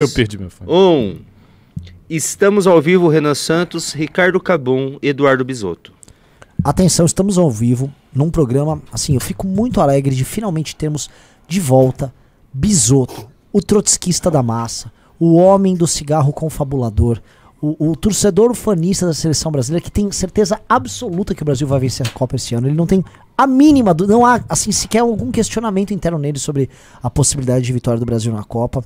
Eu 0.00 0.08
perdi 0.08 0.38
meu 0.38 0.48
fone. 0.48 0.70
Um. 0.70 1.18
Estamos 2.08 2.68
ao 2.68 2.80
vivo, 2.80 3.08
Renan 3.08 3.34
Santos, 3.34 3.92
Ricardo 3.92 4.38
Cabum, 4.38 4.96
Eduardo 5.02 5.44
Bisotto. 5.44 5.92
Atenção, 6.62 7.04
estamos 7.04 7.36
ao 7.36 7.50
vivo 7.50 7.92
num 8.14 8.30
programa. 8.30 8.80
Assim, 8.92 9.14
eu 9.14 9.20
fico 9.20 9.44
muito 9.44 9.80
alegre 9.80 10.14
de 10.14 10.24
finalmente 10.24 10.76
termos 10.76 11.10
de 11.48 11.58
volta 11.58 12.14
Bisotto, 12.54 13.28
o 13.52 13.60
trotskista 13.60 14.30
da 14.30 14.40
massa, 14.40 14.92
o 15.18 15.34
homem 15.34 15.74
do 15.74 15.88
cigarro 15.88 16.32
confabulador, 16.32 17.20
o, 17.60 17.90
o 17.90 17.96
torcedor 17.96 18.54
fanista 18.54 19.04
da 19.04 19.12
seleção 19.12 19.50
brasileira 19.50 19.84
que 19.84 19.90
tem 19.90 20.12
certeza 20.12 20.60
absoluta 20.68 21.34
que 21.34 21.42
o 21.42 21.44
Brasil 21.44 21.66
vai 21.66 21.80
vencer 21.80 22.06
a 22.06 22.10
Copa 22.10 22.36
esse 22.36 22.54
ano. 22.54 22.68
Ele 22.68 22.76
não 22.76 22.86
tem 22.86 23.04
a 23.36 23.48
mínima, 23.48 23.92
do, 23.92 24.06
não 24.06 24.24
há 24.24 24.44
assim 24.48 24.70
sequer 24.70 25.00
algum 25.00 25.32
questionamento 25.32 25.92
interno 25.92 26.20
nele 26.20 26.38
sobre 26.38 26.70
a 27.02 27.10
possibilidade 27.10 27.64
de 27.64 27.72
vitória 27.72 27.98
do 27.98 28.06
Brasil 28.06 28.32
na 28.32 28.44
Copa. 28.44 28.84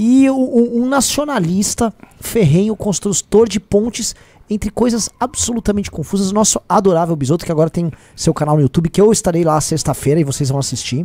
E 0.00 0.30
um, 0.30 0.82
um 0.84 0.88
nacionalista 0.88 1.92
ferrenho, 2.20 2.76
construtor 2.76 3.48
de 3.48 3.58
pontes 3.58 4.14
entre 4.48 4.70
coisas 4.70 5.10
absolutamente 5.18 5.90
confusas. 5.90 6.30
Nosso 6.30 6.60
adorável 6.68 7.16
Bisoto, 7.16 7.44
que 7.44 7.50
agora 7.50 7.68
tem 7.68 7.90
seu 8.14 8.32
canal 8.32 8.54
no 8.54 8.62
YouTube, 8.62 8.88
que 8.88 9.00
eu 9.00 9.10
estarei 9.10 9.42
lá 9.42 9.60
sexta-feira 9.60 10.20
e 10.20 10.24
vocês 10.24 10.48
vão 10.50 10.60
assistir. 10.60 11.04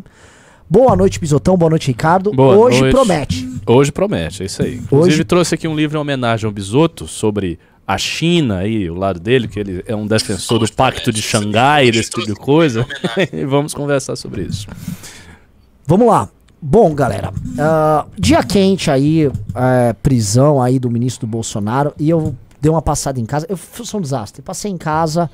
Boa 0.69 0.95
noite, 0.95 1.19
Bisotão. 1.19 1.57
Boa 1.57 1.71
noite, 1.71 1.87
Ricardo. 1.87 2.31
Boa 2.31 2.55
Hoje 2.55 2.79
noite. 2.81 2.93
promete. 2.93 3.49
Hoje 3.65 3.91
promete, 3.91 4.43
é 4.43 4.45
isso 4.45 4.61
aí. 4.61 4.75
Inclusive 4.75 5.15
Hoje- 5.15 5.23
trouxe 5.23 5.55
aqui 5.55 5.67
um 5.67 5.75
livro 5.75 5.97
em 5.97 6.01
homenagem 6.01 6.45
ao 6.45 6.51
Bisotto 6.51 7.07
sobre 7.07 7.57
a 7.85 7.97
China 7.97 8.59
aí, 8.59 8.89
o 8.89 8.95
lado 8.95 9.19
dele, 9.19 9.47
que 9.47 9.59
ele 9.59 9.83
é 9.87 9.95
um 9.95 10.07
defensor 10.07 10.59
do 10.59 10.71
Pacto 10.71 11.11
de 11.11 11.21
Xangai, 11.21 11.91
desse 11.91 12.11
tipo 12.11 12.25
de 12.25 12.35
coisa. 12.35 12.85
e 13.33 13.43
vamos 13.43 13.73
conversar 13.73 14.15
sobre 14.15 14.43
isso. 14.43 14.67
Vamos 15.85 16.07
lá. 16.07 16.29
Bom, 16.65 16.95
galera, 16.95 17.33
ah, 17.59 18.05
dia 18.17 18.41
quente 18.41 18.89
aí, 18.89 19.29
é, 19.53 19.91
prisão 20.01 20.61
aí 20.61 20.79
do 20.79 20.89
ministro 20.89 21.27
do 21.27 21.29
Bolsonaro, 21.29 21.93
e 21.99 22.09
eu 22.09 22.33
dei 22.61 22.71
uma 22.71 22.81
passada 22.81 23.19
em 23.19 23.25
casa. 23.25 23.45
Eu 23.49 23.57
sou 23.57 23.99
um 23.99 24.01
desastre. 24.01 24.41
Passei 24.41 24.71
em 24.71 24.77
casa 24.77 25.29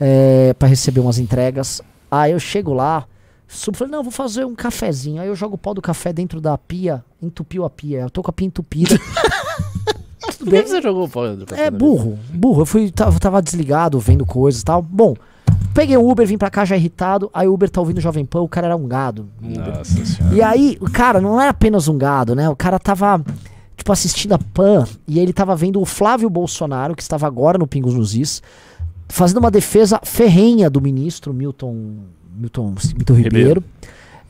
é, 0.00 0.52
para 0.58 0.66
receber 0.66 0.98
umas 0.98 1.20
entregas. 1.20 1.80
Aí 2.10 2.32
eu 2.32 2.40
chego 2.40 2.74
lá, 2.74 3.04
subo, 3.46 3.78
falei, 3.78 3.92
não, 3.92 4.02
vou 4.02 4.10
fazer 4.10 4.44
um 4.44 4.56
cafezinho. 4.56 5.22
Aí 5.22 5.28
eu 5.28 5.36
jogo 5.36 5.54
o 5.54 5.58
pó 5.58 5.72
do 5.72 5.80
café 5.80 6.12
dentro 6.12 6.40
da 6.40 6.58
pia, 6.58 7.04
entupiu 7.22 7.64
a 7.64 7.70
pia. 7.70 8.00
Eu 8.00 8.10
tô 8.10 8.20
com 8.20 8.30
a 8.30 8.32
pia 8.32 8.48
entupida. 8.48 8.98
Tudo 10.36 10.46
Por 10.46 10.50
bem. 10.50 10.62
que 10.64 10.68
você 10.68 10.82
jogou 10.82 11.04
o 11.04 11.08
pó 11.08 11.28
do 11.28 11.46
café 11.46 11.66
É 11.66 11.70
burro, 11.70 12.18
burro. 12.28 12.62
Eu 12.62 12.66
fui, 12.66 12.90
tava, 12.90 13.20
tava 13.20 13.40
desligado, 13.40 14.00
vendo 14.00 14.26
coisas 14.26 14.62
e 14.62 14.64
tal. 14.64 14.82
Bom, 14.82 15.14
peguei 15.74 15.96
o 15.96 16.08
Uber, 16.08 16.26
vim 16.26 16.38
pra 16.38 16.50
cá 16.50 16.64
já 16.64 16.76
irritado. 16.76 17.30
Aí 17.32 17.46
o 17.48 17.54
Uber 17.54 17.68
tá 17.70 17.80
ouvindo 17.80 18.00
Jovem 18.00 18.24
Pan, 18.24 18.40
o 18.40 18.48
cara 18.48 18.66
era 18.68 18.76
um 18.76 18.86
gado. 18.86 19.28
o. 19.42 19.48
Nossa 19.58 20.04
senhora. 20.04 20.34
E 20.34 20.42
aí, 20.42 20.76
o 20.80 20.90
cara 20.90 21.20
não 21.20 21.40
era 21.40 21.50
apenas 21.50 21.88
um 21.88 21.96
gado, 21.98 22.34
né? 22.34 22.48
O 22.48 22.56
cara 22.56 22.78
tava, 22.78 23.22
tipo, 23.76 23.92
assistindo 23.92 24.32
a 24.34 24.38
Pan 24.38 24.84
e 25.06 25.18
ele 25.18 25.32
tava 25.32 25.54
vendo 25.56 25.80
o 25.80 25.84
Flávio 25.84 26.28
Bolsonaro, 26.30 26.94
que 26.94 27.02
estava 27.02 27.26
agora 27.26 27.58
no 27.58 27.66
Pingos 27.66 27.94
nos 27.94 28.14
Is, 28.14 28.42
fazendo 29.08 29.38
uma 29.38 29.50
defesa 29.50 30.00
ferrenha 30.02 30.68
do 30.70 30.80
ministro 30.80 31.32
Milton, 31.34 31.96
Milton, 32.34 32.74
Milton 32.96 33.14
Ribeiro. 33.14 33.38
Ribeiro. 33.38 33.64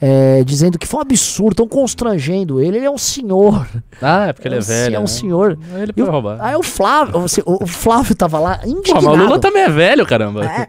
é, 0.04 0.42
dizendo 0.42 0.76
que 0.80 0.86
foi 0.88 0.98
um 0.98 1.02
absurdo, 1.02 1.54
tão 1.54 1.68
constrangendo 1.68 2.60
ele. 2.60 2.78
Ele 2.78 2.86
é 2.86 2.90
um 2.90 2.98
senhor. 2.98 3.68
Ah, 4.00 4.26
é 4.26 4.32
porque 4.32 4.48
ele 4.48 4.56
é 4.56 4.58
um- 4.58 4.62
velho. 4.62 4.96
É 4.96 4.98
um 4.98 5.02
né? 5.02 5.06
senhor. 5.06 5.58
Ele 5.76 5.92
pode 5.92 6.08
o- 6.08 6.10
roubar. 6.10 6.38
Aí 6.40 6.56
o 6.56 6.62
Flávio, 6.64 7.14
o 7.46 7.62
o 7.62 7.66
Flávio 7.68 8.12
tava 8.16 8.40
lá 8.40 8.58
Pô, 8.58 8.68
indignado. 8.68 9.06
mas 9.06 9.20
o 9.20 9.22
Lula 9.22 9.38
também 9.38 9.62
é 9.62 9.68
velho, 9.68 10.04
caramba. 10.04 10.44
É. 10.44 10.66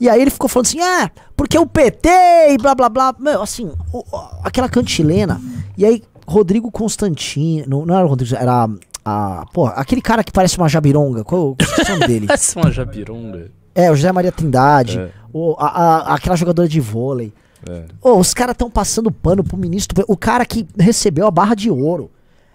E 0.00 0.08
aí 0.08 0.20
ele 0.22 0.30
ficou 0.30 0.48
falando 0.48 0.66
assim, 0.66 0.80
ah, 0.80 1.10
porque 1.36 1.58
o 1.58 1.66
PT 1.66 2.08
e 2.50 2.56
blá 2.58 2.74
blá 2.74 2.88
blá. 2.88 3.14
Meu, 3.18 3.42
assim, 3.42 3.70
o- 3.92 4.04
aquela 4.42 4.68
cantilena. 4.68 5.40
E 5.76 5.84
aí, 5.84 6.02
Rodrigo 6.26 6.70
Constantino. 6.70 7.84
Não 7.84 7.94
era 7.94 8.04
o 8.06 8.08
Rodrigo, 8.08 8.34
era 8.34 8.66
a. 9.04 9.44
Pô, 9.52 9.66
aquele 9.66 10.00
cara 10.00 10.24
que 10.24 10.32
parece 10.32 10.56
uma 10.56 10.68
jabironga. 10.68 11.22
Qual, 11.24 11.54
qual 11.56 11.78
é 11.78 11.82
o 11.90 11.94
nome 11.94 12.06
dele? 12.06 12.26
É 12.30 12.58
uma 12.60 12.72
jabironga. 12.72 13.50
É, 13.74 13.90
o 13.90 13.94
José 13.94 14.10
Maria 14.10 14.32
Trindade. 14.32 14.98
É. 14.98 15.10
O, 15.32 15.54
a, 15.58 15.66
a- 15.66 16.14
aquela 16.14 16.34
jogadora 16.36 16.66
de 16.68 16.80
vôlei. 16.80 17.32
É. 17.68 17.84
Ô, 18.02 18.14
os 18.18 18.32
caras 18.32 18.54
estão 18.54 18.70
passando 18.70 19.10
pano 19.12 19.44
pro 19.44 19.56
ministro. 19.56 20.02
O 20.08 20.16
cara 20.16 20.46
que 20.46 20.66
recebeu 20.78 21.26
a 21.26 21.30
barra 21.30 21.54
de 21.54 21.70
ouro. 21.70 22.10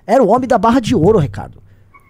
Era 0.07 0.23
o 0.23 0.27
homem 0.29 0.47
da 0.47 0.57
barra 0.57 0.79
de 0.79 0.95
ouro, 0.95 1.19
Ricardo. 1.19 1.61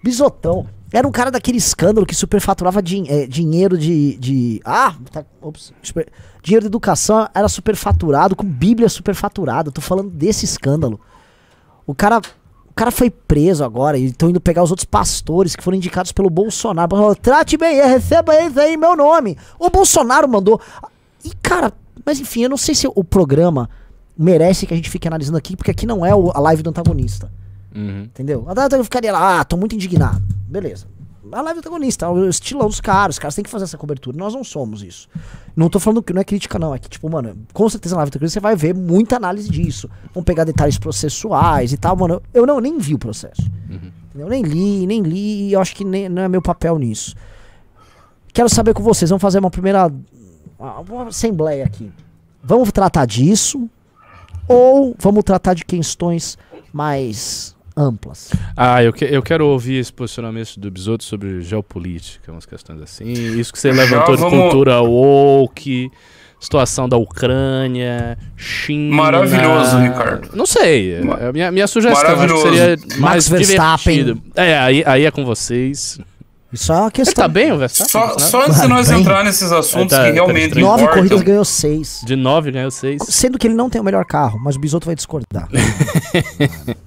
Bisotão. 0.04 0.66
Era 0.98 1.06
um 1.08 1.12
cara 1.12 1.30
daquele 1.30 1.58
escândalo 1.58 2.06
que 2.06 2.16
superfaturava 2.16 2.82
din- 2.82 3.06
eh, 3.10 3.28
dinheiro 3.28 3.78
de, 3.78 4.16
de. 4.18 4.62
Ah! 4.64 4.96
Tá, 5.12 5.26
ops, 5.42 5.74
super- 5.84 6.08
dinheiro 6.42 6.62
de 6.64 6.68
educação 6.68 7.28
era 7.34 7.50
superfaturado, 7.50 8.34
com 8.36 8.46
Bíblia 8.46 8.88
superfaturada. 8.88 9.72
Tô 9.72 9.82
falando 9.82 10.10
desse 10.10 10.46
escândalo. 10.46 11.00
O 11.86 11.94
cara. 11.94 12.22
O 12.68 12.74
cara 12.76 12.92
foi 12.92 13.10
preso 13.10 13.64
agora 13.64 13.98
e 13.98 14.06
estão 14.08 14.30
indo 14.30 14.42
pegar 14.42 14.62
os 14.62 14.70
outros 14.70 14.84
pastores 14.86 15.56
que 15.56 15.64
foram 15.64 15.78
indicados 15.78 16.12
pelo 16.12 16.30
Bolsonaro. 16.30 16.90
Falou, 16.94 17.16
Trate 17.16 17.56
bem, 17.58 17.78
ele, 17.78 17.88
receba 17.88 18.36
eles 18.36 18.58
aí 18.58 18.76
meu 18.76 18.98
nome. 18.98 19.38
O 19.58 19.70
Bolsonaro 19.70 20.28
mandou. 20.28 20.60
E, 21.24 21.32
cara, 21.42 21.72
mas 22.06 22.20
enfim, 22.20 22.44
eu 22.44 22.50
não 22.50 22.58
sei 22.58 22.76
se 22.76 22.86
o 22.94 23.02
programa 23.02 23.70
merece 24.18 24.66
que 24.66 24.74
a 24.74 24.78
gente 24.78 24.90
fique 24.90 25.08
analisando 25.08 25.38
aqui, 25.38 25.56
porque 25.56 25.72
aqui 25.72 25.86
não 25.86 26.06
é 26.06 26.12
a 26.12 26.40
live 26.42 26.64
do 26.64 26.70
antagonista. 26.70 27.32
Uhum. 27.75 28.03
Entendeu? 28.03 28.46
A 28.47 28.53
data 28.53 28.78
eu 28.78 28.84
ficaria 28.84 29.12
lá, 29.12 29.41
ah, 29.41 29.44
tô 29.44 29.58
muito 29.58 29.75
indignado. 29.75 30.24
Beleza. 30.47 30.88
A 31.31 31.41
live 31.41 31.59
do 31.59 31.68
antagonista, 31.68 32.09
o 32.09 32.30
estilão 32.30 32.68
dos 32.68 32.80
caras, 32.80 33.16
os 33.16 33.19
caras 33.19 33.36
têm 33.36 33.44
que 33.44 33.50
fazer 33.50 33.66
essa 33.66 33.78
cobertura. 33.78 34.16
Nós 34.16 34.34
não 34.34 34.44
somos 34.44 34.84
isso. 34.84 35.09
Não 35.56 35.69
tô 35.69 35.80
falando 35.80 36.02
que 36.03 36.14
não 36.14 36.22
é 36.22 36.24
crítica, 36.24 36.58
não. 36.58 36.74
É 36.74 36.80
que, 36.80 36.88
tipo, 36.88 37.09
mano, 37.09 37.35
com 37.52 37.68
certeza 37.68 37.96
na 37.96 38.00
live 38.00 38.09
antagonista 38.09 38.40
você 38.40 38.40
vai 38.40 38.56
ver 38.56 38.74
muita 38.74 39.18
análise 39.18 39.50
disso. 39.50 39.90
Vão 40.14 40.24
pegar 40.24 40.44
detalhes 40.44 40.78
processuais 40.78 41.74
e 41.74 41.78
tal, 41.78 41.97
mano. 41.97 42.22
Eu 42.34 42.46
não 42.46 42.59
nem 42.59 42.78
vi 42.78 42.94
o 42.94 43.00
processo. 43.00 43.41
Entendeu? 44.16 44.30
Nem 44.30 44.44
li, 44.44 44.88
nem 44.88 45.02
li, 45.02 45.50
e 45.50 45.53
eu 45.53 45.59
acho 45.59 45.75
que 45.75 45.84
nem, 45.84 46.08
não 46.08 46.22
é 46.22 46.30
meu 46.30 46.41
papel 46.41 46.80
nisso. 46.80 47.16
Quero 48.31 48.47
saber 48.47 48.74
com 48.74 48.84
vocês, 48.84 49.09
vamos 49.09 49.22
fazer 49.22 49.40
uma 49.40 49.52
primeira 49.52 49.91
uma 50.58 51.08
assembleia 51.08 51.66
aqui. 51.66 51.91
Vamos 52.44 52.72
tratar 52.72 53.06
disso 53.06 53.69
ou 54.47 54.96
vamos 55.00 55.24
tratar 55.24 55.53
de 55.53 55.66
questões 55.66 56.38
mais 56.72 57.55
amplas? 57.75 58.31
Ah, 58.56 58.84
eu, 58.84 58.91
que- 58.94 59.06
eu 59.06 59.22
quero 59.22 59.46
ouvir 59.47 59.75
esse 59.80 59.91
posicionamento 59.94 60.59
do 60.59 60.69
Bisotto 60.72 61.03
sobre 61.03 61.41
geopolítica, 61.41 62.31
umas 62.31 62.46
questões 62.46 62.81
assim. 62.81 63.06
Isso 63.12 63.52
que 63.52 63.59
você 63.59 63.74
Já 63.74 63.81
levantou 63.84 64.16
de 64.16 64.22
vamos- 64.22 64.40
cultura 64.40 64.81
woke, 64.81 65.90
situação 66.40 66.88
da 66.88 66.97
Ucrânia, 66.97 68.18
China. 68.35 68.96
Maravilhoso, 68.96 69.78
Ricardo. 69.80 70.30
Não 70.35 70.46
sei. 70.46 71.02
Ma- 71.02 71.18
é 71.19 71.31
minha, 71.31 71.52
minha 71.52 71.68
sugestão 71.68 72.19
acho 72.22 72.34
que 72.34 72.41
seria 72.41 72.78
Max 72.78 72.97
mais 73.00 73.28
Verstappen. 73.30 73.97
divertido. 73.97 74.22
É, 74.35 74.58
aí, 74.58 74.84
aí 74.85 75.06
é 75.06 75.12
com 75.12 75.25
vocês. 75.25 76.00
Isso 76.53 76.72
é 76.72 76.75
uma 76.75 76.84
Ele 76.85 76.91
questão. 76.91 77.14
tá 77.24 77.28
bem, 77.28 77.52
o 77.52 77.58
Verstappen? 77.58 77.91
Só, 77.91 78.08
Né? 78.14 78.19
só 78.19 78.41
antes 78.46 78.62
de 78.62 78.68
nós 78.68 78.90
Bem. 78.90 79.02
entrar 79.02 79.24
nesses 79.25 79.52
assuntos 79.52 79.90
Tá- 79.97 80.03
que 80.03 80.09
tá 80.09 80.14
realmente 80.14 80.44
estranho. 80.46 80.68
Nove 80.68 80.88
corridas 80.88 81.22
ganhou 81.22 81.44
seis. 81.44 82.00
De 82.06 82.16
9 82.16 82.52
ganhou 82.52 82.72
6. 82.72 83.02
Sendo 83.09 83.38
que 83.38 83.47
ele 83.47 83.56
não 83.56 83.69
tem 83.69 83.81
o 83.81 83.84
melhor 83.84 84.06
carro, 84.06 84.40
mas 84.41 84.56
o 84.56 84.59
Bisotto 84.59 84.85
vai 84.85 84.96
discordar. 84.96 85.50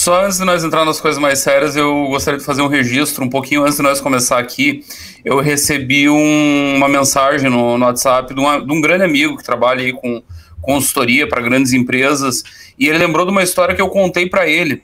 Só 0.00 0.24
antes 0.24 0.38
de 0.38 0.46
nós 0.46 0.64
entrar 0.64 0.82
nas 0.86 0.98
coisas 0.98 1.20
mais 1.20 1.40
sérias, 1.40 1.76
eu 1.76 2.06
gostaria 2.06 2.38
de 2.40 2.44
fazer 2.46 2.62
um 2.62 2.68
registro. 2.68 3.22
Um 3.22 3.28
pouquinho 3.28 3.64
antes 3.64 3.76
de 3.76 3.82
nós 3.82 4.00
começar 4.00 4.38
aqui, 4.38 4.82
eu 5.22 5.40
recebi 5.40 6.08
um- 6.08 6.76
uma 6.76 6.88
mensagem 6.88 7.50
no, 7.50 7.76
no 7.76 7.84
WhatsApp 7.84 8.32
de, 8.32 8.40
uma- 8.40 8.64
de 8.64 8.72
um 8.72 8.80
grande 8.80 9.04
amigo 9.04 9.36
que 9.36 9.44
trabalha 9.44 9.82
aí 9.82 9.92
com 9.92 10.22
consultoria 10.62 11.28
para 11.28 11.42
grandes 11.42 11.74
empresas. 11.74 12.42
E 12.78 12.88
ele 12.88 12.96
lembrou 12.96 13.26
de 13.26 13.30
uma 13.30 13.42
história 13.42 13.74
que 13.74 13.82
eu 13.82 13.90
contei 13.90 14.26
para 14.26 14.48
ele 14.48 14.82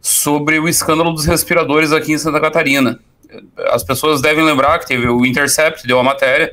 sobre 0.00 0.58
o 0.58 0.68
escândalo 0.68 1.12
dos 1.12 1.24
respiradores 1.24 1.92
aqui 1.92 2.10
em 2.14 2.18
Santa 2.18 2.40
Catarina. 2.40 2.98
As 3.70 3.84
pessoas 3.84 4.20
devem 4.20 4.42
lembrar 4.44 4.80
que 4.80 4.88
teve 4.88 5.06
o 5.08 5.24
Intercept, 5.24 5.86
deu 5.86 6.00
a 6.00 6.02
matéria, 6.02 6.50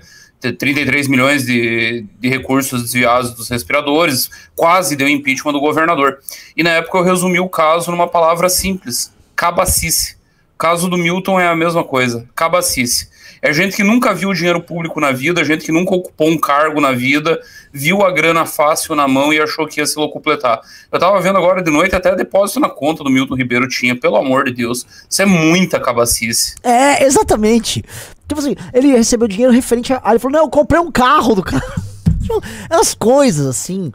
33 0.54 1.08
milhões 1.08 1.46
de, 1.46 2.06
de 2.20 2.30
recursos 2.30 2.82
desviados 2.82 3.32
dos 3.34 3.50
respiradores, 3.50 4.30
quase 4.56 4.96
deu 4.96 5.08
impeachment 5.08 5.54
do 5.54 5.60
governador. 5.60 6.20
E 6.56 6.64
na 6.64 6.72
época 6.72 6.98
eu 6.98 7.04
resumi 7.04 7.40
o 7.40 7.50
caso 7.50 7.92
numa 7.92 8.08
palavra 8.08 8.50
simples: 8.50 9.14
cabacice. 9.36 10.16
O 10.56 10.58
caso 10.58 10.90
do 10.90 10.98
Milton 10.98 11.40
é 11.40 11.48
a 11.48 11.56
mesma 11.56 11.84
coisa, 11.84 12.28
cabacice. 12.34 13.10
É 13.42 13.54
gente 13.54 13.76
que 13.76 13.84
nunca 13.84 14.12
viu 14.12 14.34
dinheiro 14.34 14.60
público 14.60 15.00
na 15.00 15.12
vida, 15.12 15.46
gente 15.46 15.66
que 15.66 15.72
nunca 15.72 15.94
ocupou 15.94 16.30
um 16.30 16.38
cargo 16.38 16.82
na 16.82 16.94
vida, 16.94 17.40
viu 17.72 18.04
a 18.04 18.12
grana 18.12 18.44
fácil 18.44 18.96
na 18.96 19.08
mão 19.08 19.32
e 19.32 19.40
achou 19.40 19.68
que 19.68 19.80
ia 19.80 19.86
se 19.86 20.00
locupletar. 20.00 20.62
Eu 20.92 21.00
tava 21.00 21.22
vendo 21.22 21.38
agora 21.38 21.62
de 21.62 21.70
noite 21.70 21.96
até 21.96 22.16
depósito 22.16 22.60
na 22.60 22.70
conta 22.70 23.04
do 23.04 23.10
Milton 23.12 23.36
Ribeiro 23.36 23.68
tinha, 23.68 23.96
pelo 23.96 24.16
amor 24.16 24.46
de 24.46 24.54
Deus. 24.54 24.84
Isso 25.08 25.22
é 25.22 25.26
muita 25.26 25.80
cabacice. 25.80 26.56
É, 26.64 27.06
exatamente. 27.06 27.84
Tipo 28.28 28.40
assim, 28.40 28.56
ele 28.74 28.88
recebeu 28.96 29.28
dinheiro 29.28 29.54
referente 29.54 29.94
a. 29.94 30.02
Aí 30.04 30.14
ele 30.14 30.20
falou: 30.20 30.38
Não, 30.38 30.46
eu 30.46 30.50
comprei 30.50 30.80
um 30.80 30.92
carro 30.92 31.36
do 31.36 31.44
cara. 31.44 31.64
Tipo, 32.22 32.42
As 32.70 32.94
coisas 32.96 33.46
assim. 33.46 33.92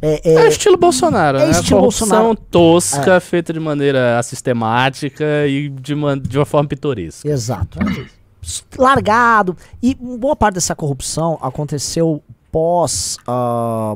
É, 0.00 0.20
é, 0.32 0.34
É 0.44 0.48
estilo 0.48 0.76
Bolsonaro, 0.76 1.38
É 1.38 1.46
né? 1.46 1.50
estilo 1.50 1.80
Bolsonaro. 1.80 2.36
tosca, 2.36 3.18
feita 3.20 3.52
de 3.52 3.58
maneira 3.58 4.22
sistemática 4.22 5.24
e 5.48 5.68
de, 5.70 5.94
man- 5.94 6.18
de 6.18 6.38
uma 6.38 6.44
forma 6.44 6.68
pitoresca. 6.68 7.28
Exato. 7.28 7.78
Largado. 8.78 9.56
E 9.82 9.94
boa 9.94 10.36
parte 10.36 10.54
dessa 10.54 10.74
corrupção 10.74 11.38
aconteceu 11.40 12.22
pós 12.52 13.16
a- 13.26 13.94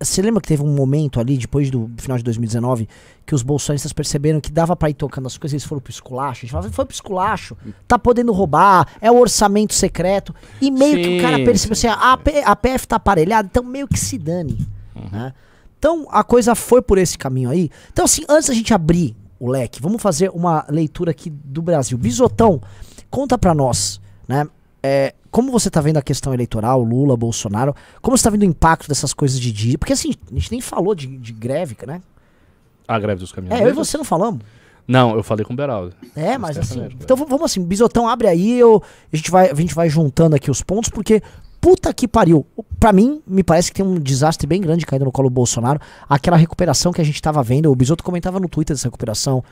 Você 0.00 0.22
lembra 0.22 0.40
que 0.40 0.48
teve 0.48 0.62
um 0.62 0.74
momento 0.74 1.20
ali, 1.20 1.36
depois 1.36 1.70
do 1.70 1.90
final 1.98 2.16
de 2.16 2.24
2019, 2.24 2.88
que 3.26 3.34
os 3.34 3.42
bolsonaristas 3.42 3.92
perceberam 3.92 4.40
que 4.40 4.50
dava 4.52 4.74
pra 4.76 4.90
ir 4.90 4.94
tocando 4.94 5.26
as 5.26 5.36
coisas, 5.38 5.54
eles 5.54 5.64
foram 5.64 5.80
pro 5.80 5.90
esculacho. 5.90 6.38
A 6.38 6.40
gente 6.42 6.50
falava, 6.50 6.70
foi 6.70 6.84
pro 6.84 6.94
esculacho, 6.94 7.56
tá 7.88 7.98
podendo 7.98 8.32
roubar, 8.32 8.86
é 9.00 9.10
o 9.10 9.18
orçamento 9.18 9.74
secreto. 9.74 10.34
E 10.60 10.70
meio 10.70 10.96
que 10.96 11.18
o 11.18 11.22
cara 11.22 11.36
Sim, 11.38 11.44
percebeu 11.44 11.72
assim, 11.72 11.86
a, 11.88 12.18
a 12.44 12.56
PF 12.56 12.86
tá 12.88 12.96
aparelhada, 12.96 13.48
então 13.50 13.62
meio 13.62 13.88
que 13.88 13.98
se 13.98 14.18
dane. 14.18 14.66
né? 15.10 15.32
Então 15.78 16.06
a 16.10 16.24
coisa 16.24 16.54
foi 16.54 16.80
por 16.80 16.96
esse 16.98 17.18
caminho 17.18 17.50
aí. 17.50 17.70
Então, 17.92 18.04
assim, 18.04 18.22
antes 18.28 18.48
da 18.48 18.54
gente 18.54 18.72
abrir 18.72 19.14
o 19.38 19.50
leque, 19.50 19.82
vamos 19.82 20.00
fazer 20.00 20.30
uma 20.30 20.64
leitura 20.68 21.10
aqui 21.10 21.28
do 21.28 21.60
Brasil. 21.60 21.98
Bisotão, 21.98 22.60
conta 23.10 23.36
pra 23.36 23.54
nós, 23.54 24.00
né? 24.26 24.46
É, 24.86 25.14
como 25.30 25.50
você 25.50 25.70
tá 25.70 25.80
vendo 25.80 25.96
a 25.96 26.02
questão 26.02 26.34
eleitoral, 26.34 26.82
Lula, 26.82 27.16
Bolsonaro, 27.16 27.74
como 28.02 28.18
você 28.18 28.24
tá 28.24 28.28
vendo 28.28 28.42
o 28.42 28.44
impacto 28.44 28.86
dessas 28.86 29.14
coisas 29.14 29.40
de 29.40 29.50
dia? 29.50 29.78
Porque 29.78 29.94
assim, 29.94 30.12
a 30.30 30.34
gente 30.34 30.50
nem 30.52 30.60
falou 30.60 30.94
de, 30.94 31.06
de 31.06 31.32
greve, 31.32 31.74
né? 31.86 32.02
A 32.86 32.98
greve 32.98 33.20
dos 33.20 33.32
É, 33.32 33.34
caminhoneiros? 33.34 33.66
eu 33.66 33.72
e 33.72 33.76
você 33.84 33.96
não 33.96 34.04
falamos. 34.04 34.42
Não, 34.86 35.16
eu 35.16 35.22
falei 35.22 35.42
com 35.42 35.54
o 35.54 35.56
Beraldo. 35.56 35.94
É, 36.14 36.36
mas 36.36 36.58
assim. 36.58 36.86
Então 37.00 37.16
vamos 37.16 37.42
assim, 37.42 37.64
Bisotão, 37.64 38.06
abre 38.06 38.28
aí, 38.28 38.58
eu, 38.58 38.82
a, 39.10 39.16
gente 39.16 39.30
vai, 39.30 39.50
a 39.50 39.54
gente 39.54 39.74
vai 39.74 39.88
juntando 39.88 40.36
aqui 40.36 40.50
os 40.50 40.60
pontos, 40.60 40.90
porque 40.90 41.22
puta 41.58 41.94
que 41.94 42.06
pariu. 42.06 42.46
Pra 42.78 42.92
mim, 42.92 43.22
me 43.26 43.42
parece 43.42 43.72
que 43.72 43.82
tem 43.82 43.90
um 43.90 43.98
desastre 43.98 44.46
bem 44.46 44.60
grande 44.60 44.84
caindo 44.84 45.06
no 45.06 45.10
colo 45.10 45.30
do 45.30 45.32
Bolsonaro. 45.32 45.80
Aquela 46.06 46.36
recuperação 46.36 46.92
que 46.92 47.00
a 47.00 47.04
gente 47.04 47.22
tava 47.22 47.42
vendo, 47.42 47.72
o 47.72 47.74
Bisoto 47.74 48.04
comentava 48.04 48.38
no 48.38 48.46
Twitter 48.46 48.76
dessa 48.76 48.88
recuperação. 48.88 49.42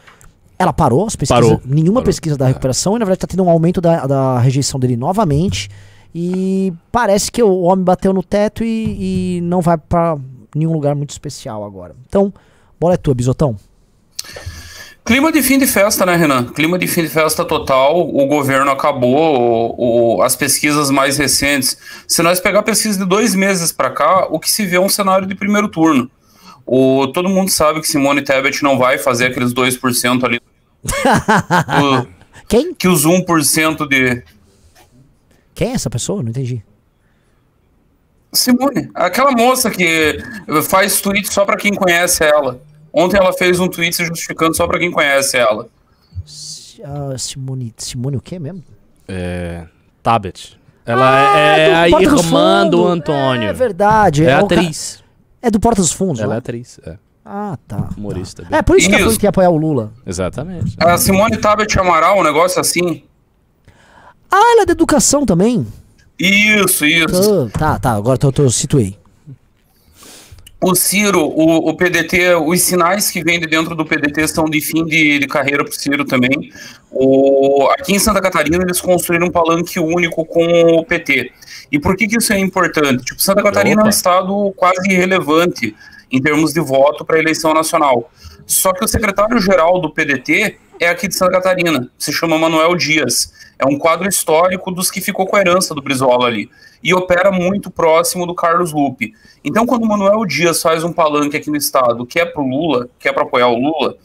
Ela 0.59 0.73
parou, 0.73 1.07
as 1.07 1.17
pesquisas, 1.17 1.45
Parou. 1.45 1.61
nenhuma 1.65 1.95
Parou. 1.95 2.05
pesquisa 2.07 2.37
da 2.37 2.47
recuperação, 2.47 2.95
e 2.97 2.99
na 2.99 3.05
verdade 3.05 3.21
tá 3.21 3.27
tendo 3.27 3.43
um 3.43 3.51
aumento 3.51 3.81
da, 3.81 4.07
da 4.07 4.39
rejeição 4.39 4.79
dele 4.79 4.97
novamente. 4.97 5.69
E 6.15 6.73
parece 6.93 7.33
que 7.33 7.43
o 7.43 7.61
homem 7.63 7.85
bateu 7.85 8.13
no 8.13 8.23
teto 8.23 8.63
e, 8.63 9.39
e 9.39 9.41
não 9.41 9.61
vai 9.61 9.79
pra 9.79 10.17
nenhum 10.55 10.73
lugar 10.73 10.95
muito 10.95 11.11
especial 11.11 11.65
agora. 11.65 11.97
Então, 12.07 12.33
bola 12.79 12.95
é 12.95 12.97
tua, 12.97 13.15
Bisotão. 13.15 13.57
Clima 15.05 15.33
de 15.33 15.43
fim 15.43 15.59
de 15.59 15.67
festa, 15.67 16.07
né, 16.07 16.15
Renan? 16.15 16.45
Clima 16.45 16.79
de 16.79 16.87
fim 16.87 17.03
de 17.03 17.09
festa 17.09 17.45
total. 17.45 18.09
O 18.09 18.25
governo 18.27 18.71
acabou 18.71 19.75
o- 19.77 20.17
o- 20.19 20.23
as 20.23 20.37
pesquisas 20.37 20.91
mais 20.91 21.19
recentes. 21.19 21.77
Se 22.07 22.23
nós 22.23 22.39
pegar 22.39 22.63
pesquisa 22.63 22.99
de 23.01 23.05
dois 23.05 23.35
meses 23.35 23.73
para 23.73 23.91
cá, 23.91 24.29
o 24.31 24.39
que 24.39 24.49
se 24.49 24.65
vê 24.65 24.77
é 24.77 24.81
um 24.81 24.89
cenário 24.89 25.27
de 25.27 25.35
primeiro 25.35 25.67
turno. 25.69 26.09
O, 26.75 27.07
todo 27.09 27.29
mundo 27.29 27.51
sabe 27.51 27.81
que 27.83 27.87
Simone 27.87 28.23
Tebet 28.23 28.63
não 28.63 28.79
vai 28.79 28.97
fazer 28.97 29.27
aqueles 29.27 29.53
2% 29.53 30.25
ali. 30.25 30.41
o- 31.83 32.07
Quem? 32.49 32.73
que 32.75 32.89
os 32.89 33.05
1% 33.07 33.87
de. 33.87 34.23
Quem 35.55 35.73
é 35.73 35.75
essa 35.75 35.91
pessoa? 35.91 36.23
Não 36.23 36.31
entendi. 36.31 36.63
Simone, 38.33 38.89
aquela 38.95 39.33
moça 39.33 39.71
que 39.71 40.17
faz 40.67 41.01
tweet 41.03 41.31
só 41.33 41.45
para 41.45 41.57
quem 41.59 41.75
conhece 41.75 42.25
ela. 42.25 42.59
Ontem 42.91 43.19
ela 43.19 43.33
fez 43.35 43.61
um 43.61 43.69
tweet 43.69 43.95
se 43.95 44.07
justificando 44.07 44.57
só 44.57 44.67
para 44.67 44.79
quem 44.79 44.91
conhece 44.91 45.37
ela. 45.37 45.69
Ah, 46.83 47.17
Simone, 47.19 47.75
Simone 47.77 48.17
o 48.17 48.21
quê 48.23 48.39
mesmo? 48.39 48.65
É. 49.07 49.67
Tabet. 50.03 50.59
Ela 50.87 51.33
Ah, 51.35 51.39
é, 51.39 51.91
do 51.91 51.97
a 51.97 52.03
irmã 52.03 52.67
do. 52.67 52.87
Antônio. 52.87 53.49
É 53.49 53.53
verdade. 53.53 54.25
É 54.25 54.29
ca- 54.37 54.39
atriz. 54.41 55.02
É 55.43 55.50
do 55.50 55.59
Porta 55.59 55.83
dos 55.83 55.93
Fundos, 55.93 56.21
Ela 56.21 56.35
é 56.35 56.37
né? 56.37 56.39
atriz, 56.39 56.79
é. 56.87 56.97
Ah, 57.25 57.56
tá. 57.69 57.89
Humorista. 57.97 58.44
tá. 58.49 58.56
É 58.56 58.62
por 58.62 58.77
isso 58.77 58.89
que 58.89 58.94
ela 58.94 59.05
falou 59.05 59.19
que 59.19 59.27
ia 59.27 59.31
apoiar 59.31 59.50
o 59.50 59.56
Lula. 59.56 59.93
Exatamente. 60.06 60.77
A 60.79 60.97
Simone 60.99 61.37
Tabet 61.37 61.79
Amaral, 61.79 62.19
um 62.19 62.23
negócio 62.23 62.61
assim. 62.61 63.03
Ah, 64.31 64.53
ela 64.53 64.62
é 64.62 64.67
da 64.67 64.73
educação 64.73 65.25
também. 65.27 65.67
Isso, 66.19 66.85
isso. 66.85 67.50
Ah, 67.55 67.59
tá, 67.59 67.79
tá. 67.79 67.93
Agora 67.93 68.19
eu, 68.23 68.33
eu 68.44 68.50
situei. 68.50 68.97
O 70.62 70.76
Ciro, 70.76 71.20
o, 71.20 71.70
o 71.70 71.76
PDT, 71.76 72.37
os 72.37 72.61
sinais 72.61 73.11
que 73.11 73.23
vêm 73.25 73.41
de 73.41 73.49
dentro 73.49 73.75
do 73.75 73.85
PDT 73.85 74.29
são 74.29 74.44
de 74.44 74.61
fim 74.61 74.85
de, 74.85 75.19
de 75.19 75.26
carreira 75.26 75.64
para 75.64 75.73
o 75.73 75.75
Ciro 75.75 76.05
também. 76.05 76.53
O, 76.88 77.67
aqui 77.73 77.94
em 77.94 77.99
Santa 77.99 78.20
Catarina 78.20 78.62
eles 78.62 78.81
construíram 78.81 79.26
um 79.26 79.31
palanque 79.31 79.81
único 79.81 80.25
com 80.25 80.44
o 80.44 80.85
PT. 80.85 81.32
E 81.73 81.81
por 81.81 81.97
que, 81.97 82.06
que 82.06 82.17
isso 82.17 82.32
é 82.32 82.38
importante? 82.38 83.05
Tipo, 83.05 83.20
Santa 83.20 83.43
Catarina 83.43 83.81
é 83.81 83.85
um 83.85 83.88
Opa. 83.88 83.91
estado 83.91 84.53
quase 84.56 84.88
irrelevante 84.88 85.75
em 86.12 86.23
termos 86.23 86.53
de 86.53 86.61
voto 86.61 87.05
para 87.05 87.17
a 87.17 87.19
eleição 87.19 87.53
nacional. 87.53 88.08
Só 88.47 88.73
que 88.73 88.85
o 88.85 88.88
secretário-geral 88.88 89.81
do 89.81 89.91
PDT 89.91 90.58
é 90.84 90.88
aqui 90.88 91.06
de 91.06 91.14
Santa 91.14 91.32
Catarina, 91.32 91.88
se 91.99 92.12
chama 92.12 92.38
Manuel 92.38 92.75
Dias. 92.75 93.32
É 93.58 93.64
um 93.64 93.79
quadro 93.79 94.08
histórico 94.08 94.70
dos 94.70 94.90
que 94.90 95.00
ficou 95.00 95.26
com 95.26 95.37
a 95.37 95.40
herança 95.40 95.75
do 95.75 95.82
Brizola 95.82 96.26
ali. 96.26 96.50
E 96.82 96.93
opera 96.93 97.31
muito 97.31 97.70
próximo 97.70 98.26
do 98.26 98.34
Carlos 98.34 98.73
Lupe. 98.73 99.14
Então, 99.44 99.64
quando 99.64 99.84
o 99.84 99.87
Manuel 99.87 100.25
Dias 100.26 100.61
faz 100.61 100.82
um 100.82 100.93
palanque 100.93 101.37
aqui 101.37 101.49
no 101.49 101.56
estado 101.56 102.05
que 102.05 102.19
é 102.19 102.25
pro 102.25 102.43
Lula, 102.43 102.88
que 102.99 103.08
é 103.08 103.12
para 103.12 103.23
apoiar 103.23 103.49
o 103.49 103.56
Lula, 103.56 103.96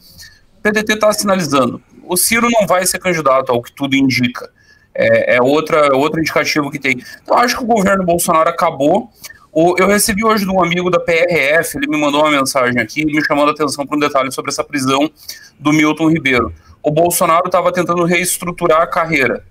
o 0.58 0.62
PDT 0.62 0.92
está 0.94 1.12
sinalizando. 1.12 1.82
O 2.04 2.16
Ciro 2.16 2.48
não 2.50 2.66
vai 2.66 2.86
ser 2.86 2.98
candidato, 3.00 3.50
ao 3.50 3.60
que 3.60 3.72
tudo 3.72 3.96
indica. 3.96 4.48
É, 4.94 5.36
é 5.36 5.42
outra, 5.42 5.94
outro 5.96 6.20
indicativo 6.20 6.70
que 6.70 6.78
tem. 6.78 7.02
Então, 7.22 7.36
acho 7.38 7.56
que 7.56 7.64
o 7.64 7.66
governo 7.66 8.04
Bolsonaro 8.04 8.48
acabou. 8.48 9.10
Eu 9.54 9.86
recebi 9.86 10.24
hoje 10.24 10.44
de 10.44 10.50
um 10.50 10.62
amigo 10.62 10.90
da 10.90 11.00
PRF, 11.00 11.78
ele 11.78 11.88
me 11.88 11.98
mandou 11.98 12.20
uma 12.20 12.30
mensagem 12.30 12.80
aqui, 12.80 13.04
me 13.04 13.24
chamando 13.24 13.48
a 13.48 13.52
atenção 13.52 13.86
para 13.86 13.96
um 13.96 14.00
detalhe 14.00 14.30
sobre 14.30 14.50
essa 14.50 14.62
prisão 14.62 15.10
do 15.58 15.72
Milton 15.72 16.10
Ribeiro. 16.10 16.52
O 16.82 16.90
Bolsonaro 16.90 17.46
estava 17.46 17.72
tentando 17.72 18.04
reestruturar 18.04 18.82
a 18.82 18.86
carreira. 18.86 19.44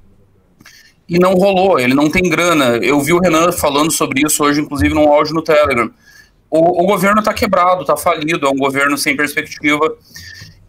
E 1.10 1.18
não 1.18 1.34
rolou, 1.34 1.80
ele 1.80 1.94
não 1.94 2.10
tem 2.10 2.24
grana. 2.24 2.78
Eu 2.78 3.00
vi 3.02 3.14
o 3.14 3.20
Renan 3.20 3.52
falando 3.52 3.92
sobre 3.92 4.26
isso 4.26 4.44
hoje, 4.44 4.62
inclusive, 4.62 4.94
num 4.94 5.08
áudio 5.08 5.34
no 5.34 5.42
Telegram. 5.42 5.90
O, 6.50 6.84
o 6.84 6.86
governo 6.86 7.20
está 7.20 7.34
quebrado, 7.34 7.82
está 7.82 7.98
falido, 7.98 8.46
é 8.46 8.50
um 8.50 8.58
governo 8.58 8.98
sem 8.98 9.16
perspectiva. 9.16 9.96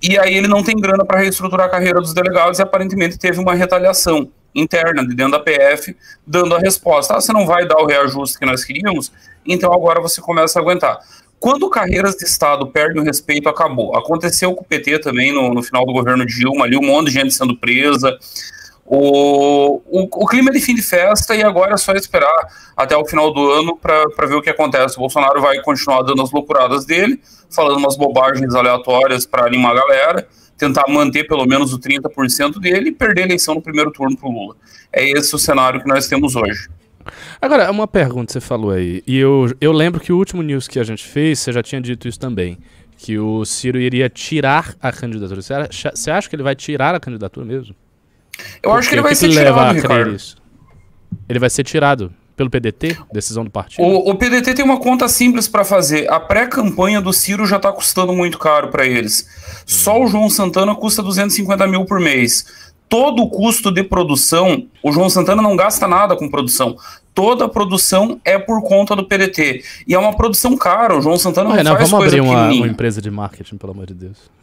E 0.01 0.19
aí 0.19 0.35
ele 0.35 0.49
não 0.49 0.63
tem 0.63 0.77
grana 0.77 1.05
para 1.05 1.21
reestruturar 1.21 1.67
a 1.67 1.71
carreira 1.71 2.01
dos 2.01 2.15
delegados 2.15 2.59
e 2.59 2.63
aparentemente 2.63 3.19
teve 3.19 3.41
uma 3.41 3.55
retaliação 3.55 4.31
interna 4.58 5.06
de 5.06 5.14
dentro 5.14 5.32
da 5.32 5.40
PF, 5.40 5.96
dando 6.26 6.55
a 6.55 6.58
resposta: 6.58 7.14
ah, 7.14 7.20
você 7.20 7.32
não 7.32 7.46
vai 7.46 7.66
dar 7.66 7.78
o 7.78 7.87
reajuste 7.87 8.38
que 8.38 8.46
nós 8.46 8.64
queríamos, 8.64 9.12
então 9.46 9.72
agora 9.72 10.00
você 10.00 10.20
começa 10.20 10.58
a 10.58 10.62
aguentar. 10.62 10.99
Quando 11.40 11.70
carreiras 11.70 12.16
de 12.16 12.25
Estado 12.25 12.66
perdem 12.66 13.00
o 13.00 13.05
respeito, 13.05 13.49
acabou. 13.49 13.96
Aconteceu 13.96 14.52
com 14.55 14.62
o 14.62 14.66
PT 14.66 14.99
também 14.99 15.32
no, 15.32 15.55
no 15.55 15.62
final 15.62 15.87
do 15.87 15.93
governo 15.93 16.26
Dilma, 16.26 16.64
ali 16.64 16.76
um 16.76 16.82
monte 16.82 17.06
de 17.06 17.12
gente 17.12 17.32
sendo 17.32 17.56
presa. 17.56 18.19
O, 18.84 19.82
o, 19.87 20.08
o 20.10 20.26
clima 20.26 20.49
é 20.49 20.52
de 20.55 20.60
fim 20.60 20.75
de 20.75 20.82
festa 20.82 21.37
e 21.37 21.43
agora 21.43 21.75
é 21.75 21.76
só 21.76 21.93
esperar 21.93 22.49
até 22.75 22.96
o 22.96 23.05
final 23.05 23.32
do 23.32 23.52
ano 23.52 23.76
para 23.76 24.26
ver 24.26 24.34
o 24.34 24.43
que 24.43 24.49
acontece. 24.50 24.96
O 24.96 25.00
Bolsonaro 25.00 25.40
vai 25.43 25.60
continuar 25.60 26.02
dando 26.02 26.22
as 26.22 26.32
loucuradas 26.32 26.87
dele, 26.87 27.20
falando 27.50 27.76
umas 27.76 27.96
bobagens 27.96 28.55
aleatórias 28.55 29.26
para 29.26 29.46
animar 29.46 29.72
a 29.72 29.81
galera, 29.81 30.28
tentar 30.58 30.84
manter 30.88 31.25
pelo 31.26 31.46
menos 31.46 31.72
o 31.72 31.78
30% 31.78 32.58
dele 32.58 32.91
e 32.91 32.93
perder 32.93 33.22
a 33.22 33.24
eleição 33.27 33.55
no 33.55 33.62
primeiro 33.62 33.91
turno 33.93 34.17
para 34.17 34.29
o 34.29 34.32
Lula. 34.32 34.56
É 34.93 35.08
esse 35.08 35.34
o 35.34 35.38
cenário 35.38 35.81
que 35.81 35.88
nós 35.88 36.08
temos 36.08 36.34
hoje. 36.34 36.69
Agora, 37.41 37.70
uma 37.70 37.86
pergunta 37.86 38.32
você 38.32 38.41
falou 38.41 38.72
aí. 38.72 39.03
E 39.06 39.17
eu, 39.17 39.55
eu 39.60 39.72
lembro 39.72 40.00
que 40.00 40.12
o 40.12 40.17
último 40.17 40.43
news 40.43 40.67
que 40.69 40.79
a 40.79 40.84
gente 40.84 41.06
fez, 41.06 41.38
você 41.38 41.53
já 41.53 41.62
tinha 41.62 41.81
dito 41.81 42.08
isso 42.08 42.19
também. 42.19 42.58
Que 42.96 43.19
o 43.19 43.44
Ciro 43.44 43.79
iria 43.79 44.10
tirar 44.10 44.74
a 44.82 44.91
candidatura. 44.93 45.41
Você 45.41 46.10
acha, 46.10 46.29
que 46.29 46.34
ele 46.34 46.43
vai 46.43 46.56
tirar 46.56 46.94
a 46.94 47.00
candidatura 47.00 47.46
mesmo? 47.46 47.74
Eu 48.62 48.72
acho 48.72 48.88
que 48.88 48.96
ele 48.96 49.03
vai 49.03 49.15
ser 49.15 49.29
leva 49.29 49.72
tirado, 49.72 49.74
Ricardo. 49.77 50.15
isso? 50.15 50.36
Ele 51.29 51.38
vai 51.38 51.48
ser 51.48 51.62
tirado 51.62 52.12
pelo 52.39 52.49
PDT? 52.49 52.97
Decisão 53.13 53.45
do 53.45 53.51
partido? 53.51 53.83
O, 53.83 54.11
o 54.11 54.15
PDT 54.15 54.55
tem 54.55 54.65
uma 54.65 54.79
conta 54.79 55.09
simples 55.09 55.49
para 55.49 55.65
fazer. 55.65 56.09
A 56.11 56.21
pré-campanha 56.21 57.01
do 57.01 57.13
Ciro 57.13 57.45
já 57.45 57.57
está 57.57 57.73
custando 57.73 58.13
muito 58.13 58.39
caro 58.39 58.69
para 58.69 58.87
eles. 58.87 59.29
Só 59.67 60.01
o 60.01 60.07
João 60.07 60.31
Santana 60.31 60.75
custa 60.75 61.03
250 61.03 61.67
mil 61.67 61.85
por 61.85 61.99
mês. 62.01 62.47
Todo 62.89 63.23
o 63.23 63.29
custo 63.29 63.71
de 63.71 63.83
produção, 63.83 64.67
o 64.83 64.91
João 64.93 65.11
Santana 65.11 65.43
não 65.43 65.55
gasta 65.55 65.87
nada 65.87 66.17
com 66.17 66.29
produção. 66.29 66.77
Toda 67.15 67.45
a 67.47 67.49
produção 67.49 68.21
é 68.25 68.39
por 68.39 68.63
conta 68.63 68.95
do 68.97 69.05
PDT. 69.05 69.63
E 69.87 69.95
é 69.95 69.99
uma 69.99 70.17
produção 70.17 70.57
cara. 70.57 70.97
O 70.97 71.01
João 71.03 71.19
Santana 71.19 71.51
não 71.51 71.57
Renan, 71.57 71.77
faz 71.77 71.91
vamos 71.91 72.05
coisa 72.07 72.17
abrir 72.17 72.21
uma, 72.31 72.49
uma 72.51 72.67
empresa 72.67 73.03
de 73.03 73.11
marketing, 73.11 73.57
pelo 73.57 73.73
amor 73.73 73.87
de 73.87 73.95
Deus. 73.95 74.17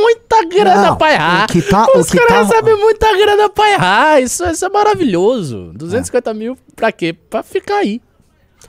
muita 0.00 0.44
grana 0.46 0.82
Não, 0.90 0.96
pra 0.96 1.12
errar. 1.12 1.44
o 1.44 1.52
que 1.52 1.62
tá- 1.62 1.86
Os 1.94 2.08
o 2.08 2.12
que 2.12 2.18
caras 2.18 2.48
tá- 2.48 2.54
recebem 2.54 2.76
muita 2.76 3.16
grana 3.16 3.48
pra 3.48 3.70
errar. 3.70 4.20
Isso, 4.20 4.44
isso 4.46 4.64
é 4.64 4.68
maravilhoso. 4.68 5.72
250 5.74 6.34
mil 6.34 6.56
pra 6.74 6.90
quê? 6.90 7.12
Pra 7.12 7.42
ficar 7.42 7.76
aí. 7.78 8.00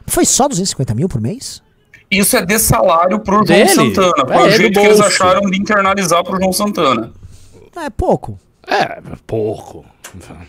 Foi 0.07 0.25
só 0.25 0.47
250 0.47 0.93
mil 0.93 1.07
por 1.07 1.21
mês? 1.21 1.61
Isso 2.11 2.37
é 2.37 2.45
de 2.45 2.59
salário 2.59 3.19
pro 3.19 3.35
João 3.37 3.45
Dele? 3.45 3.69
Santana. 3.69 4.13
Foi 4.27 4.35
É, 4.35 4.41
o 4.41 4.51
jeito 4.51 4.79
que 4.79 4.85
eles 4.85 4.99
acharam 4.99 5.41
de 5.49 5.57
internalizar 5.57 6.23
pro 6.23 6.37
João 6.37 6.53
Santana. 6.53 7.11
É 7.75 7.89
pouco. 7.89 8.37
É, 8.67 9.01
pouco. 9.27 9.85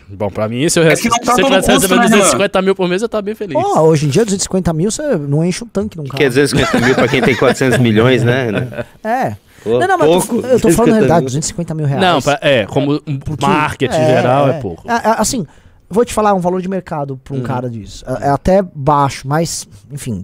Bom, 0.09 0.29
pra 0.29 0.47
mim, 0.47 0.69
se 0.69 0.79
eu 0.79 0.83
É 0.87 0.95
que 0.95 1.09
não 1.09 1.17
tá 1.17 1.33
se 1.35 1.41
eu 1.41 1.45
todo 1.47 1.59
tivesse 1.61 1.67
custo, 1.71 1.81
recebendo 1.81 1.99
né, 2.01 2.05
Renan? 2.05 2.17
250 2.17 2.61
mil 2.61 2.75
por 2.75 2.87
mês, 2.87 3.01
eu 3.01 3.09
tava 3.09 3.23
bem 3.23 3.33
feliz. 3.35 3.55
Ó, 3.57 3.81
hoje 3.81 4.05
em 4.05 4.09
dia, 4.09 4.23
250 4.23 4.71
mil, 4.73 4.91
você 4.91 5.15
não 5.17 5.43
enche 5.43 5.63
um 5.63 5.67
tanque 5.67 5.97
num 5.97 6.03
carro. 6.05 6.17
Quer 6.17 6.29
dizer, 6.29 6.47
50 6.47 6.79
mil 6.81 6.93
pra 6.95 7.07
quem 7.07 7.21
tem 7.21 7.35
400 7.35 7.79
milhões, 7.79 8.23
né? 8.23 8.47
É. 9.03 9.35
Pô, 9.63 9.79
não, 9.79 9.87
não, 9.87 9.97
mas 9.97 10.07
eu 10.07 10.13
tô- 10.21 10.27
pouco, 10.27 10.47
eu 10.47 10.59
tô 10.59 10.69
falando 10.71 10.91
250 10.91 10.91
a 10.91 10.93
realidade, 10.93 11.19
mil. 11.21 11.25
250 11.25 11.73
mil 11.73 11.85
reais. 11.87 12.01
Não, 12.01 12.21
pra- 12.21 12.39
é, 12.41 12.65
como 12.67 13.01
um 13.07 13.17
Porque- 13.19 13.45
marketing 13.45 13.95
geral 13.95 14.49
é, 14.49 14.59
pouco. 14.59 14.83
É, 14.87 14.93
é, 14.93 15.15
assim, 15.17 15.43
vou 15.89 16.05
te 16.05 16.13
falar 16.13 16.35
um 16.35 16.39
valor 16.39 16.61
de 16.61 16.69
mercado 16.69 17.17
pra 17.23 17.33
um 17.33 17.37
Uhum. 17.37 17.43
cara 17.43 17.67
disso. 17.67 18.05
É, 18.07 18.27
é 18.27 18.29
até 18.29 18.61
baixo, 18.61 19.27
mas, 19.27 19.67
enfim. 19.91 20.23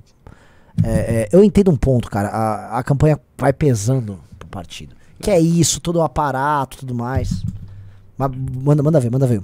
É, 0.83 0.89
é, 0.89 1.29
eu 1.31 1.43
entendo 1.43 1.71
um 1.71 1.75
ponto, 1.75 2.09
cara. 2.11 2.27
A, 2.29 2.77
a 2.79 2.83
campanha 2.83 3.19
vai 3.37 3.51
pesando 3.51 4.19
pro 4.37 4.47
partido. 4.47 4.95
Que 5.21 5.31
é 5.31 5.39
isso, 5.39 5.79
todo 5.79 5.97
o 5.97 6.03
aparato, 6.03 6.77
tudo 6.77 6.95
mais. 6.95 7.43
Mas 8.17 8.31
manda, 8.63 8.83
manda 8.83 8.99
ver, 8.99 9.11
manda 9.11 9.27
ver. 9.27 9.41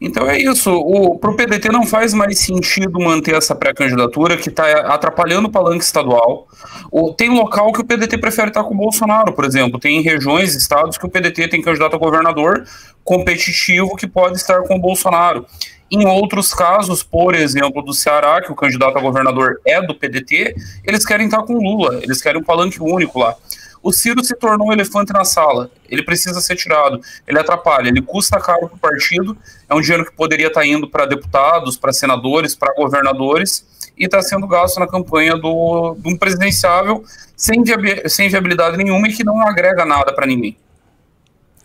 Então 0.00 0.28
é 0.28 0.38
isso. 0.38 0.72
O, 0.72 1.18
pro 1.18 1.34
PDT 1.34 1.70
não 1.70 1.86
faz 1.86 2.14
mais 2.14 2.38
sentido 2.38 2.98
manter 3.00 3.34
essa 3.34 3.54
pré-candidatura 3.54 4.36
que 4.36 4.48
está 4.48 4.94
atrapalhando 4.94 5.48
o 5.48 5.50
palanque 5.50 5.84
estadual. 5.84 6.46
O, 6.90 7.12
tem 7.12 7.30
local 7.30 7.72
que 7.72 7.80
o 7.80 7.84
PDT 7.84 8.18
prefere 8.18 8.48
estar 8.48 8.64
com 8.64 8.74
o 8.74 8.76
Bolsonaro, 8.76 9.32
por 9.32 9.44
exemplo. 9.44 9.78
Tem 9.78 10.00
regiões, 10.00 10.54
estados 10.54 10.98
que 10.98 11.06
o 11.06 11.08
PDT 11.08 11.48
tem 11.48 11.62
candidato 11.62 11.96
a 11.96 11.98
governador 11.98 12.64
competitivo 13.04 13.96
que 13.96 14.06
pode 14.06 14.36
estar 14.36 14.62
com 14.62 14.76
o 14.76 14.80
Bolsonaro. 14.80 15.46
Em 15.88 16.04
outros 16.04 16.52
casos, 16.52 17.04
por 17.04 17.34
exemplo, 17.34 17.80
do 17.80 17.92
Ceará, 17.92 18.42
que 18.42 18.50
o 18.50 18.56
candidato 18.56 18.98
a 18.98 19.00
governador 19.00 19.60
é 19.64 19.80
do 19.80 19.94
PDT, 19.94 20.56
eles 20.84 21.06
querem 21.06 21.26
estar 21.26 21.42
com 21.44 21.54
o 21.54 21.62
Lula, 21.62 22.00
eles 22.02 22.20
querem 22.20 22.40
um 22.40 22.44
palanque 22.44 22.82
único 22.82 23.20
lá. 23.20 23.36
O 23.86 23.92
Ciro 23.92 24.24
se 24.24 24.34
tornou 24.34 24.66
um 24.66 24.72
elefante 24.72 25.12
na 25.12 25.24
sala. 25.24 25.70
Ele 25.88 26.02
precisa 26.02 26.40
ser 26.40 26.56
tirado. 26.56 27.00
Ele 27.24 27.38
atrapalha, 27.38 27.86
ele 27.86 28.02
custa 28.02 28.36
caro 28.40 28.66
para 28.66 28.74
o 28.74 28.78
partido. 28.78 29.38
É 29.68 29.74
um 29.76 29.80
dinheiro 29.80 30.04
que 30.04 30.10
poderia 30.10 30.48
estar 30.48 30.66
indo 30.66 30.90
para 30.90 31.06
deputados, 31.06 31.76
para 31.76 31.92
senadores, 31.92 32.52
para 32.52 32.74
governadores, 32.74 33.64
e 33.96 34.06
está 34.06 34.20
sendo 34.20 34.44
gasto 34.48 34.80
na 34.80 34.88
campanha 34.88 35.36
do, 35.36 35.94
de 36.00 36.12
um 36.12 36.16
presidenciável 36.16 37.04
sem, 37.36 37.62
sem 38.08 38.28
viabilidade 38.28 38.76
nenhuma 38.76 39.06
e 39.06 39.12
que 39.12 39.22
não 39.22 39.40
agrega 39.40 39.84
nada 39.84 40.12
para 40.12 40.26
ninguém. 40.26 40.56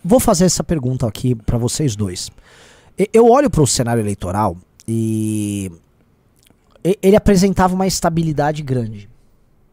Vou 0.06 0.20
fazer 0.20 0.46
essa 0.46 0.64
pergunta 0.64 1.08
aqui 1.08 1.34
para 1.34 1.58
vocês 1.58 1.96
dois. 1.96 2.30
Eu 3.12 3.32
olho 3.32 3.50
para 3.50 3.64
o 3.64 3.68
cenário 3.68 4.00
eleitoral 4.00 4.56
e 4.88 5.72
ele 7.02 7.16
apresentava 7.16 7.74
uma 7.74 7.88
estabilidade 7.88 8.62
grande. 8.62 9.10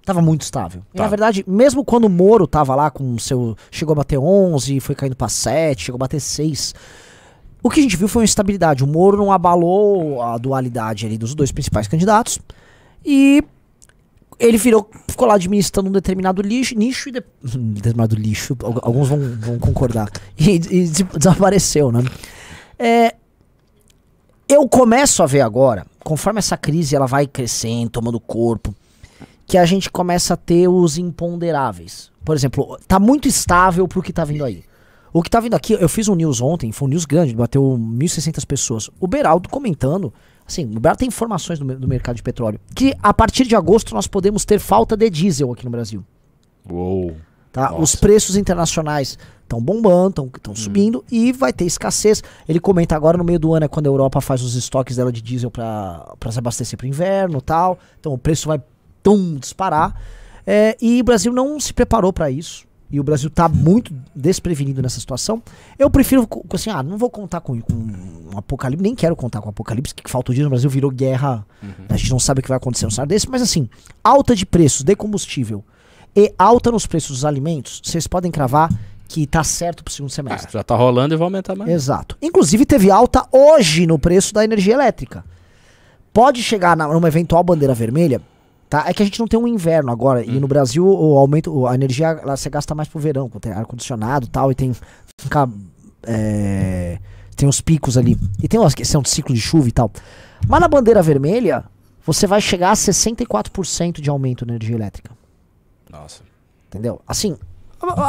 Tava 0.09 0.23
muito 0.23 0.41
estável. 0.41 0.81
Tá. 0.81 0.87
E, 0.95 0.99
na 1.01 1.07
verdade, 1.07 1.45
mesmo 1.47 1.85
quando 1.85 2.07
o 2.07 2.09
Moro 2.09 2.47
tava 2.47 2.75
lá 2.75 2.91
com 2.91 3.19
seu. 3.19 3.55
Chegou 3.71 3.93
a 3.93 3.97
bater 3.97 4.19
11, 4.19 4.81
foi 4.81 4.95
caindo 4.95 5.15
para 5.15 5.29
7, 5.29 5.85
chegou 5.85 5.99
a 5.99 6.01
bater 6.01 6.19
6. 6.19 6.75
O 7.63 7.69
que 7.69 7.81
a 7.81 7.83
gente 7.83 7.95
viu 7.95 8.09
foi 8.09 8.23
uma 8.23 8.25
estabilidade. 8.25 8.83
O 8.83 8.87
Moro 8.87 9.19
não 9.19 9.31
abalou 9.31 10.23
a 10.23 10.39
dualidade 10.39 11.05
ali 11.05 11.19
dos 11.19 11.35
dois 11.35 11.53
principais 11.53 11.87
candidatos. 11.87 12.39
E 13.05 13.45
ele 14.39 14.57
virou, 14.57 14.89
ficou 15.07 15.29
lá 15.29 15.35
administrando 15.35 15.91
um 15.91 15.93
determinado 15.93 16.41
lixo, 16.41 16.75
nicho 16.75 17.11
e 17.11 17.13
de, 17.13 17.23
determinado 17.45 18.17
lixo, 18.17 18.57
alguns 18.81 19.11
vão, 19.11 19.19
vão 19.39 19.59
concordar. 19.59 20.09
E, 20.41 20.55
e, 20.55 20.89
desapareceu, 21.19 21.93
né? 21.93 22.03
É, 22.79 23.15
eu 24.49 24.67
começo 24.67 25.23
a 25.23 25.27
ver 25.27 25.43
agora, 25.43 25.85
conforme 26.03 26.39
essa 26.39 26.57
crise 26.57 26.97
ela 26.97 27.07
vai 27.07 27.27
crescendo, 27.27 27.91
tomando 27.91 28.19
corpo, 28.19 28.75
que 29.49 29.57
a 29.57 29.65
gente 29.65 29.91
começa 29.91 30.35
a 30.35 30.37
ter 30.37 30.69
os 30.69 30.99
imponderáveis. 30.99 32.13
Por 32.23 32.37
exemplo, 32.37 32.79
tá 32.87 33.01
muito 33.01 33.27
estável 33.27 33.89
pro 33.89 34.03
que 34.03 34.13
tá 34.13 34.23
vindo 34.23 34.45
aí. 34.45 34.63
O 35.11 35.23
que 35.23 35.31
tá 35.31 35.41
vindo 35.41 35.55
aqui, 35.55 35.73
eu 35.73 35.89
fiz 35.89 36.07
um 36.07 36.15
news 36.15 36.43
ontem, 36.43 36.71
foi 36.71 36.87
um 36.87 36.91
news 36.91 37.07
grande, 37.07 37.35
bateu 37.35 37.63
1.600 37.63 38.45
pessoas. 38.45 38.91
O 39.01 39.07
Beraldo 39.07 39.49
comentando, 39.49 40.13
assim, 40.47 40.67
o 40.67 40.79
Beraldo 40.79 40.99
tem 40.99 41.09
informações 41.09 41.59
do, 41.59 41.65
do, 41.65 41.89
mercado 41.89 42.17
de 42.17 42.23
petróleo, 42.23 42.61
que 42.75 42.95
a 43.03 43.15
partir 43.15 43.47
de 43.47 43.57
agosto 43.57 43.95
nós 43.95 44.07
podemos 44.07 44.45
ter 44.45 44.59
falta 44.61 44.95
de 44.95 45.09
diesel 45.09 45.51
aqui 45.51 45.65
no 45.65 45.71
Brasil. 45.71 46.05
Uou. 46.71 47.17
Tá? 47.51 47.75
Os 47.75 47.97
preços 47.97 48.37
internacionais 48.37 49.19
estão 49.43 49.63
bombando, 49.63 50.31
estão 50.37 50.53
hum. 50.53 50.57
subindo 50.57 51.03
e 51.11 51.33
vai 51.33 51.55
ter 51.55 51.65
escassez. 51.65 52.23
Ele 52.47 52.61
comenta 52.61 52.95
agora 52.95 53.17
no 53.17 53.25
meio 53.25 53.39
do 53.39 53.55
ano 53.55 53.65
é 53.65 53.69
quando 53.69 53.87
a 53.87 53.89
Europa 53.89 54.21
faz 54.21 54.43
os 54.43 54.55
estoques 54.55 54.97
dela 54.97 55.11
de 55.11 55.23
diesel 55.23 55.51
para 55.51 56.15
se 56.31 56.39
abastecer 56.39 56.77
para 56.77 56.85
o 56.85 56.89
inverno 56.89 57.41
tal. 57.41 57.79
Então 57.99 58.13
o 58.13 58.19
preço 58.19 58.47
vai 58.47 58.61
tum, 59.09 59.37
disparar. 59.37 59.95
É, 60.47 60.77
e 60.83 61.01
o 61.01 61.05
Brasil 61.05 61.33
não 61.33 61.59
se 61.59 61.73
preparou 61.73 62.13
para 62.13 62.31
isso. 62.31 62.67
E 62.91 62.99
o 62.99 63.03
Brasil 63.03 63.29
está 63.29 63.49
muito 63.49 63.95
desprevenido 64.15 64.81
nessa 64.81 64.99
situação. 64.99 65.43
Eu 65.79 65.91
prefiro, 65.91 66.27
assim, 66.55 66.71
ah, 66.71 66.83
não 66.83 66.97
vou 66.97 67.11
contar 67.11 67.41
com, 67.41 67.61
com 67.61 67.73
um 67.75 68.39
apocalipse, 68.39 68.83
nem 68.83 68.95
quero 68.95 69.15
contar 69.15 69.41
com 69.41 69.47
um 69.47 69.51
apocalipse, 69.51 69.95
que 69.95 70.11
falta 70.11 70.33
o 70.33 70.35
dia 70.35 70.45
no 70.45 70.51
Brasil 70.51 70.71
virou 70.71 70.91
guerra. 70.91 71.47
Uhum. 71.63 71.71
A 71.89 71.97
gente 71.97 72.11
não 72.11 72.19
sabe 72.19 72.41
o 72.41 72.43
que 72.43 72.49
vai 72.49 72.57
acontecer 72.57 72.87
no 72.87 72.91
cenário 72.91 73.11
desse, 73.11 73.29
mas 73.29 73.43
assim, 73.43 73.69
alta 74.03 74.35
de 74.35 74.47
preços 74.47 74.83
de 74.83 74.97
combustível 74.97 75.63
e 76.17 76.33
alta 76.39 76.71
nos 76.71 76.87
preços 76.87 77.11
dos 77.11 77.25
alimentos, 77.27 77.83
vocês 77.85 78.07
podem 78.07 78.31
cravar 78.31 78.71
que 79.07 79.27
tá 79.27 79.45
certo 79.45 79.85
pro 79.85 79.93
segundo 79.93 80.11
semestre. 80.11 80.49
Ah, 80.49 80.59
já 80.59 80.63
tá 80.63 80.75
rolando 80.75 81.15
e 81.15 81.17
vai 81.17 81.27
aumentar 81.27 81.55
mais. 81.55 81.71
Exato. 81.71 82.17
Inclusive 82.23 82.65
teve 82.65 82.91
alta 82.91 83.27
hoje 83.31 83.87
no 83.87 83.99
preço 83.99 84.33
da 84.33 84.45
energia 84.45 84.75
elétrica. 84.75 85.25
Pode 86.13 86.43
chegar 86.43 86.77
na, 86.77 86.89
numa 86.89 87.09
eventual 87.09 87.45
bandeira 87.45 87.75
vermelha 87.75 88.21
Tá? 88.69 88.85
É 88.87 88.93
que 88.93 89.03
a 89.03 89.07
gente 89.07 89.19
não 89.19 89.27
tem 89.27 89.39
um 89.39 89.49
inverno 89.49 89.91
agora. 89.91 90.21
Hum. 90.21 90.25
E 90.25 90.41
no 90.41 90.47
Brasil 90.47 90.87
o 90.87 91.17
aumento, 91.17 91.67
a 91.67 91.75
energia 91.75 92.09
ela, 92.09 92.37
você 92.37 92.51
gasta 92.51 92.75
mais 92.75 92.89
pro 92.89 93.01
verão, 93.01 93.29
com 93.29 93.39
ar-condicionado 93.51 94.27
e 94.27 94.29
tal, 94.29 94.53
e 94.53 94.55
tem. 94.55 94.73
Fica, 95.21 95.49
é, 96.07 96.99
tem 97.35 97.49
os 97.49 97.61
picos 97.61 97.97
ali. 97.97 98.19
E 98.43 98.49
tem 98.49 98.61
uma 98.61 98.71
questão 98.71 99.01
de 99.01 99.09
ciclo 99.09 99.35
de 99.35 99.41
chuva 99.41 99.69
e 99.69 99.73
tal. 99.73 99.91
Mas 100.47 100.61
na 100.61 100.69
bandeira 100.69 101.03
vermelha, 101.03 101.65
você 102.05 102.27
vai 102.27 102.41
chegar 102.41 102.71
a 102.71 102.75
64% 102.75 104.01
de 104.01 104.11
aumento 104.11 104.45
na 104.45 104.53
energia 104.53 104.77
elétrica. 104.77 105.11
Nossa. 105.91 106.23
Entendeu? 106.69 107.01
Assim, 107.07 107.37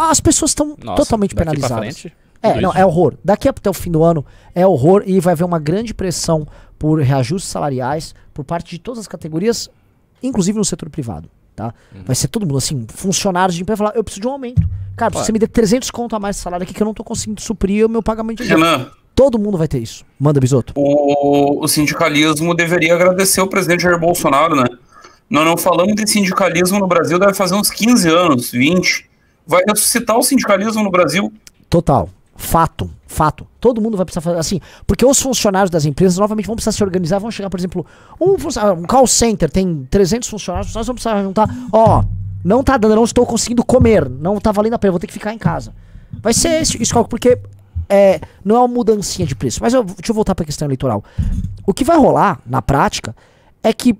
as 0.09 0.19
pessoas 0.19 0.51
estão 0.51 0.75
totalmente 0.75 1.33
penalizadas. 1.35 2.05
É, 2.41 2.59
não, 2.59 2.73
é 2.73 2.85
horror. 2.85 3.15
Daqui 3.23 3.47
até 3.47 3.69
o 3.69 3.73
fim 3.73 3.91
do 3.91 4.03
ano 4.03 4.25
é 4.55 4.65
horror 4.65 5.03
e 5.05 5.19
vai 5.19 5.33
haver 5.33 5.43
uma 5.43 5.59
grande 5.59 5.93
pressão 5.93 6.47
por 6.77 6.99
reajustes 7.01 7.49
salariais 7.49 8.15
por 8.33 8.45
parte 8.45 8.71
de 8.71 8.79
todas 8.79 8.99
as 8.99 9.07
categorias 9.07 9.69
inclusive 10.21 10.57
no 10.57 10.65
setor 10.65 10.89
privado. 10.89 11.29
Tá? 11.55 11.73
Uhum. 11.93 12.03
Vai 12.05 12.15
ser 12.15 12.29
todo 12.29 12.45
mundo 12.45 12.57
assim, 12.57 12.85
funcionários 12.89 13.55
de 13.55 13.61
empresa 13.61 13.77
falar, 13.77 13.95
eu 13.95 14.03
preciso 14.03 14.21
de 14.21 14.27
um 14.27 14.31
aumento. 14.31 14.67
Cara, 14.95 15.13
se 15.13 15.25
você 15.25 15.31
me 15.31 15.39
der 15.39 15.47
300 15.47 15.91
conto 15.91 16.15
a 16.15 16.19
mais 16.19 16.37
de 16.37 16.41
salário 16.41 16.63
aqui 16.63 16.73
que 16.73 16.81
eu 16.81 16.85
não 16.85 16.93
tô 16.93 17.03
conseguindo 17.03 17.41
suprir 17.41 17.85
o 17.85 17.89
meu 17.89 18.01
pagamento 18.01 18.43
de 18.43 18.49
Renan, 18.49 18.89
Todo 19.19 19.37
mundo 19.37 19.57
vai 19.57 19.67
ter 19.67 19.79
isso. 19.79 20.05
Manda, 20.17 20.39
Bisoto. 20.39 20.71
O, 20.77 21.61
o 21.61 21.67
sindicalismo 21.67 22.55
deveria 22.55 22.95
agradecer 22.95 23.41
o 23.41 23.47
presidente 23.47 23.83
Jair 23.83 23.99
Bolsonaro, 23.99 24.55
né? 24.55 24.63
Nós 25.29 25.45
não 25.45 25.57
falamos 25.57 25.93
de 25.93 26.09
sindicalismo 26.09 26.79
no 26.79 26.87
Brasil, 26.87 27.19
deve 27.19 27.33
fazer 27.33 27.53
uns 27.53 27.69
15 27.69 28.07
anos, 28.07 28.51
20. 28.51 29.09
Vai 29.45 29.61
ressuscitar 29.67 30.17
o 30.17 30.23
sindicalismo 30.23 30.81
no 30.81 30.89
Brasil. 30.89 31.33
Total. 31.69 32.09
Fato, 32.41 32.89
fato. 33.05 33.45
Todo 33.59 33.81
mundo 33.81 33.97
vai 33.97 34.05
precisar 34.05 34.21
fazer 34.21 34.37
assim, 34.37 34.61
porque 34.87 35.05
os 35.05 35.19
funcionários 35.21 35.69
das 35.69 35.83
empresas 35.83 36.17
novamente 36.17 36.45
vão 36.45 36.55
precisar 36.55 36.71
se 36.71 36.81
organizar, 36.81 37.19
vão 37.19 37.29
chegar, 37.29 37.49
por 37.49 37.59
exemplo, 37.59 37.85
um, 38.19 38.35
um 38.77 38.83
call 38.83 39.05
center 39.05 39.49
tem 39.51 39.85
300 39.91 40.29
funcionários, 40.29 40.73
nós 40.73 40.87
vamos 40.87 41.03
precisar 41.03 41.21
juntar, 41.21 41.49
ó, 41.71 42.01
não 42.41 42.63
tá 42.63 42.77
dando, 42.77 42.95
não 42.95 43.03
estou 43.03 43.25
conseguindo 43.25 43.61
comer, 43.61 44.09
não 44.09 44.39
tá 44.39 44.53
valendo 44.53 44.75
a 44.75 44.79
pena, 44.79 44.93
vou 44.93 44.99
ter 45.01 45.07
que 45.07 45.13
ficar 45.13 45.33
em 45.33 45.37
casa. 45.37 45.73
Vai 46.21 46.33
ser 46.33 46.61
isso, 46.61 46.81
isso 46.81 47.05
porque 47.05 47.37
é, 47.89 48.21
não 48.43 48.55
é 48.55 48.59
uma 48.59 48.69
mudancinha 48.69 49.27
de 49.27 49.35
preço. 49.35 49.59
Mas 49.61 49.73
eu, 49.73 49.83
deixa 49.83 50.09
eu 50.09 50.15
voltar 50.15 50.33
para 50.33 50.43
a 50.43 50.45
questão 50.45 50.65
eleitoral. 50.65 51.03
O 51.67 51.73
que 51.73 51.83
vai 51.83 51.97
rolar 51.97 52.39
na 52.45 52.61
prática 52.61 53.13
é 53.61 53.73
que 53.73 53.97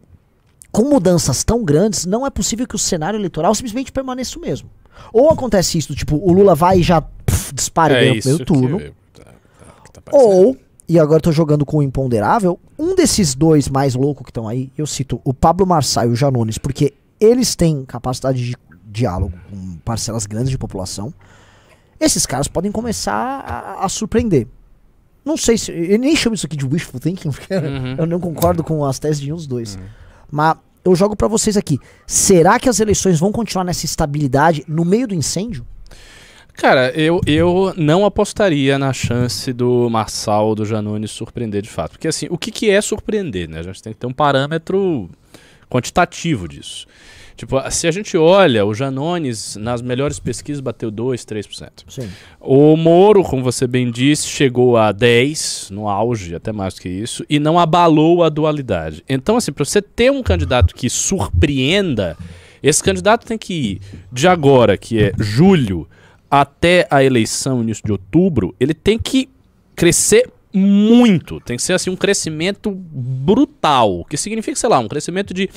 com 0.72 0.84
mudanças 0.84 1.44
tão 1.44 1.64
grandes, 1.66 2.06
não 2.06 2.26
é 2.26 2.30
possível 2.30 2.66
que 2.66 2.76
o 2.76 2.80
cenário 2.80 3.18
eleitoral 3.18 3.54
simplesmente 3.54 3.92
permaneça 3.92 4.38
o 4.40 4.42
mesmo. 4.42 4.70
Ou 5.14 5.30
acontece 5.30 5.78
isso, 5.78 5.96
tipo, 5.96 6.16
o 6.18 6.32
Lula 6.32 6.56
vai 6.56 6.80
e 6.80 6.84
já 6.84 7.04
pff, 7.50 7.56
dispara 7.56 8.04
é 8.04 8.14
no 8.14 8.22
primeiro 8.22 8.46
turno. 8.46 8.80
Que, 8.80 8.94
tá, 9.14 9.26
tá, 9.94 10.02
tá 10.02 10.12
ou, 10.12 10.58
e 10.88 11.00
agora 11.00 11.18
eu 11.18 11.22
tô 11.22 11.32
jogando 11.32 11.66
com 11.66 11.78
o 11.78 11.84
imponderável, 11.84 12.60
um 12.78 12.96
desses 12.96 13.36
dois 13.36 13.68
mais 13.68 13.96
loucos 13.96 14.24
que 14.24 14.32
estão 14.32 14.48
aí, 14.48 14.72
eu 14.78 14.88
cito 14.88 15.22
o 15.24 15.34
Pablo 15.34 15.66
Marçal 15.66 16.08
e 16.08 16.10
o 16.10 16.16
Janones, 16.16 16.58
porque 16.58 16.94
eles 17.20 17.56
têm 17.56 17.86
capacidade 17.86 18.44
de 18.44 18.56
diálogo 18.86 19.38
com 19.50 19.78
parcelas 19.86 20.26
grandes 20.26 20.50
de 20.50 20.58
população. 20.58 21.14
Esses 22.00 22.26
caras 22.26 22.48
podem 22.48 22.72
começar 22.72 23.14
a, 23.14 23.86
a 23.86 23.90
surpreender. 23.90 24.48
Não 25.24 25.38
sei 25.38 25.58
se. 25.58 25.72
Eu 25.72 26.00
nem 26.00 26.16
chamo 26.16 26.34
isso 26.34 26.46
aqui 26.46 26.56
de 26.56 26.66
wishful 26.66 27.00
thinking, 27.00 27.30
porque 27.30 27.54
uhum. 27.54 27.96
eu 27.98 28.06
não 28.08 28.20
concordo 28.20 28.64
com 28.64 28.84
as 28.86 28.98
teses 28.98 29.20
de 29.20 29.26
nenhum 29.26 29.36
dos 29.36 29.48
dois. 29.48 29.76
Uhum. 29.76 29.82
Mas 30.32 30.58
eu 30.84 30.96
jogo 30.96 31.16
para 31.16 31.28
vocês 31.28 31.58
aqui. 31.58 31.78
Será 32.08 32.58
que 32.58 32.70
as 32.70 32.80
eleições 32.80 33.20
vão 33.20 33.32
continuar 33.32 33.64
nessa 33.64 33.86
estabilidade 33.86 34.64
no 34.68 34.86
meio 34.86 35.08
do 35.08 35.14
incêndio? 35.14 35.66
Cara, 36.60 36.92
eu, 36.92 37.22
eu 37.26 37.74
não 37.78 38.06
apostaria 38.06 38.78
na 38.78 38.92
chance 38.92 39.54
do 39.54 39.90
Marçal, 39.90 40.54
do 40.54 40.66
Janone 40.66 41.08
surpreender 41.08 41.62
de 41.62 41.70
fato. 41.70 41.92
Porque 41.92 42.10
assim, 42.10 42.28
o 42.30 42.38
que, 42.38 42.52
que 42.52 42.70
é 42.70 42.82
surpreender, 42.82 43.50
né? 43.50 43.60
A 43.60 43.64
gente 43.64 43.82
tem 43.82 43.94
que 43.94 44.00
ter 44.00 44.08
um 44.08 44.12
parâmetro 44.12 45.10
quantitativo 45.70 46.50
disso. 46.50 46.86
Tipo, 47.38 47.58
se 47.72 47.88
a 47.88 47.92
gente 47.92 48.18
olha, 48.18 48.66
o 48.66 48.74
Janones 48.74 49.56
nas 49.56 49.82
melhores 49.82 50.20
pesquisas 50.20 50.60
bateu 50.60 50.92
2, 50.92 51.24
3%. 51.24 51.70
Sim. 51.88 52.10
O 52.42 52.76
Moro, 52.76 53.24
como 53.24 53.42
você 53.42 53.66
bem 53.66 53.90
disse, 53.90 54.28
chegou 54.28 54.76
a 54.76 54.92
10 54.92 55.70
no 55.72 55.88
auge, 55.88 56.36
até 56.36 56.52
mais 56.52 56.74
do 56.74 56.82
que 56.82 56.90
isso, 56.90 57.24
e 57.30 57.40
não 57.40 57.58
abalou 57.58 58.22
a 58.22 58.28
dualidade. 58.28 59.02
Então, 59.08 59.38
assim, 59.38 59.54
para 59.54 59.64
você 59.64 59.82
ter 59.82 60.12
um 60.12 60.22
candidato 60.22 60.76
que 60.76 60.90
surpreenda, 60.90 62.18
esse 62.62 62.84
candidato 62.84 63.26
tem 63.26 63.38
que 63.38 63.54
ir 63.54 63.82
de 64.12 64.28
agora, 64.28 64.78
que 64.78 65.02
é 65.02 65.14
julho, 65.18 65.88
até 66.30 66.88
a 66.90 67.04
eleição, 67.04 67.62
início 67.62 67.84
de 67.86 67.92
outubro, 67.92 68.56
ele 68.60 68.74
tem 68.74 68.98
que 68.98 69.30
crescer 69.76 70.30
muito. 70.54 71.40
Tem 71.42 71.58
que 71.58 71.64
ser 71.64 71.74
assim 71.74 71.90
um 71.90 71.96
crescimento 71.96 72.72
brutal. 72.72 74.06
Que 74.10 74.18
significa, 74.18 74.56
sei 74.58 74.70
lá, 74.70 74.80
um 74.80 74.88
crescimento 74.88 75.34
de 75.34 75.50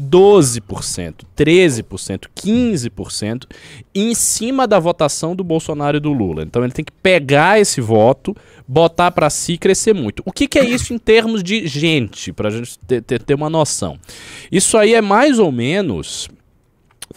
12%, 0.00 1.24
13%, 1.36 2.26
15% 2.34 3.44
em 3.94 4.14
cima 4.14 4.66
da 4.66 4.78
votação 4.78 5.36
do 5.36 5.44
Bolsonaro 5.44 5.98
e 5.98 6.00
do 6.00 6.12
Lula. 6.12 6.42
Então 6.42 6.64
ele 6.64 6.72
tem 6.72 6.84
que 6.84 6.92
pegar 6.92 7.60
esse 7.60 7.80
voto, 7.80 8.34
botar 8.66 9.10
para 9.10 9.28
si 9.30 9.54
e 9.54 9.58
crescer 9.58 9.92
muito. 9.92 10.22
O 10.24 10.32
que, 10.32 10.48
que 10.48 10.58
é 10.58 10.64
isso 10.64 10.94
em 10.94 10.98
termos 10.98 11.42
de 11.42 11.66
gente, 11.66 12.32
pra 12.32 12.50
gente 12.50 12.78
ter, 12.80 13.02
ter, 13.02 13.22
ter 13.22 13.34
uma 13.34 13.50
noção? 13.50 13.98
Isso 14.50 14.76
aí 14.78 14.94
é 14.94 15.02
mais 15.02 15.38
ou 15.38 15.52
menos 15.52 16.28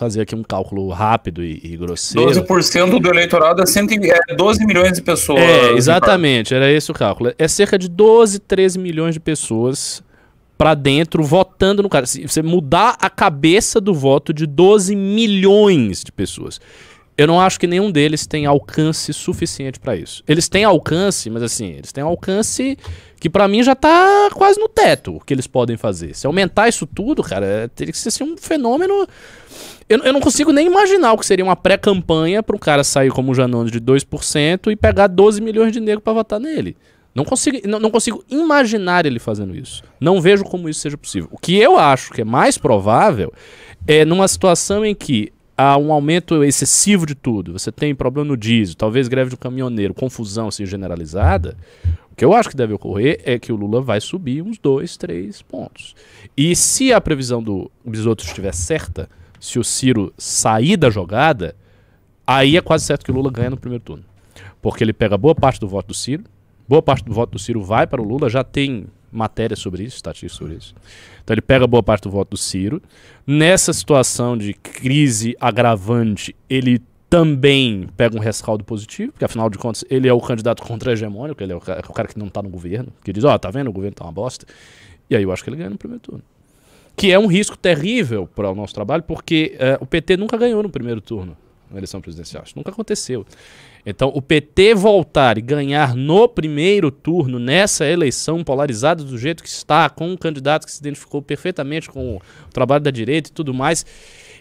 fazer 0.01 0.21
aqui 0.21 0.33
um 0.33 0.41
cálculo 0.41 0.89
rápido 0.89 1.43
e, 1.43 1.61
e 1.63 1.77
grosseiro. 1.77 2.31
12% 2.31 2.99
do 2.99 3.07
eleitorado 3.07 3.61
é, 3.61 3.67
100, 3.67 3.87
é 4.29 4.35
12 4.35 4.65
milhões 4.65 4.93
de 4.93 5.01
pessoas. 5.03 5.39
É, 5.39 5.73
exatamente, 5.73 6.55
era 6.55 6.71
esse 6.71 6.89
o 6.89 6.93
cálculo. 6.95 7.31
É 7.37 7.47
cerca 7.47 7.77
de 7.77 7.87
12, 7.87 8.39
13 8.39 8.79
milhões 8.79 9.13
de 9.13 9.19
pessoas 9.19 10.01
para 10.57 10.73
dentro 10.73 11.21
votando 11.21 11.83
no 11.83 11.89
cara. 11.89 12.07
Se 12.07 12.27
você 12.27 12.41
mudar 12.41 12.97
a 12.99 13.11
cabeça 13.11 13.79
do 13.79 13.93
voto 13.93 14.33
de 14.33 14.47
12 14.47 14.95
milhões 14.95 16.03
de 16.03 16.11
pessoas. 16.11 16.59
Eu 17.15 17.27
não 17.27 17.39
acho 17.39 17.59
que 17.59 17.67
nenhum 17.67 17.91
deles 17.91 18.25
tem 18.25 18.47
alcance 18.47 19.13
suficiente 19.13 19.79
para 19.79 19.95
isso. 19.95 20.23
Eles 20.27 20.49
têm 20.49 20.63
alcance, 20.63 21.29
mas 21.29 21.43
assim, 21.43 21.73
eles 21.73 21.91
têm 21.91 22.03
alcance 22.03 22.75
que 23.19 23.29
para 23.29 23.47
mim 23.47 23.61
já 23.61 23.75
tá 23.75 24.29
quase 24.33 24.59
no 24.59 24.67
teto 24.67 25.17
o 25.17 25.19
que 25.19 25.31
eles 25.31 25.45
podem 25.45 25.77
fazer. 25.77 26.15
Se 26.15 26.25
aumentar 26.25 26.67
isso 26.67 26.87
tudo, 26.87 27.21
cara, 27.21 27.69
teria 27.75 27.91
que 27.91 27.99
ser 27.99 28.09
assim, 28.09 28.23
um 28.23 28.35
fenômeno 28.35 29.07
eu, 29.91 29.99
eu 29.99 30.13
não 30.13 30.21
consigo 30.21 30.53
nem 30.53 30.67
imaginar 30.67 31.11
o 31.11 31.17
que 31.17 31.25
seria 31.25 31.43
uma 31.43 31.55
pré-campanha 31.55 32.41
para 32.41 32.55
um 32.55 32.59
cara 32.59 32.83
sair 32.83 33.11
como 33.11 33.31
o 33.31 33.35
Janones 33.35 33.71
de 33.71 33.81
2% 33.81 34.71
e 34.71 34.75
pegar 34.75 35.07
12 35.07 35.41
milhões 35.41 35.73
de 35.73 35.81
negros 35.81 36.03
para 36.03 36.13
votar 36.13 36.39
nele. 36.39 36.77
Não 37.13 37.25
consigo, 37.25 37.59
não, 37.67 37.77
não, 37.77 37.91
consigo 37.91 38.23
imaginar 38.29 39.05
ele 39.05 39.19
fazendo 39.19 39.53
isso. 39.53 39.83
Não 39.99 40.21
vejo 40.21 40.45
como 40.45 40.69
isso 40.69 40.79
seja 40.79 40.97
possível. 40.97 41.27
O 41.29 41.37
que 41.37 41.57
eu 41.57 41.77
acho 41.77 42.13
que 42.13 42.21
é 42.21 42.23
mais 42.23 42.57
provável 42.57 43.33
é 43.85 44.05
numa 44.05 44.29
situação 44.29 44.85
em 44.85 44.95
que 44.95 45.33
há 45.57 45.77
um 45.77 45.91
aumento 45.91 46.41
excessivo 46.41 47.05
de 47.05 47.13
tudo. 47.13 47.51
Você 47.51 47.69
tem 47.69 47.93
problema 47.93 48.29
no 48.29 48.37
diesel, 48.37 48.75
talvez 48.77 49.09
greve 49.09 49.29
do 49.29 49.37
caminhoneiro, 49.37 49.93
confusão 49.93 50.47
assim 50.47 50.65
generalizada. 50.65 51.57
O 52.09 52.15
que 52.15 52.23
eu 52.23 52.33
acho 52.33 52.49
que 52.49 52.55
deve 52.55 52.73
ocorrer 52.73 53.19
é 53.25 53.37
que 53.37 53.51
o 53.51 53.57
Lula 53.57 53.81
vai 53.81 53.99
subir 53.99 54.41
uns 54.41 54.57
2, 54.57 54.95
3 54.95 55.41
pontos. 55.41 55.95
E 56.37 56.55
se 56.55 56.93
a 56.93 57.01
previsão 57.01 57.43
do 57.43 57.69
Bisotto 57.85 58.23
estiver 58.23 58.53
certa, 58.53 59.09
se 59.41 59.57
o 59.57 59.63
Ciro 59.63 60.13
sair 60.17 60.77
da 60.77 60.91
jogada, 60.91 61.55
aí 62.25 62.55
é 62.55 62.61
quase 62.61 62.85
certo 62.85 63.03
que 63.03 63.11
o 63.11 63.13
Lula 63.15 63.31
ganha 63.31 63.49
no 63.49 63.57
primeiro 63.57 63.83
turno. 63.83 64.05
Porque 64.61 64.83
ele 64.83 64.93
pega 64.93 65.17
boa 65.17 65.33
parte 65.33 65.59
do 65.59 65.67
voto 65.67 65.87
do 65.87 65.93
Ciro, 65.95 66.23
boa 66.69 66.81
parte 66.81 67.03
do 67.03 67.11
voto 67.11 67.31
do 67.31 67.39
Ciro 67.39 67.59
vai 67.59 67.87
para 67.87 67.99
o 67.99 68.05
Lula, 68.05 68.29
já 68.29 68.43
tem 68.43 68.85
matéria 69.11 69.57
sobre 69.57 69.83
isso, 69.83 69.95
estatística 69.95 70.37
sobre 70.37 70.55
isso. 70.55 70.75
Então 71.23 71.33
ele 71.33 71.41
pega 71.41 71.65
boa 71.65 71.81
parte 71.81 72.03
do 72.03 72.11
voto 72.11 72.29
do 72.29 72.37
Ciro. 72.37 72.81
Nessa 73.25 73.73
situação 73.73 74.37
de 74.37 74.53
crise 74.53 75.35
agravante, 75.41 76.35
ele 76.47 76.79
também 77.09 77.89
pega 77.97 78.15
um 78.15 78.19
rescaldo 78.19 78.63
positivo, 78.63 79.11
porque 79.11 79.25
afinal 79.25 79.49
de 79.49 79.57
contas 79.57 79.83
ele 79.89 80.07
é 80.07 80.13
o 80.13 80.21
candidato 80.21 80.61
contra-hegemônico, 80.61 81.41
ele 81.41 81.51
é 81.51 81.55
o 81.55 81.59
cara, 81.59 81.79
é 81.79 81.89
o 81.89 81.93
cara 81.93 82.07
que 82.07 82.17
não 82.17 82.27
está 82.27 82.43
no 82.43 82.49
governo, 82.49 82.93
que 83.03 83.11
diz, 83.11 83.23
ó, 83.23 83.33
oh, 83.33 83.39
tá 83.39 83.49
vendo, 83.49 83.69
o 83.69 83.73
governo 83.73 83.95
tá 83.95 84.05
uma 84.05 84.13
bosta. 84.13 84.45
E 85.09 85.15
aí 85.15 85.23
eu 85.23 85.31
acho 85.31 85.43
que 85.43 85.49
ele 85.49 85.57
ganha 85.57 85.71
no 85.71 85.77
primeiro 85.77 85.99
turno 85.99 86.23
que 87.01 87.11
é 87.11 87.17
um 87.17 87.25
risco 87.25 87.57
terrível 87.57 88.29
para 88.35 88.51
o 88.51 88.53
nosso 88.53 88.75
trabalho, 88.75 89.01
porque 89.01 89.57
uh, 89.57 89.83
o 89.83 89.87
PT 89.87 90.17
nunca 90.17 90.37
ganhou 90.37 90.61
no 90.61 90.69
primeiro 90.69 91.01
turno 91.01 91.35
na 91.71 91.79
eleição 91.79 91.99
presidencial. 91.99 92.43
Isso 92.45 92.53
nunca 92.55 92.69
aconteceu. 92.69 93.25
Então, 93.83 94.11
o 94.13 94.21
PT 94.21 94.75
voltar 94.75 95.35
e 95.35 95.41
ganhar 95.41 95.95
no 95.95 96.29
primeiro 96.29 96.91
turno, 96.91 97.39
nessa 97.39 97.87
eleição 97.87 98.43
polarizada 98.43 99.03
do 99.03 99.17
jeito 99.17 99.41
que 99.41 99.49
está, 99.49 99.89
com 99.89 100.11
um 100.11 100.15
candidato 100.15 100.67
que 100.67 100.71
se 100.71 100.79
identificou 100.79 101.23
perfeitamente 101.23 101.89
com 101.89 102.17
o 102.17 102.21
trabalho 102.53 102.83
da 102.83 102.91
direita 102.91 103.31
e 103.31 103.33
tudo 103.33 103.51
mais, 103.51 103.83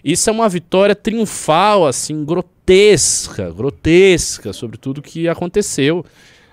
isso 0.04 0.28
é 0.28 0.32
uma 0.32 0.46
vitória 0.46 0.94
triunfal, 0.94 1.86
assim, 1.86 2.26
grotesca, 2.26 3.50
grotesca 3.50 4.52
sobre 4.52 4.76
tudo 4.76 5.00
que 5.00 5.26
aconteceu. 5.30 6.04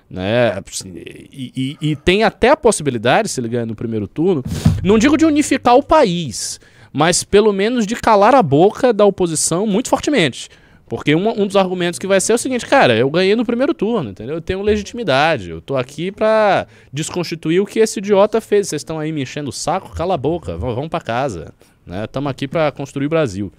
Né? 0.10 0.62
E, 0.86 1.78
e, 1.82 1.92
e, 1.92 1.96
tem 1.96 2.24
até 2.24 2.50
a 2.50 2.56
possibilidade, 2.56 3.28
se 3.28 3.42
ele 3.42 3.50
ganhar 3.50 3.66
no 3.66 3.76
primeiro 3.76 4.08
turno, 4.08 4.44
não 4.84 4.98
digo 4.98 5.18
de 5.18 5.26
unificar 5.26 5.76
o 5.76 5.84
país, 5.84 6.60
mas 6.94 7.24
pelo 7.24 7.52
menos 7.52 7.86
de 7.86 7.96
calar 7.96 8.34
a 8.34 8.42
boca 8.42 8.94
da 8.94 9.06
oposição 9.06 9.68
muito 9.68 9.90
fortemente. 9.90 10.50
Porque 10.88 11.14
um, 11.14 11.42
um 11.42 11.46
dos 11.46 11.58
argumentos 11.58 12.00
que 12.00 12.08
vai 12.08 12.22
ser 12.22 12.32
é 12.32 12.36
o 12.36 12.38
seguinte, 12.38 12.66
cara, 12.66 12.96
eu 12.96 13.10
ganhei 13.10 13.36
no 13.36 13.46
primeiro 13.46 13.74
turno, 13.74 14.12
entendeu? 14.12 14.36
Eu 14.36 14.42
tenho 14.42 14.62
legitimidade, 14.62 15.50
eu 15.50 15.62
tô 15.62 15.76
aqui 15.76 16.12
pra 16.14 16.66
desconstituir 16.94 17.60
o 17.60 17.66
que 17.66 17.80
esse 17.80 18.00
idiota 18.00 18.40
fez. 18.40 18.70
Vocês 18.70 18.80
estão 18.80 18.98
aí 18.98 19.12
me 19.12 19.22
enchendo 19.22 19.50
o 19.50 19.54
saco, 19.54 19.94
cala 19.94 20.14
a 20.14 20.18
boca, 20.18 20.56
vão, 20.58 20.74
vão 20.74 20.88
para 20.88 21.02
casa. 21.02 21.54
Estamos 22.06 22.28
né? 22.28 22.32
aqui 22.32 22.48
para 22.48 22.72
construir 22.72 23.08
o 23.08 23.10
Brasil. 23.10 23.52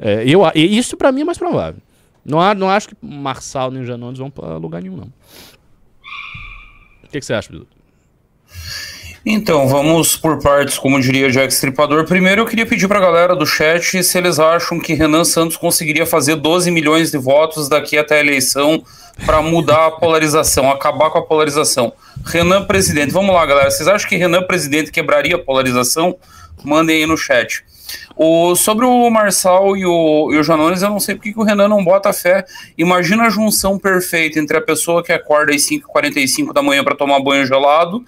É, 0.00 0.24
eu, 0.26 0.42
isso 0.54 0.96
para 0.96 1.12
mim 1.12 1.20
é 1.20 1.24
mais 1.24 1.38
provável. 1.38 1.80
Não, 2.24 2.54
não 2.54 2.68
acho 2.68 2.88
que 2.88 2.96
Marçal 3.00 3.70
nem 3.70 3.84
Janones 3.84 4.18
vão 4.18 4.30
para 4.30 4.56
lugar 4.56 4.82
nenhum, 4.82 4.96
não. 4.96 5.12
O 7.10 7.12
que, 7.12 7.18
que 7.18 7.26
você 7.26 7.34
acha, 7.34 7.50
Bidu? 7.50 7.66
Então, 9.26 9.66
vamos 9.66 10.16
por 10.16 10.38
partes, 10.40 10.78
como 10.78 11.00
diria 11.00 11.28
Jack 11.28 11.52
Stripador. 11.52 12.04
Primeiro, 12.06 12.42
eu 12.42 12.46
queria 12.46 12.64
pedir 12.64 12.86
para 12.86 12.98
a 12.98 13.02
galera 13.02 13.34
do 13.34 13.44
chat 13.44 14.00
se 14.04 14.16
eles 14.16 14.38
acham 14.38 14.78
que 14.78 14.94
Renan 14.94 15.24
Santos 15.24 15.56
conseguiria 15.56 16.06
fazer 16.06 16.36
12 16.36 16.70
milhões 16.70 17.10
de 17.10 17.18
votos 17.18 17.68
daqui 17.68 17.98
até 17.98 18.18
a 18.18 18.20
eleição 18.20 18.84
para 19.26 19.42
mudar 19.42 19.86
a 19.86 19.90
polarização, 19.90 20.70
acabar 20.70 21.10
com 21.10 21.18
a 21.18 21.22
polarização. 21.22 21.92
Renan 22.24 22.64
presidente, 22.64 23.10
vamos 23.10 23.34
lá, 23.34 23.44
galera. 23.44 23.72
Vocês 23.72 23.88
acham 23.88 24.08
que 24.08 24.16
Renan 24.16 24.44
presidente 24.44 24.92
quebraria 24.92 25.34
a 25.34 25.38
polarização? 25.38 26.16
Mandem 26.62 26.98
aí 26.98 27.06
no 27.06 27.16
chat. 27.16 27.64
O, 28.22 28.54
sobre 28.54 28.84
o 28.84 29.08
Marçal 29.08 29.74
e 29.78 29.86
o, 29.86 30.30
e 30.30 30.36
o 30.36 30.42
Janones, 30.42 30.82
eu 30.82 30.90
não 30.90 31.00
sei 31.00 31.14
porque 31.14 31.32
que 31.32 31.40
o 31.40 31.42
Renan 31.42 31.68
não 31.68 31.82
bota 31.82 32.12
fé. 32.12 32.44
Imagina 32.76 33.22
a 33.22 33.30
junção 33.30 33.78
perfeita 33.78 34.38
entre 34.38 34.58
a 34.58 34.60
pessoa 34.60 35.02
que 35.02 35.10
acorda 35.10 35.54
às 35.54 35.62
5h45 35.62 36.52
da 36.52 36.62
manhã 36.62 36.84
para 36.84 36.94
tomar 36.94 37.18
banho 37.20 37.46
gelado 37.46 38.04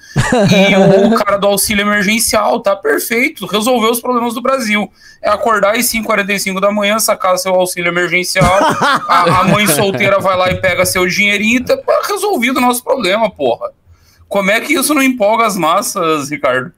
e 0.51 0.77
o 1.07 1.15
cara 1.15 1.39
do 1.39 1.47
auxílio 1.47 1.81
emergencial. 1.81 2.61
Tá 2.61 2.77
perfeito, 2.77 3.47
resolveu 3.47 3.91
os 3.91 4.03
problemas 4.03 4.35
do 4.35 4.43
Brasil. 4.43 4.93
É 5.23 5.31
acordar 5.31 5.77
às 5.77 5.87
5h45 5.87 6.61
da 6.61 6.71
manhã, 6.71 6.99
sacar 6.99 7.39
seu 7.39 7.55
auxílio 7.55 7.89
emergencial, 7.89 8.53
a, 9.09 9.41
a 9.41 9.45
mãe 9.45 9.67
solteira 9.67 10.19
vai 10.19 10.37
lá 10.37 10.51
e 10.51 10.61
pega 10.61 10.85
seu 10.85 11.07
dinheirinho 11.07 11.61
e 11.61 11.65
tá 11.65 11.79
resolvido 12.07 12.59
o 12.59 12.61
nosso 12.61 12.85
problema, 12.85 13.31
porra. 13.31 13.71
Como 14.29 14.51
é 14.51 14.61
que 14.61 14.75
isso 14.75 14.93
não 14.93 15.03
empolga 15.03 15.47
as 15.47 15.57
massas, 15.57 16.29
Ricardo? 16.29 16.71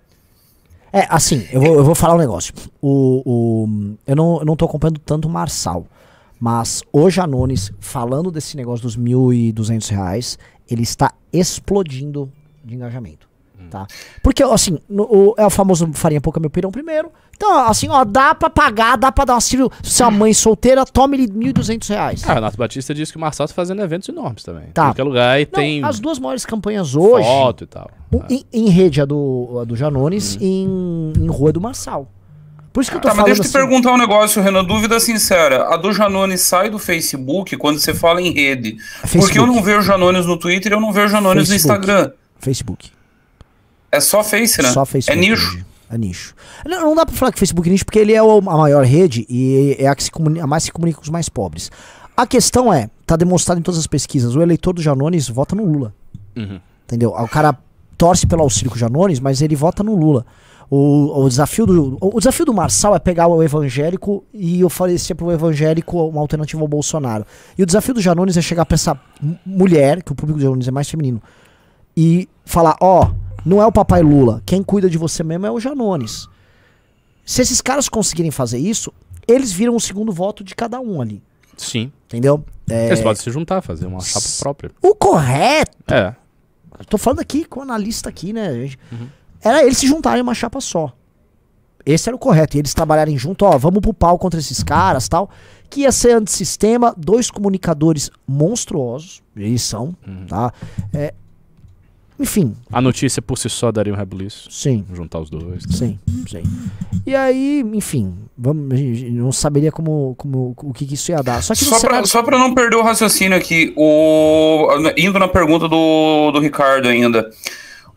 É, 0.94 1.08
assim, 1.10 1.44
eu 1.50 1.60
vou, 1.60 1.74
eu 1.74 1.84
vou 1.84 1.94
falar 1.96 2.14
um 2.14 2.18
negócio. 2.18 2.54
O, 2.80 3.20
o, 3.26 3.96
eu, 4.06 4.14
não, 4.14 4.38
eu 4.38 4.44
não 4.44 4.54
tô 4.54 4.64
acompanhando 4.64 5.00
tanto 5.00 5.26
o 5.26 5.30
Marçal, 5.30 5.88
mas 6.38 6.84
o 6.92 7.10
Janones, 7.10 7.72
falando 7.80 8.30
desse 8.30 8.56
negócio 8.56 8.84
dos 8.84 8.96
1.200 8.96 9.90
reais, 9.90 10.38
ele 10.70 10.84
está 10.84 11.12
explodindo 11.32 12.30
de 12.64 12.76
engajamento. 12.76 13.28
Tá? 13.74 13.88
Porque, 14.22 14.40
assim, 14.40 14.78
no, 14.88 15.02
o, 15.02 15.34
é 15.36 15.44
o 15.44 15.50
famoso 15.50 15.90
farinha 15.94 16.20
pouca 16.20 16.38
meu 16.38 16.48
pirão 16.48 16.70
primeiro. 16.70 17.10
Então, 17.36 17.66
assim, 17.66 17.88
ó, 17.88 18.04
dá 18.04 18.32
pra 18.32 18.48
pagar, 18.48 18.96
dá 18.96 19.10
pra 19.10 19.24
dar 19.24 19.32
um 19.32 19.34
auxílio. 19.34 19.68
Se 19.82 20.00
a 20.04 20.12
mãe 20.12 20.32
solteira, 20.32 20.86
tome-lhe 20.86 21.26
1.200 21.26 21.88
reais. 21.88 22.22
Ah, 22.24 22.30
o 22.30 22.34
Renato 22.36 22.56
Batista 22.56 22.94
disse 22.94 23.10
que 23.10 23.18
o 23.18 23.20
Marçal 23.20 23.48
tá 23.48 23.52
fazendo 23.52 23.82
eventos 23.82 24.08
enormes 24.08 24.44
também. 24.44 24.68
Tá. 24.72 24.82
Em 24.82 24.86
qualquer 24.86 25.02
lugar 25.02 25.40
e 25.40 25.44
Não, 25.44 25.50
tem. 25.50 25.82
As 25.82 25.98
duas 25.98 26.20
maiores 26.20 26.46
campanhas 26.46 26.94
hoje. 26.94 27.26
Foto 27.26 27.64
e 27.64 27.66
tal. 27.66 27.90
Um, 28.12 28.20
em, 28.30 28.44
em, 28.52 28.68
rede 28.68 29.00
a 29.00 29.04
do, 29.04 29.58
a 29.60 29.64
do 29.64 29.74
Janones 29.74 30.38
e 30.40 30.44
em, 30.44 31.12
em 31.18 31.26
rua 31.26 31.52
do 31.52 31.60
Marçal. 31.60 32.08
Por 32.72 32.80
isso 32.80 32.92
que 32.92 32.96
eu 32.96 33.00
tô 33.00 33.08
tá, 33.08 33.14
falando. 33.16 33.30
Mas 33.30 33.38
deixa 33.38 33.48
eu 33.48 33.52
te 33.52 33.56
assim... 33.56 33.68
perguntar 33.68 33.92
um 33.92 33.98
negócio, 33.98 34.40
Renan. 34.40 34.64
Dúvida 34.64 35.00
sincera. 35.00 35.74
A 35.74 35.76
do 35.76 35.92
Janones 35.92 36.42
sai 36.42 36.70
do 36.70 36.78
Facebook 36.78 37.56
quando 37.56 37.80
você 37.80 37.92
fala 37.92 38.22
em 38.22 38.32
rede. 38.32 38.76
Facebook. 39.00 39.26
Porque 39.26 39.38
eu 39.40 39.46
não 39.48 39.60
vejo 39.60 39.82
Janones 39.82 40.26
no 40.26 40.36
Twitter 40.36 40.70
e 40.70 40.74
eu 40.76 40.80
não 40.80 40.92
vejo 40.92 41.08
Janones 41.08 41.48
Facebook. 41.48 41.78
no 41.78 41.84
Instagram. 41.84 42.12
Facebook. 42.38 42.94
É 43.94 44.00
só 44.00 44.24
Face, 44.24 44.60
né? 44.60 44.72
Só 44.72 44.84
Facebook. 44.84 45.18
É 45.18 45.30
nicho. 45.30 45.64
É 45.90 45.98
nicho. 45.98 46.34
Não, 46.66 46.80
não 46.80 46.94
dá 46.96 47.06
pra 47.06 47.14
falar 47.14 47.32
que 47.32 47.38
Facebook 47.38 47.68
é 47.68 47.72
nicho 47.72 47.84
porque 47.84 48.00
ele 48.00 48.12
é 48.12 48.18
a 48.18 48.40
maior 48.40 48.84
rede 48.84 49.24
e 49.28 49.76
é 49.78 49.86
a 49.86 49.94
que 49.94 50.02
se 50.02 50.10
comunica, 50.10 50.44
a 50.44 50.46
mais 50.46 50.64
se 50.64 50.72
comunica 50.72 50.98
com 50.98 51.04
os 51.04 51.10
mais 51.10 51.28
pobres. 51.28 51.70
A 52.16 52.26
questão 52.26 52.72
é, 52.72 52.90
tá 53.06 53.16
demonstrado 53.16 53.60
em 53.60 53.62
todas 53.62 53.78
as 53.78 53.86
pesquisas, 53.86 54.34
o 54.34 54.42
eleitor 54.42 54.72
do 54.72 54.82
Janones 54.82 55.28
vota 55.28 55.54
no 55.54 55.64
Lula. 55.64 55.94
Uhum. 56.36 56.60
Entendeu? 56.84 57.10
O 57.10 57.28
cara 57.28 57.56
torce 57.96 58.26
pelo 58.26 58.42
auxílio 58.42 58.70
com 58.70 58.76
o 58.76 58.78
Janones, 58.78 59.20
mas 59.20 59.40
ele 59.40 59.54
vota 59.54 59.82
no 59.82 59.94
Lula. 59.94 60.26
O, 60.70 61.24
o, 61.24 61.28
desafio 61.28 61.66
do, 61.66 61.98
o 62.00 62.18
desafio 62.18 62.46
do 62.46 62.54
Marçal 62.54 62.96
é 62.96 62.98
pegar 62.98 63.28
o 63.28 63.42
evangélico 63.42 64.24
e 64.32 64.64
oferecer 64.64 65.14
pro 65.14 65.30
evangélico 65.30 66.08
uma 66.08 66.20
alternativa 66.20 66.60
ao 66.62 66.68
Bolsonaro. 66.68 67.24
E 67.56 67.62
o 67.62 67.66
desafio 67.66 67.94
do 67.94 68.00
Janones 68.00 68.36
é 68.36 68.42
chegar 68.42 68.64
pra 68.64 68.74
essa 68.74 68.98
mulher, 69.44 70.02
que 70.02 70.10
o 70.10 70.14
público 70.14 70.38
do 70.38 70.42
Janones 70.42 70.66
é 70.66 70.70
mais 70.70 70.88
feminino, 70.88 71.22
e 71.96 72.28
falar: 72.44 72.76
ó, 72.80 73.04
oh, 73.04 73.23
não 73.44 73.60
é 73.60 73.66
o 73.66 73.72
papai 73.72 74.02
Lula. 74.02 74.42
Quem 74.46 74.62
cuida 74.62 74.88
de 74.88 74.98
você 74.98 75.22
mesmo 75.22 75.46
é 75.46 75.50
o 75.50 75.60
Janones. 75.60 76.28
Se 77.24 77.42
esses 77.42 77.60
caras 77.60 77.88
conseguirem 77.88 78.30
fazer 78.30 78.58
isso, 78.58 78.92
eles 79.26 79.52
viram 79.52 79.74
o 79.76 79.80
segundo 79.80 80.12
voto 80.12 80.44
de 80.44 80.54
cada 80.54 80.80
um 80.80 81.00
ali. 81.00 81.22
Sim. 81.56 81.92
Entendeu? 82.06 82.44
É... 82.68 82.88
Eles 82.88 83.00
podem 83.00 83.22
se 83.22 83.30
juntar, 83.30 83.62
fazer 83.62 83.86
uma 83.86 84.00
chapa 84.00 84.26
própria. 84.38 84.70
O 84.82 84.94
correto 84.94 85.92
é. 85.92 86.14
Tô 86.88 86.98
falando 86.98 87.20
aqui 87.20 87.44
com 87.44 87.60
o 87.60 87.62
analista 87.62 88.08
aqui, 88.08 88.32
né? 88.32 88.52
gente? 88.52 88.78
Era 89.40 89.62
eles 89.62 89.78
se 89.78 89.86
juntarem 89.86 90.20
em 90.20 90.22
uma 90.22 90.34
chapa 90.34 90.60
só. 90.60 90.92
Esse 91.86 92.08
era 92.08 92.16
o 92.16 92.18
correto. 92.18 92.56
E 92.56 92.60
eles 92.60 92.74
trabalharem 92.74 93.16
junto, 93.16 93.44
ó, 93.44 93.56
vamos 93.58 93.80
pro 93.80 93.92
pau 93.92 94.18
contra 94.18 94.40
esses 94.40 94.62
caras 94.62 95.08
tal. 95.08 95.30
Que 95.68 95.82
ia 95.82 95.92
ser 95.92 96.16
antissistema, 96.16 96.94
dois 96.96 97.30
comunicadores 97.30 98.10
monstruosos. 98.26 99.22
Eles 99.36 99.62
são, 99.62 99.94
tá? 100.28 100.52
É, 100.92 101.14
enfim, 102.18 102.54
A 102.72 102.80
notícia 102.80 103.20
por 103.20 103.36
si 103.38 103.48
só 103.50 103.72
daria 103.72 103.92
um 103.92 103.96
rebuliço. 103.96 104.48
sim. 104.50 104.84
Juntar 104.94 105.20
os 105.20 105.30
dois. 105.30 105.64
Sim, 105.70 105.98
sim. 106.28 106.42
E 107.06 107.14
aí, 107.14 107.64
enfim, 107.74 108.14
vamos, 108.36 108.72
a 108.72 108.76
gente 108.76 109.10
não 109.10 109.32
saberia 109.32 109.72
como, 109.72 110.14
como 110.16 110.54
o 110.56 110.72
que, 110.72 110.86
que 110.86 110.94
isso 110.94 111.10
ia 111.10 111.22
dar. 111.22 111.42
Só 111.42 111.54
que 111.54 111.64
Só 111.64 111.80
pra, 111.80 112.04
só 112.06 112.22
pra 112.22 112.38
não 112.38 112.54
perder 112.54 112.76
o 112.76 112.82
raciocínio 112.82 113.36
aqui, 113.36 113.72
o, 113.76 114.68
indo 114.96 115.18
na 115.18 115.28
pergunta 115.28 115.68
do, 115.68 116.30
do 116.30 116.38
Ricardo 116.40 116.88
ainda. 116.88 117.28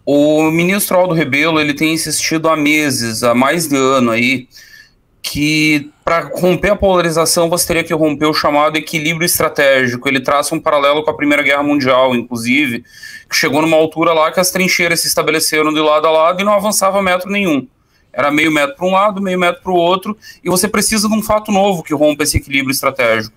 O 0.05 0.49
ministro 0.51 0.97
Aldo 0.97 1.13
Rebelo 1.13 1.59
ele 1.59 1.73
tem 1.73 1.93
insistido 1.93 2.47
há 2.47 2.55
meses, 2.55 3.23
há 3.23 3.35
mais 3.35 3.67
de 3.67 3.75
ano 3.75 4.11
aí, 4.11 4.47
que 5.29 5.91
para 6.05 6.31
romper 6.33 6.69
a 6.69 6.75
polarização 6.75 7.49
você 7.49 7.67
teria 7.67 7.83
que 7.83 7.93
romper 7.93 8.27
o 8.27 8.33
chamado 8.33 8.77
equilíbrio 8.77 9.25
estratégico. 9.25 10.07
Ele 10.07 10.21
traça 10.21 10.55
um 10.55 10.59
paralelo 10.59 11.03
com 11.03 11.11
a 11.11 11.13
Primeira 11.13 11.43
Guerra 11.43 11.63
Mundial, 11.63 12.15
inclusive, 12.15 12.85
que 13.29 13.35
chegou 13.35 13.61
numa 13.61 13.75
altura 13.75 14.13
lá 14.13 14.31
que 14.31 14.39
as 14.39 14.51
trincheiras 14.51 15.01
se 15.01 15.07
estabeleceram 15.07 15.73
de 15.73 15.81
lado 15.81 16.07
a 16.07 16.11
lado 16.11 16.41
e 16.41 16.45
não 16.45 16.53
avançava 16.53 17.01
metro 17.01 17.29
nenhum. 17.29 17.67
Era 18.13 18.31
meio 18.31 18.51
metro 18.51 18.77
para 18.77 18.87
um 18.87 18.91
lado, 18.91 19.21
meio 19.21 19.37
metro 19.37 19.61
para 19.61 19.71
o 19.71 19.75
outro, 19.75 20.17
e 20.41 20.49
você 20.49 20.67
precisa 20.67 21.09
de 21.09 21.13
um 21.13 21.21
fato 21.21 21.51
novo 21.51 21.83
que 21.83 21.93
rompa 21.93 22.23
esse 22.23 22.37
equilíbrio 22.37 22.71
estratégico. 22.71 23.35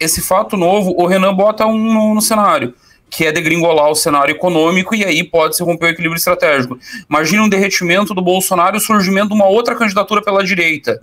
Esse 0.00 0.20
fato 0.20 0.56
novo, 0.56 0.92
o 0.98 1.06
Renan 1.06 1.32
bota 1.32 1.66
um 1.66 1.78
no, 1.78 2.14
no 2.16 2.20
cenário, 2.20 2.74
que 3.08 3.26
é 3.26 3.32
degringolar 3.32 3.88
o 3.88 3.94
cenário 3.94 4.32
econômico, 4.32 4.92
e 4.92 5.04
aí 5.04 5.22
pode 5.22 5.56
se 5.56 5.62
romper 5.62 5.86
o 5.86 5.90
equilíbrio 5.90 6.18
estratégico. 6.18 6.78
Imagina 7.08 7.44
um 7.44 7.48
derretimento 7.48 8.12
do 8.12 8.20
Bolsonaro 8.20 8.76
e 8.76 8.78
o 8.78 8.82
surgimento 8.82 9.28
de 9.28 9.34
uma 9.34 9.46
outra 9.46 9.76
candidatura 9.76 10.20
pela 10.20 10.42
direita. 10.42 11.00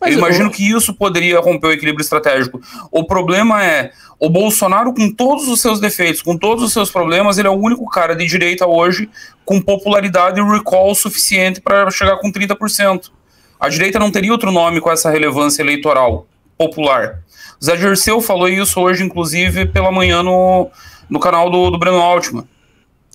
Mas 0.00 0.12
eu 0.12 0.18
imagino 0.18 0.48
o- 0.48 0.52
que 0.52 0.68
isso 0.70 0.94
poderia 0.94 1.40
romper 1.40 1.68
o 1.68 1.72
equilíbrio 1.72 2.02
estratégico. 2.02 2.60
O 2.90 3.04
problema 3.04 3.64
é, 3.64 3.90
o 4.18 4.28
Bolsonaro, 4.28 4.92
com 4.94 5.12
todos 5.12 5.48
os 5.48 5.60
seus 5.60 5.80
defeitos, 5.80 6.22
com 6.22 6.36
todos 6.36 6.64
os 6.64 6.72
seus 6.72 6.90
problemas, 6.90 7.38
ele 7.38 7.48
é 7.48 7.50
o 7.50 7.54
único 7.54 7.88
cara 7.88 8.14
de 8.16 8.26
direita 8.26 8.66
hoje 8.66 9.08
com 9.44 9.60
popularidade 9.60 10.40
e 10.40 10.44
recall 10.44 10.94
suficiente 10.94 11.60
para 11.60 11.90
chegar 11.90 12.16
com 12.18 12.30
30%. 12.32 13.10
A 13.60 13.68
direita 13.68 13.98
não 13.98 14.10
teria 14.10 14.30
outro 14.32 14.52
nome 14.52 14.80
com 14.80 14.90
essa 14.90 15.10
relevância 15.10 15.62
eleitoral 15.62 16.26
popular. 16.56 17.20
Zé 17.64 17.76
Dirceu 17.76 18.20
falou 18.20 18.48
isso 18.48 18.80
hoje, 18.80 19.02
inclusive, 19.02 19.66
pela 19.66 19.90
manhã 19.90 20.22
no, 20.22 20.70
no 21.10 21.18
canal 21.18 21.50
do, 21.50 21.70
do 21.70 21.78
Breno 21.78 21.96
Altman. 22.00 22.44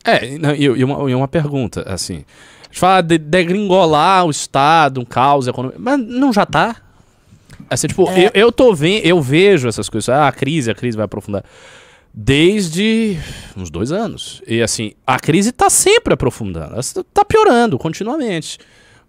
É, 0.06 0.26
e 0.58 0.84
uma, 0.84 1.10
e 1.10 1.16
uma 1.16 1.28
pergunta, 1.30 1.84
assim. 1.88 2.26
A 2.74 2.76
gente 2.76 2.80
fala 2.80 3.02
de 3.02 3.20
degringolar 3.20 4.26
o 4.26 4.32
Estado, 4.32 5.00
um 5.00 5.06
caos 5.06 5.46
econômico. 5.48 5.80
Mas 5.80 6.00
não 6.00 6.34
já 6.34 6.44
tá? 6.44 6.78
Assim, 7.70 7.86
tipo, 7.86 8.10
É. 8.10 8.26
eu, 8.26 8.32
eu 8.34 8.52
tô 8.52 8.74
vendo, 8.74 9.06
eu 9.06 9.22
vejo 9.22 9.68
essas 9.68 9.88
coisas. 9.88 10.10
Ah, 10.10 10.28
a 10.28 10.32
crise, 10.32 10.72
a 10.72 10.74
crise 10.74 10.98
vai 10.98 11.06
aprofundar. 11.06 11.44
Desde 12.12 13.16
uns 13.56 13.70
dois 13.70 13.92
anos. 13.92 14.42
E 14.48 14.60
assim, 14.60 14.94
a 15.06 15.20
crise 15.20 15.52
tá 15.52 15.70
sempre 15.70 16.16
aprofundando. 16.16 16.76
Tá 17.14 17.24
piorando 17.24 17.78
continuamente. 17.78 18.58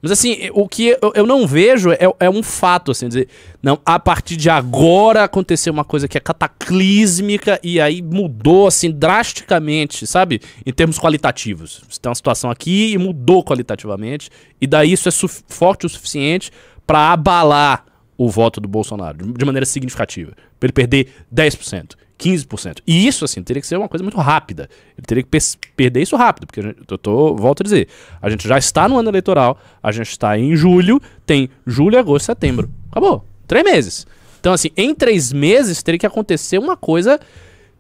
Mas 0.05 0.13
assim, 0.13 0.51
o 0.53 0.69
que 0.69 0.89
eu, 1.01 1.13
eu 1.15 1.27
não 1.27 1.47
vejo 1.47 1.91
é, 1.91 1.99
é 2.21 2.29
um 2.29 2.43
fato, 2.43 2.91
assim, 2.91 3.09
dizer, 3.09 3.27
não, 3.63 3.81
a 3.87 3.99
partir 3.99 4.37
de 4.37 4.51
agora 4.51 5.25
aconteceu 5.25 5.73
uma 5.73 5.83
coisa 5.83 6.07
que 6.07 6.19
é 6.19 6.21
cataclísmica 6.21 7.59
e 7.63 7.81
aí 7.81 8.03
mudou, 8.03 8.67
assim, 8.67 8.91
drasticamente, 8.91 10.07
sabe? 10.07 10.43
Em 10.67 10.75
termos 10.75 10.99
qualitativos. 10.99 11.83
Você 11.89 11.99
tem 11.99 12.11
uma 12.11 12.15
situação 12.15 12.51
aqui 12.51 12.93
e 12.93 12.99
mudou 12.99 13.43
qualitativamente, 13.43 14.29
e 14.61 14.67
daí 14.67 14.93
isso 14.93 15.09
é 15.09 15.13
forte 15.49 15.87
o 15.87 15.89
suficiente 15.89 16.51
pra 16.87 17.13
abalar 17.15 17.87
o 18.17 18.29
voto 18.29 18.61
do 18.61 18.69
Bolsonaro 18.69 19.33
de- 19.33 19.45
maneira 19.45 19.67
significativa. 19.67 20.33
Pra 20.61 20.67
ele 20.67 20.73
perder 20.73 21.09
10%, 21.35 21.97
15%. 22.19 22.81
E 22.87 23.07
isso, 23.07 23.25
assim, 23.25 23.43
teria 23.43 23.61
que 23.61 23.67
ser 23.67 23.77
uma 23.77 23.89
coisa 23.89 24.03
muito 24.03 24.17
rápida. 24.19 24.69
Ele 24.97 25.07
teria 25.07 25.23
que 25.23 25.29
perder 25.77 26.03
isso 26.03 26.17
rápido, 26.17 26.47
porque 26.47 26.63
gente, 26.63 26.79
eu 26.89 26.97
tô, 26.99 27.35
volto 27.35 27.63
a 27.63 27.65
dizer, 27.65 27.89
a 28.23 28.31
gente 28.31 28.47
já 28.47 28.57
está 28.57 28.89
no 28.89 28.99
ano 28.99 29.11
eleitoral, 29.11 29.59
a 29.83 29.91
gente 29.91 30.09
está 30.11 30.39
em 30.39 30.55
julho, 30.55 31.01
tem 31.27 31.49
julho, 31.67 31.99
agosto, 31.99 32.27
setembro. 32.27 32.71
Acabou. 32.91 33.25
Três 33.47 33.65
meses. 33.65 34.07
Então, 34.41 34.53
assim, 34.53 34.71
em 34.77 34.95
três 34.95 35.33
meses 35.33 35.83
teria 35.83 35.99
que 35.99 36.07
acontecer 36.07 36.59
uma 36.59 36.77
coisa 36.77 37.19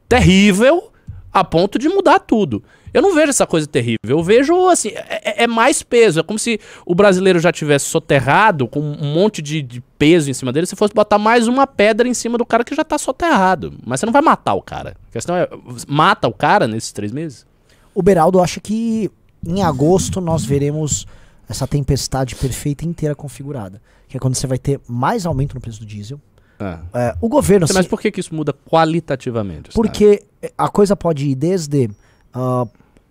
terrível 0.08 0.90
a 1.32 1.42
ponto 1.44 1.78
de 1.78 1.88
mudar 1.88 2.18
tudo. 2.20 2.62
Eu 2.94 3.02
não 3.02 3.12
vejo 3.12 3.30
essa 3.30 3.44
coisa 3.44 3.66
terrível. 3.66 3.98
Eu 4.04 4.22
vejo, 4.22 4.68
assim, 4.68 4.90
é, 4.94 5.42
é 5.42 5.46
mais 5.48 5.82
peso. 5.82 6.20
É 6.20 6.22
como 6.22 6.38
se 6.38 6.60
o 6.86 6.94
brasileiro 6.94 7.40
já 7.40 7.50
tivesse 7.50 7.86
soterrado 7.86 8.68
com 8.68 8.78
um 8.78 9.12
monte 9.12 9.42
de, 9.42 9.60
de 9.60 9.80
peso 9.98 10.30
em 10.30 10.32
cima 10.32 10.52
dele. 10.52 10.64
Se 10.64 10.76
fosse 10.76 10.94
botar 10.94 11.18
mais 11.18 11.48
uma 11.48 11.66
pedra 11.66 12.06
em 12.06 12.14
cima 12.14 12.38
do 12.38 12.46
cara 12.46 12.62
que 12.62 12.72
já 12.72 12.84
tá 12.84 12.96
soterrado. 12.96 13.74
Mas 13.84 13.98
você 13.98 14.06
não 14.06 14.12
vai 14.12 14.22
matar 14.22 14.54
o 14.54 14.62
cara. 14.62 14.96
A 15.08 15.12
questão 15.12 15.36
é, 15.36 15.48
mata 15.88 16.28
o 16.28 16.32
cara 16.32 16.68
nesses 16.68 16.92
três 16.92 17.10
meses? 17.10 17.44
O 17.92 18.00
Beraldo 18.00 18.40
acha 18.40 18.60
que 18.60 19.10
em 19.44 19.60
agosto 19.64 20.20
nós 20.20 20.44
veremos 20.44 21.04
essa 21.48 21.66
tempestade 21.66 22.36
perfeita 22.36 22.84
inteira 22.84 23.16
configurada. 23.16 23.82
Que 24.06 24.16
é 24.16 24.20
quando 24.20 24.36
você 24.36 24.46
vai 24.46 24.58
ter 24.58 24.80
mais 24.86 25.26
aumento 25.26 25.56
no 25.56 25.60
preço 25.60 25.80
do 25.80 25.86
diesel. 25.86 26.20
Ah. 26.60 26.78
É, 26.94 27.16
o 27.20 27.28
governo. 27.28 27.66
Mas 27.68 27.76
assim, 27.76 27.88
por 27.88 28.00
que, 28.00 28.12
que 28.12 28.20
isso 28.20 28.32
muda 28.32 28.52
qualitativamente? 28.52 29.72
sabe? 29.72 29.74
Porque 29.74 30.22
a 30.56 30.68
coisa 30.68 30.94
pode 30.94 31.26
ir 31.26 31.34
desde 31.34 31.90
ah, 32.32 32.66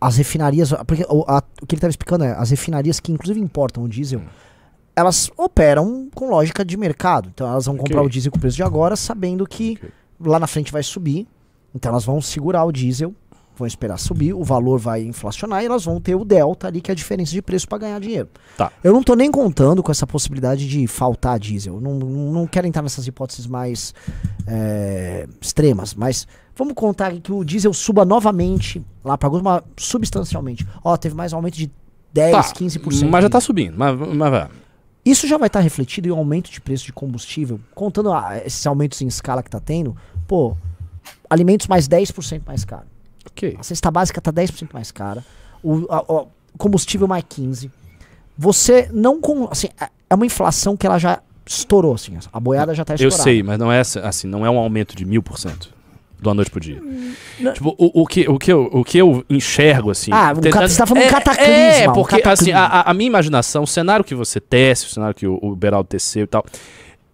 as 0.08 0.18
refinarias. 0.18 0.72
Porque 0.86 1.06
o, 1.10 1.24
a- 1.28 1.44
o 1.62 1.66
que 1.66 1.76
ele 1.76 1.78
estava 1.80 1.89
explicando 1.92 2.24
é 2.24 2.32
as 2.32 2.50
refinarias 2.50 3.00
que 3.00 3.12
inclusive 3.12 3.39
importam 3.39 3.84
o 3.84 3.89
diesel. 3.89 4.22
Elas 4.96 5.32
operam 5.38 6.10
com 6.13 6.30
lógica 6.30 6.63
de 6.63 6.78
mercado. 6.78 7.30
Então 7.34 7.48
elas 7.48 7.66
vão 7.66 7.76
comprar 7.78 7.98
Ok. 8.00 8.08
o 8.08 8.10
diesel 8.10 8.32
com 8.32 8.38
o 8.38 8.42
preço 8.42 8.58
de 8.58 8.63
agora, 8.63 8.96
sabendo 8.96 9.46
que 9.48 9.78
Ok. 9.82 9.89
lá 10.26 10.39
na 10.39 10.48
frente 10.48 10.72
vai 10.72 10.84
subir. 10.84 11.28
Então 11.74 11.89
elas 11.92 12.06
vão 12.06 12.22
segurar 12.22 12.63
o 12.66 12.72
diesel, 12.72 13.16
vão 13.56 13.66
esperar 13.66 13.98
subir, 13.98 14.34
o 14.34 14.44
valor 14.44 14.78
vai 14.80 15.02
inflacionar 15.04 15.63
e 15.63 15.66
elas 15.66 15.86
vão 15.86 16.00
ter 16.00 16.13
o 16.16 16.24
delta 16.24 16.68
ali, 16.68 16.82
que 16.82 16.92
é 16.92 16.94
a 16.94 16.96
diferença 16.96 17.32
de 17.32 17.42
preço 17.42 17.68
para 17.68 17.80
ganhar 17.80 18.00
dinheiro. 18.00 18.30
Tá. 18.56 18.72
Eu 18.84 18.94
não 18.94 19.02
tô 19.02 19.16
nem 19.16 19.32
contando 19.32 19.82
com 19.82 19.92
essa 19.92 20.06
possibilidade 20.06 20.68
de 20.68 20.86
faltar 20.86 21.39
diesel. 21.39 21.80
Não, 21.82 21.96
não, 21.96 22.32
não 22.32 22.46
quero 22.48 22.68
entrar 22.68 22.84
nessas 22.84 23.08
hipóteses 23.08 23.48
mais 23.48 23.94
é, 24.46 25.28
extremas, 25.42 25.96
mas 25.96 26.28
vamos 26.56 26.74
contar 26.74 27.12
que 27.13 27.32
o 27.32 27.44
diesel 27.44 27.74
suba 27.74 28.04
novamente 28.06 28.84
lá 29.04 29.18
para 29.18 29.28
agosto, 29.28 29.44
mas 29.44 29.62
substancialmente. 29.78 30.66
Ó, 30.84 30.96
teve 30.98 31.16
mais 31.16 31.34
aumento 31.34 31.56
de 31.56 31.72
10, 32.13 32.32
Tá, 32.32 32.44
15%. 32.54 33.10
Mas 33.10 33.24
já 33.24 33.30
tá 33.30 33.38
disso. 33.39 33.48
subindo. 33.48 33.76
Mas, 33.78 33.98
mas 33.98 34.32
vai. 34.32 34.50
Isso 35.06 35.28
já 35.28 35.38
vai 35.38 35.48
estar 35.48 35.60
refletido 35.60 36.08
em 36.08 36.12
um 36.12 36.18
aumento 36.18 36.50
de 36.50 36.62
preço 36.62 36.86
de 36.86 36.94
combustível, 36.94 37.60
contando 37.76 38.13
ah, 38.13 38.39
esses 38.46 38.66
aumentos 38.66 39.02
em 39.02 39.08
escala 39.08 39.44
que 39.44 39.50
tá 39.50 39.60
tendo. 39.60 39.96
Pô, 40.28 40.56
alimentos 41.30 41.68
mais 41.68 41.88
10% 41.89 42.42
mais 42.46 42.63
caro. 42.63 42.86
Ok. 43.26 43.56
A 43.60 43.63
cesta 43.63 43.89
básica 43.92 44.22
tá 44.22 44.32
10% 44.32 44.70
mais 44.74 44.92
cara. 44.92 45.24
O, 45.62 45.86
a- 45.89 46.04
o 46.08 46.28
combustível 46.58 47.08
mais 47.08 47.24
15%. 47.26 47.70
Você 48.38 48.89
não. 48.94 49.20
Com, 49.20 49.48
assim, 49.52 49.68
é- 49.80 49.89
é 50.10 50.16
uma 50.16 50.26
inflação 50.26 50.76
que 50.78 50.86
ela 50.88 50.98
já 50.98 51.20
estourou, 51.46 51.94
assim. 51.96 52.18
A 52.32 52.39
boiada 52.39 52.74
já 52.74 52.86
tá 52.86 52.94
Eu 52.94 52.96
estourada. 53.10 53.24
sei, 53.24 53.44
mas 53.44 53.60
não 53.60 53.72
é 53.72 53.80
essa- 53.80 54.00
assim, 54.08 54.28
não 54.28 54.46
é 54.46 54.50
um 54.50 54.58
aumento 54.58 54.96
de 54.96 55.06
mil 55.06 55.22
por 55.22 55.38
cento. 55.38 55.74
De 56.24 56.28
uma 56.30 56.34
noite 56.34 56.50
pro 56.50 56.60
dia. 56.60 56.82
não- 57.40 57.54
Tipo, 57.54 57.76
o, 57.78 58.02
o, 58.02 58.08
que, 58.08 58.28
o, 58.30 58.40
que 58.40 58.52
eu, 58.52 58.70
o 58.72 58.84
que 58.84 58.98
eu 58.98 59.24
enxergo, 59.30 59.92
assim. 59.92 60.10
Ah, 60.12 60.34
um 60.36 60.40
tentando- 60.42 60.68
você 60.70 60.78
tá 60.78 60.88
falando 60.88 61.04
um 61.04 61.06
é, 61.08 61.10
cataclisma, 61.10 61.52
É, 61.54 61.90
um 61.90 61.94
porque, 61.94 62.16
assim, 62.16 62.24
cataclisma. 62.24 62.60
a, 62.60 62.80
a- 62.80 62.92
a 62.92 62.94
minha 62.94 63.08
imaginação, 63.08 63.64
o 63.64 63.68
cenário 63.68 64.04
que 64.06 64.16
você 64.16 64.40
tece, 64.40 64.86
o 64.86 64.90
cenário 64.90 65.14
que 65.14 65.28
o, 65.28 65.38
o 65.42 65.56
Beraldo 65.56 65.88
teceu 65.90 66.24
e 66.24 66.28
tal, 66.28 66.46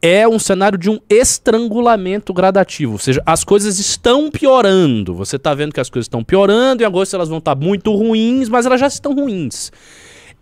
é 0.02 0.26
um 0.28 0.40
cenário 0.40 0.78
de 0.78 0.90
um 0.90 0.98
estrangulamento 1.10 2.34
gradativo. 2.34 2.94
Ou 2.94 2.98
seja, 3.00 3.22
as 3.26 3.44
coisas 3.44 3.80
estão 3.80 4.30
piorando. 4.32 5.14
Você 5.16 5.38
tá 5.38 5.54
vendo 5.54 5.74
que 5.74 5.80
as 5.80 5.90
coisas 5.90 6.06
estão 6.06 6.24
piorando, 6.24 6.84
em 6.84 6.86
agosto 6.86 7.16
elas 7.16 7.28
vão 7.28 7.40
estar 7.40 7.56
muito 7.56 7.94
ruins, 7.94 8.48
mas 8.48 8.66
elas 8.66 8.80
já 8.80 8.88
estão 8.88 9.14
ruins. 9.14 9.72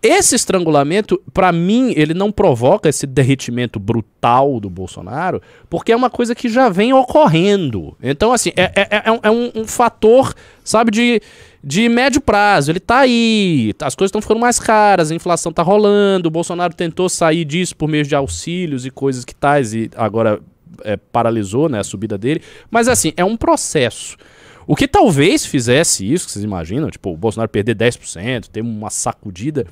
Esse 0.00 0.36
estrangulamento, 0.36 1.20
pra 1.34 1.50
mim, 1.50 1.92
ele 1.96 2.14
não 2.14 2.30
provoca 2.30 2.88
esse 2.88 3.04
derretimento 3.04 3.80
brutal 3.80 4.60
do 4.60 4.70
Bolsonaro, 4.70 5.42
porque 5.68 5.90
é 5.90 5.96
uma 5.96 6.08
coisa 6.08 6.36
que 6.36 6.48
já 6.48 6.68
vem 6.68 6.92
ocorrendo. 6.92 7.96
Então, 8.00 8.32
assim, 8.32 8.50
é, 8.54 8.70
é- 8.76 9.02
é 9.06 9.10
um, 9.12 9.18
é 9.24 9.30
um- 9.30 9.62
um 9.62 9.66
fator, 9.66 10.32
sabe, 10.62 10.92
de, 10.92 11.20
de 11.64 11.88
médio 11.88 12.20
prazo. 12.20 12.70
Ele 12.70 12.78
tá 12.78 12.98
aí, 12.98 13.72
as 13.82 13.96
coisas 13.96 14.10
estão 14.10 14.22
ficando 14.22 14.38
mais 14.38 14.60
caras, 14.60 15.10
a 15.10 15.14
inflação 15.16 15.52
tá 15.52 15.64
rolando, 15.64 16.28
o 16.28 16.30
Bolsonaro 16.30 16.74
tentou 16.74 17.08
sair 17.08 17.44
disso 17.44 17.74
por 17.74 17.88
meio 17.88 18.04
de 18.04 18.14
auxílios 18.14 18.86
e 18.86 18.90
coisas 18.90 19.24
que 19.24 19.34
tais, 19.34 19.74
e 19.74 19.90
agora 19.96 20.40
é, 20.84 20.96
paralisou 20.96 21.68
né, 21.68 21.80
a 21.80 21.84
subida 21.84 22.16
dele. 22.16 22.40
Mas, 22.70 22.86
assim, 22.86 23.12
é 23.16 23.24
um 23.24 23.36
processo. 23.36 24.16
O 24.64 24.76
que 24.76 24.86
talvez 24.86 25.44
fizesse 25.44 26.04
isso, 26.12 26.26
que 26.26 26.30
vocês 26.32 26.44
imaginam, 26.44 26.88
tipo, 26.88 27.10
o 27.10 27.16
Bolsonaro 27.16 27.48
perder 27.50 27.74
10%, 27.74 28.46
ter 28.48 28.60
uma 28.60 28.90
sacudida, 28.90 29.66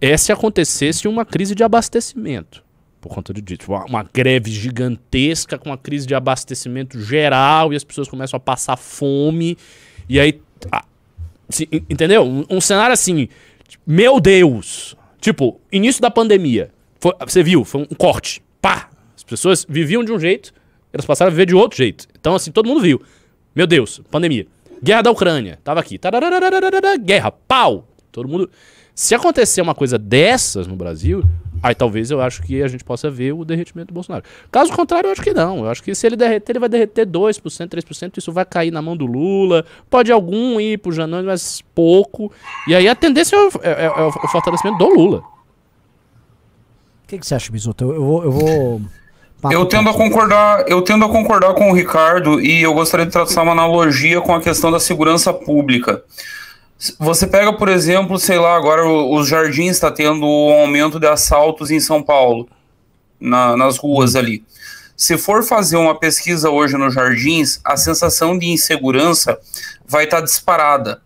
é 0.00 0.16
se 0.16 0.32
acontecesse 0.32 1.06
uma 1.08 1.24
crise 1.24 1.54
de 1.54 1.62
abastecimento. 1.64 2.64
Por 3.00 3.08
conta 3.14 3.32
de 3.32 3.40
disso. 3.40 3.70
Uma, 3.70 3.84
uma 3.84 4.02
greve 4.02 4.50
gigantesca 4.50 5.58
com 5.58 5.70
uma 5.70 5.78
crise 5.78 6.06
de 6.06 6.14
abastecimento 6.14 7.00
geral 7.00 7.72
e 7.72 7.76
as 7.76 7.84
pessoas 7.84 8.08
começam 8.08 8.36
a 8.36 8.40
passar 8.40 8.76
fome. 8.76 9.56
E 10.08 10.18
aí 10.18 10.40
a- 10.72 10.84
se- 11.48 11.68
en- 11.70 11.84
entendeu? 11.88 12.24
Um, 12.24 12.44
um 12.50 12.60
cenário 12.60 12.92
assim, 12.92 13.28
meu 13.86 14.18
Deus. 14.20 14.96
Tipo, 15.20 15.60
início 15.70 16.02
da 16.02 16.10
pandemia. 16.10 16.70
Foi- 16.98 17.14
você 17.26 17.42
viu, 17.42 17.64
foi 17.64 17.82
um 17.82 17.94
corte. 17.96 18.42
Pá! 18.60 18.90
As 19.16 19.22
pessoas 19.22 19.64
viviam 19.68 20.02
de 20.04 20.12
um 20.12 20.18
jeito, 20.18 20.52
elas 20.92 21.04
passaram 21.06 21.28
a 21.28 21.30
viver 21.30 21.46
de 21.46 21.54
outro 21.54 21.76
jeito. 21.76 22.06
Então, 22.18 22.34
assim, 22.34 22.50
todo 22.50 22.66
mundo 22.66 22.80
viu. 22.80 23.00
Meu 23.54 23.66
Deus, 23.66 24.00
pandemia. 24.10 24.46
Guerra 24.82 25.02
da 25.02 25.10
Ucrânia. 25.10 25.58
Tava 25.64 25.80
aqui. 25.80 25.98
Guerra. 27.02 27.30
Pau! 27.30 27.86
Todo 28.12 28.28
mundo. 28.28 28.50
Se 28.96 29.14
acontecer 29.14 29.60
uma 29.60 29.74
coisa 29.74 29.98
dessas 29.98 30.66
no 30.66 30.74
Brasil, 30.74 31.22
aí 31.62 31.74
talvez 31.74 32.10
eu 32.10 32.18
acho 32.18 32.42
que 32.42 32.62
a 32.62 32.66
gente 32.66 32.82
possa 32.82 33.10
ver 33.10 33.32
o 33.34 33.44
derretimento 33.44 33.88
do 33.88 33.94
Bolsonaro. 33.94 34.24
Caso 34.50 34.72
contrário, 34.72 35.08
eu 35.08 35.12
acho 35.12 35.20
que 35.20 35.34
não. 35.34 35.58
Eu 35.58 35.68
acho 35.68 35.82
que 35.82 35.94
se 35.94 36.06
ele 36.06 36.16
derreter, 36.16 36.52
ele 36.52 36.60
vai 36.60 36.68
derreter 36.70 37.06
2%, 37.06 37.68
3%, 37.68 38.16
isso 38.16 38.32
vai 38.32 38.46
cair 38.46 38.70
na 38.70 38.80
mão 38.80 38.96
do 38.96 39.04
Lula. 39.04 39.66
Pode 39.90 40.10
algum 40.10 40.58
ir 40.58 40.78
pro 40.78 40.92
Janone, 40.92 41.26
mas 41.26 41.62
pouco. 41.74 42.32
E 42.66 42.74
aí 42.74 42.88
a 42.88 42.94
tendência 42.94 43.36
é 43.36 43.38
o, 43.38 43.50
é- 43.62 43.70
é- 43.70 43.84
é 43.84 44.02
o 44.02 44.28
fortalecimento 44.28 44.78
do 44.78 44.88
Lula. 44.88 45.18
O 47.04 47.08
que, 47.08 47.18
que 47.18 47.26
você 47.26 47.34
acha, 47.34 47.52
Bisoto? 47.52 47.84
Eu, 47.84 47.92
eu 47.92 48.02
vou. 48.02 48.24
Eu, 48.24 48.32
vou 48.32 48.80
Eu 49.52 49.66
tendo 49.66 49.90
a 49.90 49.92
concordar, 49.92 50.64
eu 50.66 50.80
tendo 50.80 51.04
a 51.04 51.08
concordar 51.10 51.52
com 51.52 51.70
o 51.70 51.74
Ricardo 51.74 52.40
e 52.40 52.62
eu 52.62 52.72
gostaria 52.72 53.04
de 53.04 53.12
traçar 53.12 53.44
uma 53.44 53.52
analogia 53.52 54.22
com 54.22 54.34
a 54.34 54.40
questão 54.40 54.72
da 54.72 54.80
segurança 54.80 55.34
pública. 55.34 56.02
Você 56.98 57.26
pega, 57.26 57.52
por 57.54 57.68
exemplo, 57.68 58.18
sei 58.18 58.38
lá, 58.38 58.54
agora 58.56 58.86
os 58.86 59.26
jardins 59.28 59.70
está 59.72 59.90
tendo 59.90 60.26
um 60.26 60.52
aumento 60.60 61.00
de 61.00 61.06
assaltos 61.06 61.70
em 61.70 61.80
São 61.80 62.02
Paulo, 62.02 62.48
na- 63.18 63.56
nas 63.56 63.78
ruas 63.78 64.14
ali. 64.14 64.44
Se 64.94 65.16
for 65.16 65.42
fazer 65.42 65.76
uma 65.76 65.98
pesquisa 65.98 66.50
hoje 66.50 66.76
nos 66.76 66.94
jardins, 66.94 67.60
a 67.64 67.76
sensação 67.76 68.38
de 68.38 68.46
insegurança 68.48 69.38
vai 69.86 70.04
estar 70.04 70.20
disparada. 70.20 71.00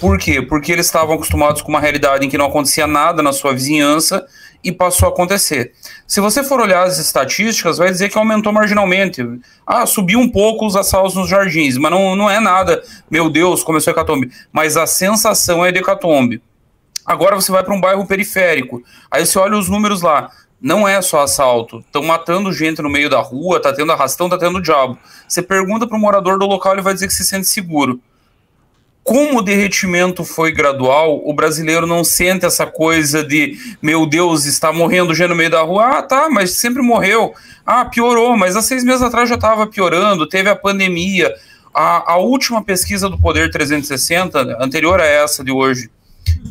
Por 0.00 0.18
quê? 0.18 0.42
Porque 0.42 0.72
eles 0.72 0.86
estavam 0.86 1.14
acostumados 1.14 1.62
com 1.62 1.68
uma 1.68 1.80
realidade 1.80 2.26
em 2.26 2.28
que 2.28 2.38
não 2.38 2.46
acontecia 2.46 2.86
nada 2.86 3.22
na 3.22 3.32
sua 3.32 3.52
vizinhança 3.52 4.26
e 4.64 4.72
passou 4.72 5.06
a 5.06 5.12
acontecer. 5.12 5.72
Se 6.06 6.20
você 6.20 6.42
for 6.42 6.60
olhar 6.60 6.84
as 6.84 6.98
estatísticas, 6.98 7.76
vai 7.76 7.90
dizer 7.90 8.08
que 8.08 8.16
aumentou 8.16 8.52
marginalmente. 8.52 9.22
Ah, 9.66 9.84
subiu 9.84 10.18
um 10.18 10.28
pouco 10.28 10.66
os 10.66 10.74
assaltos 10.74 11.14
nos 11.14 11.28
jardins, 11.28 11.76
mas 11.76 11.90
não, 11.90 12.16
não 12.16 12.30
é 12.30 12.40
nada. 12.40 12.82
Meu 13.10 13.28
Deus, 13.28 13.62
começou 13.62 13.90
a 13.90 13.94
hecatombe. 13.94 14.30
Mas 14.50 14.76
a 14.76 14.86
sensação 14.86 15.64
é 15.64 15.70
de 15.70 15.80
hecatombe. 15.80 16.42
Agora 17.04 17.36
você 17.36 17.52
vai 17.52 17.62
para 17.62 17.74
um 17.74 17.80
bairro 17.80 18.06
periférico. 18.06 18.82
Aí 19.10 19.26
você 19.26 19.38
olha 19.38 19.58
os 19.58 19.68
números 19.68 20.00
lá. 20.00 20.30
Não 20.60 20.88
é 20.88 21.02
só 21.02 21.20
assalto. 21.20 21.80
Estão 21.80 22.02
matando 22.02 22.50
gente 22.50 22.80
no 22.80 22.88
meio 22.88 23.10
da 23.10 23.20
rua, 23.20 23.60
tá 23.60 23.70
tendo 23.70 23.92
arrastão, 23.92 24.30
tá 24.30 24.38
tendo 24.38 24.62
diabo. 24.62 24.98
Você 25.28 25.42
pergunta 25.42 25.86
para 25.86 25.96
o 25.96 26.00
morador 26.00 26.38
do 26.38 26.46
local, 26.46 26.72
ele 26.72 26.80
vai 26.80 26.94
dizer 26.94 27.06
que 27.06 27.12
se 27.12 27.24
sente 27.24 27.46
seguro. 27.46 28.00
Como 29.04 29.38
o 29.38 29.42
derretimento 29.42 30.24
foi 30.24 30.50
gradual, 30.50 31.20
o 31.22 31.34
brasileiro 31.34 31.86
não 31.86 32.02
sente 32.02 32.46
essa 32.46 32.64
coisa 32.64 33.22
de, 33.22 33.54
meu 33.82 34.06
Deus, 34.06 34.46
está 34.46 34.72
morrendo 34.72 35.14
gente 35.14 35.28
no 35.28 35.36
meio 35.36 35.50
da 35.50 35.60
rua. 35.60 35.98
Ah, 35.98 36.02
tá, 36.02 36.30
mas 36.30 36.52
sempre 36.52 36.82
morreu. 36.82 37.34
Ah, 37.66 37.84
piorou, 37.84 38.34
mas 38.34 38.56
há 38.56 38.62
seis 38.62 38.82
meses 38.82 39.02
atrás 39.02 39.28
já 39.28 39.34
estava 39.34 39.66
piorando, 39.66 40.26
teve 40.26 40.48
a 40.48 40.56
pandemia. 40.56 41.30
A, 41.74 42.14
a 42.14 42.16
última 42.16 42.64
pesquisa 42.64 43.10
do 43.10 43.18
Poder 43.18 43.50
360, 43.50 44.56
anterior 44.58 44.98
a 44.98 45.04
essa 45.04 45.44
de 45.44 45.52
hoje, 45.52 45.90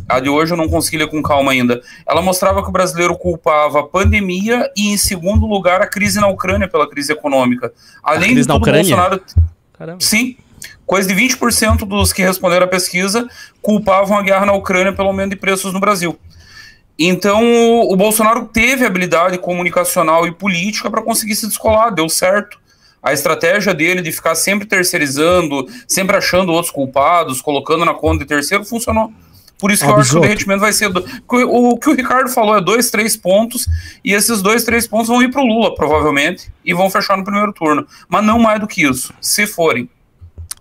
a 0.08 0.20
de 0.20 0.30
hoje 0.30 0.54
eu 0.54 0.58
não 0.58 0.70
consegui 0.70 0.98
ler 0.98 1.08
com 1.08 1.24
calma 1.24 1.54
ainda. 1.54 1.82
Ela 2.06 2.22
mostrava 2.22 2.62
que 2.62 2.70
o 2.70 2.72
brasileiro 2.72 3.18
culpava 3.18 3.80
a 3.80 3.84
pandemia 3.84 4.70
e, 4.78 4.94
em 4.94 4.98
segundo 4.98 5.48
lugar, 5.48 5.82
a 5.82 5.88
crise 5.88 6.20
na 6.20 6.28
Ucrânia 6.28 6.68
pela 6.68 6.88
crise 6.88 7.13
econômica. 7.13 7.74
Além 8.04 8.30
crise 8.30 8.42
de 8.44 8.48
na 8.48 8.56
Ucrânia? 8.56 8.96
Bolsonaro. 8.96 9.22
Caramba. 9.74 10.02
Sim. 10.02 10.38
Coisa 10.86 11.08
de 11.08 11.15
20% 11.15 11.86
dos 11.86 12.12
que 12.12 12.22
responderam 12.22 12.65
à 12.65 12.69
pesquisa 12.69 13.28
culpavam 13.62 14.17
a 14.17 14.22
guerra 14.22 14.46
na 14.46 14.54
Ucrânia 14.54 14.93
pelo 14.93 15.08
aumento 15.08 15.32
de 15.32 15.36
preços 15.38 15.74
no 15.74 15.80
Brasil. 15.80 16.17
Então, 16.98 17.43
o, 17.43 17.93
o 17.93 17.96
Bolsonaro 17.96 18.46
teve 18.46 18.86
habilidade 18.86 19.38
comunicacional 19.38 20.28
e 20.28 20.32
política 20.32 20.89
para 20.91 21.02
conseguir 21.02 21.36
se 21.36 21.48
descolar, 21.48 21.91
deu 21.93 22.08
certo. 22.08 22.60
A 23.02 23.12
estratégia 23.12 23.74
dele 23.74 24.02
de 24.02 24.12
ficar 24.12 24.36
sempre 24.36 24.65
terceirizando, 24.67 25.67
sempre 25.88 26.15
achando 26.15 26.52
outros 26.54 26.72
culpados, 26.72 27.41
colocando 27.41 27.84
na 27.84 27.93
conta 27.93 28.19
de 28.19 28.26
terceiro, 28.26 28.63
funcionou. 28.63 29.12
Por 29.58 29.72
isso 29.72 29.84
que 29.84 29.89
eu 29.89 29.96
acho 30.02 30.10
que 30.12 30.17
o 30.17 30.22
derretimento 30.22 30.60
vai 30.62 30.74
ser. 30.74 30.89
do- 30.89 31.06
O, 31.30 31.69
o 31.72 31.78
que 31.80 31.89
o 31.89 31.93
Ricardo 31.96 32.30
falou 32.30 32.56
é 32.58 32.62
dois, 32.62 32.89
três 32.91 33.17
pontos, 33.17 33.67
e 34.04 34.13
esses 34.13 34.41
dois, 34.41 34.63
três 34.63 34.86
pontos 34.88 35.08
vão 35.08 35.22
ir 35.24 35.32
para 35.32 35.41
o 35.41 35.46
Lula, 35.46 35.74
provavelmente, 35.76 36.52
e 36.63 36.74
vão 36.74 36.89
fechar 36.89 37.17
no 37.17 37.24
primeiro 37.24 37.52
turno. 37.54 37.86
Mas 38.08 38.24
não 38.26 38.39
mais 38.39 38.60
do 38.60 38.67
que 38.67 38.84
isso, 38.84 39.13
se 39.22 39.48
forem. 39.48 39.89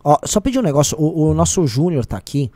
Ó, 0.04 0.18
só 0.24 0.40
pedir 0.40 0.58
um 0.58 0.62
negócio. 0.62 0.96
O, 0.98 1.30
o 1.30 1.34
nosso 1.34 1.66
Júnior 1.66 2.04
tá 2.06 2.16
aqui 2.16 2.50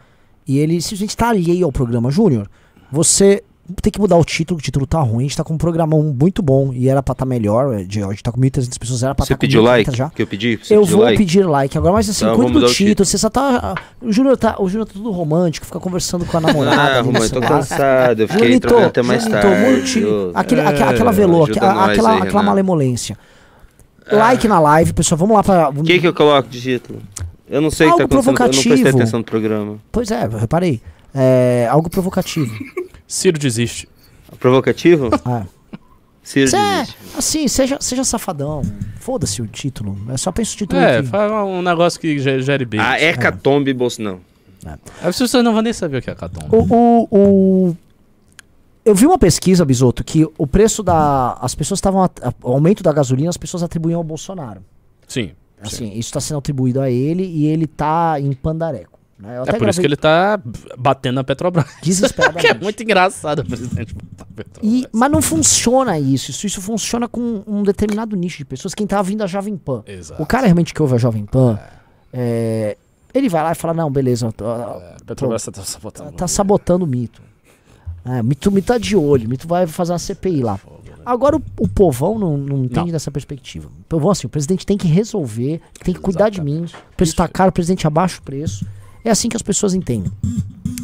e 0.46 0.58
ele 0.58 0.80
simplesmente 0.80 1.16
tá 1.16 1.28
alheio 1.28 1.64
ao 1.66 1.72
programa. 1.72 2.10
Júnior, 2.10 2.48
você 2.90 3.42
tem 3.82 3.90
que 3.90 3.98
mudar 4.00 4.16
o 4.16 4.24
título, 4.24 4.58
o 4.58 4.62
título 4.62 4.86
tá 4.86 5.00
ruim. 5.00 5.24
A 5.24 5.28
gente 5.28 5.36
tá 5.36 5.42
com 5.42 5.54
um 5.54 5.58
programa 5.58 5.96
muito 5.96 6.40
bom 6.40 6.72
e 6.72 6.88
era 6.88 7.02
pra 7.02 7.12
estar 7.12 7.24
melhor. 7.26 7.72
é, 7.74 7.78
a 7.78 7.80
gente 7.82 8.22
tá 8.22 8.30
com 8.30 8.40
1.300 8.40 8.78
pessoas, 8.78 9.02
era 9.02 9.12
pra 9.14 9.24
Você 9.24 9.34
tá 9.34 9.36
com 9.36 9.40
pediu 9.40 9.60
1.500 9.62 9.64
like? 9.66 9.96
já. 9.96 10.10
Que 10.10 10.22
eu 10.22 10.26
pedi? 10.26 10.56
Você 10.62 10.76
Eu 10.76 10.84
vou 10.84 11.00
like? 11.02 11.18
pedir 11.18 11.44
like 11.46 11.76
agora, 11.76 11.94
mas 11.94 12.08
assim, 12.08 12.24
Então, 12.24 12.36
cuide 12.36 12.52
vamos 12.52 12.62
do 12.68 12.72
título. 12.74 12.90
título. 12.90 13.06
Você 13.06 13.18
só 13.18 13.28
tá. 13.30 13.74
O 14.00 14.12
Júnior 14.12 14.36
tá, 14.36 14.56
o 14.60 14.68
Júnior 14.68 14.86
tá 14.86 14.92
tudo 14.94 15.10
romântico, 15.10 15.66
fica 15.66 15.80
conversando 15.80 16.24
com 16.24 16.36
a 16.36 16.40
namorada. 16.40 16.80
Ah, 16.98 17.00
Romão, 17.02 17.22
eu 17.22 17.28
tô 17.28 17.34
celular. 17.40 17.48
cansado. 17.48 18.20
Eu 18.22 18.28
fiquei 18.28 18.46
Junito, 18.46 18.66
trabalhando 18.68 18.88
até 18.88 19.02
mais 19.02 19.22
Junito, 19.24 19.40
tarde. 19.40 19.60
muda 19.70 19.78
o 19.78 19.84
título. 19.84 20.28
ô. 20.28 20.32
Aquele, 20.34 20.60
aque- 20.62 20.82
É, 20.82 20.84
aquela 20.88 21.12
velô, 21.12 21.44
aquela, 21.44 21.84
aquela, 21.86 22.10
aí, 22.12 22.22
aquela 22.22 22.42
malemolência. 22.44 23.16
Like 24.12 24.46
na 24.46 24.60
live, 24.60 24.92
pessoal. 24.92 25.18
Vamos 25.18 25.34
lá 25.36 25.42
pra. 25.42 25.70
O 25.70 25.82
que 25.82 25.98
que 25.98 26.06
eu 26.06 26.14
coloco 26.14 26.48
de 26.48 26.60
título? 26.60 27.00
Eu 27.48 27.60
não 27.60 27.70
sei 27.70 27.86
o 27.86 27.92
que 27.92 27.98
tá 27.98 28.04
acontecendo. 28.04 28.28
Eu 28.28 28.32
não 28.32 28.48
prestei 28.48 28.62
provocativo. 28.72 28.98
atenção 28.98 29.18
no 29.20 29.24
programa. 29.24 29.78
Pois 29.92 30.10
é, 30.10 30.24
eu 30.24 30.30
reparei. 30.38 30.80
É, 31.14 31.68
algo 31.70 31.88
provocativo. 31.88 32.52
Ciro 33.06 33.38
desiste. 33.38 33.88
Provocativo? 34.40 35.10
Ah. 35.24 35.44
Ciro 36.22 36.48
Cê 36.50 36.56
é, 36.56 36.78
desiste. 36.80 36.96
assim, 37.16 37.48
seja, 37.48 37.78
seja 37.80 38.02
safadão. 38.04 38.62
Foda-se 38.98 39.40
o 39.40 39.46
título. 39.46 39.96
É 40.10 40.16
só 40.16 40.32
pensa 40.32 40.54
o 40.54 40.56
título 40.56 40.80
É, 40.80 40.98
aqui. 40.98 41.08
faz 41.08 41.30
um 41.30 41.62
negócio 41.62 42.00
que 42.00 42.18
ge- 42.18 42.42
gere 42.42 42.64
bem. 42.64 42.80
A 42.80 43.00
hecatombe 43.00 43.72
Bolsonaro. 43.72 44.20
As 45.00 45.16
pessoas 45.16 45.44
não 45.44 45.52
vão 45.52 45.62
nem 45.62 45.72
saber 45.72 45.98
o 45.98 46.02
que 46.02 46.10
é 46.10 46.14
Caton. 46.16 46.48
O, 46.50 46.74
o, 46.74 47.08
o- 47.70 47.76
Eu 48.84 48.96
vi 48.96 49.06
uma 49.06 49.16
pesquisa, 49.18 49.64
Bisoto, 49.64 50.02
que 50.02 50.26
o 50.36 50.44
preço 50.46 50.82
da. 50.82 51.38
As 51.40 51.54
pessoas 51.54 51.78
estavam. 51.78 52.04
O 52.42 52.50
aumento 52.52 52.82
da 52.82 52.92
gasolina 52.92 53.30
as 53.30 53.36
pessoas 53.36 53.62
atribuíam 53.62 53.98
ao 53.98 54.04
Bolsonaro. 54.04 54.60
Sim. 55.06 55.30
Assim, 55.60 55.88
isso 55.90 56.08
está 56.08 56.20
sendo 56.20 56.38
atribuído 56.38 56.80
a 56.80 56.90
ele 56.90 57.24
e 57.24 57.46
ele 57.46 57.66
tá 57.66 58.20
em 58.20 58.32
pandareco. 58.32 58.96
Né? 59.18 59.36
É 59.46 59.52
por 59.54 59.68
isso 59.68 59.80
que 59.80 59.86
ele 59.86 59.96
tá 59.96 60.38
batendo 60.78 61.14
na 61.14 61.24
Petrobras. 61.24 61.64
Desesperadamente. 61.82 62.46
que 62.46 62.52
é 62.52 62.54
muito 62.58 62.82
engraçado 62.82 63.38
o 63.40 63.44
presidente 63.46 63.94
botar 63.94 64.24
a 64.24 64.34
Petrobras. 64.34 64.72
E, 64.72 64.86
mas 64.92 65.10
não 65.10 65.22
funciona 65.22 65.98
isso. 65.98 66.30
isso. 66.30 66.46
Isso 66.46 66.60
funciona 66.60 67.08
com 67.08 67.42
um 67.46 67.62
determinado 67.62 68.14
nicho 68.14 68.38
de 68.38 68.44
pessoas. 68.44 68.74
Quem 68.74 68.86
tá 68.86 69.00
vindo 69.00 69.22
a 69.22 69.26
Jovem 69.26 69.56
Pan. 69.56 69.82
Exato. 69.86 70.22
O 70.22 70.26
cara 70.26 70.44
realmente 70.46 70.74
que 70.74 70.82
ouve 70.82 70.94
a 70.94 70.98
Jovem 70.98 71.24
Pan, 71.24 71.58
é, 72.12 72.76
ele 73.14 73.28
vai 73.30 73.42
lá 73.42 73.52
e 73.52 73.54
fala: 73.54 73.72
Não, 73.72 73.90
beleza, 73.90 74.30
tô- 74.32 74.44
A 74.46 74.96
Petrobras 75.06 75.44
tá 75.44 75.62
sabotando. 75.62 76.12
tá 76.12 76.28
sabotando 76.28 76.84
o 76.84 76.88
mito. 76.88 77.22
É, 78.04 78.20
o 78.20 78.24
mito, 78.24 78.52
mito 78.52 78.66
tá 78.68 78.78
de 78.78 78.94
olho, 78.94 79.26
o 79.26 79.30
mito 79.30 79.48
vai 79.48 79.66
fazer 79.66 79.92
uma 79.92 79.98
CPI 79.98 80.42
lá. 80.42 80.60
Agora 81.06 81.36
o, 81.36 81.42
o 81.60 81.68
povão 81.68 82.18
não, 82.18 82.36
não 82.36 82.64
entende 82.64 82.86
Não. 82.86 82.92
dessa 82.92 83.12
perspectiva. 83.12 83.68
O 83.68 83.84
povão, 83.84 84.10
assim, 84.10 84.26
o 84.26 84.30
presidente 84.30 84.66
tem 84.66 84.76
que 84.76 84.88
resolver, 84.88 85.60
tem 85.84 85.94
que 85.94 86.00
cuidar 86.00 86.30
de 86.30 86.40
mim. 86.40 86.64
O 86.64 86.96
preço 86.96 87.14
tá 87.14 87.28
caro, 87.28 87.50
o 87.50 87.52
presidente 87.52 87.86
abaixa 87.86 88.18
o 88.18 88.22
preço. 88.22 88.66
É 89.04 89.10
assim 89.10 89.28
que 89.28 89.36
as 89.36 89.42
pessoas 89.42 89.72
entendem. 89.72 90.10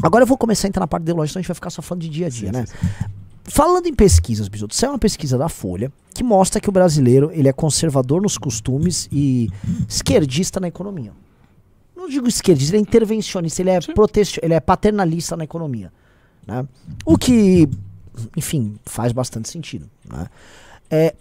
Agora 0.00 0.22
eu 0.22 0.26
vou 0.28 0.38
começar 0.38 0.68
a 0.68 0.68
entrar 0.68 0.82
na 0.82 0.86
parte 0.86 1.02
ideológica, 1.02 1.32
senão 1.32 1.40
a 1.40 1.42
gente 1.42 1.48
vai 1.48 1.54
ficar 1.56 1.70
só 1.70 1.82
falando 1.82 2.02
de 2.02 2.08
dia 2.08 2.26
a 2.26 2.30
dia, 2.30 2.52
né? 2.52 2.64
Falando 3.42 3.86
em 3.86 3.94
pesquisas, 3.94 4.46
Bisoto, 4.46 4.72
isso 4.72 4.86
é 4.86 4.88
uma 4.88 4.98
pesquisa 4.98 5.36
da 5.36 5.48
Folha 5.48 5.90
que 6.14 6.22
mostra 6.22 6.60
que 6.60 6.68
o 6.68 6.72
brasileiro 6.72 7.32
ele 7.34 7.48
é 7.48 7.52
conservador 7.52 8.22
nos 8.22 8.38
costumes 8.38 9.08
e 9.10 9.50
esquerdista 9.88 10.60
na 10.60 10.68
economia. 10.68 11.12
Não 11.96 12.08
digo 12.08 12.28
esquerdista, 12.28 12.76
ele 12.76 12.82
é 12.82 12.82
intervencionista, 12.82 13.60
ele 13.60 13.70
é, 13.70 13.80
protest... 13.80 14.38
ele 14.40 14.54
é 14.54 14.60
paternalista 14.60 15.36
na 15.36 15.42
economia. 15.42 15.92
Né? 16.46 16.64
O 17.04 17.18
que, 17.18 17.68
enfim, 18.36 18.76
faz 18.84 19.12
bastante 19.12 19.48
sentido. 19.48 19.88
Né? 20.08 20.26
É, 20.90 21.14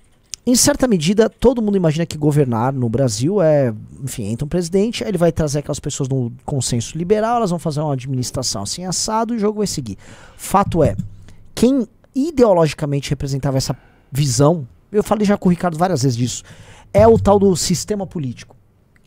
em 0.45 0.56
certa 0.56 0.88
medida, 0.88 1.30
todo 1.30 1.62
mundo 1.62 1.77
imagina 1.77 2.06
que 2.06 2.17
governar 2.17 2.73
no 2.73 2.89
Brasil 2.89 3.41
é, 3.41 3.73
enfim, 4.04 4.25
entra 4.25 4.45
um 4.45 4.49
presidente, 4.49 5.04
ele 5.04 5.17
vai 5.17 5.32
trazer 5.32 5.60
aquelas 5.60 5.80
pessoas 5.80 6.10
no 6.10 6.32
consenso 6.45 6.97
liberal, 6.97 7.38
elas 7.38 7.51
vão 7.51 7.60
fazer 7.60 7.80
uma 7.80 7.93
administração 7.93 8.63
assim 8.63 8.84
assado 8.86 9.34
e 9.34 9.38
o 9.38 9.39
jogo 9.39 9.60
vai 9.60 9.67
seguir. 9.67 9.97
Fato 10.36 10.84
é, 10.84 10.95
quem 11.54 11.88
ideologicamente 12.15 13.10
representava 13.10 13.58
essa 13.58 13.77
visão, 14.12 14.67
eu 14.91 15.04
falei 15.04 15.25
já 15.25 15.38
com 15.38 15.47
o 15.47 15.51
Ricardo 15.51 15.77
várias 15.77 16.01
vezes 16.01 16.17
disso, 16.17 16.43
é 16.93 17.08
o 17.08 17.17
tal 17.17 17.39
do 17.39 17.56
sistema 17.56 18.06
político. 18.08 18.56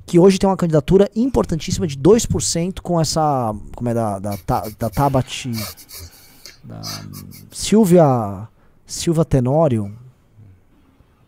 Que 0.07 0.19
hoje 0.19 0.39
tem 0.39 0.49
uma 0.49 0.57
candidatura 0.57 1.11
importantíssima 1.17 1.87
de 1.87 1.97
2% 1.97 2.81
com 2.83 3.01
essa. 3.01 3.55
Como 3.75 3.89
é 3.89 3.95
da. 3.95 4.19
Da, 4.19 4.37
Ta- 4.37 4.69
da 4.79 4.91
Tabat. 4.91 5.51
Da 6.65 6.81
Silvia. 7.51 8.49
Silva 8.87 9.25
Tenório. 9.25 9.97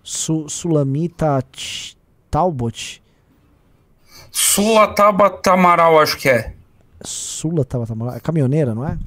Su, 0.03 0.49
Sulamita 0.49 1.43
Talbot. 2.31 3.03
Sula 4.31 4.89
Tabata 4.95 5.53
Amaral, 5.53 5.99
acho 6.01 6.17
que 6.19 6.29
é. 6.29 6.55
Su- 7.03 7.37
Sula 7.49 7.65
tava 7.65 7.87
trabalhando. 7.87 8.17
É 8.17 8.21
caminhoneira, 8.21 8.75
não 8.75 8.87
é? 8.87 8.99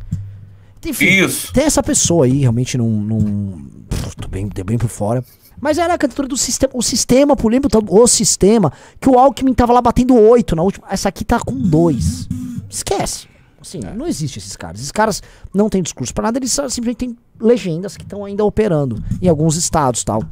Enfim, 0.85 1.05
Isso. 1.05 1.51
tem 1.53 1.65
essa 1.65 1.83
pessoa 1.83 2.25
aí, 2.25 2.39
realmente 2.39 2.77
não. 2.77 2.87
não 2.87 3.65
pff, 3.89 4.15
tô 4.15 4.27
bem, 4.27 4.47
tô 4.47 4.63
bem 4.63 4.77
por 4.77 4.87
fora. 4.89 5.23
Mas 5.59 5.77
era 5.77 5.93
a 5.93 5.97
candidatura 5.97 6.27
do 6.27 6.37
sistema. 6.37 6.71
O 6.73 6.81
sistema, 6.81 7.35
por 7.35 7.51
lembro, 7.51 7.69
o 7.89 8.07
sistema, 8.07 8.71
que 8.99 9.09
o 9.09 9.19
Alckmin 9.19 9.53
tava 9.53 9.73
lá 9.73 9.81
batendo 9.81 10.15
8 10.15 10.55
na 10.55 10.63
última. 10.63 10.87
Essa 10.89 11.09
aqui 11.09 11.23
tá 11.25 11.39
com 11.39 11.53
2. 11.53 12.27
Esquece. 12.69 13.27
Assim, 13.61 13.79
não 13.95 14.07
existe 14.07 14.39
esses 14.39 14.55
caras. 14.55 14.79
Esses 14.79 14.91
caras 14.91 15.21
não 15.53 15.69
têm 15.69 15.81
discurso 15.81 16.13
pra 16.13 16.23
nada, 16.23 16.39
eles 16.39 16.51
simplesmente 16.51 16.97
têm 16.97 17.17
legendas 17.39 17.97
que 17.97 18.03
estão 18.03 18.25
ainda 18.25 18.43
operando 18.43 19.03
em 19.21 19.27
alguns 19.27 19.55
estados 19.55 20.03
tal. 20.03 20.23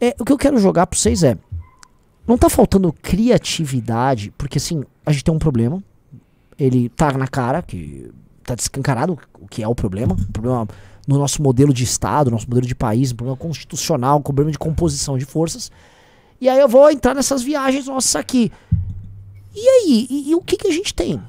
É, 0.00 0.14
o 0.18 0.24
que 0.24 0.32
eu 0.32 0.38
quero 0.38 0.58
jogar 0.58 0.86
pra 0.86 0.98
vocês 0.98 1.22
é. 1.22 1.36
Não 2.26 2.36
tá 2.36 2.50
faltando 2.50 2.92
criatividade, 2.92 4.32
porque 4.36 4.58
assim, 4.58 4.82
a 5.04 5.12
gente 5.12 5.24
tem 5.24 5.34
um 5.34 5.38
problema. 5.38 5.82
Ele 6.58 6.88
tá 6.88 7.12
na 7.12 7.28
cara, 7.28 7.62
que 7.62 8.10
tá 8.42 8.54
descancarado 8.54 9.18
o 9.34 9.46
que 9.46 9.62
é 9.62 9.68
o 9.68 9.74
problema. 9.74 10.14
O 10.14 10.32
problema 10.32 10.66
no 11.06 11.18
nosso 11.18 11.40
modelo 11.40 11.72
de 11.72 11.84
Estado, 11.84 12.30
nosso 12.30 12.48
modelo 12.48 12.66
de 12.66 12.74
país, 12.74 13.12
um 13.12 13.16
problema 13.16 13.36
constitucional, 13.36 14.18
um 14.18 14.22
problema 14.22 14.50
de 14.50 14.58
composição 14.58 15.16
de 15.16 15.24
forças. 15.24 15.70
E 16.40 16.48
aí 16.48 16.58
eu 16.58 16.68
vou 16.68 16.90
entrar 16.90 17.14
nessas 17.14 17.42
viagens 17.42 17.86
nossas 17.86 18.16
aqui. 18.16 18.50
E 19.54 19.68
aí, 19.68 20.06
e, 20.10 20.30
e 20.30 20.34
o 20.34 20.40
que, 20.40 20.56
que 20.56 20.66
a 20.66 20.72
gente 20.72 20.92
tem? 20.92 21.22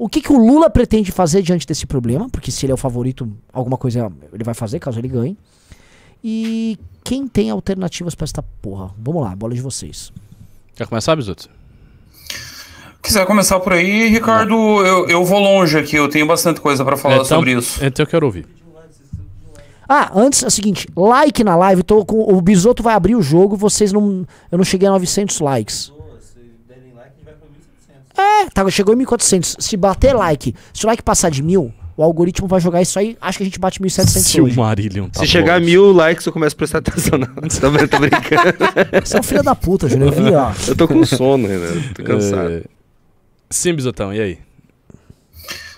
O 0.00 0.08
que, 0.08 0.22
que 0.22 0.32
o 0.32 0.38
Lula 0.38 0.70
pretende 0.70 1.12
fazer 1.12 1.42
diante 1.42 1.66
desse 1.66 1.86
problema? 1.86 2.26
Porque 2.30 2.50
se 2.50 2.64
ele 2.64 2.72
é 2.72 2.74
o 2.74 2.78
favorito, 2.78 3.30
alguma 3.52 3.76
coisa 3.76 4.10
ele 4.32 4.42
vai 4.42 4.54
fazer 4.54 4.78
caso 4.78 4.98
ele 4.98 5.08
ganhe. 5.08 5.36
E 6.24 6.78
quem 7.04 7.28
tem 7.28 7.50
alternativas 7.50 8.14
pra 8.14 8.24
esta 8.24 8.42
porra? 8.62 8.94
Vamos 8.98 9.22
lá, 9.22 9.36
bola 9.36 9.52
de 9.52 9.60
vocês. 9.60 10.10
Quer 10.74 10.86
começar, 10.86 11.14
Bisoto? 11.14 11.50
Quiser 13.02 13.26
começar 13.26 13.60
por 13.60 13.74
aí, 13.74 14.08
Ricardo, 14.08 14.54
eu, 14.54 15.06
eu 15.06 15.22
vou 15.22 15.38
longe 15.38 15.76
aqui, 15.76 15.96
eu 15.96 16.08
tenho 16.08 16.26
bastante 16.26 16.62
coisa 16.62 16.82
pra 16.82 16.96
falar 16.96 17.16
então, 17.16 17.26
sobre 17.26 17.52
isso. 17.52 17.84
Então 17.84 18.02
eu 18.02 18.08
quero 18.08 18.24
ouvir. 18.24 18.46
Ah, 19.86 20.12
antes 20.14 20.42
é 20.42 20.46
o 20.46 20.50
seguinte, 20.50 20.88
like 20.96 21.44
na 21.44 21.56
live, 21.56 21.82
tô 21.82 22.06
com 22.06 22.22
o 22.22 22.40
Bisoto 22.40 22.82
vai 22.82 22.94
abrir 22.94 23.16
o 23.16 23.22
jogo, 23.22 23.54
vocês 23.54 23.92
não 23.92 24.26
eu 24.50 24.56
não 24.56 24.64
cheguei 24.64 24.88
a 24.88 24.92
900 24.92 25.40
likes. 25.40 25.92
É, 28.20 28.50
tá, 28.50 28.68
chegou 28.70 28.94
em 28.94 28.98
1400. 28.98 29.56
Se 29.58 29.76
bater 29.76 30.14
like, 30.14 30.54
se 30.72 30.84
o 30.84 30.88
like 30.88 31.02
passar 31.02 31.30
de 31.30 31.42
mil, 31.42 31.72
o 31.96 32.02
algoritmo 32.02 32.46
vai 32.48 32.60
jogar 32.60 32.80
isso 32.82 32.98
aí, 32.98 33.16
acho 33.20 33.38
que 33.38 33.44
a 33.44 33.46
gente 33.46 33.58
bate 33.58 33.80
1700 33.80 34.26
Se 34.30 34.40
hoje. 34.40 34.56
Marillion 34.56 35.08
tá 35.08 35.20
Se 35.20 35.26
chegar 35.26 35.56
a 35.56 35.60
mil 35.60 35.92
likes, 35.92 36.24
eu 36.26 36.32
começo 36.32 36.54
a 36.54 36.58
prestar 36.58 36.78
atenção. 36.78 37.18
Não, 37.18 37.26
tô, 37.48 37.88
tô 37.88 37.98
brincando. 37.98 39.04
Você 39.04 39.16
é 39.16 39.20
um 39.20 39.22
filho 39.22 39.42
da 39.42 39.54
puta, 39.54 39.88
Júnior, 39.88 40.12
eu 40.16 40.24
vi, 40.24 40.34
ó. 40.34 40.52
eu 40.68 40.76
tô 40.76 40.88
com 40.88 41.04
sono 41.04 41.46
ainda, 41.48 41.66
tô 41.94 42.02
cansado. 42.04 42.50
É... 42.50 42.62
Sim, 43.50 43.74
Bisotão, 43.74 44.14
e 44.14 44.20
aí? 44.20 44.38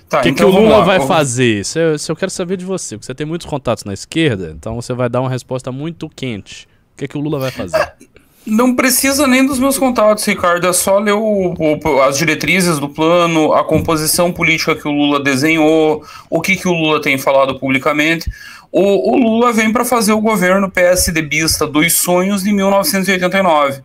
Tá, 0.08 0.20
O 0.20 0.22
que, 0.22 0.28
então 0.28 0.46
que 0.46 0.50
o 0.50 0.52
vamos 0.52 0.68
Lula 0.68 0.78
lá. 0.80 0.84
vai 0.84 0.98
Eu- 0.98 1.06
fazer? 1.06 1.60
Isso 1.60 1.78
eu, 1.78 1.94
isso 1.94 2.12
eu 2.12 2.16
quero 2.16 2.30
saber 2.30 2.56
de 2.58 2.64
você, 2.66 2.96
porque 2.96 3.06
você 3.06 3.14
tem 3.14 3.26
muitos 3.26 3.46
contatos 3.46 3.84
na 3.84 3.94
esquerda, 3.94 4.54
então 4.56 4.74
você 4.74 4.92
vai 4.92 5.08
dar 5.08 5.20
uma 5.22 5.30
resposta 5.30 5.72
muito 5.72 6.08
quente. 6.08 6.68
O 6.92 6.98
que, 6.98 7.08
que 7.08 7.16
o 7.16 7.20
Lula 7.20 7.38
vai 7.38 7.50
fazer? 7.50 7.92
Não 8.44 8.74
precisa 8.74 9.26
nem 9.26 9.46
dos 9.46 9.58
meus 9.60 9.78
contatos, 9.78 10.24
Ricardo. 10.24 10.66
É 10.66 10.72
só 10.72 10.98
ler 10.98 11.12
o- 11.12 11.54
o- 11.56 12.02
as 12.02 12.18
diretrizes 12.18 12.78
do 12.80 12.88
plano, 12.88 13.52
a 13.52 13.62
composição 13.64 14.32
política 14.32 14.74
que 14.74 14.86
o 14.88 14.90
Lula 14.90 15.20
desenhou, 15.22 16.02
o 16.28 16.40
que, 16.40 16.56
que 16.56 16.66
o 16.66 16.72
Lula 16.72 17.00
tem 17.00 17.16
falado 17.16 17.58
publicamente. 17.58 18.28
O, 18.72 19.12
o 19.12 19.16
Lula 19.16 19.52
vem 19.52 19.72
para 19.72 19.84
fazer 19.84 20.12
o 20.12 20.20
governo 20.20 20.68
PSDBista 20.70 21.66
dos 21.66 21.92
sonhos 21.92 22.42
de 22.42 22.52
1989, 22.52 23.82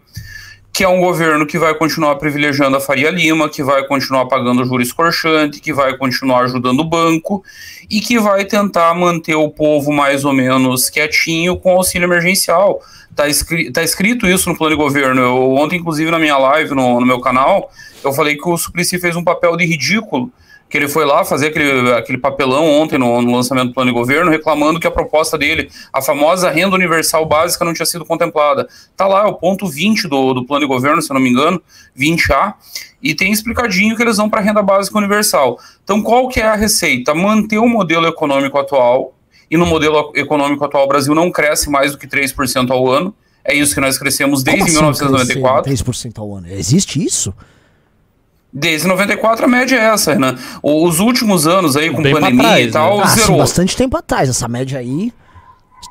que 0.74 0.84
é 0.84 0.88
um 0.88 1.02
governo 1.02 1.46
que 1.46 1.60
vai 1.60 1.76
continuar 1.76 2.15
privilegiando 2.15 2.78
a 2.78 2.82
Faria 2.82 3.12
Lima, 3.12 3.50
que 3.50 3.62
vai 3.62 3.86
continuar 3.86 4.26
pagando 4.28 4.65
juros 4.65 4.91
corchante, 4.91 5.60
que 5.60 5.74
vai 5.74 5.96
continuar 5.98 6.46
ajudando 6.46 6.80
o 6.80 6.84
banco 6.86 7.43
e 7.89 8.00
que 8.02 8.17
vai 8.17 8.43
tentar 8.46 8.93
manter 8.96 9.36
o 9.36 9.50
povo 9.50 9.91
mais 9.91 10.26
ou 10.26 10.34
menos 10.34 10.89
quietinho 10.89 11.58
com 11.58 11.72
auxílio 11.72 12.06
emergencial. 12.08 12.82
Tá, 13.18 13.28
escri 13.28 13.72
tá 13.72 13.82
escrito 13.82 14.28
isso 14.28 14.48
no 14.48 14.56
plano 14.56 14.76
de 14.76 14.80
governo. 14.80 15.20
Eu, 15.20 15.56
ontem, 15.56 15.80
inclusive, 15.80 16.12
na 16.12 16.20
minha 16.20 16.38
live 16.38 16.76
no, 16.76 17.00
no 17.00 17.06
meu 17.06 17.20
canal, 17.20 17.72
eu 18.04 18.14
falei 18.14 18.38
que 18.38 18.48
o 18.48 18.56
Suplicy 18.56 19.00
fez 19.00 19.16
um 19.16 19.24
papel 19.24 19.58
de 19.58 19.66
ridículo, 19.66 20.32
que 20.70 20.78
ele 20.78 20.88
foi 20.88 21.04
lá 21.04 21.26
fazer 21.26 21.48
aquele, 21.48 21.94
aquele 21.94 22.20
papelão 22.20 22.64
ontem 22.64 23.00
no, 23.00 23.20
no 23.20 23.36
lançamento 23.36 23.70
do 23.70 23.74
plano 23.74 23.90
de 23.90 23.98
governo, 23.98 24.30
reclamando 24.30 24.80
que 24.80 24.86
a 24.86 24.92
proposta 24.92 25.36
dele, 25.36 25.68
a 25.92 26.00
famosa 26.00 26.52
renda 26.52 26.76
universal 26.76 27.26
básica, 27.26 27.66
não 27.66 27.74
tinha 27.74 27.88
sido 27.88 28.06
contemplada. 28.06 28.68
Tá 28.96 29.08
lá, 29.08 29.24
é 29.24 29.26
o 29.26 29.34
ponto 29.34 29.66
20 29.66 30.08
do, 30.08 30.36
do 30.36 30.46
plano 30.46 30.62
de 30.62 30.68
governo, 30.68 31.02
se 31.02 31.12
eu 31.12 31.16
não 31.16 31.22
me 31.22 31.32
engano, 31.32 31.60
20A, 32.00 32.54
e 33.02 33.16
tem 33.16 33.32
explicadinho 33.32 33.96
que 33.96 34.04
eles 34.04 34.18
vão 34.18 34.30
para 34.30 34.42
a 34.42 34.44
renda 34.44 34.62
básica 34.62 34.96
universal. 34.96 35.58
Então, 35.84 36.04
qual 36.04 36.28
que 36.28 36.40
é 36.40 36.46
a 36.46 36.56
receita? 36.56 37.16
Manter 37.16 37.58
o 37.58 37.68
modelo 37.68 38.06
econômico 38.06 38.60
atual, 38.60 39.17
e 39.50 39.58
no 39.58 39.66
modelo 39.66 40.12
econômico 40.16 40.64
atual 40.66 40.84
o 40.86 40.88
Brasil 40.88 41.14
não 41.16 41.32
cresce 41.32 41.70
mais 41.70 41.92
do 41.92 41.98
que 41.98 42.08
3% 42.08 42.70
ao 42.72 42.88
ano. 42.90 43.14
É 43.44 43.54
isso 43.56 43.74
que 43.74 43.80
nós 43.80 43.98
crescemos 43.98 44.44
desde 44.44 44.60
Como 44.60 44.70
assim 44.70 44.78
1994. 44.80 45.64
crescer 45.64 45.84
3% 45.84 46.20
ao 46.20 46.36
ano. 46.36 46.48
Existe 46.50 47.04
isso? 47.04 47.34
Desde 48.52 48.88
94 48.88 49.46
a 49.46 49.48
média 49.48 49.76
é 49.76 49.80
essa, 49.94 50.14
Renan. 50.14 50.36
Os 50.64 51.00
últimos 51.00 51.46
anos 51.46 51.76
aí, 51.78 51.90
com 51.92 52.02
Bem 52.02 52.14
pandemia 52.14 52.42
trás, 52.44 52.68
e 52.68 52.72
tal, 52.72 52.98
né? 52.98 53.04
Ah, 53.06 53.08
sim, 53.10 53.20
zerou. 53.22 53.38
bastante 53.38 53.76
tempo 53.76 53.96
atrás. 53.98 54.30
Essa 54.30 54.48
média 54.48 54.80
aí. 54.80 55.14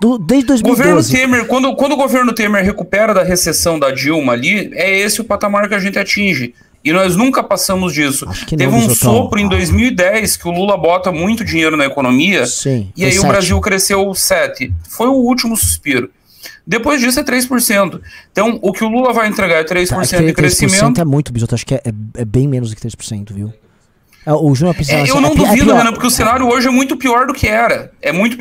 do- 0.00 0.18
desde 0.18 0.52
O 0.52 0.62
governo 0.62 0.94
2012. 0.94 1.12
Temer, 1.12 1.46
quando, 1.46 1.74
quando 1.76 1.92
o 1.92 1.96
governo 1.96 2.32
Temer 2.34 2.62
recupera 2.64 3.14
da 3.14 3.22
recessão 3.22 3.78
da 3.78 3.90
Dilma 3.90 4.32
ali, 4.32 4.70
é 4.74 4.98
esse 4.98 5.20
o 5.20 5.24
patamar 5.24 5.68
que 5.68 5.74
a 5.74 5.78
gente 5.78 5.98
atinge. 5.98 6.54
E 6.86 6.92
nós 6.92 7.16
nunca 7.16 7.42
passamos 7.42 7.92
disso. 7.92 8.24
Teve 8.48 8.66
não, 8.66 8.78
um 8.78 8.94
sopro 8.94 9.40
em 9.40 9.48
2010 9.48 10.36
que 10.36 10.46
o 10.46 10.52
Lula 10.52 10.76
bota 10.76 11.10
muito 11.10 11.44
dinheiro 11.44 11.76
na 11.76 11.84
economia. 11.84 12.46
Sim. 12.46 12.92
E 12.96 13.04
aí 13.04 13.10
o 13.18 13.22
sete. 13.22 13.26
Brasil 13.26 13.60
cresceu 13.60 14.14
7. 14.14 14.72
Foi 14.88 15.08
o 15.08 15.14
último 15.14 15.56
suspiro. 15.56 16.08
Depois 16.64 17.00
disso 17.00 17.18
é 17.18 17.24
3%. 17.24 18.00
Então, 18.30 18.60
o 18.62 18.72
que 18.72 18.84
o 18.84 18.88
Lula 18.88 19.12
vai 19.12 19.26
entregar 19.26 19.56
é 19.56 19.64
3% 19.64 19.88
Tá, 19.88 20.16
é 20.16 20.20
de 20.20 20.32
3% 20.32 20.34
crescimento. 20.34 21.00
é 21.00 21.04
muito, 21.04 21.32
Bisoto. 21.32 21.56
Acho 21.56 21.66
que 21.66 21.74
é, 21.74 21.82
é, 21.84 21.92
é 22.22 22.24
bem 22.24 22.46
menos 22.46 22.70
do 22.70 22.76
que 22.76 22.82
3%, 22.82 23.32
viu? 23.32 23.52
É, 24.26 24.32
o 24.32 24.52
Júnior 24.56 24.74
Pizarro, 24.74 25.06
É, 25.06 25.08
eu 25.08 25.20
não 25.20 25.30
pi- 25.30 25.36
duvido, 25.36 25.66
pior. 25.66 25.76
Renan, 25.76 25.92
porque 25.92 26.08
o 26.08 26.10
cenário 26.10 26.48
hoje 26.48 26.66
é 26.66 26.70
muito 26.70 26.96
pior 26.96 27.28
do 27.28 27.32
que 27.32 27.46
era. 27.46 27.92
É 28.02 28.10
muito 28.10 28.36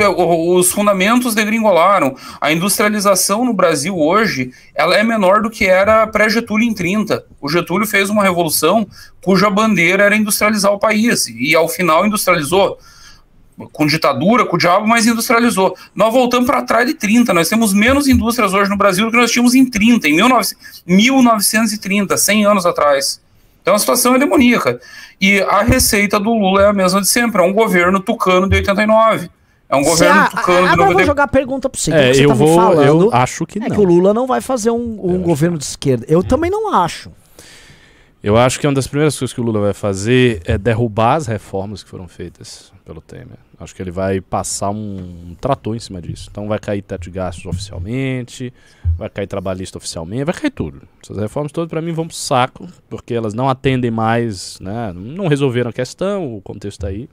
Os 0.57 0.71
fundamentos 0.71 1.35
degringolaram. 1.35 2.15
A 2.41 2.51
industrialização 2.51 3.45
no 3.45 3.53
Brasil 3.53 3.95
hoje 3.95 4.51
ela 4.73 4.95
é 4.95 5.03
menor 5.03 5.43
do 5.43 5.49
que 5.49 5.65
era 5.65 6.07
pré-Getúlio 6.07 6.67
em 6.67 6.73
30. 6.73 7.23
O 7.39 7.47
Getúlio 7.47 7.85
fez 7.85 8.09
uma 8.09 8.23
revolução 8.23 8.87
cuja 9.23 9.47
bandeira 9.49 10.03
era 10.03 10.15
industrializar 10.15 10.71
o 10.73 10.79
país. 10.79 11.27
E 11.27 11.55
ao 11.55 11.69
final 11.69 12.03
industrializou. 12.05 12.79
Com 13.71 13.85
ditadura, 13.87 14.45
com 14.45 14.57
o 14.57 14.59
diabo, 14.59 14.85
mas 14.85 15.05
industrializou. 15.05 15.77
Nós 15.95 16.11
voltamos 16.11 16.45
para 16.45 16.61
trás 16.63 16.85
de 16.87 16.93
30. 16.95 17.33
Nós 17.33 17.47
temos 17.47 17.73
menos 17.73 18.05
indústrias 18.07 18.53
hoje 18.53 18.69
no 18.69 18.75
Brasil 18.75 19.05
do 19.05 19.11
que 19.11 19.17
nós 19.17 19.31
tínhamos 19.31 19.53
em 19.55 19.63
30, 19.65 20.09
em 20.09 20.15
19 20.17 20.49
1930, 20.85 22.17
100 22.17 22.45
anos 22.45 22.65
atrás. 22.65 23.21
Então 23.65 23.73
a 23.73 23.79
situação 23.79 24.13
é 24.13 24.19
demoníaca. 24.19 24.79
E 25.19 25.41
a 25.41 25.63
receita 25.63 26.19
do 26.19 26.31
Lula 26.31 26.61
é 26.61 26.67
a 26.67 26.73
mesma 26.73 27.01
de 27.01 27.07
sempre, 27.07 27.41
é 27.41 27.43
um 27.43 27.51
governo 27.51 27.99
tucano 27.99 28.47
de 28.47 28.57
89. 28.57 29.27
É 29.67 29.75
um 29.75 29.83
governo 29.83 30.21
ah, 30.21 30.29
tucano 30.29 30.67
de 30.67 30.73
agora 30.73 30.73
eu 30.73 30.77
vou 30.77 30.85
90. 30.93 31.05
jogar 31.07 31.23
a 31.23 31.27
pergunta 31.27 31.67
pra 31.67 31.81
você. 31.81 31.91
É, 31.91 32.11
que 32.11 32.13
você 32.13 32.25
eu 32.25 32.27
tá 32.27 32.35
me 32.35 32.39
vou. 32.45 32.55
falando 32.55 33.05
Eu 33.05 33.09
acho 33.11 33.43
que 33.47 33.57
é 33.57 33.61
não. 33.61 33.75
que 33.75 33.81
o 33.81 33.83
Lula 33.83 34.13
não 34.13 34.27
vai 34.27 34.39
fazer 34.39 34.69
um, 34.69 34.99
um 35.01 35.17
governo 35.23 35.57
de 35.57 35.63
esquerda. 35.63 36.05
Eu 36.07 36.21
também 36.23 36.51
não 36.51 36.75
acho. 36.75 37.09
Eu 38.25 38.35
acho 38.37 38.59
que 38.59 38.65
uma 38.65 38.73
das 38.73 38.87
primeiras 38.87 39.15
coisas 39.19 39.31
que 39.31 39.39
o 39.39 39.43
Lula 39.43 39.59
vai 39.59 39.73
fazer 39.75 40.41
é 40.45 40.57
derrubar 40.57 41.13
as 41.13 41.27
reformas 41.27 41.83
que 41.83 41.89
foram 41.91 42.07
feitas 42.07 42.73
pelo 42.83 42.99
Temer. 42.99 43.37
Acho 43.59 43.75
que 43.75 43.83
ele 43.83 43.91
vai 43.91 44.19
passar 44.19 44.71
um, 44.71 45.35
trator 45.39 45.75
em 45.75 45.79
cima 45.79 46.01
disso. 46.01 46.29
Então 46.31 46.47
vai 46.47 46.57
cair 46.57 46.81
teto 46.81 47.03
de 47.03 47.11
gastos 47.11 47.45
oficialmente, 47.45 48.51
vai 48.97 49.11
cair 49.11 49.27
trabalhista 49.27 49.77
oficialmente, 49.77 50.23
vai 50.23 50.33
cair 50.33 50.49
tudo. 50.49 50.81
Essas 51.03 51.19
reformas 51.19 51.51
todas 51.51 51.69
para 51.69 51.83
mim 51.83 51.91
vão 51.91 52.07
pro 52.07 52.15
saco, 52.15 52.67
porque 52.89 53.13
elas 53.13 53.35
não 53.35 53.47
atendem 53.47 53.91
mais, 53.91 54.59
né? 54.59 54.91
Não 54.91 55.27
resolveram 55.27 55.69
a 55.69 55.73
questão, 55.73 56.35
o 56.35 56.41
contexto 56.41 56.79
tá 56.79 56.87
aí. 56.87 57.07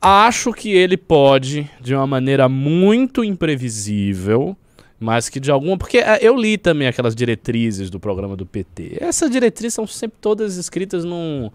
Acho 0.00 0.52
que 0.52 0.70
ele 0.70 0.96
pode, 0.96 1.68
de 1.80 1.92
uma 1.92 2.06
maneira 2.06 2.48
muito 2.48 3.24
imprevisível, 3.24 4.56
mas 5.00 5.28
que 5.28 5.38
de 5.40 5.50
alguma. 5.50 5.76
Porque 5.78 5.98
ah, 5.98 6.18
eu 6.20 6.36
li 6.36 6.58
também 6.58 6.88
aquelas 6.88 7.14
diretrizes 7.14 7.90
do 7.90 8.00
programa 8.00 8.36
do 8.36 8.44
PT. 8.46 8.98
Essas 9.00 9.30
diretrizes 9.30 9.74
são 9.74 9.86
sempre 9.86 10.18
todas 10.20 10.56
escritas 10.56 11.04
num, 11.04 11.50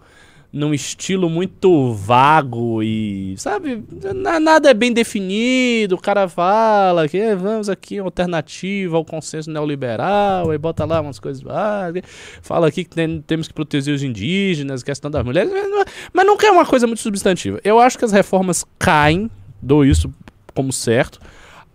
num 0.52 0.72
estilo 0.72 1.28
muito 1.28 1.92
vago 1.92 2.82
e. 2.82 3.34
Sabe? 3.36 3.82
na- 4.14 4.38
Nada 4.40 4.70
é 4.70 4.74
bem 4.74 4.92
definido. 4.92 5.94
O 5.96 6.00
cara 6.00 6.28
fala 6.28 7.08
que 7.08 7.18
"Eh, 7.18 7.34
vamos 7.36 7.68
aqui, 7.68 7.98
alternativa 7.98 8.96
ao 8.96 9.04
consenso 9.04 9.50
neoliberal, 9.50 10.50
aí 10.50 10.56
bota 10.58 10.84
lá 10.84 11.00
umas 11.00 11.18
coisas. 11.18 11.42
vagas, 11.42 12.02
fala 12.40 12.68
aqui 12.68 12.84
que 12.84 12.90
tem- 12.94 13.20
temos 13.20 13.48
que 13.48 13.52
proteger 13.54 13.94
os 13.94 14.02
indígenas, 14.02 14.82
questão 14.82 15.10
das 15.10 15.24
mulheres, 15.24 15.50
não- 15.52 15.84
mas 16.12 16.26
nunca 16.26 16.46
é 16.46 16.50
uma 16.50 16.64
coisa 16.64 16.86
muito 16.86 17.00
substantiva. 17.02 17.60
Eu 17.64 17.78
acho 17.80 17.98
que 17.98 18.04
as 18.04 18.12
reformas 18.12 18.64
caem, 18.78 19.30
dou 19.60 19.84
isso 19.84 20.10
como 20.54 20.72
certo. 20.72 21.18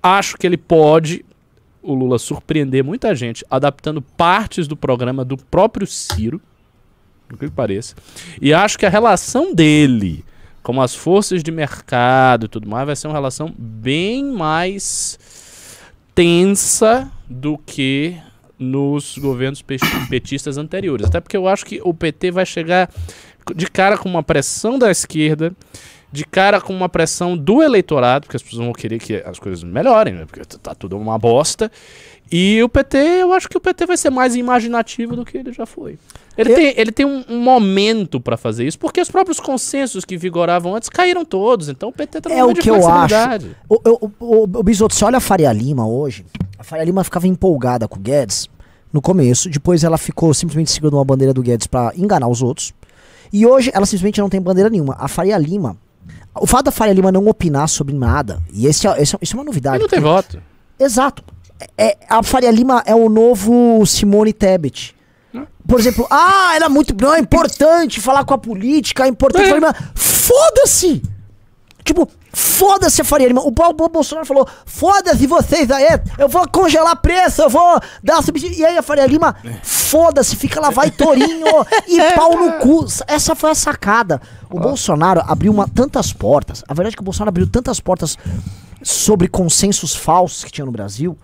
Acho 0.02 0.38
que 0.38 0.48
ele 0.48 0.56
pode, 0.58 1.26
o 1.82 1.94
Lula, 1.94 2.20
surpreender 2.20 2.84
muita 2.84 3.16
gente 3.16 3.46
adaptando 3.50 4.02
partes 4.02 4.68
do 4.68 4.76
programa 4.76 5.24
do 5.24 5.38
próprio 5.38 5.88
Ciro. 5.88 6.42
por 7.28 7.38
que 7.40 7.50
pareça. 7.50 7.96
E 8.42 8.54
acho 8.54 8.78
que 8.78 8.86
a 8.86 8.90
relação 8.90 9.54
dele 9.54 10.26
com 10.62 10.82
as 10.82 10.94
forças 10.94 11.42
de 11.42 11.52
mercado 11.52 12.46
e 12.46 12.50
tudo 12.50 12.68
mais 12.70 12.86
vai 12.86 12.96
ser 12.96 13.08
uma 13.08 13.14
relação 13.14 13.54
bem 13.58 14.24
mais 14.26 15.18
tensa 16.14 17.10
do 17.30 17.58
que 17.58 18.18
nos 18.58 19.18
governos 19.18 19.62
pe- 19.62 19.78
petistas 20.10 20.58
anteriores. 20.58 21.06
Até 21.08 21.20
porque 21.22 21.38
eu 21.38 21.48
acho 21.48 21.66
que 21.66 21.80
o 21.84 21.94
PT 21.94 22.32
vai 22.32 22.46
chegar 22.46 22.90
de 23.56 23.68
cara 23.68 23.98
com 23.98 24.10
uma 24.10 24.22
pressão 24.22 24.78
da 24.78 24.92
esquerda, 24.92 25.54
de 26.12 26.26
cara 26.26 26.60
com 26.60 26.74
uma 26.76 26.90
pressão 26.90 27.38
do 27.38 27.62
eleitorado, 27.62 28.26
porque 28.26 28.38
as 28.38 28.44
pessoas 28.44 28.64
vão 28.64 28.74
querer 28.74 29.00
que 29.00 29.16
as 29.26 29.38
coisas 29.38 29.64
melhorem, 29.64 30.14
né? 30.16 30.26
porque 30.26 30.42
tá 30.58 30.74
tudo 30.74 30.98
uma 30.98 31.18
bosta. 31.20 31.72
E 32.32 32.62
o 32.62 32.70
PT, 32.70 32.98
eu 32.98 33.34
acho 33.34 33.50
que 33.50 33.58
o 33.58 33.60
PT 33.60 33.88
vai 33.88 33.98
ser 33.98 34.12
mais 34.12 34.36
imaginativo 34.36 35.16
do 35.16 35.26
que 35.26 35.38
ele 35.38 35.52
já 35.52 35.66
foi. 35.66 35.98
Ele 36.38 36.52
Eu- 36.52 36.56
tem, 36.56 36.74
ele 36.78 36.92
tem 36.92 37.06
um, 37.06 37.24
um 37.28 37.40
momento 37.40 38.20
pra 38.20 38.38
fazer 38.38 38.66
isso, 38.68 38.78
porque 38.78 39.02
os 39.02 39.10
próprios 39.10 39.40
consensos 39.40 40.06
que 40.06 40.16
vigoravam 40.16 40.76
antes 40.76 40.90
caíram 40.90 41.26
todos. 41.26 41.70
Então 41.70 41.90
o 41.90 41.92
PT 41.94 42.22
tá 42.22 42.32
É 42.32 42.44
o 42.44 42.54
que 42.54 42.70
eu 42.70 42.88
acho. 42.88 43.16
O, 43.68 43.76
o, 43.84 44.12
o, 44.20 44.44
o 44.44 44.64
Bisoto, 44.64 44.94
você 44.94 45.04
olha 45.06 45.18
a 45.18 45.22
Faria 45.22 45.52
Lima 45.52 45.88
hoje. 45.88 46.24
A 46.58 46.64
Faria 46.64 46.86
Lima 46.86 47.04
ficava 47.04 47.28
empolgada 47.28 47.88
com 47.88 47.98
o 47.98 48.02
Guedes 48.02 48.48
no 48.94 49.02
começo. 49.02 49.50
Depois 49.50 49.84
ela 49.84 49.98
ficou 49.98 50.32
simplesmente 50.34 50.72
segurando 50.72 50.98
uma 50.98 51.06
bandeira 51.06 51.34
do 51.34 51.42
Guedes 51.42 51.66
pra 51.66 51.92
enganar 51.96 52.28
os 52.28 52.44
outros. 52.44 52.74
E 53.34 53.44
hoje 53.46 53.72
ela 53.74 53.86
simplesmente 53.88 54.20
não 54.22 54.30
tem 54.30 54.40
bandeira 54.42 54.70
nenhuma. 54.70 54.96
A 55.00 55.08
Faria 55.08 55.38
Lima. 55.38 55.78
O 56.40 56.48
fato 56.48 56.66
da 56.66 56.72
Faria 56.72 56.94
Lima 56.94 57.12
não 57.12 57.28
opinar 57.28 57.68
sobre 57.68 57.94
nada, 57.94 58.42
e 58.54 58.66
esse 58.66 58.88
é, 58.88 59.02
esse 59.02 59.16
é- 59.16 59.20
isso 59.22 59.36
é 59.36 59.38
uma 59.40 59.44
novidade. 59.46 59.78
E 59.78 59.82
não 59.82 59.88
tem 59.90 60.00
voto. 60.00 60.42
Exato. 60.80 61.24
É, 61.78 61.98
a 62.10 62.24
Faria 62.24 62.52
Lima 62.52 62.82
é 62.86 62.96
o 62.96 63.10
novo 63.10 63.86
Simone 63.86 64.32
Tebet. 64.34 64.96
Por 65.68 65.80
exemplo, 65.80 66.08
ah, 66.10 66.54
era 66.56 66.68
muito 66.68 66.96
não, 67.00 67.14
é 67.14 67.20
importante 67.20 68.02
falar 68.02 68.24
com 68.26 68.34
a 68.34 68.38
política, 68.40 69.06
é 69.06 69.08
importante 69.08 69.52
É. 69.52 69.74
Foda-se! 69.94 71.04
Tipo, 71.84 72.10
foda-se 72.40 73.02
a 73.02 73.04
Faria 73.04 73.28
Lima. 73.28 73.42
O 73.42 73.52
Paulo 73.52 73.76
Bolsonaro 73.90 74.26
falou: 74.26 74.48
foda-se 74.66 75.28
vocês 75.28 75.70
aí, 75.70 75.86
eu 76.18 76.30
vou 76.30 76.48
congelar 76.48 76.96
preço, 76.96 77.42
eu 77.42 77.50
vou 77.50 77.80
dar 78.02 78.24
subsídio. 78.24 78.58
E 78.58 78.66
aí 78.66 78.78
a 78.78 78.82
Faria 78.82 79.06
Lima, 79.06 79.36
foda-se, 79.62 80.36
fica 80.36 80.60
lá, 80.60 80.70
vai 80.70 80.90
Torinho 80.90 81.48
e 81.88 82.02
pau 82.16 82.38
no 82.38 82.54
cu. 82.54 82.86
Essa 83.08 83.36
foi 83.36 83.52
a 83.52 83.56
sacada. 83.56 84.22
O 84.50 84.60
Bolsonaro 84.60 85.22
abriu 85.28 85.52
uma, 85.52 85.68
tantas 85.68 86.14
portas. 86.14 86.64
A 86.68 86.74
verdade 86.74 86.94
é 86.94 86.98
que 86.98 87.02
o 87.02 87.06
Bolsonaro 87.06 87.30
abriu 87.30 87.48
tantas 87.48 87.80
portas 87.80 88.18
sobre 88.82 89.28
consensos 89.28 89.94
falsos 89.94 90.44
que 90.44 90.52
tinha 90.52 90.66
no 90.66 90.72
Brasil, 90.72 91.18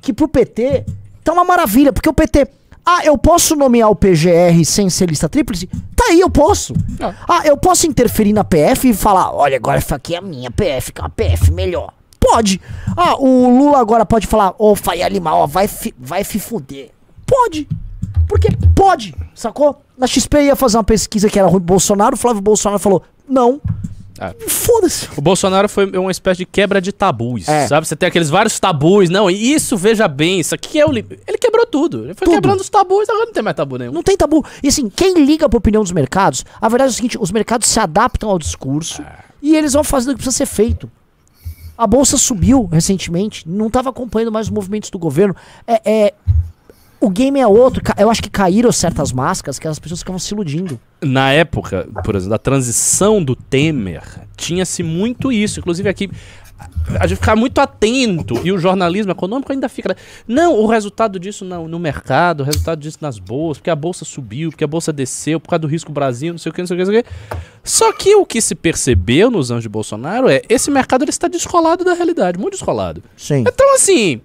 que 0.00 0.12
pro 0.12 0.26
PT 0.26 0.86
tá 1.22 1.32
uma 1.32 1.44
maravilha, 1.44 1.92
porque 1.92 2.08
o 2.08 2.14
PT. 2.14 2.48
Ah, 2.84 3.00
eu 3.04 3.16
posso 3.16 3.54
nomear 3.54 3.88
o 3.90 3.94
PGR 3.94 4.64
sem 4.64 4.90
ser 4.90 5.08
lista 5.08 5.28
tríplice? 5.28 5.68
Tá 5.94 6.04
aí, 6.10 6.20
eu 6.20 6.28
posso. 6.28 6.74
Ah. 7.00 7.14
Ah, 7.28 7.42
eu 7.46 7.56
posso 7.56 7.86
interferir 7.86 8.32
na 8.32 8.42
PF 8.44 8.88
e 8.88 8.94
falar: 8.94 9.32
olha, 9.34 9.56
agora 9.56 9.78
essa 9.78 9.94
aqui 9.96 10.14
é 10.14 10.18
a 10.18 10.22
minha 10.22 10.50
PF, 10.50 10.92
que 10.92 11.00
é 11.00 11.04
uma 11.04 11.10
PF 11.10 11.52
melhor. 11.52 11.92
Pode. 12.18 12.60
Ah, 12.96 13.14
o 13.18 13.56
Lula 13.58 13.78
agora 13.78 14.04
pode 14.04 14.26
falar: 14.26 14.54
ô, 14.58 14.74
Faria 14.74 15.08
Lima, 15.08 15.34
ó, 15.34 15.46
vai, 15.46 15.68
fi- 15.68 15.94
vai 15.98 16.24
se 16.24 16.38
fuder. 16.40 16.90
Pode. 17.26 17.68
Porque 18.28 18.48
pode, 18.74 19.14
sacou? 19.34 19.80
Na 19.96 20.06
XP 20.06 20.42
ia 20.42 20.56
fazer 20.56 20.76
uma 20.78 20.84
pesquisa 20.84 21.28
que 21.28 21.38
era 21.38 21.46
Rui 21.48 21.60
Bolsonaro, 21.60 22.14
o 22.14 22.18
Flávio 22.18 22.42
Bolsonaro 22.42 22.78
falou: 22.80 23.02
não. 23.28 23.60
Ah. 24.20 24.34
Foda-se. 24.46 25.08
O 25.16 25.20
Bolsonaro 25.22 25.68
foi 25.68 25.86
uma 25.96 26.10
espécie 26.10 26.38
de 26.38 26.46
quebra 26.46 26.80
de 26.80 26.92
tabus, 26.92 27.48
É. 27.48 27.66
sabe? 27.66 27.86
Você 27.86 27.96
tem 27.96 28.06
aqueles 28.08 28.28
vários 28.30 28.60
tabus. 28.60 29.08
Não, 29.10 29.28
isso, 29.30 29.76
veja 29.76 30.06
bem, 30.06 30.38
isso 30.40 30.54
aqui 30.54 30.78
é 30.78 30.86
o... 30.86 30.92
li- 30.92 31.04
Ele 31.26 31.38
quebrou 31.38 31.66
tudo. 31.66 32.04
Ele 32.04 32.14
foi 32.14 32.26
Tudo. 32.26 32.34
quebrando 32.34 32.60
os 32.60 32.68
tabus, 32.68 33.08
agora 33.08 33.26
não 33.26 33.32
tem 33.32 33.42
mais 33.42 33.56
tabu 33.56 33.78
nenhum. 33.78 33.92
Não 33.92 34.02
tem 34.02 34.16
tabu. 34.16 34.44
E 34.62 34.68
assim, 34.68 34.88
quem 34.90 35.24
liga 35.24 35.48
pra 35.48 35.56
opinião 35.58 35.82
dos 35.82 35.92
mercados, 35.92 36.44
a 36.60 36.68
verdade 36.68 36.90
é 36.90 36.92
o 36.92 36.94
seguinte: 36.94 37.18
os 37.20 37.30
mercados 37.32 37.66
se 37.68 37.80
adaptam 37.80 38.28
ao 38.30 38.38
discurso 38.38 39.02
e 39.42 39.56
eles 39.56 39.72
vão 39.72 39.82
fazendo 39.82 40.10
o 40.10 40.14
que 40.14 40.22
precisa 40.22 40.36
ser 40.36 40.46
feito. 40.46 40.90
A 41.76 41.86
bolsa 41.86 42.16
subiu 42.18 42.66
recentemente, 42.66 43.48
não 43.48 43.66
estava 43.68 43.88
acompanhando 43.90 44.30
mais 44.30 44.46
os 44.46 44.52
movimentos 44.52 44.90
do 44.90 44.98
governo. 44.98 45.34
É, 45.66 45.80
é- 45.84 46.14
o 47.02 47.10
game 47.10 47.38
é 47.40 47.46
outro. 47.46 47.82
Eu 47.98 48.10
acho 48.10 48.22
que 48.22 48.30
caíram 48.30 48.70
certas 48.72 49.12
máscaras 49.12 49.58
que 49.58 49.66
as 49.68 49.78
pessoas 49.78 50.00
ficavam 50.00 50.18
se 50.18 50.32
iludindo. 50.32 50.78
Na 51.02 51.32
época, 51.32 51.88
por 52.04 52.14
exemplo, 52.14 52.30
da 52.30 52.38
transição 52.38 53.22
do 53.22 53.34
Temer, 53.34 54.02
tinha-se 54.36 54.82
muito 54.82 55.30
isso. 55.32 55.58
Inclusive 55.60 55.88
aqui, 55.88 56.10
a- 56.98 57.06
gente 57.08 57.18
ficar 57.18 57.34
muito 57.34 57.58
atento, 57.60 58.40
e 58.44 58.52
o 58.52 58.58
jornalismo 58.58 59.10
econômico 59.10 59.50
ainda 59.50 59.68
fica. 59.68 59.88
né? 59.88 59.94
Não, 60.28 60.54
o 60.60 60.66
resultado 60.66 61.18
disso 61.18 61.44
não, 61.44 61.66
no 61.66 61.76
mercado, 61.78 62.42
o 62.42 62.44
resultado 62.44 62.78
disso 62.78 62.98
nas 63.00 63.18
bolsas, 63.18 63.58
porque 63.58 63.70
a 63.70 63.74
bolsa 63.74 64.04
subiu, 64.04 64.50
porque 64.50 64.62
a 64.62 64.66
bolsa 64.68 64.92
desceu, 64.92 65.40
por 65.40 65.48
causa 65.50 65.60
do 65.60 65.66
risco 65.66 65.90
Brasil, 65.90 66.32
não 66.32 66.38
sei 66.38 66.50
o 66.50 66.54
que, 66.54 66.60
não 66.62 66.66
sei 66.68 66.76
o 66.76 66.78
que, 66.78 66.84
não 66.84 66.92
sei 66.92 67.00
o 67.00 67.02
que. 67.04 67.10
Só 67.64 67.92
que 67.92 68.14
o 68.14 68.24
que 68.24 68.40
se 68.40 68.54
percebeu 68.54 69.28
nos 69.28 69.50
anos 69.50 69.62
de 69.64 69.68
Bolsonaro 69.68 70.28
é 70.28 70.42
esse 70.48 70.70
mercado 70.70 71.02
ele 71.02 71.10
está 71.10 71.26
descolado 71.26 71.84
da 71.84 71.94
realidade, 71.94 72.38
muito 72.38 72.52
descolado. 72.52 73.02
Sim. 73.16 73.40
Então, 73.46 73.74
assim, 73.74 74.20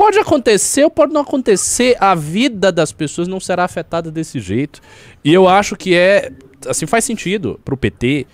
pode 0.00 0.18
acontecer 0.18 0.82
ou 0.82 0.90
pode 0.90 1.12
não 1.12 1.20
acontecer, 1.20 1.94
a 2.00 2.14
vida 2.14 2.72
das 2.72 2.90
pessoas 2.90 3.28
não 3.28 3.38
será 3.38 3.64
afetada 3.64 4.10
desse 4.10 4.40
jeito. 4.40 4.80
E 5.22 5.30
eu 5.30 5.46
acho 5.46 5.76
que 5.76 5.94
é, 5.94 6.32
assim, 6.66 6.86
faz 6.86 7.04
sentido 7.04 7.60
pro 7.62 7.76
PT 7.76 8.26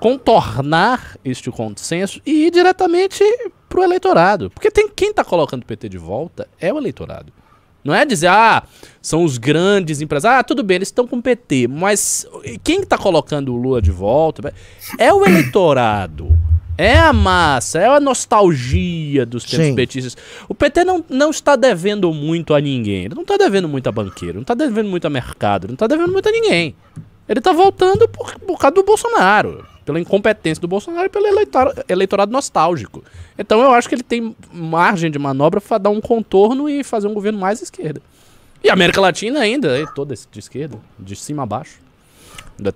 contornar 0.00 1.16
este 1.24 1.48
consenso 1.48 2.20
e 2.26 2.46
ir 2.46 2.50
diretamente 2.50 3.22
pro 3.68 3.84
eleitorado. 3.84 4.50
Porque 4.50 4.68
tem 4.68 4.88
quem 4.88 5.14
tá 5.14 5.22
colocando 5.22 5.62
o 5.62 5.66
PT 5.66 5.90
de 5.90 5.96
volta 5.96 6.48
é 6.60 6.72
o 6.74 6.78
eleitorado. 6.78 7.32
Não 7.84 7.94
é 7.94 8.04
dizer, 8.04 8.26
ah, 8.26 8.64
são 9.00 9.22
os 9.22 9.38
grandes 9.38 10.00
empresários. 10.00 10.40
Ah, 10.40 10.42
tudo 10.42 10.64
bem, 10.64 10.74
eles 10.74 10.88
estão 10.88 11.06
com 11.06 11.18
o 11.18 11.22
PT. 11.22 11.68
Mas 11.68 12.26
quem 12.64 12.82
tá 12.82 12.98
colocando 12.98 13.54
o 13.54 13.56
Lula 13.56 13.80
de 13.80 13.92
volta 13.92 14.52
é 14.98 15.12
o 15.12 15.24
eleitorado. 15.24 16.36
É 16.76 16.96
a 16.98 17.12
massa, 17.12 17.78
é 17.78 17.86
a 17.86 18.00
nostalgia 18.00 19.26
dos 19.26 19.44
tempos 19.44 19.66
Sim. 19.66 19.74
petistas. 19.74 20.16
O 20.48 20.54
PT 20.54 20.84
não, 20.84 21.04
não 21.08 21.30
está 21.30 21.54
devendo 21.54 22.12
muito 22.12 22.54
a 22.54 22.60
ninguém. 22.60 23.04
Ele 23.04 23.14
não 23.14 23.22
está 23.22 23.36
devendo 23.36 23.68
muito 23.68 23.88
a 23.88 23.92
banqueiro, 23.92 24.34
não 24.34 24.42
está 24.42 24.54
devendo 24.54 24.88
muito 24.88 25.06
a 25.06 25.10
mercado, 25.10 25.68
não 25.68 25.74
está 25.74 25.86
devendo 25.86 26.12
muito 26.12 26.28
a 26.28 26.32
ninguém. 26.32 26.74
Ele 27.28 27.38
está 27.38 27.52
voltando 27.52 28.08
por, 28.08 28.38
por 28.40 28.58
causa 28.58 28.74
do 28.74 28.82
Bolsonaro. 28.82 29.66
Pela 29.84 30.00
incompetência 30.00 30.60
do 30.60 30.68
Bolsonaro 30.68 31.06
e 31.06 31.08
pelo 31.08 31.26
eleitor, 31.26 31.84
eleitorado 31.88 32.32
nostálgico. 32.32 33.04
Então 33.36 33.60
eu 33.60 33.72
acho 33.72 33.88
que 33.88 33.96
ele 33.96 34.02
tem 34.02 34.34
margem 34.52 35.10
de 35.10 35.18
manobra 35.18 35.60
para 35.60 35.78
dar 35.78 35.90
um 35.90 36.00
contorno 36.00 36.68
e 36.68 36.84
fazer 36.84 37.08
um 37.08 37.14
governo 37.14 37.38
mais 37.38 37.60
esquerda. 37.60 38.00
E 38.62 38.70
a 38.70 38.74
América 38.74 39.00
Latina 39.00 39.40
ainda, 39.40 39.76
é 39.76 39.84
toda 39.92 40.14
de 40.14 40.38
esquerda, 40.38 40.78
de 40.98 41.16
cima 41.16 41.42
a 41.42 41.46
baixo. 41.46 41.81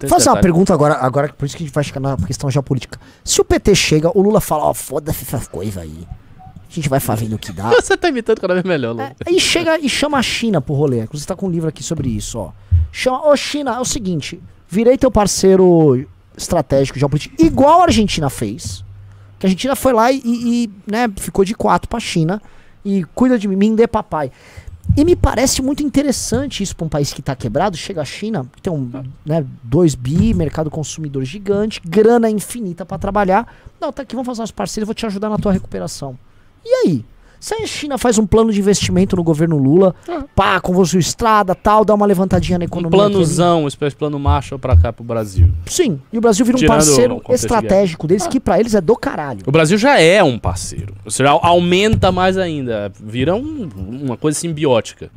Fazer 0.08 0.30
uma 0.30 0.40
pergunta 0.40 0.72
agora, 0.72 0.94
agora, 0.94 1.32
por 1.32 1.44
isso 1.44 1.56
que 1.56 1.62
a 1.62 1.66
gente 1.66 1.74
vai 1.74 1.84
chegar 1.84 2.00
na 2.00 2.16
questão 2.16 2.50
geopolítica. 2.50 2.98
Se 3.22 3.40
o 3.40 3.44
PT 3.44 3.74
chega, 3.74 4.10
o 4.16 4.22
Lula 4.22 4.40
fala, 4.40 4.64
ó, 4.64 4.74
foda-se 4.74 5.22
essas 5.22 5.46
coisas 5.46 5.78
aí. 5.78 6.06
A 6.68 6.72
gente 6.72 6.88
vai 6.88 7.00
fazendo 7.00 7.36
o 7.36 7.38
que 7.38 7.52
dá. 7.52 7.70
Você 7.80 7.96
tá 7.96 8.08
imitando 8.08 8.40
cada 8.40 8.54
vez 8.54 8.64
melhor, 8.64 8.94
Lu. 8.94 9.00
É, 9.00 9.14
aí 9.26 9.38
chega 9.38 9.78
e 9.78 9.88
chama 9.88 10.18
a 10.18 10.22
China 10.22 10.60
pro 10.60 10.74
rolê. 10.74 11.02
Inclusive 11.02 11.26
tá 11.26 11.36
com 11.36 11.46
um 11.46 11.50
livro 11.50 11.68
aqui 11.68 11.82
sobre 11.82 12.08
isso, 12.08 12.38
ó. 12.38 12.52
Chama, 12.90 13.28
ô 13.28 13.36
China, 13.36 13.76
é 13.76 13.80
o 13.80 13.84
seguinte, 13.84 14.40
virei 14.68 14.96
teu 14.96 15.10
parceiro 15.10 16.06
estratégico 16.36 16.98
geopolítico, 16.98 17.34
igual 17.38 17.80
a 17.80 17.84
Argentina 17.84 18.28
fez. 18.28 18.84
Que 19.38 19.46
a 19.46 19.48
Argentina 19.48 19.76
foi 19.76 19.92
lá 19.92 20.10
e, 20.10 20.20
e, 20.24 20.70
né, 20.86 21.08
ficou 21.16 21.44
de 21.44 21.54
quatro 21.54 21.88
pra 21.88 22.00
China 22.00 22.40
e 22.84 23.04
cuida 23.14 23.38
de 23.38 23.48
mim, 23.48 23.56
me 23.56 23.74
dê 23.74 23.86
papai. 23.86 24.30
E 24.94 25.04
me 25.04 25.16
parece 25.16 25.62
muito 25.62 25.82
interessante 25.82 26.62
isso 26.62 26.76
pra 26.76 26.86
um 26.86 26.88
país 26.88 27.12
que 27.12 27.22
tá 27.22 27.34
quebrado. 27.34 27.76
Chega 27.76 28.02
a 28.02 28.04
China, 28.04 28.46
que 28.54 28.62
tem 28.62 28.72
um, 28.72 28.90
né, 29.24 29.44
2 29.62 29.94
bi, 29.94 30.34
mercado 30.34 30.70
consumidor 30.70 31.24
gigante, 31.24 31.80
grana 31.86 32.30
infinita 32.30 32.84
pra 32.84 32.98
trabalhar. 32.98 33.52
Não, 33.80 33.92
tá 33.92 34.02
aqui, 34.02 34.14
vamos 34.14 34.26
fazer 34.26 34.40
umas 34.40 34.50
parcerias, 34.50 34.86
vou 34.86 34.94
te 34.94 35.06
ajudar 35.06 35.28
na 35.28 35.38
tua 35.38 35.52
recuperação. 35.52 36.18
E 36.64 36.68
aí? 36.68 37.04
Se 37.46 37.54
a 37.54 37.64
China 37.64 37.96
faz 37.96 38.18
um 38.18 38.26
plano 38.26 38.52
de 38.52 38.58
investimento 38.58 39.14
no 39.14 39.22
governo 39.22 39.56
Lula, 39.56 39.94
pá, 40.34 40.58
convosão 40.58 40.98
estrada, 40.98 41.54
tal, 41.54 41.84
dá 41.84 41.94
uma 41.94 42.04
levantadinha 42.04 42.58
na 42.58 42.64
Um 42.64 42.66
economia. 42.66 42.98
planozão, 42.98 43.60
uma 43.60 43.68
espécie 43.68 43.90
de 43.94 43.98
plano 43.98 44.18
Marshall 44.18 44.58
pra 44.58 44.76
cá, 44.76 44.92
pro 44.92 45.04
Brasil. 45.04 45.48
Sim, 45.66 46.00
e 46.12 46.18
o 46.18 46.20
Brasil 46.20 46.44
vira 46.44 46.56
um 46.56 46.58
Tirando 46.58 46.74
parceiro 46.74 47.14
o 47.14 47.20
contexto 47.20 47.46
de 47.46 47.54
estratégico 47.54 48.06
deles, 48.08 48.26
que 48.26 48.40
pra 48.40 48.58
eles 48.58 48.74
é 48.74 48.80
do 48.80 48.96
caralho. 48.96 49.42
O 49.46 49.52
Brasil 49.52 49.78
já 49.78 50.00
é 50.00 50.24
um 50.24 50.40
parceiro. 50.40 50.92
Ou 51.04 51.10
seja, 51.12 51.30
au- 51.30 51.38
aumenta 51.40 52.10
mais 52.10 52.36
ainda. 52.36 52.90
Vira 53.00 53.36
um- 53.36 53.68
uma 53.76 54.16
coisa 54.16 54.36
simbiótica. 54.36 55.08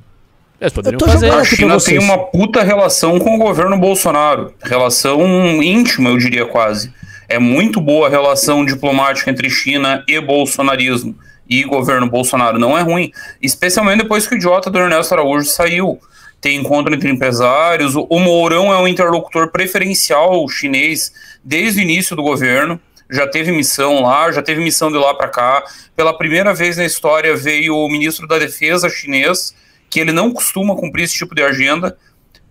Eles 0.61 0.71
poderiam 0.71 0.99
tô 0.99 1.07
fazer. 1.07 1.32
A 1.32 1.43
China 1.43 1.80
tem 1.80 1.97
uma 1.97 2.15
puta 2.27 2.61
relação 2.61 3.17
com 3.17 3.38
o 3.38 3.39
governo 3.39 3.75
Bolsonaro. 3.80 4.53
Relação 4.61 5.19
íntima, 5.63 6.11
eu 6.11 6.17
diria 6.19 6.45
quase. 6.45 6.93
É 7.27 7.39
muito 7.39 7.82
boa 7.82 8.05
a 8.05 8.09
relação 8.11 8.63
diplomática 8.63 9.32
entre 9.32 9.49
China 9.49 10.03
e 10.07 10.21
bolsonarismo. 10.21 11.15
E 11.50 11.64
governo 11.64 12.08
Bolsonaro 12.08 12.60
não 12.60 12.78
é 12.78 12.82
ruim. 12.82 13.12
Especialmente 13.41 14.04
depois 14.04 14.28
que 14.28 14.36
o 14.36 14.38
idiota 14.38 14.70
do 14.70 14.78
Ernesto 14.78 15.14
Araújo 15.14 15.50
saiu. 15.50 16.00
Tem 16.39 16.58
encontro 16.58 16.93
entre 16.93 17.10
empresários. 17.10 17.95
O 17.95 18.20
Mourão 18.20 18.72
é 18.72 18.78
um 18.78 18.88
interlocutor 18.88 19.52
preferencial 19.52 20.47
chinês 20.47 21.12
desde 21.43 21.80
o 21.80 21.84
início 21.84 22.16
do 22.16 22.22
governo. 22.22 22.80
Já 23.10 23.26
teve 23.26 23.52
missão 23.52 24.02
lá, 24.02 24.32
já 24.32 24.41
teve 24.41 24.62
missão 24.62 24.91
de 24.91 24.97
lá 24.97 25.14
para 25.16 25.28
cá. 25.28 25.64
Pela 25.95 26.16
primeira 26.16 26.54
vez 26.54 26.78
na 26.78 26.86
história 26.86 27.36
veio 27.36 27.76
o 27.76 27.89
ministro 27.89 28.28
da 28.28 28.38
Defesa 28.38 28.88
chinês, 28.88 29.56
que 29.89 30.00
ele 30.00 30.12
não 30.12 30.32
costuma 30.32 30.76
cumprir 30.76 31.06
esse 31.06 31.16
tipo 31.16 31.34
de 31.34 31.41
agenda. 31.41 31.97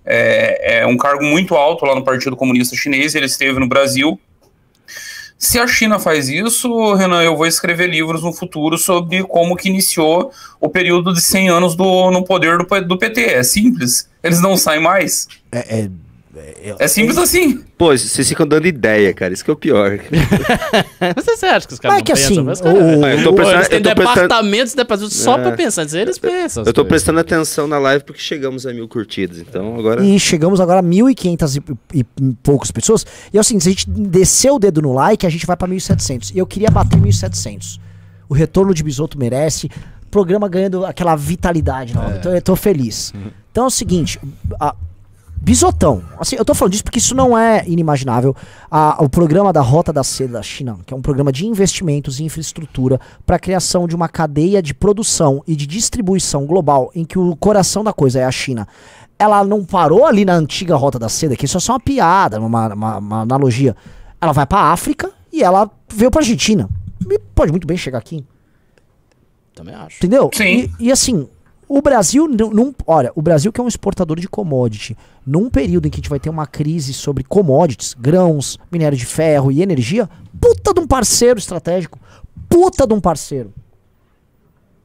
é, 0.05 0.81
é 0.81 0.87
um 0.87 0.97
cargo 0.97 1.23
muito 1.23 1.55
alto 1.55 1.85
lá 1.85 1.95
no 1.95 2.03
Partido 2.03 2.35
Comunista 2.35 2.75
Chinês, 2.75 3.15
ele 3.15 3.27
esteve 3.27 3.61
no 3.61 3.69
Brasil. 3.69 4.19
Se 5.39 5.57
a 5.59 5.67
China 5.69 6.01
faz 6.01 6.29
isso, 6.29 6.95
Renan, 6.95 7.23
eu 7.23 7.37
vou 7.37 7.47
escrever 7.47 7.89
livros 7.89 8.25
no 8.25 8.33
futuro 8.33 8.77
sobre 8.77 9.23
como 9.23 9.55
que 9.55 9.69
iniciou 9.69 10.33
o 10.61 10.69
período 10.69 11.13
de 11.13 11.21
100 11.21 11.49
anos 11.49 11.77
do, 11.77 12.11
no 12.11 12.25
poder 12.25 12.59
do, 12.59 12.81
do 12.85 12.99
PT. 12.99 13.21
É 13.21 13.43
simples, 13.45 14.09
eles 14.21 14.41
não 14.41 14.57
saem 14.57 14.83
mais. 14.83 15.29
É, 15.53 15.83
é, 15.83 15.91
é, 16.37 16.77
é 16.79 16.89
simples 16.89 17.17
assim. 17.19 17.65
Pô, 17.77 17.97
vocês 17.97 18.29
ficam 18.29 18.47
dando 18.47 18.67
ideia, 18.67 19.13
cara. 19.15 19.33
Isso 19.33 19.45
que 19.45 19.51
é 19.51 19.53
o 19.53 19.57
pior. 19.57 19.99
você, 21.17 21.37
você 21.37 21.47
acha 21.47 21.67
que 21.67 21.75
os 21.75 21.81
caras 21.81 21.99
Mas 21.99 21.99
é 21.99 21.99
não 21.99 22.05
que 22.05 22.13
pensam? 22.13 22.49
assim, 22.49 22.51
Os 22.53 22.61
caras- 22.61 22.79
o- 22.79 23.07
eu 23.07 23.25
tô 23.25 23.33
prestando- 23.33 23.57
eles 23.59 23.69
têm 23.69 23.83
prestando- 23.83 23.95
departamentos, 24.15 24.75
departamentos 24.75 25.17
só 25.17 25.39
É. 25.39 25.43
pra 25.43 25.53
pensar. 25.53 25.83
Eles 25.99 26.19
pensam. 26.19 26.63
Eu 26.65 26.73
tô 26.73 26.83
coisas. 26.83 26.89
prestando 26.89 27.21
atenção 27.21 27.67
na 27.67 27.79
live 27.79 28.05
porque 28.05 28.21
chegamos 28.21 28.67
a 28.67 28.73
mil 28.73 28.87
curtidas. 28.89 29.39
Então 29.39 29.77
agora. 29.79 30.05
E 30.05 30.19
chegamos 30.21 30.61
agora 30.61 30.81
a 30.81 30.83
1.500 30.83 31.57
e, 31.93 31.99
e, 31.99 32.01
e 32.01 32.35
poucas 32.43 32.71
pessoas. 32.71 33.07
E 33.33 33.37
é 33.39 33.41
o 33.41 33.45
seguinte, 33.45 33.63
se 33.63 33.69
a 33.69 33.73
gente 33.73 33.91
descer 33.91 34.51
o 34.51 34.59
dedo 34.59 34.83
no 34.83 34.93
like, 34.93 35.27
a 35.27 35.31
gente 35.31 35.47
vai 35.47 35.57
pra 35.57 35.67
1.700. 35.69 36.33
E 36.35 36.39
eu 36.39 36.47
queria 36.47 36.71
bater 36.71 36.99
1.700. 36.99 37.79
O 38.29 38.35
retorno 38.35 38.75
de 38.75 38.83
Bisoto 38.83 39.19
merece. 39.19 39.69
Programa 40.11 40.49
ganhando 40.49 40.87
aquela 40.87 41.15
vitalidade 41.17 41.95
nova. 41.95 42.17
Então 42.19 42.35
eu 42.35 42.41
tô 42.41 42.57
feliz. 42.57 43.13
Então 43.53 43.65
é 43.65 43.67
o 43.67 43.71
seguinte, 43.71 44.19
a- 44.59 44.75
Bisotão. 45.41 46.03
Assim, 46.19 46.37
eu 46.37 46.45
tô 46.45 46.55
falando 46.55 46.73
disso 46.73 46.85
porque 46.85 46.99
isso 46.99 47.15
não 47.15 47.37
é 47.37 47.65
inimaginável. 47.67 48.35
A- 48.71 49.03
o 49.03 49.09
programa 49.09 49.53
da 49.53 49.61
Rota 49.61 49.93
da 49.93 50.03
Seda 50.05 50.35
da 50.35 50.43
China, 50.43 50.79
que 50.85 50.93
é 50.93 50.97
um 50.97 51.01
programa 51.01 51.33
de 51.33 51.47
investimentos 51.47 52.21
em 52.21 52.25
infraestrutura 52.27 53.01
para 53.25 53.37
a 53.37 53.39
criação 53.39 53.87
de 53.89 53.95
uma 53.97 54.09
cadeia 54.09 54.61
de 54.61 54.75
produção 54.75 55.43
e 55.47 55.55
de 55.57 55.67
distribuição 55.67 56.45
global 56.45 56.91
em 56.95 57.05
que 57.05 57.19
o 57.19 57.35
coração 57.37 57.83
da 57.83 57.93
coisa 57.93 58.19
é 58.21 58.25
a 58.25 58.31
China. 58.33 58.67
Ela 59.19 59.43
não 59.45 59.65
parou 59.65 60.05
ali 60.07 60.25
na 60.25 60.35
antiga 60.35 60.77
Rota 60.77 60.99
da 60.99 61.09
Seda, 61.09 61.35
que 61.37 61.45
isso 61.47 61.57
é 61.57 61.61
só 61.61 61.73
uma 61.73 61.81
piada, 61.81 62.41
uma, 62.41 62.75
uma- 62.75 62.99
uma 62.99 63.21
analogia. 63.23 63.75
Ela 64.21 64.33
vai 64.33 64.47
para 64.47 64.73
África 64.73 65.11
e 65.33 65.43
ela 65.43 65.71
veio 65.93 66.11
para 66.11 66.21
Argentina. 66.21 66.69
E 67.11 67.19
pode 67.35 67.51
muito 67.53 67.67
bem 67.67 67.77
chegar 67.77 67.99
aqui. 67.99 68.25
Também 69.55 69.75
acho. 69.75 69.97
Entendeu? 69.97 70.31
Sim. 70.35 70.71
E, 70.79 70.87
e 70.87 70.93
assim, 70.93 71.29
o 71.69 71.83
Brasil, 71.83 72.27
não, 72.27 72.51
não- 72.51 72.75
olha, 72.87 73.13
o 73.15 73.21
Brasil 73.23 73.53
que 73.53 73.61
é 73.61 73.65
um 73.65 73.69
exportador 73.69 74.19
de 74.19 74.27
commodity, 74.29 74.97
num 75.27 75.51
período 75.51 75.87
em 75.87 75.91
que 75.91 75.97
a 75.97 76.01
gente 76.01 76.09
vai 76.11 76.19
ter 76.19 76.31
uma 76.31 76.47
crise 76.47 76.95
sobre 76.95 77.23
commodities, 77.23 77.95
grãos, 77.99 78.59
minério 78.73 78.97
de 78.97 79.05
ferro 79.05 79.53
e 79.53 79.61
energia, 79.63 80.09
puta 80.41 80.73
de 80.73 80.81
um 80.81 80.87
parceiro 80.87 81.39
estratégico, 81.39 81.99
puta 82.49 82.87
de 82.87 82.95
um 82.95 83.01
parceiro. 83.01 83.53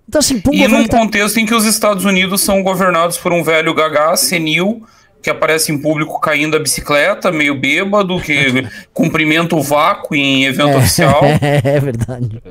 Então 0.08 0.20
assim, 0.20 0.42
um 0.46 0.54
E 0.54 0.68
num 0.68 0.86
tá- 0.86 0.98
contexto 0.98 1.38
em 1.40 1.46
que 1.46 1.56
os 1.56 1.64
Estados 1.66 2.04
Unidos 2.06 2.42
são 2.42 2.62
governados 2.62 3.18
por 3.18 3.32
um 3.32 3.42
velho 3.44 3.74
gagá 3.74 4.16
senil 4.16 4.84
que 5.22 5.30
aparece 5.30 5.72
em 5.72 5.78
público 5.78 6.20
caindo 6.20 6.52
da 6.52 6.60
bicicleta, 6.60 7.32
meio 7.32 7.58
bêbado, 7.58 8.20
que 8.20 8.36
cumprimenta 8.94 9.56
o 9.56 9.62
vácuo 9.64 10.14
em 10.16 10.44
evento 10.44 10.78
oficial. 10.78 11.22
é 11.42 11.80
verdade. 11.80 12.44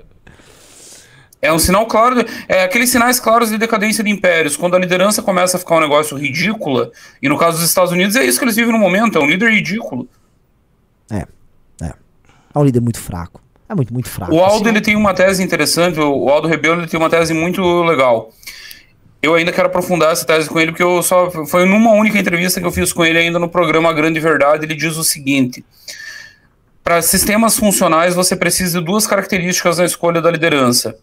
É 1.45 1.53
um 1.53 1.59
sinal 1.59 1.87
claro, 1.87 2.25
é 2.49 2.63
aqueles 2.63 2.89
sinais 2.89 3.19
claros 3.19 3.51
de 3.51 3.59
decadência 3.59 4.05
de 4.05 4.11
impérios. 4.11 4.57
Quando 4.57 4.77
a 4.77 4.79
liderança 4.79 5.21
começa 5.21 5.57
a 5.57 5.61
ficar 5.61 5.75
um 5.75 5.81
negócio 5.81 6.17
ridícula, 6.17 6.93
e 7.21 7.29
no 7.29 7.37
caso 7.37 7.59
dos 7.59 7.67
Estados 7.67 7.91
Unidos 7.91 8.15
é 8.15 8.25
isso 8.25 8.39
que 8.39 8.45
eles 8.45 8.55
vivem 8.55 8.73
no 8.73 8.79
momento, 8.79 9.19
é 9.19 9.21
um 9.21 9.27
líder 9.27 9.51
ridículo. 9.51 10.09
É. 11.11 11.27
É. 11.83 11.93
É 12.55 12.59
um 12.59 12.65
líder 12.65 12.81
muito 12.81 13.01
fraco. 13.01 13.43
É 13.69 13.75
muito, 13.75 13.93
muito 13.93 14.09
fraco. 14.09 14.33
O 14.33 14.39
Aldo 14.39 14.55
Assim, 14.55 14.69
ele 14.69 14.81
tem 14.81 14.95
uma 14.95 15.13
tese 15.15 15.43
interessante, 15.43 15.99
o 15.99 16.29
Aldo 16.29 16.47
Rebelo 16.47 16.81
ele 16.81 16.87
tem 16.87 17.01
uma 17.01 17.11
tese 17.11 17.35
muito 17.35 17.61
legal. 17.83 18.33
Eu 19.21 19.35
ainda 19.35 19.51
quero 19.51 19.67
aprofundar 19.67 20.13
essa 20.13 20.25
tese 20.25 20.49
com 20.49 20.61
ele, 20.61 20.71
porque 20.71 20.83
eu 20.83 21.03
só 21.03 21.29
foi 21.47 21.65
numa 21.65 21.91
única 21.91 22.19
entrevista 22.19 22.61
que 22.61 22.67
eu 22.67 22.73
fiz 22.73 22.93
com 22.93 23.05
ele 23.05 23.19
ainda 23.19 23.41
no 23.41 23.49
programa 23.49 23.93
Grande 23.93 24.21
Verdade, 24.21 24.65
ele 24.65 24.77
diz 24.77 24.97
o 24.97 25.03
seguinte: 25.03 25.65
para 26.85 27.03
sistemas 27.03 27.57
funcionais 27.57 28.15
você 28.15 28.37
precisa 28.37 28.79
de 28.79 28.85
duas 28.85 29.09
características 29.09 29.79
na 29.79 29.85
escolha 29.85 30.21
da 30.21 30.31
liderança. 30.31 30.97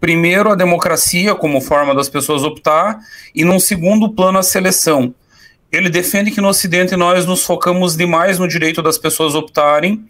Primeiro, 0.00 0.50
a 0.50 0.54
democracia 0.54 1.34
como 1.34 1.60
forma 1.60 1.94
das 1.94 2.08
pessoas 2.08 2.42
optar, 2.42 2.98
e 3.34 3.44
num 3.44 3.60
segundo 3.60 4.10
plano, 4.10 4.38
a 4.38 4.42
seleção. 4.42 5.14
Ele 5.70 5.88
defende 5.88 6.30
que 6.30 6.40
no 6.40 6.48
Ocidente 6.48 6.96
nós 6.96 7.24
nos 7.24 7.44
focamos 7.44 7.96
demais 7.96 8.38
no 8.38 8.46
direito 8.46 8.82
das 8.82 8.98
pessoas 8.98 9.34
optarem 9.34 10.04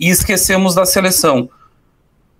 e 0.00 0.08
esquecemos 0.08 0.74
da 0.74 0.84
seleção. 0.84 1.48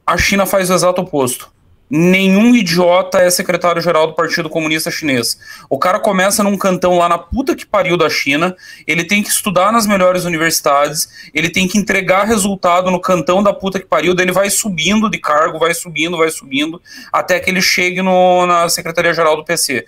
A 0.06 0.16
China 0.16 0.46
faz 0.46 0.70
o 0.70 0.74
exato 0.74 1.00
oposto. 1.00 1.52
Nenhum 1.88 2.54
idiota 2.56 3.18
é 3.18 3.30
secretário-geral 3.30 4.08
do 4.08 4.14
Partido 4.14 4.50
Comunista 4.50 4.90
Chinês. 4.90 5.38
O 5.70 5.78
cara 5.78 6.00
começa 6.00 6.42
num 6.42 6.56
cantão 6.56 6.98
lá 6.98 7.08
na 7.08 7.16
puta 7.16 7.54
que 7.54 7.64
pariu 7.64 7.96
da 7.96 8.10
China, 8.10 8.56
ele 8.86 9.04
tem 9.04 9.22
que 9.22 9.28
estudar 9.30 9.70
nas 9.70 9.86
melhores 9.86 10.24
universidades, 10.24 11.08
ele 11.32 11.48
tem 11.48 11.68
que 11.68 11.78
entregar 11.78 12.24
resultado 12.24 12.90
no 12.90 13.00
cantão 13.00 13.40
da 13.40 13.52
puta 13.52 13.78
que 13.78 13.86
pariu, 13.86 14.14
daí 14.14 14.24
ele 14.24 14.32
vai 14.32 14.50
subindo 14.50 15.08
de 15.08 15.18
cargo, 15.18 15.60
vai 15.60 15.72
subindo, 15.74 16.16
vai 16.16 16.30
subindo, 16.30 16.82
até 17.12 17.38
que 17.38 17.48
ele 17.48 17.62
chegue 17.62 18.02
no- 18.02 18.46
na 18.46 18.68
Secretaria-Geral 18.68 19.36
do 19.36 19.44
PC. 19.44 19.86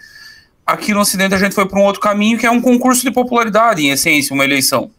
Aqui 0.65 0.95
no 0.95 1.01
Ocidente 1.01 1.35
a 1.35 1.39
gente 1.39 1.55
foi 1.55 1.67
para 1.67 1.81
um 1.81 1.85
outro 1.85 2.01
caminho, 2.01 2.39
que 2.39 2.47
é 2.47 2.51
um 2.51 2.61
concurso 2.61 3.03
de 3.03 3.11
popularidade, 3.11 3.83
em 3.85 3.91
essência, 3.91 4.33
uma 4.35 4.45
eleição. 4.45 4.91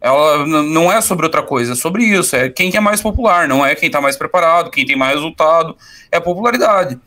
Ela 0.00 0.46
não 0.46 0.92
é 0.92 1.00
sobre 1.00 1.26
outra 1.26 1.42
coisa, 1.42 1.72
é 1.72 1.74
sobre 1.74 2.04
isso. 2.04 2.36
É 2.36 2.48
quem 2.48 2.70
que 2.70 2.76
é 2.76 2.80
mais 2.80 3.00
popular, 3.02 3.48
não 3.48 3.64
é 3.66 3.74
quem 3.74 3.88
está 3.88 4.00
mais 4.00 4.16
preparado, 4.16 4.70
quem 4.70 4.86
tem 4.86 4.96
mais 4.96 5.14
resultado, 5.14 5.76
é 6.12 6.18
a 6.18 6.20
popularidade. 6.20 6.98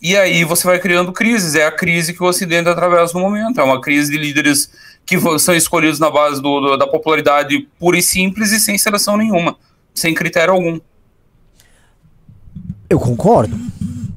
E 0.00 0.16
aí 0.16 0.44
você 0.44 0.66
vai 0.66 0.78
criando 0.78 1.12
crises, 1.12 1.54
é 1.54 1.66
a 1.66 1.72
crise 1.72 2.14
que 2.14 2.22
o 2.22 2.26
Ocidente 2.26 2.68
atravessa 2.68 3.14
no 3.14 3.20
momento, 3.20 3.60
é 3.60 3.64
uma 3.64 3.80
crise 3.80 4.12
de 4.12 4.16
líderes 4.16 4.70
que 5.04 5.18
são 5.38 5.54
escolhidos 5.54 5.98
na 5.98 6.08
base 6.08 6.40
do- 6.40 6.60
do- 6.60 6.76
da 6.76 6.86
popularidade 6.86 7.68
pura 7.78 7.98
e 7.98 8.02
simples 8.02 8.52
e 8.52 8.60
sem 8.60 8.78
seleção 8.78 9.16
nenhuma, 9.16 9.56
sem 9.92 10.14
critério 10.14 10.54
algum. 10.54 10.78
Eu 12.88 12.98
concordo. 12.98 13.58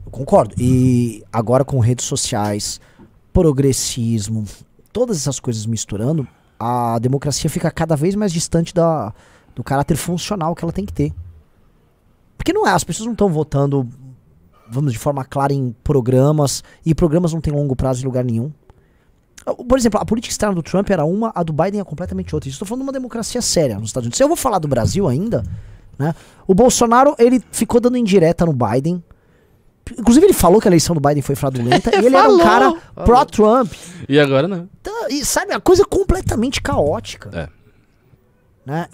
Eu 0.05 0.11
concordo. 0.11 0.55
E 0.57 1.23
agora 1.33 1.65
com 1.65 1.79
redes 1.79 2.05
sociais, 2.05 2.79
progressismo, 3.33 4.45
todas 4.91 5.17
essas 5.17 5.39
coisas 5.39 5.65
misturando, 5.65 6.27
a 6.63 6.99
democracia 6.99 7.49
fica 7.49 7.69
cada 7.69 7.95
vez 7.95 8.15
mais 8.15 8.31
distante 8.31 8.73
da, 8.73 9.13
do 9.53 9.63
caráter 9.63 9.97
funcional 9.97 10.55
que 10.55 10.63
ela 10.63 10.71
tem 10.71 10.85
que 10.85 10.93
ter. 10.93 11.13
Porque 12.37 12.53
não 12.53 12.65
é, 12.65 12.71
as 12.71 12.83
pessoas 12.83 13.05
não 13.05 13.13
estão 13.13 13.29
votando, 13.29 13.87
vamos 14.69 14.93
de 14.93 14.97
forma 14.97 15.25
clara, 15.25 15.53
em 15.53 15.75
programas, 15.83 16.63
e 16.85 16.95
programas 16.95 17.33
não 17.33 17.41
têm 17.41 17.53
longo 17.53 17.75
prazo 17.75 18.01
em 18.01 18.05
lugar 18.05 18.23
nenhum. 18.23 18.51
Por 19.67 19.77
exemplo, 19.77 19.99
a 19.99 20.05
política 20.05 20.31
externa 20.31 20.55
do 20.55 20.63
Trump 20.63 20.89
era 20.89 21.03
uma, 21.03 21.31
a 21.35 21.43
do 21.43 21.51
Biden 21.51 21.81
é 21.81 21.83
completamente 21.83 22.33
outra. 22.33 22.49
Estou 22.49 22.65
falando 22.65 22.83
de 22.83 22.87
uma 22.87 22.93
democracia 22.93 23.41
séria 23.41 23.77
nos 23.77 23.89
Estados 23.89 24.05
Unidos. 24.05 24.17
Se 24.17 24.23
eu 24.23 24.29
vou 24.29 24.37
falar 24.37 24.59
do 24.59 24.67
Brasil 24.69 25.05
ainda, 25.05 25.43
né? 25.99 26.15
O 26.47 26.55
Bolsonaro, 26.55 27.13
ele 27.19 27.43
ficou 27.51 27.81
dando 27.81 27.97
indireta 27.97 28.45
no 28.45 28.53
Biden. 28.53 29.03
Inclusive, 29.97 30.25
ele 30.25 30.33
falou 30.33 30.61
que 30.61 30.67
a 30.67 30.69
eleição 30.69 30.95
do 30.95 31.01
Biden 31.01 31.21
foi 31.21 31.35
fraudulenta. 31.35 31.91
e 31.99 32.05
ele 32.05 32.15
era 32.15 32.29
um 32.29 32.37
Falou, 32.37 32.39
cara 32.39 32.65
falou. 32.95 33.05
pró-Trump. 33.05 33.73
E 34.07 34.19
agora 34.19 34.47
não. 34.47 34.69
Então, 34.81 35.09
e 35.09 35.25
sabe, 35.25 35.53
a 35.53 35.59
coisa 35.59 35.85
completamente 35.85 36.61
caótica. 36.61 37.29
É. 37.33 37.49
Né? 38.65 38.87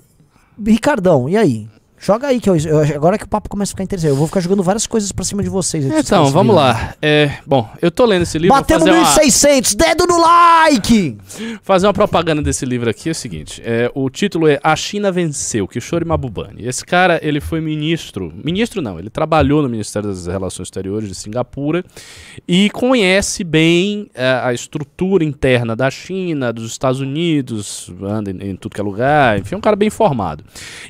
Ricardão, 0.66 1.30
e 1.30 1.38
aí? 1.38 1.70
Joga 2.02 2.28
aí, 2.28 2.40
que 2.40 2.50
eu, 2.50 2.56
eu- 2.56 2.80
agora 2.96 3.18
que 3.18 3.26
o 3.26 3.28
papo 3.28 3.50
começa 3.50 3.72
a 3.72 3.74
ficar 3.74 3.84
interessante. 3.84 4.10
Eu 4.12 4.16
vou 4.16 4.26
ficar 4.28 4.40
jogando 4.40 4.64
várias 4.64 4.88
coisas 4.88 5.12
pra 5.12 5.26
cima 5.26 5.44
de 5.44 5.50
vocês. 5.50 5.86
Então, 5.86 6.28
vamos 6.32 6.56
lá. 6.56 6.96
É, 7.02 7.34
bom, 7.46 7.70
eu 7.82 7.92
tô 7.92 8.06
lendo 8.06 8.22
esse 8.24 8.38
livro. 8.38 8.56
Batemos 8.56 8.86
fazer 8.88 8.98
uma- 8.98 9.06
1.600, 9.06 9.76
dedo 9.76 10.06
no 10.08 10.20
like! 10.22 11.18
Fazer 11.62 11.88
uma 11.88 11.94
propaganda 11.94 12.42
desse 12.42 12.66
livro 12.66 12.90
aqui 12.90 13.10
é 13.10 13.12
o 13.12 13.16
seguinte: 13.16 13.62
é, 13.66 13.92
o 13.94 14.10
título 14.10 14.48
é 14.48 14.60
A 14.64 14.76
China 14.76 15.12
Venceu, 15.12 15.68
Kishore 15.68 16.06
Mahbubani. 16.06 16.66
Esse 16.66 16.86
cara, 16.86 17.20
ele 17.22 17.42
foi 17.42 17.60
ministro, 17.60 18.32
ministro 18.44 18.82
não, 18.82 18.98
ele 18.98 19.10
trabalhou 19.10 19.62
no 19.62 19.68
Ministério 19.70 20.08
das 20.10 20.26
Relações 20.26 20.68
Exteriores 20.68 21.10
de 21.10 21.16
Singapura 21.16 21.84
e 22.48 22.70
conhece 22.70 23.44
bem 23.44 24.10
é, 24.14 24.40
a 24.44 24.54
estrutura 24.54 25.24
interna 25.24 25.76
da 25.76 25.90
China, 25.92 26.54
dos 26.54 26.72
Estados 26.72 27.02
Unidos, 27.02 27.92
anda 28.02 28.32
em, 28.32 28.52
em 28.52 28.56
tudo 28.56 28.74
que 28.76 28.82
é 28.82 28.84
lugar, 28.84 29.38
enfim, 29.40 29.56
é 29.56 29.58
um 29.58 29.62
cara 29.62 29.76
bem 29.76 29.88
informado. 29.88 30.44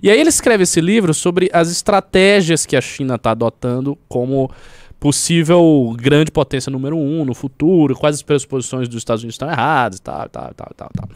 E 0.03 0.09
aí 0.09 0.19
ele 0.19 0.29
escreve 0.29 0.63
esse 0.63 0.79
livro 0.79 0.98
sobre 1.13 1.49
as 1.53 1.71
estratégias 1.71 2.65
que 2.65 2.75
a 2.75 2.81
China 2.81 3.15
está 3.15 3.31
adotando 3.31 3.97
como 4.07 4.51
possível 4.99 5.95
grande 5.97 6.29
potência 6.29 6.69
número 6.69 6.97
um 6.97 7.23
no 7.23 7.33
futuro, 7.33 7.95
quais 7.95 8.17
as 8.17 8.21
pressuposições 8.21 8.87
dos 8.87 8.97
Estados 8.97 9.23
Unidos 9.23 9.35
estão 9.35 9.49
erradas, 9.49 9.99
tal, 9.99 10.27
tal, 10.29 10.53
tal, 10.53 10.71
tal, 10.75 10.89
tal. 10.93 11.09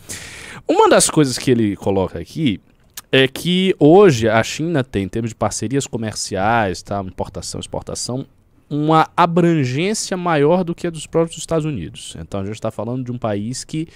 Uma 0.68 0.88
das 0.88 1.10
coisas 1.10 1.38
que 1.38 1.52
ele 1.52 1.76
coloca 1.76 2.18
aqui 2.18 2.62
é 3.12 3.28
que 3.28 3.76
hoje 3.78 4.28
a 4.28 4.42
China 4.42 4.84
tem, 4.84 5.04
em 5.04 5.10
termos 5.10 5.32
de 5.32 5.36
parcerias 5.36 5.86
comerciais, 5.86 6.82
tá, 6.82 7.02
importação, 7.02 7.60
exportação, 7.60 8.26
uma 8.70 9.08
abrangência 9.16 10.18
maior 10.18 10.64
do 10.64 10.74
que 10.74 10.88
a 10.88 10.90
dos 10.90 11.06
próprios 11.06 11.38
Estados 11.38 11.66
Unidos. 11.66 12.16
Então 12.20 12.40
a 12.40 12.46
gente 12.46 12.56
está 12.56 12.72
falando 12.72 13.04
de 13.04 13.12
um 13.12 13.18
país 13.18 13.64
que 13.64 13.88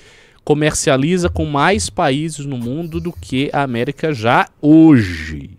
comercializa 0.44 1.30
com 1.30 1.46
mais 1.46 1.90
países 1.90 2.46
no 2.46 2.58
mundo 2.58 3.02
do 3.02 3.12
que 3.12 3.50
a 3.52 3.64
América 3.64 4.14
já 4.14 4.48
hoje. 4.62 5.57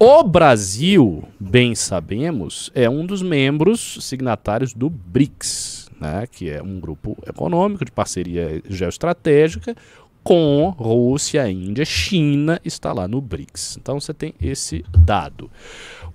O 0.00 0.22
Brasil, 0.22 1.24
bem 1.40 1.74
sabemos, 1.74 2.70
é 2.72 2.88
um 2.88 3.04
dos 3.04 3.20
membros 3.20 3.98
signatários 4.00 4.72
do 4.72 4.88
BRICS. 4.88 5.90
né, 6.00 6.28
que 6.30 6.48
é 6.48 6.62
um 6.62 6.78
grupo 6.78 7.18
econômico 7.26 7.84
de 7.84 7.90
parceria 7.90 8.62
geoestratégica, 8.70 9.74
com 10.22 10.68
Rússia, 10.78 11.50
Índia, 11.50 11.84
China 11.84 12.60
está 12.64 12.92
lá 12.92 13.08
no 13.08 13.20
BRICS. 13.20 13.76
Então 13.80 13.98
você 13.98 14.14
tem 14.14 14.32
esse 14.40 14.84
dado. 14.96 15.50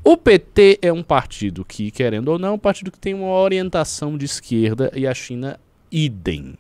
O 0.02 0.16
PT 0.16 0.80
é 0.82 0.94
um 0.94 1.04
partido 1.04 1.66
que, 1.66 1.92
querendo 1.92 2.30
ou 2.30 2.40
não, 2.40 2.50
é 2.50 2.52
um 2.52 2.58
partido 2.58 2.90
que 2.90 3.00
tem 3.00 3.14
uma 3.14 3.34
orientação 3.34 4.18
de 4.18 4.24
esquerda 4.24 4.90
e 4.96 5.06
a 5.06 5.14
China 5.14 5.60
idem. 5.92 6.54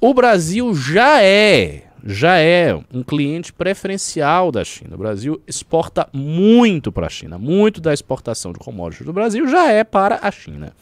O 0.00 0.14
Brasil 0.14 0.74
já 0.74 1.22
é, 1.22 1.84
já 2.06 2.38
é 2.38 2.78
um 2.92 3.02
cliente 3.02 3.50
preferencial 3.50 4.52
da 4.52 4.62
China. 4.62 4.94
O 4.94 4.98
Brasil 4.98 5.40
exporta 5.46 6.06
muito 6.12 6.92
para 6.92 7.06
a 7.06 7.10
China. 7.10 7.38
Muito 7.38 7.80
da 7.80 7.94
exportação 7.94 8.52
de 8.52 8.58
commodities 8.58 9.06
do 9.06 9.12
Brasil 9.12 9.48
já 9.48 9.70
é 9.70 9.82
para 9.82 10.18
a 10.20 10.30
China. 10.30 10.74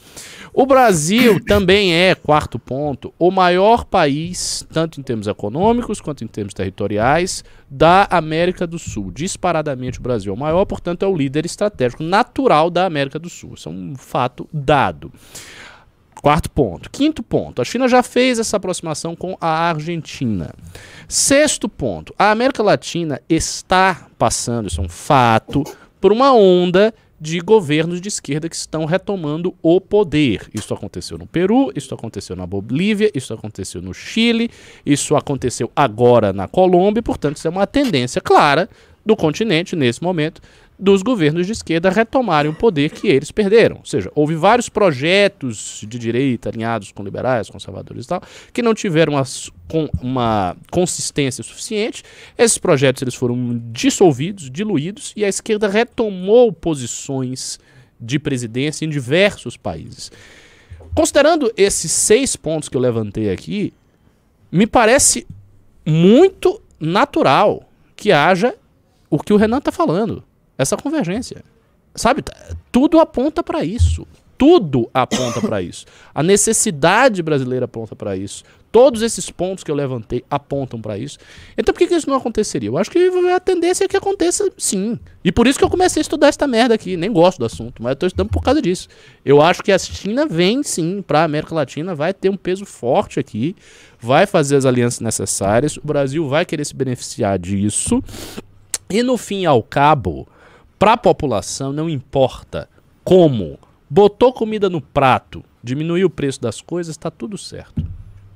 O 0.53 0.67
Brasil 0.67 1.39
também 1.47 1.95
é, 1.95 2.15
quarto 2.17 2.59
ponto, 2.59 3.15
o 3.19 3.31
maior 3.31 3.85
país, 3.85 4.67
tanto 4.73 4.99
em 4.99 5.03
termos 5.03 5.29
econômicos 5.29 6.01
quanto 6.01 6.25
em 6.25 6.27
termos 6.27 6.55
territoriais, 6.55 7.45
da 7.71 8.07
América 8.11 8.67
do 8.67 8.79
Sul. 8.79 9.13
Disparadamente 9.13 10.01
o 10.01 10.03
Brasil 10.03 10.33
é 10.33 10.37
o 10.37 10.39
maior, 10.39 10.65
portanto 10.65 11.05
é 11.05 11.07
o 11.07 11.17
líder 11.17 11.47
estratégico 11.47 12.03
natural 12.03 12.69
da 12.69 12.85
América 12.85 13.19
do 13.19 13.31
Sul. 13.31 13.55
Isso 13.55 13.69
é 13.69 13.73
um 13.73 13.95
fato 13.97 14.49
dado. 14.53 15.13
Quarto 16.21 16.51
ponto. 16.51 16.91
Quinto 16.91 17.23
ponto. 17.23 17.63
A 17.63 17.65
China 17.65 17.89
já 17.89 18.03
fez 18.03 18.39
essa 18.39 18.57
aproximação 18.57 19.17
com 19.17 19.37
a 19.41 19.69
Argentina. 19.69 20.55
Sexto 21.09 21.69
ponto. 21.69 22.15
A 22.19 22.31
América 22.31 22.63
Latina 22.63 23.21
está 23.29 24.07
passando, 24.19 24.69
isso 24.69 24.81
é 24.81 24.85
um 24.85 24.89
fato, 24.89 25.65
por 26.01 26.13
uma 26.13 26.33
onda 26.33 26.95
de 27.21 27.39
governos 27.39 28.01
de 28.01 28.09
esquerda 28.09 28.49
que 28.49 28.57
estão 28.57 28.85
retomando 28.85 29.55
o 29.63 29.81
poder. 29.81 30.49
Isso 30.53 30.75
aconteceu 30.75 31.17
no 31.17 31.25
Peru, 31.25 31.73
isso 31.77 31.95
aconteceu 31.95 32.35
na 32.35 32.45
Bolívia, 32.45 33.13
isso 33.15 33.33
aconteceu 33.33 33.81
no 33.81 33.95
Chile, 33.95 34.51
isso 34.85 35.15
aconteceu 35.15 35.71
agora 35.77 36.33
na 36.33 36.49
Colômbia, 36.49 37.01
portanto, 37.01 37.37
isso 37.37 37.47
é 37.47 37.51
uma 37.51 37.65
tendência 37.65 38.21
clara 38.21 38.69
do 39.07 39.15
continente 39.15 39.77
nesse 39.77 40.03
momento 40.03 40.43
dos 40.83 41.01
governos 41.01 41.47
de 41.47 41.53
esquerda 41.53 41.91
retomarem 41.91 42.51
o 42.51 42.55
poder 42.55 42.91
que 42.91 43.07
eles 43.07 43.31
perderam. 43.31 43.77
Ou 43.77 43.85
seja, 43.85 44.11
houve 44.17 44.35
vários 44.35 44.69
projetos 44.69 45.85
de 45.87 45.97
direita 45.97 46.49
alinhados 46.49 46.91
com 46.91 47.05
liberais, 47.05 47.49
conservadores 47.49 48.05
e 48.05 48.09
tal, 48.09 48.21
que 48.53 48.61
não 48.63 48.75
tiveram 48.75 49.13
uma, 49.13 49.23
uma 50.03 50.57
consistência 50.73 51.45
suficiente. 51.45 52.03
Esses 52.37 52.59
projetos 52.59 53.01
eles 53.01 53.15
foram 53.15 53.63
dissolvidos, 53.71 54.51
diluídos, 54.51 55.13
e 55.15 55.25
a 55.25 55.29
esquerda 55.29 55.69
retomou 55.69 56.53
posições 56.53 57.61
de 58.01 58.19
presidência 58.19 58.85
em 58.85 58.89
diversos 58.89 59.57
países. 59.57 60.11
Considerando 60.97 61.53
esses 61.57 61.93
seis 61.93 62.35
pontos 62.35 62.69
que 62.69 62.77
eu 62.77 62.81
levantei 62.81 63.31
aqui, 63.31 63.73
me 64.51 64.67
parece 64.67 65.29
muito 65.87 66.61
natural 66.81 67.71
que 67.95 68.11
haja 68.11 68.53
o 69.09 69.21
que 69.21 69.33
o 69.33 69.37
Renan 69.37 69.59
está 69.59 69.71
falando 69.71 70.25
essa 70.63 70.77
convergência. 70.77 71.45
Sabe? 71.95 72.25
Tudo 72.71 72.99
aponta 72.99 73.43
para 73.43 73.65
isso. 73.65 74.07
Tudo 74.39 74.91
aponta 74.93 75.41
para 75.41 75.61
isso. 75.63 75.87
A 76.15 76.23
necessidade 76.23 77.23
brasileira 77.23 77.67
aponta 77.67 77.95
para 77.95 78.17
isso. 78.17 78.43
Todos 78.73 79.03
esses 79.03 79.29
pontos 79.29 79.63
que 79.63 79.71
eu 79.71 79.75
levantei 79.75 80.25
apontam 80.31 80.81
para 80.81 80.97
isso. 80.97 81.19
Então 81.59 81.75
por 81.75 81.79
que, 81.79 81.87
que, 81.87 81.95
isso 81.95 82.09
não 82.09 82.17
aconteceria? 82.17 82.71
Eu 82.71 82.79
acho 82.79 82.91
que 82.91 82.99
a 83.33 83.39
tendência 83.39 83.85
é 83.85 83.89
que 83.89 83.97
aconteça 83.97 84.51
sim. 84.57 84.99
E 85.23 85.31
por 85.31 85.47
isso 85.47 85.59
que 85.59 85.65
eu 85.65 85.69
comecei 85.69 86.01
a 86.01 86.03
estudar 86.03 86.29
esta 86.29 86.47
merda 86.47 86.75
aqui. 86.75 86.97
Nem 86.97 87.13
gosto 87.13 87.39
do 87.39 87.45
assunto, 87.45 87.83
mas 87.83 87.91
eu 87.91 87.93
estou 87.93 88.07
estudando 88.07 88.31
por 88.31 88.43
causa 88.43 88.63
disso. 88.63 88.89
Eu 89.25 89.43
acho 89.43 89.63
que 89.63 89.71
a 89.71 89.79
China 89.79 90.27
vem 90.27 90.63
sim 90.63 91.03
para 91.03 91.21
a 91.21 91.25
América 91.25 91.55
Latina, 91.55 91.95
vai 91.95 92.15
ter 92.15 92.31
um 92.31 92.37
peso 92.37 92.65
forte 92.65 93.21
aqui, 93.21 93.55
vai 94.01 94.27
fazer 94.27 94.57
as 94.57 94.65
alianças 94.65 95.01
necessárias. 95.01 95.77
O 95.77 95.83
Brasil 95.85 96.27
vai 96.27 96.47
querer 96.47 96.65
se 96.65 96.75
beneficiar 96.75 97.39
disso. 97.39 98.03
E 98.89 99.03
no 99.03 99.19
fim 99.19 99.45
ao 99.45 99.63
cabo, 99.63 100.27
para 100.83 100.95
a 100.95 100.97
população 100.97 101.73
não 101.73 101.89
importa 101.89 102.69
como. 103.05 103.57
Botou 103.89 104.33
comida 104.33 104.69
no 104.69 104.81
prato, 104.81 105.45
diminuiu 105.63 106.09
o 106.09 106.11
preço 106.11 106.41
das 106.41 106.61
coisas, 106.61 106.97
está 106.97 107.09
tudo 107.09 107.39
certo. 107.39 107.87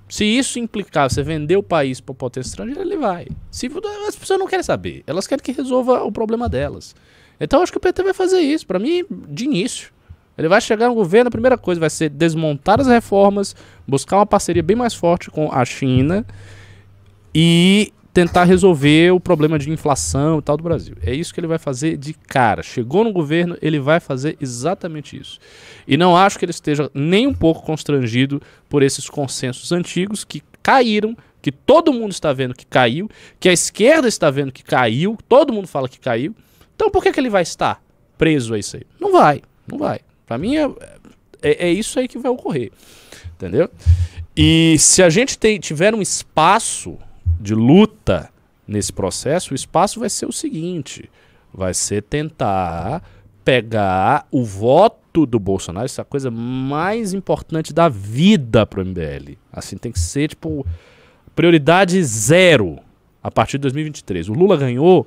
Se 0.09 0.25
isso 0.25 0.61
implicar 0.61 1.11
você 1.11 1.25
vender 1.25 1.57
o 1.57 1.63
país 1.63 2.01
para 2.01 2.15
potência 2.15 2.51
estrangeira, 2.51 2.83
ele 2.83 2.99
vai. 2.99 3.27
Se 3.51 3.69
as 4.07 4.15
pessoas 4.15 4.39
não 4.39 4.47
querem 4.47 4.63
saber, 4.63 5.03
elas 5.09 5.27
querem 5.27 5.43
que 5.43 5.51
resolva 5.51 6.05
o 6.05 6.13
problema 6.13 6.49
delas. 6.49 6.95
Então 7.41 7.63
acho 7.63 7.73
que 7.73 7.79
o 7.79 7.81
PT 7.81 8.05
vai 8.05 8.15
fazer 8.15 8.39
isso, 8.39 8.65
para 8.65 8.79
mim, 8.79 9.05
de 9.11 9.45
início. 9.45 9.91
Ele 10.39 10.49
vai 10.49 10.61
chegar 10.61 10.87
no 10.87 10.95
governo, 10.95 11.27
a 11.27 11.33
primeira 11.33 11.59
coisa 11.59 11.81
vai 11.81 11.91
ser 11.91 12.11
desmontar 12.11 12.81
as 12.81 12.87
reformas, 12.87 13.57
buscar 13.89 14.19
uma 14.19 14.27
parceria 14.27 14.63
bem 14.63 14.77
mais 14.77 14.95
forte 14.95 15.33
com 15.33 15.51
a 15.51 15.65
China 15.65 16.25
e 17.35 17.93
tentar 18.17 18.45
resolver 18.45 19.13
o 19.13 19.21
problema 19.21 19.59
de 19.59 19.71
inflação 19.71 20.39
e 20.39 20.43
tal 20.43 20.57
do 20.57 20.63
Brasil. 20.63 20.97
É 21.03 21.13
isso 21.13 21.35
que 21.35 21.39
ele 21.39 21.47
vai 21.47 21.59
fazer 21.59 21.99
de 21.99 22.15
cara. 22.15 22.63
Chegou 22.63 23.05
no 23.05 23.13
governo, 23.13 23.59
ele 23.61 23.79
vai 23.79 24.01
fazer 24.01 24.39
exatamente 24.41 25.21
isso. 25.21 25.39
E 25.87 25.99
não 25.99 26.17
acho 26.17 26.39
que 26.39 26.47
ele 26.47 26.51
esteja 26.51 26.91
nem 26.95 27.27
um 27.27 27.35
pouco 27.35 27.63
constrangido 27.63 28.41
por 28.71 28.83
esses 28.83 29.11
consensos 29.11 29.71
antigos 29.71 30.25
que 30.25 30.43
caíram, 30.63 31.15
que 31.43 31.53
todo 31.53 31.93
mundo 31.93 32.13
está 32.13 32.33
vendo 32.33 32.55
que 32.55 32.65
caiu, 32.65 33.07
que 33.39 33.51
a 33.51 33.53
esquerda 33.53 34.09
está 34.09 34.31
vendo 34.31 34.51
que 34.51 34.65
caiu, 34.65 35.19
todo 35.29 35.53
mundo 35.53 35.69
fala 35.69 35.87
que 35.87 36.01
caiu. 36.01 36.35
Então 36.75 36.91
por 36.91 37.03
que, 37.03 37.13
que 37.13 37.21
ele 37.21 37.29
vai 37.29 37.43
estar 37.43 37.83
preso 38.17 38.55
a 38.55 38.59
isso 38.59 38.79
aí? 38.79 38.85
Não 38.99 39.13
vai, 39.13 39.43
não 39.71 39.77
vai. 39.77 40.01
Para 40.25 40.39
mim 40.39 40.57
é, 40.57 40.65
é, 41.43 41.69
é, 41.69 41.71
isso 41.71 41.99
aí 41.99 42.09
que 42.09 42.17
vai 42.17 42.33
ocorrer. 42.33 42.73
Entendeu? 43.35 43.69
E 44.35 44.77
se 44.79 45.03
a 45.03 45.11
gente 45.11 45.37
tiver 45.59 45.95
um 45.95 46.01
espaço 46.01 46.97
de 47.41 47.55
luta 47.55 48.31
nesse 48.67 48.93
processo, 48.93 49.53
o 49.53 49.55
espaço 49.55 50.01
vai 50.01 50.11
ser 50.11 50.27
o 50.27 50.33
seguinte: 50.33 51.11
vai 51.53 51.75
ser 51.75 52.03
tentar 52.03 53.03
pegar 53.45 54.27
o 54.31 54.45
voto 54.45 55.25
do 55.25 55.39
Bolsonaro, 55.39 55.87
essa 55.87 56.01
é 56.01 56.03
a 56.03 56.05
coisa 56.05 56.31
mais 56.31 57.15
importante 57.15 57.73
da 57.73 57.89
vida 57.89 58.67
para 58.67 58.81
o 58.81 58.85
MBL. 58.85 59.39
Assim, 59.53 59.77
tem 59.79 59.93
que 59.93 60.01
ser, 60.01 60.29
tipo, 60.29 60.67
prioridade 61.35 62.03
zero 62.03 62.79
a 63.23 63.31
partir 63.31 63.59
de 63.59 63.63
2023. 63.63 64.29
O 64.29 64.33
Lula 64.33 64.57
ganhou, 64.57 65.07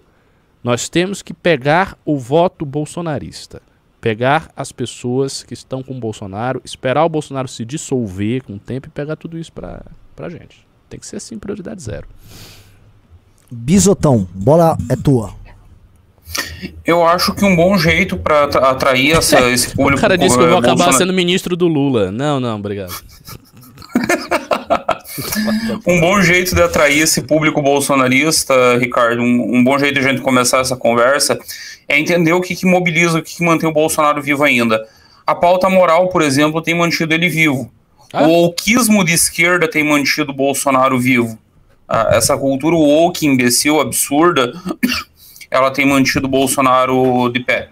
nós 0.63 0.88
temos 0.88 1.21
que 1.21 1.34
pegar 1.34 1.97
o 2.05 2.17
voto 2.17 2.65
bolsonarista. 2.65 3.61
Pegar 3.99 4.49
as 4.55 4.71
pessoas 4.71 5.43
que 5.43 5.53
estão 5.53 5.84
com 5.84 5.97
o 5.97 5.99
Bolsonaro, 5.99 6.61
esperar 6.63 7.03
o 7.03 7.09
Bolsonaro 7.09 7.49
se 7.49 7.65
dissolver 7.65 8.43
com 8.43 8.53
o 8.53 8.59
tempo 8.59 8.88
e 8.88 8.91
pegar 8.91 9.17
tudo 9.17 9.38
isso 9.38 9.51
para 9.51 9.84
a 10.17 10.30
gente. 10.30 10.68
Tem 10.90 11.00
que 11.00 11.06
ser 11.06 11.18
assim, 11.18 11.38
prioridade 11.38 11.82
zero. 11.82 12.08
Bisotão, 13.52 14.28
bola 14.34 14.78
é 14.90 14.96
tua. 14.96 15.34
Eu 16.86 17.06
acho 17.06 17.34
que 17.34 17.46
um 17.46 17.56
bom 17.56 17.78
jeito 17.78 18.18
para 18.18 18.46
atrair 18.46 19.12
essa, 19.12 19.40
esse 19.50 19.76
público. 19.76 19.98
o 19.98 20.02
cara 20.02 20.18
disse 20.18 20.38
que 20.38 20.44
eu 20.44 20.50
vou 20.50 20.58
acabar 20.58 20.76
Bolsonaro... 20.76 20.98
sendo 20.98 21.14
ministro 21.14 21.56
do 21.56 21.68
Lula. 21.68 22.12
Não, 22.12 22.40
não, 22.40 22.58
obrigado. 22.58 22.94
um 25.88 26.00
bom 26.00 26.22
jeito 26.22 26.56
de 26.56 26.62
atrair 26.62 27.02
esse 27.02 27.22
público 27.22 27.62
bolsonarista, 27.62 28.78
Ricardo, 28.78 29.22
um, 29.22 29.58
um, 29.58 29.64
bom 29.64 29.78
jeito 29.78 30.00
de 30.00 30.00
a 30.00 30.10
gente 30.10 30.22
começar 30.22 30.60
essa 30.60 30.76
conversa 30.76 31.38
é 31.88 32.00
entender 32.00 32.34
o 32.34 32.42
que, 32.42 32.56
que 32.56 32.66
mobiliza, 32.66 33.20
o 33.20 33.24
que, 33.24 33.38
que 33.38 33.44
mantém 33.44 33.68
o 33.68 33.74
Bolsonaro 33.74 34.22
vivo 34.22 34.44
ainda. 34.44 34.86
A 35.26 35.34
pauta 35.34 35.70
moral, 35.70 36.10
por 36.10 36.22
exemplo, 36.22 36.62
tem 36.62 36.76
mantido 36.76 37.14
ele 37.14 37.30
vivo. 37.30 37.72
Ah. 38.12 38.24
O 38.24 38.43
wokeismo 38.43 39.03
de 39.03 39.14
esquerda 39.14 39.70
tem 39.70 39.84
mantido 39.84 40.32
o 40.32 40.36
Bolsonaro 40.36 40.99
vivo. 40.99 41.38
Ah, 41.88 42.10
essa 42.12 42.38
cultura 42.38 42.76
woke, 42.76 43.26
imbecil, 43.26 43.80
absurda, 43.80 44.53
ela 45.49 45.72
tem 45.72 45.86
mantido 45.86 46.28
o 46.28 46.30
Bolsonaro 46.30 47.30
de 47.30 47.39
pé. 47.39 47.70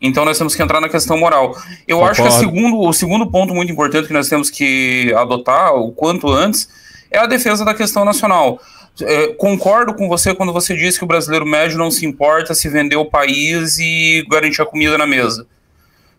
Então 0.00 0.24
nós 0.24 0.38
temos 0.38 0.54
que 0.54 0.62
entrar 0.62 0.80
na 0.80 0.88
questão 0.88 1.18
moral. 1.18 1.56
Eu 1.86 1.98
Concordo. 1.98 2.22
acho 2.22 2.22
que 2.22 2.38
segundo, 2.38 2.80
o 2.80 2.92
segundo 2.92 3.26
ponto 3.26 3.54
muito 3.54 3.72
importante 3.72 4.06
que 4.06 4.12
nós 4.12 4.28
temos 4.28 4.48
que 4.48 5.12
adotar 5.16 5.74
o 5.74 5.90
quanto 5.92 6.28
antes 6.28 6.68
é 7.10 7.18
a 7.18 7.26
defesa 7.26 7.64
da 7.64 7.74
questão 7.74 8.04
nacional. 8.04 8.60
É, 9.00 9.28
concordo 9.34 9.94
com 9.94 10.08
você 10.08 10.34
quando 10.34 10.52
você 10.52 10.76
diz 10.76 10.98
que 10.98 11.04
o 11.04 11.06
brasileiro 11.06 11.46
médio 11.46 11.78
não 11.78 11.90
se 11.90 12.04
importa 12.04 12.54
se 12.54 12.68
vender 12.68 12.96
o 12.96 13.04
país 13.04 13.78
e 13.78 14.24
garantir 14.28 14.62
a 14.62 14.66
comida 14.66 14.96
na 14.98 15.06
mesa. 15.06 15.46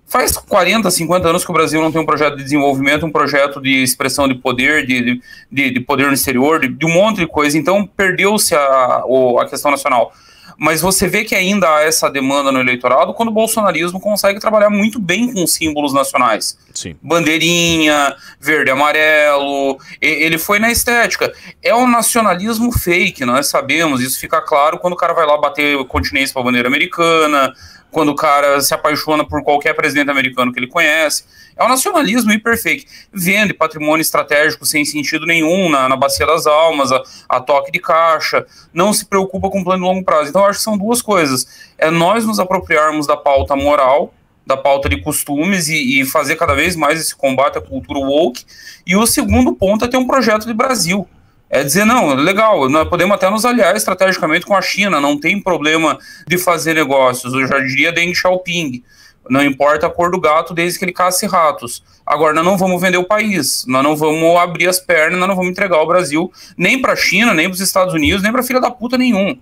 Faz 0.10 0.36
40, 0.36 0.90
50 0.90 1.30
anos 1.30 1.46
que 1.46 1.52
o 1.52 1.54
Brasil 1.54 1.80
não 1.80 1.92
tem 1.92 2.02
um 2.02 2.06
projeto 2.06 2.36
de 2.36 2.44
desenvolvimento, 2.44 3.06
um 3.06 3.12
projeto 3.12 3.62
de 3.62 3.84
expressão 3.84 4.28
de 4.28 4.34
poder, 4.34 4.84
de, 4.84 5.22
de, 5.52 5.70
de 5.70 5.80
poder 5.82 6.08
no 6.08 6.14
exterior, 6.14 6.60
de, 6.60 6.68
de, 6.68 6.84
um 6.84 6.92
monte 6.92 7.18
de 7.18 7.28
coisa. 7.28 7.56
Então, 7.56 7.86
perdeu-se 7.86 8.56
a, 8.56 9.04
a 9.40 9.46
questão 9.48 9.70
nacional. 9.70 10.12
Mas 10.58 10.82
você 10.82 11.08
vê 11.08 11.24
que 11.24 11.34
ainda 11.34 11.74
há 11.74 11.84
essa 11.84 12.10
demanda 12.10 12.52
no 12.52 12.60
eleitorado 12.60 13.14
quando 13.14 13.30
o 13.30 13.32
bolsonarismo 13.32 13.98
consegue 13.98 14.42
trabalhar 14.42 14.70
muito 14.70 15.00
bem 15.00 15.32
com 15.32 15.48
símbolos 15.48 15.94
nacionais. 15.94 16.58
Sim. 16.74 16.98
Bandeirinha, 17.02 18.14
verde 18.42 18.70
e 18.70 18.74
amarelo. 18.74 19.80
Ele 20.02 20.38
foi 20.38 20.60
na 20.60 20.70
estética. 20.70 21.32
É 21.64 21.74
um 21.74 21.88
nacionalismo 21.88 22.72
fake, 22.72 23.24
nós 23.24 23.48
sabemos. 23.48 24.02
Isso 24.02 24.20
fica 24.20 24.42
claro 24.42 24.80
quando 24.80 24.94
o 24.94 24.98
cara 24.98 25.14
vai 25.14 25.26
lá 25.26 25.38
bater 25.38 25.82
continência 25.86 26.34
para 26.34 26.42
a 26.42 26.46
bandeira 26.46 26.68
americana, 26.68 27.54
quando 27.92 28.10
o 28.10 28.16
cara 28.16 28.62
se 28.62 28.74
apaixona 28.74 29.26
por 29.26 29.44
qualquer 29.44 29.74
presidente 29.74 30.10
americano 30.10 30.52
que 30.52 30.60
ele 30.60 30.68
conhece. 30.68 31.24
É 31.58 31.64
um 31.64 31.68
nacionalismo 31.68 32.32
hiperfake. 32.32 32.86
Vende 33.12 33.54
patrimônio 33.54 34.02
estratégico 34.02 34.66
sem 34.66 34.86
sentido 34.86 35.26
nenhum 35.26 35.70
na, 35.70 35.90
na 35.90 35.96
bacia 35.96 36.26
das 36.26 36.48
almas, 36.48 36.92
a, 36.92 37.02
a, 37.28 37.40
toque 37.42 37.72
de 37.72 37.80
caixa, 37.80 38.46
não 38.74 38.94
se 38.94 39.06
preocupa 39.06 39.50
com 39.50 39.64
plano 39.64 39.84
de 39.84 39.90
longo 39.90 40.04
prazo. 40.04 40.30
Então, 40.30 40.46
acho 40.46 40.60
que 40.60 40.64
são 40.64 40.78
duas 40.78 41.02
coisas. 41.02 41.48
É 41.78 41.90
nós 41.90 42.26
nos 42.26 42.40
apropriarmos 42.40 43.08
da 43.08 43.18
pauta 43.18 43.56
moral, 43.56 44.14
da 44.46 44.56
pauta 44.56 44.88
de 44.88 45.02
costumes 45.02 45.68
e, 45.68 46.02
e 46.02 46.06
fazer 46.06 46.36
cada 46.36 46.54
vez 46.54 46.76
mais 46.76 47.00
esse 47.00 47.16
combate 47.16 47.58
à 47.58 47.62
cultura 47.62 48.00
woke. 48.00 48.46
E 48.86 48.96
o 48.96 49.06
segundo 49.06 49.54
ponto 49.54 49.84
é 49.84 49.88
ter 49.88 49.98
um 49.98 50.08
projeto 50.08 50.46
de 50.46 50.54
Brasil 50.54 51.08
é 51.50 51.64
dizer, 51.64 51.84
não, 51.84 52.14
legal, 52.14 52.70
nós 52.70 52.88
podemos 52.88 53.16
até 53.16 53.30
nos 53.30 53.44
aliar 53.44 53.76
estrategicamente 53.76 54.46
com 54.46 54.56
a 54.56 54.62
China, 54.62 55.02
não 55.02 55.20
tem 55.20 55.42
problema 55.42 55.98
de 56.28 56.38
fazer 56.38 56.76
negócios. 56.76 57.34
Eu 57.34 57.48
já 57.48 57.60
diria 57.60 57.92
Deng 57.92 58.14
Xiaoping. 58.14 58.84
Não 59.30 59.44
importa 59.44 59.88
a 59.88 59.90
cor 59.90 60.12
do 60.12 60.20
gato 60.20 60.54
desde 60.54 60.78
que 60.78 60.86
ele 60.86 60.92
casse 60.92 61.26
ratos. 61.28 61.84
Agora, 62.06 62.34
nós 62.34 62.46
não 62.46 62.58
vamos 62.58 62.82
vender 62.82 62.98
o 62.98 63.04
país, 63.04 63.64
nós 63.68 63.84
não 63.84 63.96
vamos 63.96 64.38
abrir 64.38 64.68
as 64.68 64.80
pernas, 64.80 65.20
nós 65.20 65.28
não 65.28 65.36
vamos 65.36 65.52
entregar 65.52 65.80
o 65.82 65.86
Brasil 65.86 66.32
nem 66.58 66.82
para 66.82 66.94
a 66.94 66.96
China, 66.96 67.34
nem 67.34 67.48
para 67.48 67.54
os 67.54 67.60
Estados 67.60 67.94
Unidos, 67.94 68.24
nem 68.24 68.32
para 68.32 68.42
filha 68.42 68.60
da 68.60 68.72
puta 68.72 68.98
nenhum. 68.98 69.38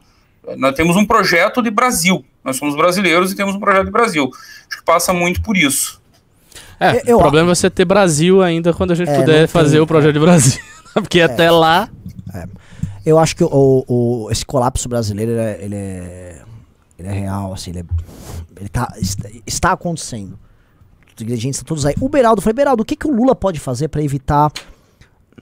Nós 0.58 0.76
temos 0.76 0.96
um 0.96 1.06
projeto 1.06 1.62
de 1.62 1.70
Brasil. 1.70 2.24
Nós 2.44 2.58
somos 2.58 2.76
brasileiros 2.76 3.32
e 3.32 3.36
temos 3.36 3.56
um 3.56 3.60
projeto 3.60 3.86
de 3.86 3.92
Brasil. 3.92 4.30
Acho 4.70 4.80
que 4.80 4.86
passa 4.86 5.14
muito 5.14 5.42
por 5.42 5.58
isso. 5.58 6.02
É, 6.80 7.02
eu, 7.06 7.18
o 7.18 7.22
problema 7.22 7.52
é 7.52 7.56
você 7.56 7.70
ter 7.70 7.86
Brasil 7.86 8.42
ainda 8.42 8.74
quando 8.74 8.92
a 8.92 8.96
gente 8.96 9.10
é, 9.10 9.16
puder 9.20 9.48
fazer 9.48 9.78
tem, 9.78 9.82
o 9.82 9.88
projeto 9.88 10.14
de 10.14 10.20
Brasil. 10.20 10.62
Porque 11.02 11.20
é. 11.20 11.24
até 11.24 11.50
lá. 11.52 11.90
É. 12.34 12.48
Eu 13.06 13.18
acho 13.18 13.36
que 13.36 13.44
o, 13.44 13.86
o, 13.88 14.28
esse 14.32 14.46
colapso 14.46 14.90
brasileiro 14.90 15.32
ele 15.32 15.40
é, 15.40 15.64
ele 15.64 15.76
é, 15.76 16.42
ele 17.00 17.08
é 17.08 17.12
real, 17.12 17.54
assim, 17.54 17.72
ele, 17.72 17.80
é, 17.80 17.86
ele 18.60 18.70
tá, 18.70 18.94
está 19.46 19.72
acontecendo. 19.72 20.38
Os 21.16 21.22
ingredientes 21.22 21.60
estão 21.60 21.68
todos 21.68 21.86
aí. 21.86 21.96
O 22.02 22.10
Beraldo, 22.10 22.42
falei, 22.42 22.56
Beraldo, 22.56 22.84
o 22.84 22.86
que, 22.86 22.96
que 22.96 23.08
o 23.08 23.12
Lula 23.12 23.34
pode 23.34 23.60
fazer 23.60 23.88
para 23.88 24.04
evitar 24.04 24.52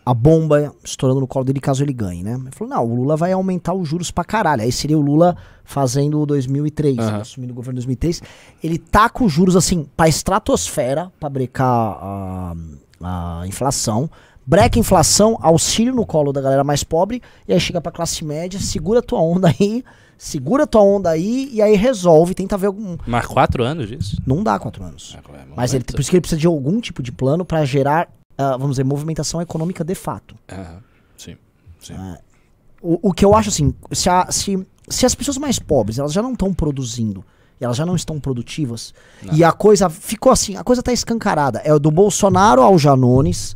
a 0.05 0.13
bomba 0.13 0.73
estourando 0.83 1.19
no 1.19 1.27
colo 1.27 1.43
dele 1.43 1.59
caso 1.59 1.83
ele 1.83 1.91
ganhe, 1.91 2.23
né? 2.23 2.37
Ele 2.39 2.51
falou, 2.51 2.75
não, 2.75 2.85
o 2.85 2.95
Lula 2.95 3.17
vai 3.17 3.31
aumentar 3.31 3.73
os 3.73 3.87
juros 3.87 4.11
pra 4.11 4.23
caralho. 4.23 4.61
Aí 4.61 4.71
seria 4.71 4.97
o 4.97 5.01
Lula 5.01 5.35
fazendo 5.63 6.23
2003, 6.27 6.97
uhum. 6.97 7.15
assumindo 7.15 7.51
o 7.51 7.55
governo 7.55 7.77
2003. 7.77 8.21
Ele 8.63 8.77
tá 8.77 9.09
com 9.09 9.25
os 9.25 9.33
juros, 9.33 9.55
assim, 9.55 9.87
pra 9.97 10.07
estratosfera, 10.07 11.11
pra 11.19 11.27
brecar 11.27 11.67
a, 11.67 12.55
a 13.01 13.47
inflação 13.47 14.07
breca 14.45 14.77
inflação, 14.77 15.37
auxílio 15.41 15.93
no 15.93 16.05
colo 16.05 16.31
da 16.31 16.41
galera 16.41 16.63
mais 16.63 16.83
pobre, 16.83 17.21
e 17.47 17.53
aí 17.53 17.59
chega 17.59 17.81
pra 17.81 17.91
classe 17.91 18.23
média, 18.23 18.59
segura 18.59 19.01
tua 19.01 19.19
onda 19.19 19.47
aí, 19.49 19.83
segura 20.17 20.67
tua 20.67 20.81
onda 20.81 21.09
aí, 21.09 21.49
e 21.51 21.61
aí 21.61 21.75
resolve, 21.75 22.33
tenta 22.33 22.57
ver 22.57 22.67
algum. 22.67 22.97
Mas 23.07 23.25
quatro 23.25 23.63
anos 23.63 23.87
disso? 23.87 24.17
Não 24.25 24.43
dá 24.43 24.59
quatro 24.59 24.83
anos. 24.83 25.15
É, 25.15 25.17
é 25.17 25.45
Mas 25.55 25.73
ele, 25.73 25.83
por 25.83 25.99
isso 25.99 26.09
que 26.09 26.15
ele 26.15 26.21
precisa 26.21 26.39
de 26.39 26.47
algum 26.47 26.79
tipo 26.79 27.01
de 27.01 27.11
plano 27.11 27.43
para 27.43 27.65
gerar, 27.65 28.07
uh, 28.33 28.57
vamos 28.57 28.71
dizer, 28.71 28.83
movimentação 28.83 29.41
econômica 29.41 29.83
de 29.83 29.95
fato. 29.95 30.35
Uhum. 30.51 30.77
Sim. 31.17 31.37
Sim. 31.79 31.93
Uh, 31.93 32.17
o, 32.81 33.09
o 33.09 33.13
que 33.13 33.25
eu 33.25 33.33
acho 33.33 33.49
assim, 33.49 33.73
se, 33.91 34.09
a, 34.09 34.31
se, 34.31 34.65
se 34.87 35.05
as 35.05 35.15
pessoas 35.15 35.37
mais 35.37 35.57
pobres 35.57 35.97
elas 35.97 36.13
já 36.13 36.21
não 36.21 36.33
estão 36.33 36.53
produzindo 36.53 37.25
elas 37.59 37.77
já 37.77 37.85
não 37.85 37.95
estão 37.95 38.19
produtivas. 38.19 38.93
Não. 39.23 39.33
E 39.33 39.43
a 39.43 39.51
coisa 39.51 39.89
ficou 39.89 40.31
assim, 40.31 40.57
a 40.57 40.63
coisa 40.63 40.83
tá 40.83 40.91
escancarada. 40.91 41.61
É 41.63 41.77
do 41.79 41.89
Bolsonaro 41.89 42.61
ao 42.61 42.77
Janones, 42.77 43.55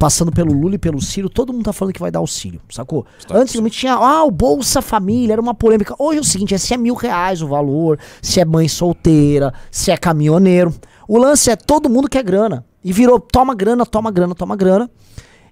passando 0.00 0.32
pelo 0.32 0.50
Lula 0.50 0.76
e 0.76 0.78
pelo 0.78 0.98
Ciro, 0.98 1.28
todo 1.28 1.52
mundo 1.52 1.64
tá 1.64 1.74
falando 1.74 1.92
que 1.92 2.00
vai 2.00 2.10
dar 2.10 2.20
auxílio, 2.20 2.58
sacou? 2.70 3.04
Está 3.18 3.36
Antes 3.36 3.60
me 3.60 3.68
tinha, 3.68 3.92
ah, 3.92 4.24
o 4.24 4.30
Bolsa 4.30 4.80
Família, 4.80 5.34
era 5.34 5.42
uma 5.42 5.52
polêmica. 5.52 5.94
Hoje 5.98 6.16
é 6.16 6.20
o 6.22 6.24
seguinte, 6.24 6.54
é 6.54 6.58
se 6.58 6.72
é 6.72 6.78
mil 6.78 6.94
reais 6.94 7.42
o 7.42 7.46
valor, 7.46 7.98
se 8.22 8.40
é 8.40 8.44
mãe 8.46 8.66
solteira, 8.66 9.52
se 9.70 9.90
é 9.90 9.98
caminhoneiro. 9.98 10.74
O 11.06 11.18
lance 11.18 11.50
é 11.50 11.54
todo 11.54 11.90
mundo 11.90 12.08
quer 12.08 12.22
grana. 12.22 12.64
E 12.82 12.94
virou, 12.94 13.20
toma 13.20 13.54
grana, 13.54 13.84
toma 13.84 14.10
grana, 14.10 14.34
toma 14.34 14.56
grana. 14.56 14.90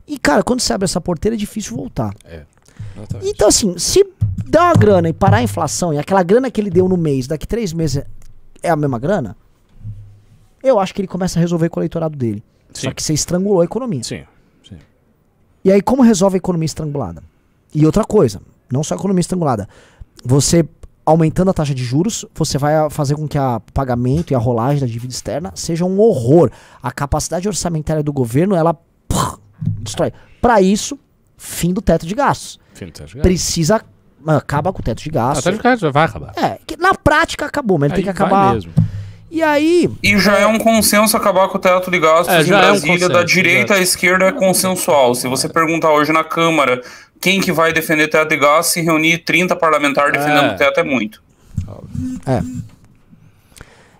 E, 0.06 0.18
cara, 0.18 0.42
quando 0.42 0.60
você 0.60 0.72
abre 0.72 0.86
essa 0.86 0.98
porteira 0.98 1.36
é 1.36 1.38
difícil 1.38 1.76
voltar. 1.76 2.14
É. 2.24 2.44
Exatamente. 2.96 3.30
Então, 3.30 3.48
assim, 3.48 3.76
se 3.76 4.02
dá 4.48 4.64
uma 4.64 4.74
grana 4.74 5.10
e 5.10 5.12
parar 5.12 5.36
a 5.36 5.42
inflação, 5.42 5.92
e 5.92 5.98
aquela 5.98 6.22
grana 6.22 6.50
que 6.50 6.58
ele 6.58 6.70
deu 6.70 6.88
no 6.88 6.96
mês, 6.96 7.26
daqui 7.26 7.46
três 7.46 7.74
meses 7.74 8.02
é 8.62 8.70
a 8.70 8.76
mesma 8.76 8.98
grana, 8.98 9.36
eu 10.62 10.80
acho 10.80 10.94
que 10.94 11.02
ele 11.02 11.08
começa 11.08 11.38
a 11.38 11.40
resolver 11.42 11.68
com 11.68 11.80
o 11.80 11.82
eleitorado 11.82 12.16
dele. 12.16 12.42
Sim. 12.72 12.86
Só 12.86 12.94
que 12.94 13.02
você 13.02 13.12
estrangulou 13.12 13.60
a 13.60 13.64
economia. 13.66 14.02
Sim. 14.02 14.24
E 15.68 15.72
aí, 15.72 15.82
como 15.82 16.02
resolve 16.02 16.36
a 16.36 16.38
economia 16.38 16.64
estrangulada? 16.64 17.22
E 17.74 17.84
outra 17.84 18.02
coisa, 18.02 18.40
não 18.72 18.82
só 18.82 18.94
a 18.94 18.96
economia 18.96 19.20
estrangulada. 19.20 19.68
Você, 20.24 20.66
aumentando 21.04 21.50
a 21.50 21.52
taxa 21.52 21.74
de 21.74 21.84
juros, 21.84 22.24
você 22.34 22.56
vai 22.56 22.88
fazer 22.88 23.16
com 23.16 23.28
que 23.28 23.38
o 23.38 23.60
pagamento 23.74 24.30
e 24.30 24.34
a 24.34 24.38
rolagem 24.38 24.80
da 24.80 24.86
dívida 24.86 25.12
externa 25.12 25.52
seja 25.54 25.84
um 25.84 26.00
horror. 26.00 26.50
A 26.82 26.90
capacidade 26.90 27.46
orçamentária 27.46 28.02
do 28.02 28.14
governo, 28.14 28.54
ela 28.54 28.74
destrói. 29.82 30.10
Para 30.40 30.62
isso, 30.62 30.98
fim 31.36 31.74
do 31.74 31.82
teto 31.82 32.06
de 32.06 32.14
gastos. 32.14 32.58
Fim 32.72 32.86
do 32.86 32.92
teto 32.92 33.08
de 33.08 33.14
gastos. 33.16 33.22
Precisa. 33.22 33.84
Acaba 34.26 34.72
com 34.72 34.80
o 34.80 34.82
teto 34.82 35.02
de 35.02 35.10
gastos. 35.10 35.44
O 35.44 35.50
teto 35.50 35.58
de 35.58 35.62
gastos 35.62 35.92
vai 35.92 36.06
acabar. 36.06 36.32
É, 36.34 36.58
na 36.78 36.94
prática 36.94 37.44
acabou, 37.44 37.76
mas 37.78 37.88
ele 37.88 37.96
tem 37.96 38.04
que 38.04 38.10
acabar. 38.10 38.54
Mesmo. 38.54 38.72
E 39.30 39.42
aí. 39.42 39.90
E 40.02 40.18
já 40.18 40.38
é 40.38 40.46
um 40.46 40.58
consenso 40.58 41.16
acabar 41.16 41.48
com 41.48 41.58
o 41.58 41.60
teto 41.60 41.90
de 41.90 41.98
gastos 41.98 42.34
é, 42.34 42.40
em 42.40 42.46
Brasília, 42.46 42.66
é 42.66 42.72
um 42.72 42.80
consenso, 42.80 43.08
da 43.08 43.22
direita 43.22 43.74
à 43.74 43.78
esquerda 43.78 44.26
é 44.26 44.32
consensual. 44.32 45.14
Se 45.14 45.28
você 45.28 45.48
perguntar 45.48 45.92
hoje 45.92 46.12
na 46.12 46.24
Câmara 46.24 46.82
quem 47.20 47.40
que 47.40 47.52
vai 47.52 47.72
defender 47.72 48.08
teto 48.08 48.28
de 48.28 48.36
gastos, 48.36 48.72
se 48.72 48.80
reunir 48.80 49.18
30 49.18 49.54
parlamentares 49.56 50.12
defendendo 50.12 50.50
é. 50.50 50.54
o 50.54 50.56
teto 50.56 50.80
é 50.80 50.84
muito. 50.84 51.22
É. 52.26 52.42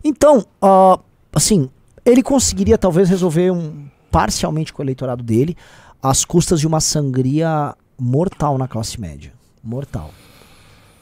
Então, 0.03 0.47
uh, 0.62 0.99
assim, 1.33 1.68
ele 2.05 2.22
conseguiria 2.22 2.79
talvez 2.79 3.09
resolver 3.09 3.51
um, 3.51 3.87
parcialmente 4.11 4.72
com 4.72 4.83
o 4.83 4.85
eleitorado 4.85 5.22
dele 5.22 5.57
às 6.03 6.24
custas 6.24 6.61
de 6.61 6.66
uma 6.66 6.81
sangria 6.81 7.74
mortal 7.99 8.57
na 8.57 8.68
classe 8.68 9.01
média. 9.01 9.33
Mortal. 9.62 10.11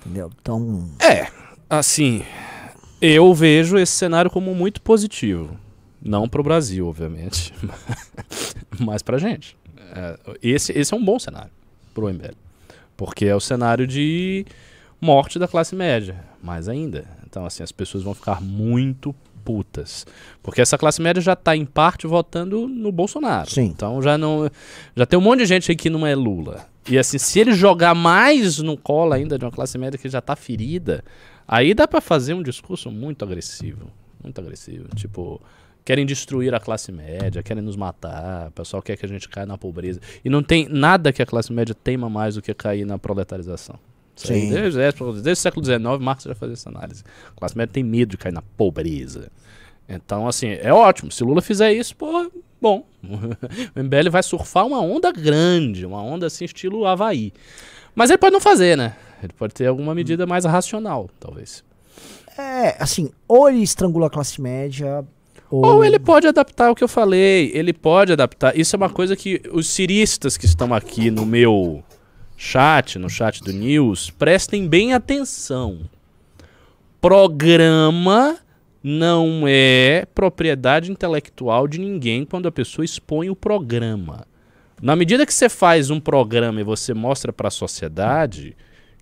Entendeu? 0.01 0.31
Então. 0.41 0.89
É, 0.99 1.29
assim. 1.68 2.24
Eu 3.01 3.33
vejo 3.35 3.77
esse 3.77 3.93
cenário 3.93 4.31
como 4.31 4.55
muito 4.55 4.81
positivo. 4.81 5.57
Não 6.03 6.29
para 6.29 6.41
o 6.41 6.45
Brasil, 6.45 6.87
obviamente, 6.87 7.53
mas 8.79 9.03
para 9.03 9.17
a 9.17 9.19
gente. 9.19 9.57
É, 9.93 10.19
esse, 10.43 10.73
esse 10.73 10.95
é 10.95 10.97
um 10.97 11.05
bom 11.05 11.19
cenário 11.19 11.51
para 11.93 12.05
o 12.05 12.09
MBL. 12.09 12.35
Porque 12.97 13.25
é 13.27 13.35
o 13.35 13.41
cenário 13.41 13.87
de 13.87 14.47
morte 15.01 15.39
da 15.39 15.49
classe 15.49 15.75
média, 15.75 16.25
mais 16.43 16.69
ainda. 16.69 17.07
Então, 17.27 17.45
assim, 17.45 17.63
as 17.63 17.73
pessoas 17.73 18.05
vão 18.05 18.15
ficar 18.15 18.41
muito 18.41 19.15
putas. 19.47 20.05
Porque 20.43 20.61
essa 20.61 20.77
classe 20.77 21.01
média 21.01 21.23
já 21.23 21.35
está, 21.35 21.57
em 21.57 21.65
parte, 21.65 22.07
votando 22.07 22.67
no 22.67 22.91
Bolsonaro. 22.91 23.49
Sim. 23.49 23.67
Então 23.67 24.03
já 24.03 24.19
não. 24.19 24.51
Já 24.97 25.07
tem 25.07 25.17
um 25.17 25.23
monte 25.23 25.41
de 25.41 25.47
gente 25.47 25.71
aí 25.71 25.77
que 25.77 25.89
não 25.89 26.05
é 26.05 26.15
Lula. 26.15 26.67
E 26.89 26.99
assim, 26.99 27.19
se 27.19 27.39
ele 27.39 27.53
jogar 27.53 27.95
mais 27.95 28.59
no 28.59 28.77
colo 28.77 29.13
ainda 29.13 29.39
de 29.39 29.45
uma 29.45 29.51
classe 29.51 29.79
média 29.79 29.99
que 29.99 30.09
já 30.09 30.19
está 30.19 30.35
ferida, 30.35 31.05
Aí 31.47 31.75
dá 31.75 31.87
para 31.87 32.01
fazer 32.01 32.35
um 32.35 32.43
discurso 32.43 32.91
muito 32.91 33.25
agressivo, 33.25 33.91
muito 34.23 34.41
agressivo, 34.41 34.89
tipo, 34.97 35.41
querem 35.85 36.05
destruir 36.05 36.53
a 36.55 36.59
classe 36.59 36.91
média, 36.91 37.43
querem 37.43 37.63
nos 37.63 37.77
matar, 37.77 38.49
o 38.49 38.51
pessoal 38.51 38.83
quer 38.83 38.97
que 38.97 39.07
a 39.07 39.09
gente 39.09 39.29
caia 39.29 39.47
na 39.47 39.57
pobreza. 39.57 40.01
E 40.25 40.29
não 40.29 40.43
tem 40.43 40.69
nada 40.69 41.13
que 41.13 41.23
a 41.23 41.27
classe 41.27 41.53
média 41.53 41.75
tema 41.75 42.11
mais 42.11 42.35
do 42.35 42.43
que 42.43 42.53
cair 42.53 42.85
na 42.85 42.99
proletarização. 42.99 43.79
Sim. 44.17 44.51
Desde, 44.51 44.79
desde, 44.79 45.05
desde, 45.05 45.31
o 45.33 45.37
século 45.37 45.65
XIX, 45.65 45.81
Marx 46.01 46.25
já 46.25 46.35
fazia 46.35 46.55
essa 46.55 46.71
análise. 46.71 47.05
A 47.31 47.39
classe 47.39 47.57
média 47.57 47.73
tem 47.73 47.85
medo 47.85 48.11
de 48.11 48.17
cair 48.17 48.33
na 48.33 48.43
pobreza. 48.43 49.31
Então, 49.89 50.27
assim, 50.27 50.49
é 50.49 50.73
ótimo. 50.73 51.13
Se 51.13 51.23
Lula 51.23 51.41
fizer 51.41 51.73
isso, 51.73 51.95
pô, 51.95 52.31
bom. 52.61 52.85
o 53.05 53.83
MBL 53.83 54.11
vai 54.11 54.23
surfar 54.23 54.67
uma 54.67 54.81
onda 54.81 55.13
grande, 55.13 55.87
uma 55.87 56.03
onda 56.03 56.27
assim, 56.27 56.47
estilo 56.47 56.87
Havaí. 56.87 57.33
Mas 57.95 58.11
ele 58.11 58.19
pode 58.19 58.33
não 58.33 58.41
fazer, 58.41 58.77
né? 58.77 58.97
Ele 59.23 59.33
pode 59.33 59.55
ter 59.55 59.67
alguma 59.67 59.95
medida 59.95 60.27
mais 60.27 60.45
racional, 60.45 61.09
talvez. 61.19 61.64
É, 62.39 62.77
assim, 62.79 63.11
ou 63.27 63.49
ele 63.49 63.62
estrangula 63.62 64.09
a 64.09 64.11
classe 64.11 64.41
média. 64.41 65.05
Ou... 65.51 65.64
ou 65.64 65.85
ele 65.85 65.99
pode 65.99 66.27
adaptar 66.27 66.71
o 66.71 66.75
que 66.75 66.85
eu 66.85 66.89
falei. 66.89 67.51
Ele 67.55 67.73
pode 67.73 68.12
adaptar. 68.12 68.57
Isso 68.59 68.77
é 68.77 68.79
uma 68.79 68.91
coisa 68.91 69.17
que 69.17 69.41
os 69.53 69.69
ciristas 69.69 70.37
que 70.37 70.45
estão 70.45 70.75
aqui 70.75 71.11
no 71.11 71.25
meu 71.25 71.83
chat, 72.37 72.99
no 72.99 73.09
chat 73.09 73.43
do 73.43 73.53
News, 73.53 74.11
prestem 74.11 74.69
bem 74.69 74.93
atenção. 74.93 75.81
Programa 77.01 78.39
não 78.83 79.45
é 79.47 80.07
propriedade 80.14 80.93
intelectual 80.93 81.67
de 81.67 81.81
ninguém 81.81 82.25
quando 82.25 82.47
a 82.47 82.53
pessoa 82.53 82.85
expõe 82.85 83.31
o 83.31 83.37
programa. 83.37 84.27
Na 84.81 84.95
medida 84.95 85.25
que 85.25 85.33
você 85.33 85.49
faz 85.49 85.91
um 85.91 85.99
programa 85.99 86.61
e 86.61 86.64
você 86.64 86.93
mostra 86.93 87.33
para 87.33 87.49
a 87.49 87.51
sociedade, 87.51 88.55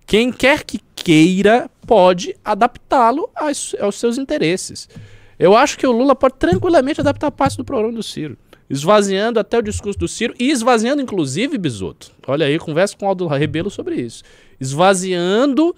quem 0.05 0.31
quer 0.31 0.63
que 0.63 0.79
queira 0.95 1.69
pode 1.85 2.35
adaptá-lo 2.43 3.29
aos, 3.35 3.75
seus 3.93 4.17
interesses. 4.17 4.89
Eu 5.37 5.55
acho 5.55 5.77
que 5.77 5.85
o 5.85 5.91
Lula 5.91 6.15
pode 6.15 6.35
tranquilamente 6.35 7.01
adaptar 7.01 7.31
parte 7.31 7.57
do 7.57 7.65
programa 7.65 7.93
do 7.93 8.03
Ciro. 8.03 8.37
Esvaziando 8.69 9.39
até 9.39 9.57
o 9.59 9.61
discurso 9.61 9.99
do 9.99 10.07
Ciro 10.07 10.33
e 10.39 10.49
esvaziando, 10.49 11.01
inclusive, 11.01 11.57
Bisoto. 11.57 12.11
Olha 12.25 12.47
aí, 12.47 12.57
conversa 12.57 12.95
com 12.97 13.05
o 13.05 13.09
Aldo 13.09 13.27
Rebelo 13.27 13.69
sobre 13.69 13.95
isso. 13.95 14.23
Esvaziando 14.59 15.75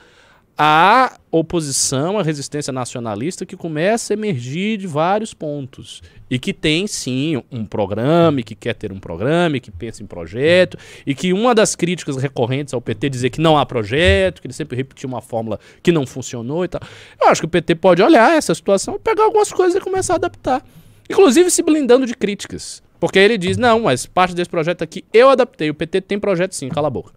a 0.57 1.17
oposição, 1.31 2.17
a 2.17 2.23
resistência 2.23 2.73
nacionalista 2.73 3.45
que 3.45 3.55
começa 3.55 4.11
a 4.11 4.15
emergir 4.15 4.77
de 4.77 4.87
vários 4.87 5.33
pontos. 5.33 6.01
E 6.29 6.39
que 6.39 6.51
tem, 6.51 6.87
sim, 6.87 7.41
um 7.51 7.63
programa, 7.63 8.39
e 8.39 8.43
que 8.43 8.55
quer 8.55 8.73
ter 8.73 8.91
um 8.91 8.99
programa, 8.99 9.57
e 9.57 9.59
que 9.59 9.69
pensa 9.69 10.01
em 10.01 10.07
projeto, 10.07 10.77
e 11.05 11.13
que 11.13 11.31
uma 11.31 11.53
das 11.53 11.75
críticas 11.75 12.17
recorrentes 12.17 12.73
ao 12.73 12.81
PT 12.81 13.07
é 13.07 13.09
dizer 13.09 13.29
que 13.29 13.39
não 13.39 13.57
há 13.57 13.65
projeto, 13.65 14.41
que 14.41 14.47
ele 14.47 14.53
sempre 14.53 14.75
repetiu 14.75 15.07
uma 15.07 15.21
fórmula 15.21 15.59
que 15.83 15.91
não 15.91 16.07
funcionou 16.07 16.65
e 16.65 16.67
tal. 16.67 16.81
Eu 17.21 17.27
acho 17.27 17.41
que 17.41 17.45
o 17.45 17.49
PT 17.49 17.75
pode 17.75 18.01
olhar 18.01 18.35
essa 18.35 18.53
situação, 18.55 18.99
pegar 18.99 19.23
algumas 19.23 19.53
coisas 19.53 19.79
e 19.79 19.79
começar 19.79 20.13
a 20.13 20.15
adaptar. 20.15 20.65
Inclusive 21.09 21.51
se 21.51 21.61
blindando 21.61 22.05
de 22.05 22.15
críticas. 22.15 22.81
Porque 22.99 23.19
ele 23.19 23.37
diz, 23.37 23.57
não, 23.57 23.81
mas 23.81 24.05
parte 24.05 24.33
desse 24.33 24.49
projeto 24.49 24.81
aqui 24.81 25.05
eu 25.13 25.29
adaptei. 25.29 25.69
O 25.69 25.73
PT 25.73 26.01
tem 26.01 26.19
projeto 26.19 26.53
sim, 26.53 26.67
cala 26.67 26.87
a 26.87 26.91
boca. 26.91 27.13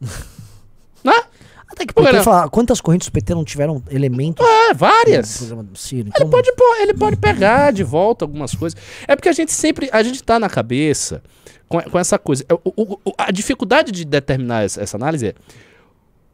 né? 1.04 1.22
Até 1.70 1.84
que 1.86 1.92
Por 1.92 2.02
que 2.02 2.06
PT 2.06 2.16
não? 2.16 2.24
fala, 2.24 2.48
quantas 2.48 2.80
correntes 2.80 3.08
do 3.08 3.12
PT 3.12 3.34
não 3.34 3.44
tiveram 3.44 3.82
elementos 3.90 4.44
no 4.44 4.74
várias. 4.74 5.28
Ciro? 5.74 6.08
Ele 6.08 6.12
Então, 6.16 6.30
pode, 6.30 6.50
ele 6.80 6.94
pode 6.94 7.16
pegar 7.16 7.72
de 7.72 7.84
volta 7.84 8.24
algumas 8.24 8.54
coisas. 8.54 8.80
É 9.06 9.14
porque 9.14 9.28
a 9.28 9.32
gente 9.32 9.52
sempre. 9.52 9.88
A 9.92 10.02
gente 10.02 10.22
tá 10.22 10.38
na 10.40 10.48
cabeça 10.48 11.22
com, 11.68 11.78
com 11.82 11.98
essa 11.98 12.18
coisa. 12.18 12.44
É, 12.48 12.54
o- 12.54 12.60
o- 12.76 12.98
a 13.18 13.30
dificuldade 13.30 13.92
de 13.92 14.04
determinar 14.04 14.62
essa, 14.64 14.82
essa 14.82 14.96
análise 14.96 15.28
é. 15.28 15.34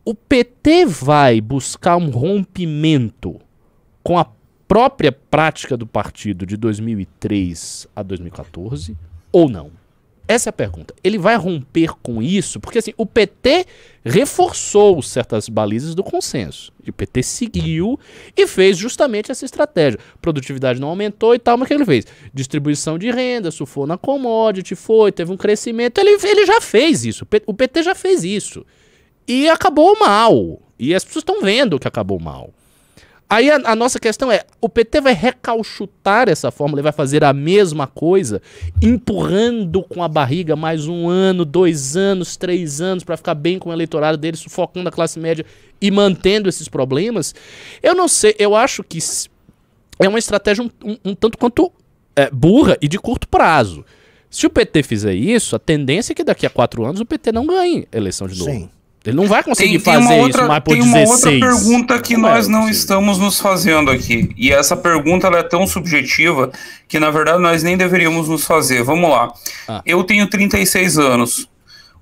O 0.04 0.14
PT 0.14 0.86
vai 0.86 1.40
buscar 1.40 1.96
um 1.96 2.10
rompimento 2.10 3.40
com 4.02 4.18
a 4.18 4.26
própria 4.68 5.10
prática 5.10 5.76
do 5.76 5.86
partido 5.86 6.44
de 6.46 6.56
2003 6.56 7.86
a 7.96 8.02
2014 8.02 8.96
ou 9.32 9.48
não? 9.48 9.70
Essa 10.26 10.48
é 10.48 10.50
a 10.50 10.54
pergunta. 10.54 10.94
Ele 11.04 11.18
vai 11.18 11.36
romper 11.36 11.90
com 12.02 12.22
isso? 12.22 12.58
Porque 12.58 12.78
assim, 12.78 12.94
o 12.96 13.04
PT 13.04 13.66
reforçou 14.02 15.02
certas 15.02 15.50
balizas 15.50 15.94
do 15.94 16.02
consenso. 16.02 16.72
E 16.82 16.88
o 16.88 16.92
PT 16.92 17.22
seguiu 17.22 18.00
e 18.34 18.46
fez 18.46 18.78
justamente 18.78 19.30
essa 19.30 19.44
estratégia. 19.44 20.00
Produtividade 20.22 20.80
não 20.80 20.88
aumentou 20.88 21.34
e 21.34 21.38
tal, 21.38 21.58
mas 21.58 21.66
o 21.66 21.68
que 21.68 21.74
ele 21.74 21.84
fez? 21.84 22.06
Distribuição 22.32 22.98
de 22.98 23.10
renda, 23.10 23.50
surfou 23.50 23.86
na 23.86 23.98
commodity, 23.98 24.74
foi, 24.74 25.12
teve 25.12 25.30
um 25.30 25.36
crescimento. 25.36 25.98
Ele, 25.98 26.16
ele 26.22 26.46
já 26.46 26.60
fez 26.60 27.04
isso. 27.04 27.26
O 27.46 27.52
PT 27.52 27.82
já 27.82 27.94
fez 27.94 28.24
isso. 28.24 28.64
E 29.28 29.48
acabou 29.48 29.98
mal. 29.98 30.60
E 30.78 30.94
as 30.94 31.04
pessoas 31.04 31.22
estão 31.22 31.42
vendo 31.42 31.78
que 31.78 31.86
acabou 31.88 32.18
mal. 32.18 32.50
Aí 33.28 33.50
a, 33.50 33.56
a 33.64 33.74
nossa 33.74 33.98
questão 33.98 34.30
é: 34.30 34.42
o 34.60 34.68
PT 34.68 35.00
vai 35.00 35.14
recalchutar 35.14 36.28
essa 36.28 36.50
fórmula, 36.50 36.78
ele 36.80 36.84
vai 36.84 36.92
fazer 36.92 37.24
a 37.24 37.32
mesma 37.32 37.86
coisa, 37.86 38.40
empurrando 38.82 39.82
com 39.82 40.02
a 40.02 40.08
barriga 40.08 40.54
mais 40.54 40.86
um 40.86 41.08
ano, 41.08 41.44
dois 41.44 41.96
anos, 41.96 42.36
três 42.36 42.80
anos, 42.80 43.02
para 43.02 43.16
ficar 43.16 43.34
bem 43.34 43.58
com 43.58 43.70
o 43.70 43.72
eleitorado 43.72 44.16
dele, 44.18 44.36
sufocando 44.36 44.88
a 44.88 44.92
classe 44.92 45.18
média 45.18 45.44
e 45.80 45.90
mantendo 45.90 46.48
esses 46.48 46.68
problemas? 46.68 47.34
Eu 47.82 47.94
não 47.94 48.06
sei, 48.08 48.34
eu 48.38 48.54
acho 48.54 48.84
que 48.84 48.98
é 49.98 50.08
uma 50.08 50.18
estratégia 50.18 50.62
um, 50.62 50.70
um- 50.84 50.98
um 51.04 51.14
tanto 51.14 51.38
quanto 51.38 51.72
é, 52.14 52.30
burra 52.30 52.76
e 52.80 52.86
de 52.88 52.98
curto 52.98 53.26
prazo. 53.28 53.84
Se 54.30 54.46
o 54.46 54.50
PT 54.50 54.82
fizer 54.82 55.14
isso, 55.14 55.54
a 55.54 55.58
tendência 55.58 56.12
é 56.12 56.14
que 56.14 56.24
daqui 56.24 56.44
a 56.44 56.50
quatro 56.50 56.84
anos 56.84 57.00
o 57.00 57.06
PT 57.06 57.30
não 57.32 57.46
ganhe 57.46 57.86
eleição 57.92 58.26
de 58.26 58.38
novo. 58.38 58.50
Sim. 58.50 58.68
Ele 59.06 59.16
não 59.16 59.26
vai 59.26 59.42
conseguir 59.42 59.78
Tem, 59.78 59.80
tem 59.80 59.94
fazer 59.94 60.14
uma 60.14 60.22
outra, 60.22 60.40
isso 60.40 60.48
mais 60.48 60.62
por 60.64 60.72
tem 60.72 60.82
uma 60.82 60.98
16. 60.98 61.24
outra 61.24 61.48
pergunta 61.50 61.98
que 62.00 62.14
Como 62.14 62.26
é 62.26 62.30
nós 62.30 62.48
não 62.48 62.60
possível? 62.60 62.78
estamos 62.80 63.18
nos 63.18 63.38
fazendo 63.38 63.90
aqui. 63.90 64.30
E 64.36 64.50
essa 64.50 64.74
pergunta 64.76 65.26
ela 65.26 65.38
é 65.38 65.42
tão 65.42 65.66
subjetiva 65.66 66.50
que, 66.88 66.98
na 66.98 67.10
verdade, 67.10 67.38
nós 67.42 67.62
nem 67.62 67.76
deveríamos 67.76 68.28
nos 68.28 68.44
fazer. 68.46 68.82
Vamos 68.82 69.10
lá. 69.10 69.30
Ah. 69.68 69.82
Eu 69.84 70.02
tenho 70.04 70.26
36 70.26 70.96
anos. 70.98 71.46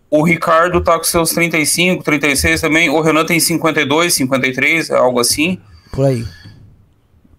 O 0.09 0.23
Ricardo 0.23 0.81
tá 0.81 0.97
com 0.99 1.05
seus 1.05 1.31
35, 1.31 2.05
36 2.05 2.61
também. 2.61 2.89
O 2.91 3.01
Renan 3.01 3.25
tem 3.25 3.41
52, 3.41 4.13
53, 4.15 4.91
algo 4.91 5.19
assim. 5.19 5.59
por 5.91 6.07
aí. 6.07 6.25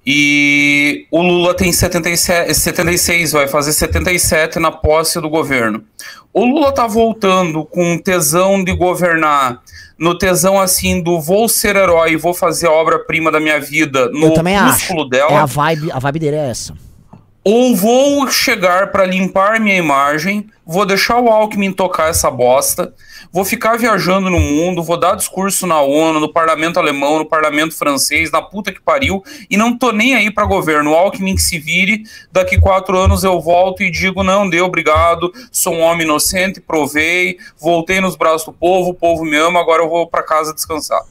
E 0.05 1.07
o 1.09 1.21
Lula 1.21 1.53
tem 1.53 1.71
77, 1.71 2.53
76, 2.53 3.31
vai 3.31 3.47
fazer 3.47 3.71
77 3.71 4.59
na 4.59 4.71
posse 4.71 5.21
do 5.21 5.29
governo. 5.29 5.83
O 6.33 6.43
Lula 6.45 6.73
tá 6.73 6.85
voltando 6.87 7.63
com 7.63 7.97
tesão 7.97 8.63
de 8.63 8.75
governar, 8.75 9.61
no 9.97 10.17
tesão 10.17 10.59
assim 10.59 11.01
do 11.01 11.21
vou 11.21 11.47
ser 11.47 11.75
herói, 11.75 12.17
vou 12.17 12.33
fazer 12.33 12.67
a 12.67 12.71
obra-prima 12.71 13.31
da 13.31 13.39
minha 13.39 13.59
vida 13.61 14.09
no 14.09 14.25
Eu 14.25 14.33
também 14.33 14.57
acho. 14.57 14.73
músculo 14.73 15.05
É 15.05 15.09
dela, 15.09 15.43
a 15.43 15.45
vibe, 15.45 15.91
a 15.91 15.99
vibe 15.99 16.19
dele 16.19 16.35
é 16.35 16.49
essa. 16.49 16.73
Ou 17.43 17.75
vou 17.75 18.27
chegar 18.29 18.91
para 18.91 19.05
limpar 19.05 19.59
minha 19.59 19.75
imagem, 19.75 20.47
vou 20.65 20.85
deixar 20.85 21.19
o 21.19 21.27
Alckmin 21.27 21.73
tocar 21.73 22.09
essa 22.09 22.31
bosta, 22.31 22.93
vou 23.33 23.43
ficar 23.43 23.77
viajando 23.77 24.29
no 24.29 24.39
mundo, 24.39 24.81
vou 24.81 24.97
dar 24.97 25.15
discurso 25.15 25.67
na 25.67 25.81
ONU, 25.81 26.21
no 26.21 26.31
parlamento 26.31 26.79
alemão, 26.79 27.19
no 27.19 27.25
parlamento 27.25 27.75
francês, 27.75 28.31
na 28.31 28.41
puta 28.41 28.71
que 28.71 28.81
pariu, 28.81 29.21
e 29.49 29.57
não 29.57 29.77
tô 29.77 29.91
nem 29.91 30.15
aí 30.15 30.31
para 30.31 30.45
governo. 30.45 30.91
O 30.91 30.95
Alckmin 30.95 31.35
que 31.35 31.41
se 31.41 31.59
vire, 31.59 32.03
daqui 32.31 32.57
quatro 32.57 32.97
anos 32.97 33.25
eu 33.25 33.41
volto 33.41 33.83
e 33.83 33.91
digo: 33.91 34.23
não, 34.23 34.49
deu, 34.49 34.65
obrigado, 34.65 35.33
sou 35.51 35.73
um 35.73 35.81
homem 35.81 36.05
inocente, 36.05 36.61
provei, 36.61 37.37
voltei 37.59 37.99
nos 37.99 38.15
braços 38.15 38.45
do 38.45 38.53
povo, 38.53 38.91
o 38.91 38.93
povo 38.93 39.25
me 39.25 39.35
ama, 39.35 39.59
agora 39.59 39.83
eu 39.83 39.89
vou 39.89 40.07
para 40.07 40.23
casa 40.23 40.53
descansar. 40.53 41.01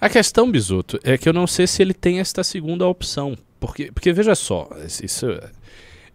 A 0.00 0.08
questão, 0.08 0.50
Bisoto, 0.50 0.98
é 1.04 1.16
que 1.16 1.28
eu 1.28 1.32
não 1.32 1.46
sei 1.46 1.68
se 1.68 1.80
ele 1.80 1.94
tem 1.94 2.18
esta 2.18 2.42
segunda 2.42 2.84
opção. 2.84 3.38
Porque, 3.62 3.92
porque 3.92 4.12
veja 4.12 4.34
só, 4.34 4.68
isso, 4.84 5.24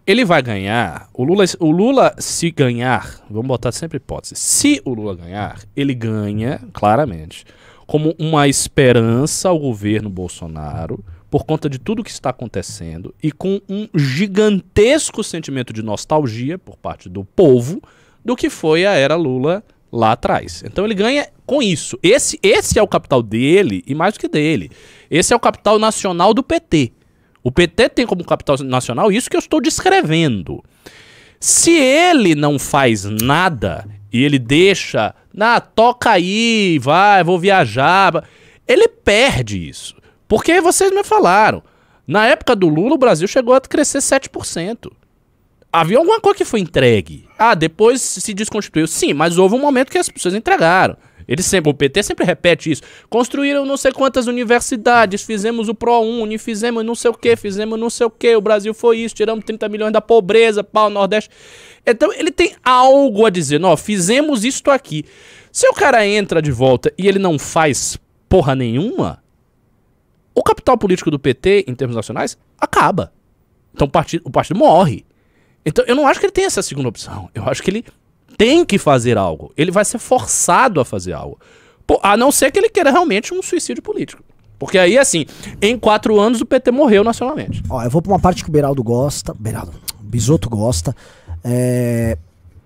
ele 0.06 0.26
vai 0.26 0.42
ganhar. 0.42 1.10
O 1.14 1.24
Lula, 1.24 1.46
o 1.62 1.72
Lula, 1.72 2.14
se 2.20 2.52
ganhar, 2.52 3.24
vamos 3.30 3.48
botar 3.48 3.72
sempre 3.72 3.96
hipótese. 3.96 4.36
Se 4.36 4.82
o 4.84 4.94
Lula 4.94 5.16
ganhar, 5.16 5.62
ele 5.74 5.96
ganha, 5.96 6.60
claramente, 6.74 7.46
como 7.86 8.14
uma 8.20 8.50
esperança 8.50 9.48
ao 9.48 9.58
governo 9.58 10.10
Bolsonaro, 10.10 11.02
por 11.30 11.46
conta 11.46 11.70
de 11.70 11.80
tudo 11.80 12.04
que 12.04 12.12
está 12.12 12.32
acontecendo, 12.32 13.16
e 13.24 13.32
com 13.32 13.62
um 13.70 13.88
gigantesco 13.96 15.24
sentimento 15.24 15.72
de 15.72 15.82
nostalgia 15.82 16.58
por 16.58 16.76
parte 16.76 17.08
do 17.08 17.24
povo 17.24 17.82
do 18.26 18.36
que 18.36 18.50
foi 18.50 18.86
a 18.86 18.92
era 18.92 19.16
Lula 19.16 19.64
lá 19.90 20.12
atrás. 20.12 20.64
Então 20.66 20.84
ele 20.84 20.96
ganha 20.96 21.30
com 21.46 21.64
isso. 21.64 21.98
Esse, 22.04 22.38
esse 22.44 22.78
é 22.78 22.84
o 22.84 22.88
capital 22.90 23.24
dele 23.24 23.82
e 23.88 23.96
mais 23.96 24.16
do 24.16 24.20
que 24.20 24.28
dele. 24.28 24.70
Esse 25.10 25.32
é 25.32 25.36
o 25.36 25.40
capital 25.40 25.80
nacional 25.80 26.34
do 26.34 26.44
PT. 26.44 26.92
O 27.44 27.52
PT 27.52 27.90
tem 27.90 28.06
como 28.06 28.26
capital 28.26 28.58
nacional 28.64 29.12
isso 29.12 29.30
que 29.30 29.36
eu 29.36 29.40
estou 29.40 29.62
descrevendo. 29.62 30.64
Se 31.40 31.72
ele 31.72 32.36
não 32.36 32.58
faz 32.58 33.06
nada 33.06 33.88
e 34.12 34.24
ele 34.24 34.40
deixa, 34.40 35.14
ah, 35.40 35.62
toca 35.62 36.12
aí, 36.12 36.80
vai, 36.80 37.24
vou 37.24 37.38
viajar, 37.38 38.28
ele 38.68 38.88
perde 38.88 39.70
isso. 39.70 39.96
Porque 40.28 40.60
vocês 40.60 40.92
me 40.92 41.04
falaram, 41.04 41.64
na 42.08 42.26
época 42.26 42.56
do 42.56 42.68
Lula 42.68 42.96
o 42.96 42.98
Brasil 42.98 43.28
chegou 43.28 43.54
a 43.54 43.62
crescer 43.62 44.00
7%. 44.00 44.92
Havia 45.72 45.98
alguma 45.98 46.20
coisa 46.20 46.38
que 46.38 46.46
foi 46.46 46.60
entregue. 46.60 47.28
Ah, 47.38 47.54
depois 47.54 48.02
se 48.02 48.34
desconstituiu. 48.34 48.88
Sim, 48.88 49.14
mas 49.14 49.38
houve 49.38 49.56
um 49.56 49.60
momento 49.60 49.92
que 49.92 49.98
as 49.98 50.10
pessoas 50.10 50.34
entregaram. 50.34 50.98
Ele 51.28 51.44
sempre, 51.44 51.70
o 51.70 51.74
PT 51.74 52.04
sempre 52.04 52.26
repete 52.26 52.72
isso. 52.72 52.82
Construíram 53.10 53.66
não 53.66 53.76
sei 53.76 53.92
quantas 53.92 54.28
universidades, 54.28 55.22
fizemos 55.22 55.68
o 55.68 55.76
ProUni, 55.76 56.38
fizemos 56.38 56.86
não 56.86 56.96
sei 56.96 57.12
o 57.12 57.14
que, 57.14 57.36
fizemos 57.36 57.78
não 57.78 57.90
sei 57.90 58.08
o 58.08 58.10
que, 58.10 58.36
o 58.36 58.42
Brasil 58.42 58.74
foi 58.74 59.00
isso, 59.00 59.14
tiramos 59.14 59.44
30 59.44 59.68
milhões 59.68 59.92
da 59.92 60.00
pobreza, 60.00 60.64
pau, 60.64 60.90
Nordeste. 60.90 61.30
Então 61.86 62.14
ele 62.14 62.32
tem 62.32 62.56
algo 62.64 63.26
a 63.26 63.30
dizer, 63.30 63.60
não, 63.60 63.76
fizemos 63.76 64.46
isto 64.46 64.72
aqui. 64.72 65.04
Se 65.52 65.68
o 65.68 65.74
cara 65.74 66.06
entra 66.06 66.42
de 66.42 66.52
volta 66.52 66.94
e 66.98 67.08
ele 67.08 67.20
não 67.20 67.38
faz 67.38 67.98
porra 68.30 68.56
nenhuma, 68.56 69.22
o 70.34 70.44
capital 70.44 70.78
político 70.78 71.12
do 71.12 71.20
PT, 71.20 71.66
em 71.68 71.76
termos 71.76 71.96
nacionais, 71.96 72.38
acaba. 72.60 73.12
Então 73.74 73.88
o 73.88 73.90
partido, 73.90 74.22
o 74.26 74.32
partido 74.32 74.58
morre. 74.58 75.06
Então 75.66 75.84
eu 75.86 75.96
não 75.96 76.08
acho 76.08 76.20
que 76.20 76.26
ele 76.26 76.32
tem 76.32 76.46
essa 76.46 76.62
segunda 76.62 76.88
opção. 76.88 77.30
Eu 77.34 77.44
acho 77.50 77.62
que 77.62 77.70
ele 77.70 77.84
tem 78.38 78.64
que 78.66 78.78
fazer 78.78 79.18
algo. 79.18 79.52
Ele 79.58 79.72
vai 79.72 79.84
ser 79.84 79.98
forçado 79.98 80.80
a 80.80 80.86
fazer 80.86 81.14
algo. 81.14 81.40
A 82.04 82.16
não 82.18 82.32
ser 82.32 82.52
que 82.52 82.60
ele 82.60 82.70
queira 82.70 82.92
realmente 82.92 83.34
um 83.34 83.42
suicídio 83.42 83.82
político. 83.82 84.22
Porque 84.60 84.78
aí, 84.78 84.98
assim, 84.98 85.26
em 85.62 85.78
quatro 85.78 86.20
anos 86.20 86.42
o 86.42 86.46
PT 86.46 86.72
morreu 86.72 87.04
nacionalmente. 87.04 87.64
Ó, 87.70 87.82
eu 87.84 87.90
vou 87.90 88.02
pra 88.02 88.12
uma 88.12 88.20
parte 88.20 88.44
que 88.44 88.50
o 88.50 88.52
Beraldo 88.52 88.84
gosta. 88.84 89.34
Beraldo, 89.38 89.74
Bisoto 90.02 90.50
gosta. 90.50 90.96
É, 91.44 92.18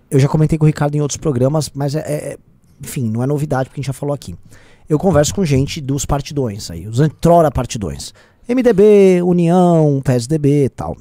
eu 0.10 0.20
já 0.20 0.28
comentei 0.28 0.58
com 0.58 0.66
o 0.66 0.68
Ricardo 0.68 0.96
em 0.96 1.02
outros 1.02 1.18
programas, 1.18 1.70
mas 1.74 1.96
é, 1.96 2.00
é- 2.00 2.38
enfim, 2.82 3.10
não 3.10 3.22
é 3.22 3.28
novidade 3.28 3.70
porque 3.70 3.80
a 3.80 3.82
gente 3.82 3.88
já 3.88 3.94
falou 3.94 4.16
aqui. 4.16 4.36
Eu 4.90 4.98
converso 4.98 5.36
com 5.36 5.46
gente 5.46 5.80
dos 5.80 6.06
partidões 6.06 6.72
aí, 6.72 6.88
os 6.88 7.00
antrora 7.00 7.52
partidões. 7.52 8.14
MDB, 8.48 9.22
União, 9.24 10.02
PSDB 10.04 10.66
e 10.66 10.70
tal. 10.70 10.98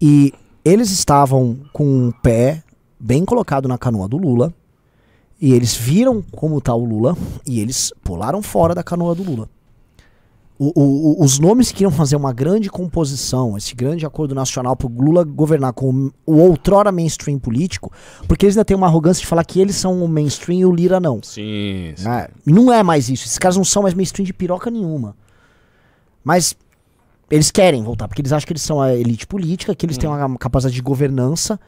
E 0.00 0.32
eles 0.64 0.90
estavam 0.90 1.58
com 1.72 2.08
o 2.08 2.12
pé 2.22 2.62
bem 3.02 3.24
colocado 3.24 3.66
na 3.68 3.76
canoa 3.76 4.06
do 4.08 4.16
Lula. 4.16 4.52
E 5.40 5.52
eles 5.52 5.74
viram 5.74 6.22
como 6.30 6.60
tá 6.60 6.72
o 6.74 6.84
Lula 6.84 7.16
e 7.44 7.58
eles 7.58 7.92
pularam 8.04 8.40
fora 8.42 8.74
da 8.74 8.82
canoa 8.84 9.14
do 9.14 9.22
Lula. 9.24 9.48
o- 10.58 10.70
o- 10.80 11.20
o- 11.20 11.24
os 11.24 11.40
nomes 11.40 11.72
que 11.72 11.82
iam 11.82 11.90
fazer 11.90 12.14
uma 12.14 12.32
grande 12.32 12.70
composição, 12.70 13.56
esse 13.56 13.74
grande 13.74 14.06
acordo 14.06 14.32
nacional 14.32 14.76
pro 14.76 14.86
Lula 14.86 15.24
governar 15.24 15.72
com 15.72 16.08
o 16.24 16.36
outrora 16.36 16.92
mainstream 16.92 17.36
político, 17.36 17.90
porque 18.28 18.46
eles 18.46 18.56
ainda 18.56 18.64
têm 18.64 18.76
uma 18.76 18.86
arrogância 18.86 19.20
de 19.22 19.26
falar 19.26 19.42
que 19.44 19.60
eles 19.60 19.74
são 19.74 20.04
o 20.04 20.06
mainstream 20.06 20.60
e 20.60 20.64
o 20.64 20.70
Lira 20.72 21.00
não. 21.00 21.20
Sim, 21.20 21.94
sim. 21.96 22.04
né? 22.04 22.28
Não 22.46 22.72
é 22.72 22.80
mais 22.80 23.08
isso. 23.08 23.24
Esses 23.26 23.38
caras 23.38 23.56
não 23.56 23.64
são 23.64 23.82
mais 23.82 23.92
mainstream 23.94 24.24
de 24.24 24.32
piroca 24.32 24.70
nenhuma. 24.70 25.16
Mas 26.22 26.54
eles 27.28 27.50
querem 27.50 27.82
voltar, 27.82 28.06
porque 28.06 28.20
eles 28.22 28.32
acham 28.32 28.46
que 28.46 28.52
eles 28.52 28.62
são 28.62 28.80
a 28.80 28.94
elite 28.94 29.26
política, 29.26 29.74
que 29.74 29.84
eles 29.84 29.98
têm 29.98 30.08
uma 30.08 30.38
capacidade 30.38 30.76
de 30.76 30.82
governança 30.82 31.58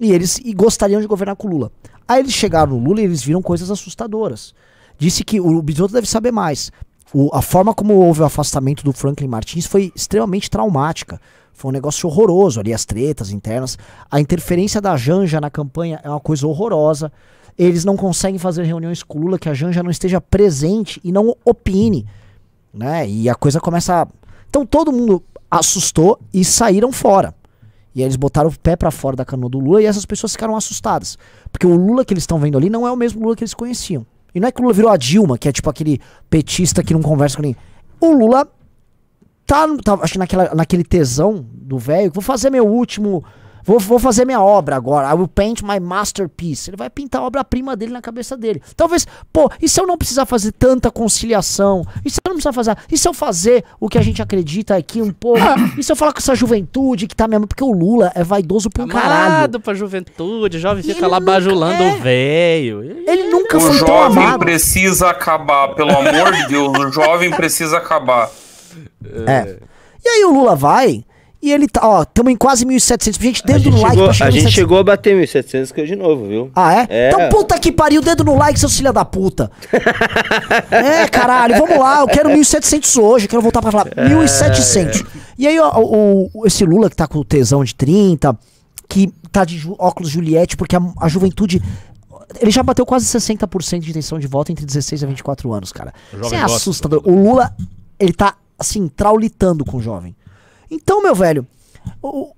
e 0.00 0.12
eles 0.12 0.38
e 0.44 0.52
gostariam 0.52 1.00
de 1.00 1.06
governar 1.06 1.36
com 1.36 1.48
o 1.48 1.50
Lula. 1.50 1.70
Aí 2.06 2.20
eles 2.20 2.32
chegaram 2.32 2.72
no 2.72 2.78
Lula 2.84 3.00
e 3.00 3.04
eles 3.04 3.22
viram 3.22 3.40
coisas 3.42 3.70
assustadoras. 3.70 4.54
Disse 4.98 5.24
que 5.24 5.40
o 5.40 5.62
Bisotto 5.62 5.94
deve 5.94 6.06
saber 6.08 6.32
mais. 6.32 6.70
O- 7.14 7.30
a 7.32 7.42
forma 7.42 7.74
como 7.74 7.94
houve 7.94 8.20
o 8.22 8.24
afastamento 8.24 8.82
do 8.84 8.92
Franklin 8.92 9.28
Martins 9.28 9.66
foi 9.66 9.92
extremamente 9.94 10.50
traumática. 10.50 11.20
Foi 11.52 11.68
um 11.68 11.72
negócio 11.72 12.08
horroroso 12.08 12.58
ali, 12.60 12.72
as 12.72 12.84
tretas 12.84 13.30
internas. 13.30 13.78
A 14.10 14.20
interferência 14.20 14.80
da 14.80 14.96
Janja 14.96 15.40
na 15.40 15.50
campanha 15.50 16.00
é 16.02 16.08
uma 16.08 16.20
coisa 16.20 16.46
horrorosa. 16.46 17.12
Eles 17.58 17.84
não 17.84 17.96
conseguem 17.96 18.38
fazer 18.38 18.62
reuniões 18.64 19.02
com 19.02 19.18
o 19.18 19.22
Lula 19.22 19.38
que 19.38 19.48
a 19.48 19.54
Janja 19.54 19.82
não 19.82 19.90
esteja 19.90 20.20
presente 20.20 21.00
e 21.04 21.12
não 21.12 21.36
opine. 21.44 22.06
Né? 22.72 23.06
E 23.08 23.28
a 23.28 23.34
coisa 23.34 23.60
começa. 23.60 24.02
a- 24.02 24.08
Então 24.48 24.64
todo 24.64 24.90
mundo 24.90 25.22
assustou 25.50 26.18
e 26.32 26.44
saíram 26.44 26.90
fora. 26.90 27.34
E 27.94 28.00
aí 28.00 28.04
eles 28.04 28.16
botaram 28.16 28.48
o 28.48 28.58
pé 28.58 28.74
pra 28.76 28.90
fora 28.90 29.16
da 29.16 29.24
canoa 29.24 29.50
do 29.50 29.58
Lula 29.58 29.82
e 29.82 29.86
essas 29.86 30.06
pessoas 30.06 30.32
ficaram 30.32 30.56
assustadas. 30.56 31.18
Porque 31.50 31.66
o 31.66 31.76
Lula 31.76 32.04
que 32.04 32.14
eles 32.14 32.22
estão 32.22 32.38
vendo 32.38 32.56
ali 32.56 32.70
não 32.70 32.86
é 32.86 32.90
o 32.90 32.96
mesmo 32.96 33.22
Lula 33.22 33.36
que 33.36 33.44
eles 33.44 33.54
conheciam. 33.54 34.06
E 34.34 34.40
não 34.40 34.48
é 34.48 34.52
que 34.52 34.60
o 34.60 34.62
Lula 34.62 34.74
virou 34.74 34.90
a 34.90 34.96
Dilma, 34.96 35.36
que 35.36 35.48
é 35.48 35.52
tipo 35.52 35.68
aquele 35.68 36.00
petista 36.30 36.82
que 36.82 36.94
não 36.94 37.02
conversa 37.02 37.36
com 37.36 37.42
ninguém. 37.42 37.60
O 38.00 38.12
Lula 38.12 38.48
tá, 39.46 39.66
tá 39.84 39.94
acho 40.00 40.14
que 40.14 40.18
naquela, 40.18 40.54
naquele 40.54 40.84
tesão 40.84 41.44
do 41.52 41.78
velho, 41.78 42.10
vou 42.12 42.22
fazer 42.22 42.50
meu 42.50 42.66
último. 42.66 43.22
Vou, 43.64 43.78
vou 43.78 43.98
fazer 43.98 44.24
minha 44.24 44.40
obra 44.40 44.76
agora. 44.76 45.10
I 45.10 45.14
will 45.14 45.28
paint 45.28 45.62
my 45.62 45.78
masterpiece. 45.80 46.70
Ele 46.70 46.76
vai 46.76 46.90
pintar 46.90 47.20
a 47.20 47.24
obra-prima 47.24 47.76
dele 47.76 47.92
na 47.92 48.00
cabeça 48.00 48.36
dele. 48.36 48.62
Talvez, 48.76 49.06
pô, 49.32 49.50
e 49.60 49.68
se 49.68 49.80
eu 49.80 49.86
não 49.86 49.96
precisar 49.96 50.26
fazer 50.26 50.52
tanta 50.52 50.90
conciliação? 50.90 51.84
E 52.04 52.10
se 52.10 52.18
eu 52.24 52.30
não 52.30 52.36
precisar 52.36 52.52
fazer. 52.52 52.76
E 52.90 52.98
se 52.98 53.08
eu 53.08 53.14
fazer 53.14 53.64
o 53.80 53.88
que 53.88 53.98
a 53.98 54.02
gente 54.02 54.22
acredita 54.22 54.76
aqui 54.76 55.00
um 55.02 55.12
pouco? 55.12 55.40
e 55.78 55.82
se 55.82 55.90
eu 55.90 55.96
falar 55.96 56.12
com 56.12 56.18
essa 56.18 56.34
juventude 56.34 57.06
que 57.06 57.16
tá 57.16 57.28
mesmo. 57.28 57.46
Porque 57.46 57.64
o 57.64 57.72
Lula 57.72 58.12
é 58.14 58.22
vaidoso 58.22 58.70
pra 58.70 58.84
um 58.84 58.88
caralho. 58.88 59.34
Amado 59.34 59.60
pra 59.60 59.74
juventude, 59.74 60.58
jovem 60.58 60.82
fica 60.82 61.06
lá 61.06 61.20
bajulando 61.20 61.82
é. 61.82 61.94
o 61.94 61.98
velho. 61.98 62.82
Ele 63.06 63.28
nunca 63.28 63.56
O 63.56 63.60
foi 63.60 63.78
tão 63.78 63.88
jovem 63.88 64.24
amado. 64.24 64.40
precisa 64.40 65.10
acabar, 65.10 65.74
pelo 65.74 65.90
amor 65.90 66.32
de 66.32 66.48
Deus, 66.48 66.78
o 66.78 66.92
jovem 66.92 67.30
precisa 67.30 67.78
acabar. 67.78 68.30
É. 69.26 69.56
E 70.04 70.08
aí 70.08 70.24
o 70.24 70.32
Lula 70.32 70.54
vai. 70.54 71.04
E 71.42 71.50
ele 71.52 71.66
tá, 71.66 71.80
ó, 71.82 72.02
estamos 72.02 72.30
em 72.32 72.36
quase 72.36 72.64
1.700. 72.64 73.20
Gente, 73.20 73.42
A 73.42 73.46
dedo 73.46 73.70
no 73.70 73.80
like 73.80 73.90
chegou, 73.94 74.04
pra 74.04 74.12
chegar 74.14 74.28
a 74.28 74.30
gente 74.30 74.40
700. 74.42 74.54
chegou 74.54 74.78
a 74.78 74.84
bater 74.84 75.16
1.700 75.16 75.72
que 75.72 75.80
eu 75.80 75.86
de 75.86 75.96
novo, 75.96 76.28
viu? 76.28 76.50
Ah, 76.54 76.72
é? 76.74 76.86
É. 76.88 77.08
Então 77.08 77.28
puta 77.30 77.58
que 77.58 77.72
pariu, 77.72 78.00
dedo 78.00 78.22
no 78.22 78.36
like, 78.36 78.60
seus 78.60 78.76
filha 78.76 78.92
da 78.92 79.04
puta. 79.04 79.50
é, 80.70 81.08
caralho, 81.08 81.56
vamos 81.58 81.76
lá, 81.78 82.00
eu 82.00 82.06
quero 82.06 82.30
1.700 82.30 83.02
hoje, 83.02 83.24
eu 83.26 83.28
quero 83.28 83.42
voltar 83.42 83.60
pra 83.60 83.72
falar 83.72 83.88
É. 83.96 84.08
1.700. 84.08 85.04
E 85.38 85.46
aí, 85.46 85.58
ó, 85.58 85.80
o, 85.80 86.30
o- 86.32 86.46
esse 86.46 86.64
Lula 86.64 86.88
que 86.88 86.94
tá 86.96 87.06
com 87.08 87.18
o 87.18 87.24
tesão 87.24 87.64
de 87.64 87.74
30, 87.74 88.38
que 88.88 89.12
tá 89.32 89.44
de 89.44 89.58
ju- 89.58 89.74
óculos 89.78 90.10
Juliette, 90.10 90.56
porque 90.56 90.76
a, 90.76 90.80
a 91.00 91.08
juventude... 91.08 91.60
Ele 92.40 92.50
já 92.50 92.62
bateu 92.62 92.86
quase 92.86 93.04
60% 93.06 93.80
de 93.80 93.90
intenção 93.90 94.18
de 94.18 94.26
voto 94.26 94.50
entre 94.52 94.64
16 94.64 95.02
e 95.02 95.06
24 95.06 95.52
anos, 95.52 95.70
cara. 95.72 95.92
Isso 96.22 96.34
é 96.34 96.40
assustador. 96.40 97.02
O 97.04 97.10
Lula, 97.14 97.54
ele 98.00 98.12
tá, 98.14 98.34
assim, 98.58 98.88
traulitando 98.88 99.64
com 99.66 99.76
o 99.76 99.82
jovem. 99.82 100.14
Então, 100.74 101.02
meu 101.02 101.14
velho, 101.14 101.46
o 102.02 102.32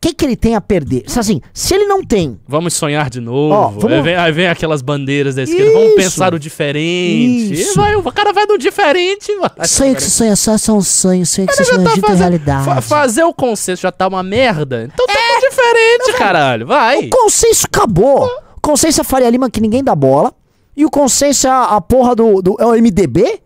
que 0.00 0.14
que 0.14 0.24
ele 0.24 0.34
tem 0.36 0.54
a 0.56 0.60
perder? 0.60 1.04
Se, 1.06 1.18
Assim, 1.18 1.40
se 1.52 1.74
ele 1.74 1.84
não 1.84 2.02
tem 2.02 2.40
Vamos 2.48 2.72
sonhar 2.74 3.10
de 3.10 3.20
novo. 3.20 3.54
Ó, 3.54 3.68
vamos- 3.68 3.92
Aí, 3.92 4.02
vem, 4.02 4.16
aí 4.16 4.32
vem 4.32 4.48
aquelas 4.48 4.80
bandeiras 4.82 5.34
da 5.34 5.42
esquerda. 5.42 5.72
Vamos 5.72 5.88
Isso. 5.88 5.96
pensar 5.96 6.34
o 6.34 6.38
diferente. 6.38 7.52
E 7.54 7.60
Isso. 7.60 7.74
vai, 7.76 7.94
o 7.94 8.02
cara 8.12 8.32
vai 8.32 8.46
no 8.46 8.56
diferente, 8.58 9.30
vai. 9.36 9.66
Sonho 9.66 9.94
que 9.94 10.02
você 10.02 10.10
sonha 10.10 10.36
só 10.36 10.52
é 10.54 10.58
só 10.58 10.72
um 10.74 10.80
sonho, 10.82 11.24
sonho 11.26 11.46
que 11.46 11.54
Já 11.56 11.64
sonha 11.64 11.84
tá 11.84 11.90
fazendo- 12.00 12.18
realidade. 12.18 12.64
fa- 12.64 12.80
fazer 12.80 13.24
o 13.24 13.32
consenso 13.34 13.82
já 13.82 13.92
tá 13.92 14.08
uma 14.08 14.22
merda. 14.22 14.88
Então 14.92 15.06
tá 15.06 15.12
diferente, 15.48 16.18
caralho. 16.18 16.66
Vai. 16.66 17.04
O 17.06 17.10
consenso 17.10 17.66
acabou. 17.66 18.26
O 18.56 18.60
consenso 18.62 19.00
é 19.02 19.04
Faria 19.04 19.28
Lima 19.30 19.50
que 19.50 19.60
ninguém 19.60 19.84
dá 19.84 19.94
bola. 19.94 20.32
E 20.76 20.84
o 20.86 20.90
consenso 20.90 21.46
é 21.46 21.50
a, 21.50 21.64
a 21.76 21.80
porra 21.80 22.14
do, 22.14 22.40
do. 22.40 22.56
É 22.58 22.64
o 22.64 22.72
MDB? 22.74 23.40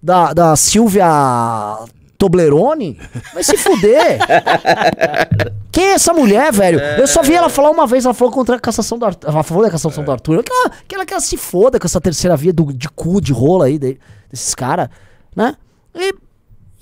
Da, 0.00 0.32
da 0.32 0.54
Silvia 0.54 1.04
Toblerone? 2.18 2.98
Vai 3.32 3.44
se 3.44 3.56
fuder. 3.56 4.18
Quem 5.70 5.84
é 5.84 5.92
essa 5.92 6.12
mulher, 6.12 6.52
velho? 6.52 6.80
Eu 6.80 7.06
só 7.06 7.22
vi 7.22 7.34
ela 7.34 7.48
falar 7.48 7.70
uma 7.70 7.86
vez, 7.86 8.04
ela 8.04 8.12
falou 8.14 8.32
contra 8.34 8.56
a 8.56 8.60
cassação 8.60 8.98
do 8.98 9.04
Arthur. 9.06 9.28
Ela 9.30 9.42
falou 9.44 9.62
da 9.62 9.70
cassação 9.70 10.02
do 10.02 10.10
Arthur. 10.10 10.42
Que 10.42 10.52
ela, 10.52 10.70
que 10.88 10.94
ela, 10.96 11.06
que 11.06 11.14
ela 11.14 11.20
se 11.20 11.36
foda 11.36 11.78
com 11.78 11.86
essa 11.86 12.00
terceira 12.00 12.36
via 12.36 12.52
do, 12.52 12.72
de 12.72 12.88
cu, 12.88 13.20
de 13.20 13.32
rola 13.32 13.66
aí, 13.66 13.78
de- 13.78 13.98
desses 14.30 14.54
caras, 14.54 14.88
né? 15.36 15.54
E, 15.94 16.12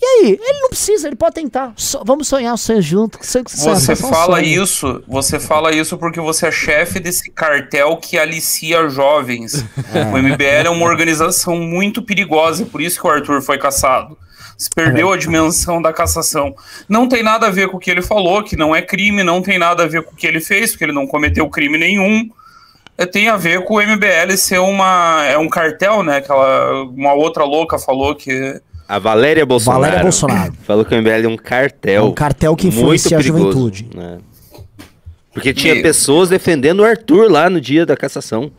e 0.01 0.05
aí? 0.05 0.39
Ele 0.43 0.61
não 0.61 0.71
precisa, 0.71 1.07
ele 1.07 1.17
pode 1.17 1.35
tentar. 1.35 1.75
So- 1.77 2.03
vamos 2.07 2.27
sonhar 2.29 2.55
o 2.55 2.57
sonho 2.57 2.81
junto. 2.81 3.19
Sonho 3.25 3.45
que 3.45 3.51
Você 3.55 3.95
fala 3.95 4.41
isso, 4.41 5.03
você 5.07 5.39
fala 5.39 5.73
isso 5.73 5.99
porque 5.99 6.21
você 6.21 6.47
é 6.47 6.51
chefe 6.53 6.99
desse 6.99 7.31
cartel 7.31 7.99
que 7.99 8.19
alicia 8.19 8.89
jovens. 8.89 9.63
O 10.13 10.17
MBL 10.17 10.67
é 10.67 10.71
uma 10.71 10.87
organização 10.87 11.57
muito 11.59 12.01
perigosa, 12.03 12.63
e 12.63 12.67
por 12.67 12.81
isso 12.81 12.99
que 12.99 13.07
o 13.07 13.11
Arthur 13.11 13.43
foi 13.43 13.59
caçado. 13.59 14.17
Se 14.57 14.71
perdeu 14.75 15.13
a 15.13 15.17
dimensão 15.19 15.83
da 15.83 15.93
cassação. 15.93 16.55
Não 16.89 17.07
tem 17.09 17.23
nada 17.23 17.47
a 17.47 17.51
ver 17.51 17.69
com 17.69 17.77
o 17.77 17.81
que 17.81 17.91
ele 17.91 18.01
falou, 18.01 18.43
que 18.43 18.57
não 18.57 18.75
é 18.75 18.81
crime, 18.81 19.23
não 19.23 19.43
tem 19.43 19.59
nada 19.59 19.83
a 19.83 19.87
ver 19.87 20.03
com 20.03 20.13
o 20.13 20.17
que 20.17 20.27
ele 20.27 20.41
fez, 20.41 20.71
porque 20.71 20.85
ele 20.85 20.93
não 20.93 21.07
cometeu 21.07 21.49
crime 21.51 21.77
nenhum. 21.77 22.29
É, 22.97 23.05
tem 23.05 23.29
a 23.29 23.37
ver 23.37 23.63
com 23.65 23.75
o 23.75 23.83
MBL 23.83 24.35
ser 24.39 24.59
uma 24.59 25.23
é 25.27 25.37
um 25.37 25.49
cartel, 25.51 26.03
né? 26.03 26.17
Aquela 26.17 26.85
uma 26.85 27.13
outra 27.13 27.45
louca 27.45 27.79
falou 27.79 28.15
que 28.15 28.59
A 28.89 28.99
Valéria 28.99 29.45
Bolsonaro. 29.45 29.83
Valéria 29.83 30.03
Bolsonaro. 30.03 30.53
Falou 30.67 30.85
que 30.87 30.95
o 30.95 30.99
MBL 31.03 31.25
é 31.25 31.29
um 31.29 31.37
cartel. 31.37 32.05
É 32.07 32.09
um 32.09 32.13
cartel 32.15 32.57
que 32.57 32.67
muito 32.69 32.79
influencia 32.79 33.19
a 33.19 33.21
perigoso, 33.21 33.45
juventude. 33.53 33.89
né? 33.95 34.19
Porque 35.35 35.53
tinha 35.53 35.75
E- 35.75 35.83
pessoas 35.83 36.31
defendendo 36.31 36.81
o 36.81 36.85
Arthur 36.87 37.31
lá 37.31 37.51
no 37.51 37.61
dia 37.61 37.85
da 37.85 37.95
cassação. 37.95 38.51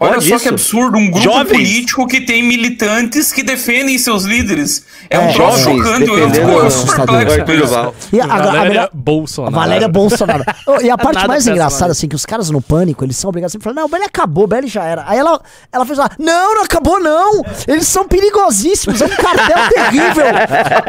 Olha 0.00 0.12
Pode 0.14 0.28
só 0.28 0.34
isso. 0.36 0.42
que 0.44 0.48
absurdo, 0.48 0.96
um 0.96 1.10
grupo 1.10 1.20
Jovens. 1.22 1.48
político 1.48 2.06
que 2.06 2.20
tem 2.22 2.42
militantes 2.42 3.30
que 3.32 3.42
defendem 3.42 3.98
seus 3.98 4.24
líderes. 4.24 4.84
É, 5.10 5.18
um 5.18 5.22
É, 5.28 5.32
troço 5.34 5.58
jovens 5.58 5.84
chocante, 5.84 6.10
eu 6.10 6.30
fico 6.30 6.70
super 6.70 7.06
perplexo. 7.06 7.94
E 8.12 8.20
a, 8.20 8.24
a, 8.24 8.34
a, 8.34 8.38
Valéria 8.38 8.68
melhor- 8.68 8.90
Bolsonaro. 8.92 9.54
a 9.54 9.58
Valéria 9.60 9.88
Bolsonaro. 9.88 10.44
E 10.82 10.90
a 10.90 10.96
parte 10.98 11.16
Nada 11.16 11.28
mais 11.28 11.46
engraçada, 11.46 11.92
assim, 11.92 12.08
que 12.08 12.16
os 12.16 12.26
caras 12.26 12.50
no 12.50 12.60
pânico, 12.60 13.04
eles 13.04 13.16
são 13.16 13.28
obrigados 13.28 13.52
a 13.52 13.54
sempre 13.54 13.64
falar, 13.64 13.74
não, 13.76 13.84
o 13.86 13.88
Belly 13.88 14.04
acabou, 14.04 14.44
o 14.44 14.46
Belly 14.46 14.66
já 14.68 14.84
era. 14.84 15.04
Aí 15.06 15.18
ela, 15.18 15.40
ela 15.72 15.84
fez 15.86 15.98
lá, 15.98 16.10
não, 16.18 16.54
não 16.56 16.62
acabou 16.64 16.98
não, 17.00 17.42
eles 17.68 17.86
são 17.86 18.06
perigosíssimos, 18.08 19.00
é 19.00 19.04
um 19.06 19.08
cartel 19.10 19.56
terrível. 19.68 20.24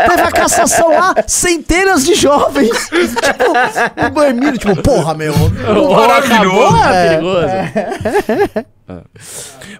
Teve 0.09 0.21
a 0.21 0.31
cassação 0.31 0.89
lá, 0.89 1.13
centenas 1.27 2.05
de 2.05 2.15
jovens. 2.15 2.71
tipo, 2.89 4.05
o 4.05 4.09
Bermiro, 4.11 4.57
tipo, 4.57 4.75
porra, 4.81 5.13
meu. 5.13 5.33
Maravilhoso. 5.33 6.75
acabou, 6.75 6.93
é 6.93 7.09
perigoso. 7.09 7.47
É. 7.47 8.65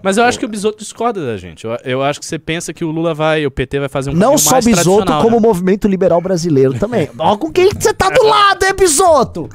Mas 0.02 0.16
eu 0.18 0.24
acho 0.24 0.38
que 0.38 0.44
o 0.44 0.48
Bisoto 0.48 0.78
discorda 0.78 1.24
da 1.24 1.36
gente. 1.36 1.64
Eu, 1.64 1.76
eu 1.84 2.02
acho 2.02 2.20
que 2.20 2.26
você 2.26 2.38
pensa 2.38 2.72
que 2.72 2.84
o 2.84 2.90
Lula 2.90 3.14
vai, 3.14 3.46
o 3.46 3.50
PT 3.50 3.80
vai 3.80 3.88
fazer 3.88 4.10
um 4.10 4.14
Não 4.14 4.36
só 4.36 4.52
mais 4.52 4.64
Bisoto, 4.66 5.12
como 5.22 5.36
o 5.38 5.40
né? 5.40 5.46
movimento 5.46 5.88
liberal 5.88 6.20
brasileiro 6.20 6.74
também. 6.78 7.08
Ó, 7.18 7.36
com 7.36 7.50
quem 7.50 7.70
que 7.70 7.82
você 7.82 7.92
tá 7.94 8.08
do 8.10 8.22
lado, 8.24 8.64
é 8.64 8.72
Bisoto? 8.72 9.48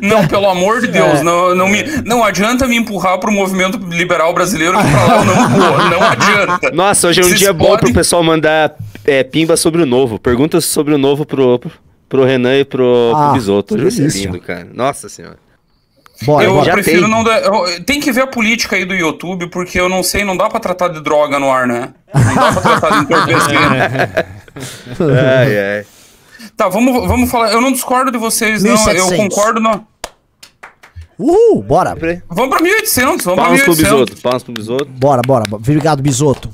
Não, 0.00 0.26
pelo 0.26 0.48
amor 0.48 0.80
de 0.80 0.86
Deus, 0.86 1.20
não, 1.20 1.54
não, 1.54 1.68
me, 1.68 1.82
não 2.06 2.24
adianta 2.24 2.66
me 2.66 2.74
empurrar 2.74 3.18
pro 3.20 3.30
movimento 3.30 3.76
liberal 3.76 4.32
brasileiro 4.32 4.78
que 4.78 4.90
pra 4.90 5.04
lá 5.04 5.16
eu 5.18 5.24
não 5.26 5.48
vou, 5.50 5.78
não 5.90 6.02
adianta. 6.02 6.70
Nossa, 6.72 7.08
hoje 7.08 7.20
é 7.20 7.24
um 7.24 7.28
Vocês 7.28 7.38
dia 7.38 7.52
bom 7.52 7.66
podem- 7.66 7.84
pro 7.84 7.92
pessoal 7.92 8.22
mandar 8.22 8.74
é, 9.04 9.22
pimba 9.22 9.58
sobre 9.58 9.82
o 9.82 9.86
novo. 9.86 10.18
Perguntas 10.18 10.64
sobre 10.64 10.94
o 10.94 10.98
novo 10.98 11.26
pro, 11.26 11.58
pro, 11.58 11.70
pro 12.08 12.24
Renan 12.24 12.56
e 12.60 12.64
pro, 12.64 12.78
pro 13.10 13.14
Ah, 13.14 13.32
Bisoto. 13.34 13.74
Hoje 13.74 13.82
vai 13.82 13.90
ser 13.92 13.98
delícia. 13.98 14.24
lindo, 14.24 14.40
cara. 14.40 14.66
Nossa 14.72 15.06
senhora. 15.10 15.36
Bora, 16.22 16.44
eu 16.44 16.54
bora. 16.54 16.72
prefiro 16.72 17.02
tem. 17.02 17.10
não 17.10 17.24
dar. 17.24 17.42
eu- 17.42 17.84
Tem 17.84 18.00
que 18.00 18.12
ver 18.12 18.22
a 18.22 18.26
política 18.26 18.76
aí 18.76 18.84
do 18.84 18.94
YouTube, 18.94 19.48
porque 19.48 19.78
eu 19.80 19.88
não 19.88 20.02
sei, 20.02 20.24
não 20.24 20.36
dá 20.36 20.48
pra 20.48 20.60
tratar 20.60 20.88
de 20.88 21.00
droga 21.02 21.38
no 21.38 21.50
ar, 21.50 21.66
né? 21.66 21.92
Não 22.14 22.34
dá 22.34 22.52
pra 22.52 22.60
tratar 22.62 22.90
de 22.90 23.04
entorpecer. 23.04 23.58
ai, 25.00 25.58
ai. 25.78 25.86
Tá, 26.56 26.68
vamos, 26.68 27.06
vamos 27.08 27.30
falar. 27.30 27.52
Eu 27.52 27.60
não 27.60 27.72
discordo 27.72 28.10
de 28.12 28.18
vocês, 28.18 28.62
não. 28.62 28.70
Eu 28.70 28.76
1700. 29.08 29.16
concordo. 29.34 29.60
No... 29.60 29.86
Uhul, 31.18 31.62
bora. 31.62 31.96
Vamos 32.28 32.50
pra 32.54 32.62
1800, 32.62 33.24
vamos 33.24 33.40
Palmas 33.40 33.62
pra 33.62 33.64
pro 33.64 33.76
1800. 33.76 33.82
Bisoto. 34.04 34.22
Palmas 34.22 34.42
pro 34.42 34.52
Bisoto. 34.52 34.84
Bora. 34.86 35.22
bora. 35.26 35.44
Obrigado, 35.50 36.02
Bisoto. 36.02 36.50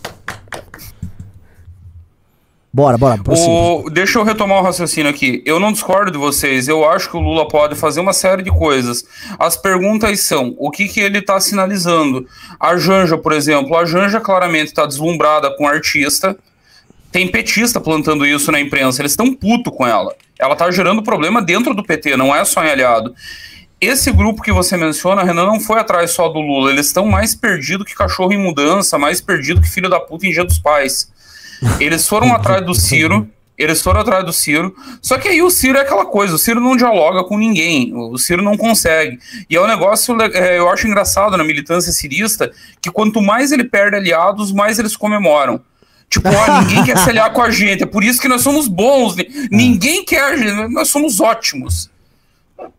Bora, 2.72 2.96
bora. 2.96 3.20
prossiga. 3.22 3.90
Deixa 3.90 4.18
eu 4.18 4.22
retomar 4.22 4.58
o 4.58 4.62
raciocínio 4.62 5.10
aqui. 5.10 5.42
Eu 5.44 5.58
não 5.58 5.72
discordo 5.72 6.12
de 6.12 6.18
vocês. 6.18 6.68
Eu 6.68 6.88
acho 6.88 7.10
que 7.10 7.16
o 7.16 7.20
Lula 7.20 7.48
pode 7.48 7.74
fazer 7.74 7.98
uma 7.98 8.12
série 8.12 8.42
de 8.42 8.50
coisas. 8.50 9.04
As 9.38 9.56
perguntas 9.56 10.20
são: 10.20 10.54
o 10.56 10.70
que, 10.70 10.86
que 10.86 11.00
ele 11.00 11.18
está 11.18 11.40
sinalizando? 11.40 12.26
A 12.60 12.76
Janja, 12.76 13.18
por 13.18 13.32
exemplo, 13.32 13.76
a 13.76 13.84
Janja 13.84 14.20
claramente 14.20 14.68
está 14.68 14.86
deslumbrada 14.86 15.50
com 15.56 15.66
artista. 15.66 16.36
Tem 17.10 17.26
petista 17.26 17.80
plantando 17.80 18.24
isso 18.24 18.52
na 18.52 18.60
imprensa, 18.60 19.02
eles 19.02 19.12
estão 19.12 19.34
puto 19.34 19.72
com 19.72 19.84
ela. 19.84 20.14
Ela 20.38 20.54
tá 20.54 20.70
gerando 20.70 21.02
problema 21.02 21.42
dentro 21.42 21.74
do 21.74 21.82
PT, 21.82 22.16
não 22.16 22.34
é 22.34 22.44
só 22.44 22.64
em 22.64 22.70
aliado. 22.70 23.12
Esse 23.80 24.12
grupo 24.12 24.42
que 24.42 24.52
você 24.52 24.76
menciona, 24.76 25.24
Renan, 25.24 25.46
não 25.46 25.58
foi 25.58 25.80
atrás 25.80 26.12
só 26.12 26.28
do 26.28 26.38
Lula. 26.38 26.70
Eles 26.70 26.86
estão 26.86 27.06
mais 27.06 27.34
perdidos 27.34 27.84
que 27.84 27.96
cachorro 27.96 28.32
em 28.32 28.38
mudança, 28.38 28.96
mais 28.96 29.20
perdido 29.20 29.60
que 29.60 29.68
filho 29.68 29.88
da 29.88 29.98
puta 29.98 30.24
em 30.24 30.30
dia 30.30 30.44
dos 30.44 30.58
pais. 30.58 31.10
Eles 31.78 32.08
foram 32.08 32.32
atrás 32.34 32.64
do 32.64 32.74
Ciro, 32.74 33.28
eles 33.58 33.82
foram 33.82 34.00
atrás 34.00 34.24
do 34.24 34.32
Ciro. 34.32 34.74
Só 35.02 35.18
que 35.18 35.28
aí 35.28 35.42
o 35.42 35.50
Ciro 35.50 35.76
é 35.76 35.82
aquela 35.82 36.06
coisa, 36.06 36.34
o 36.34 36.38
Ciro 36.38 36.60
não 36.60 36.76
dialoga 36.76 37.22
com 37.24 37.36
ninguém, 37.36 37.92
o 37.94 38.16
Ciro 38.16 38.42
não 38.42 38.56
consegue. 38.56 39.18
E 39.48 39.56
é 39.56 39.60
um 39.60 39.66
negócio, 39.66 40.16
é, 40.22 40.58
eu 40.58 40.68
acho 40.70 40.86
engraçado 40.86 41.36
na 41.36 41.44
militância 41.44 41.92
cirista, 41.92 42.50
que 42.80 42.90
quanto 42.90 43.20
mais 43.20 43.52
ele 43.52 43.64
perde 43.64 43.96
aliados, 43.96 44.50
mais 44.52 44.78
eles 44.78 44.96
comemoram. 44.96 45.60
Tipo, 46.08 46.28
ó, 46.28 46.60
ninguém 46.62 46.84
quer 46.84 46.96
se 46.98 47.10
aliar 47.10 47.32
com 47.32 47.42
a 47.42 47.50
gente, 47.50 47.82
é 47.82 47.86
por 47.86 48.02
isso 48.02 48.20
que 48.20 48.28
nós 48.28 48.40
somos 48.42 48.66
bons. 48.66 49.14
Ninguém 49.48 50.04
quer, 50.04 50.36
nós 50.68 50.88
somos 50.88 51.20
ótimos. 51.20 51.89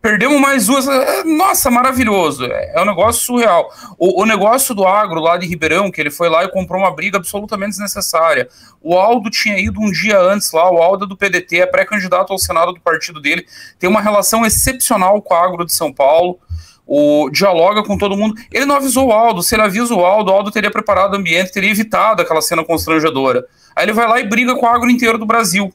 Perdemos 0.00 0.40
mais 0.40 0.66
duas. 0.66 0.88
É, 0.88 1.24
nossa, 1.24 1.70
maravilhoso. 1.70 2.44
É, 2.44 2.72
é 2.74 2.82
um 2.82 2.84
negócio 2.84 3.22
surreal. 3.22 3.70
O, 3.98 4.22
o, 4.22 4.26
negócio 4.26 4.74
do 4.74 4.84
agro 4.84 5.20
lá 5.20 5.36
de 5.36 5.46
Ribeirão, 5.46 5.90
que 5.90 6.00
ele 6.00 6.10
foi 6.10 6.28
lá 6.28 6.44
e 6.44 6.48
comprou 6.48 6.80
uma 6.80 6.90
briga 6.90 7.18
absolutamente 7.18 7.70
desnecessária. 7.70 8.48
O 8.80 8.96
Aldo 8.96 9.30
tinha 9.30 9.58
ido 9.58 9.80
um 9.80 9.90
dia 9.90 10.18
antes 10.18 10.50
lá, 10.52 10.70
o 10.70 10.78
Aldo 10.78 11.04
é 11.04 11.08
do 11.08 11.16
PDT, 11.16 11.60
é 11.60 11.66
pré-candidato 11.66 12.32
ao 12.32 12.38
Senado 12.38 12.72
do 12.72 12.80
partido 12.80 13.20
dele, 13.20 13.46
tem 13.78 13.88
uma 13.88 14.00
relação 14.00 14.44
excepcional 14.44 15.22
com 15.22 15.34
o 15.34 15.36
agro 15.36 15.64
de 15.64 15.72
São 15.72 15.92
Paulo. 15.92 16.38
O, 16.84 17.30
dialoga 17.30 17.84
com 17.84 17.96
todo 17.96 18.16
mundo. 18.16 18.34
Ele 18.50 18.66
não 18.66 18.74
avisou 18.74 19.06
o 19.06 19.12
Aldo. 19.12 19.40
Se 19.40 19.54
ele 19.54 19.62
avisa 19.62 19.94
o 19.94 20.04
Aldo, 20.04 20.32
o 20.32 20.34
Aldo 20.34 20.50
teria 20.50 20.70
preparado 20.70 21.14
o 21.14 21.16
ambiente, 21.16 21.52
teria 21.52 21.70
evitado 21.70 22.20
aquela 22.20 22.42
cena 22.42 22.64
constrangedora. 22.64 23.46
Aí 23.74 23.84
ele 23.84 23.92
vai 23.92 24.06
lá 24.08 24.20
e 24.20 24.28
briga 24.28 24.56
com 24.56 24.66
o 24.66 24.68
agro 24.68 24.90
inteiro 24.90 25.16
do 25.16 25.24
Brasil 25.24 25.72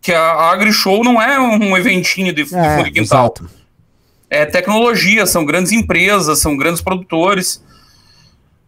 que 0.00 0.12
a 0.12 0.50
AgriShow 0.50 1.04
não 1.04 1.20
é 1.20 1.38
um 1.38 1.76
eventinho 1.76 2.32
de, 2.32 2.42
é, 2.42 2.46
fundo 2.46 2.84
de 2.84 2.90
quintal. 2.90 3.24
Exato. 3.24 3.50
É 4.28 4.46
tecnologia, 4.46 5.26
são 5.26 5.44
grandes 5.44 5.72
empresas, 5.72 6.38
são 6.38 6.56
grandes 6.56 6.80
produtores. 6.80 7.62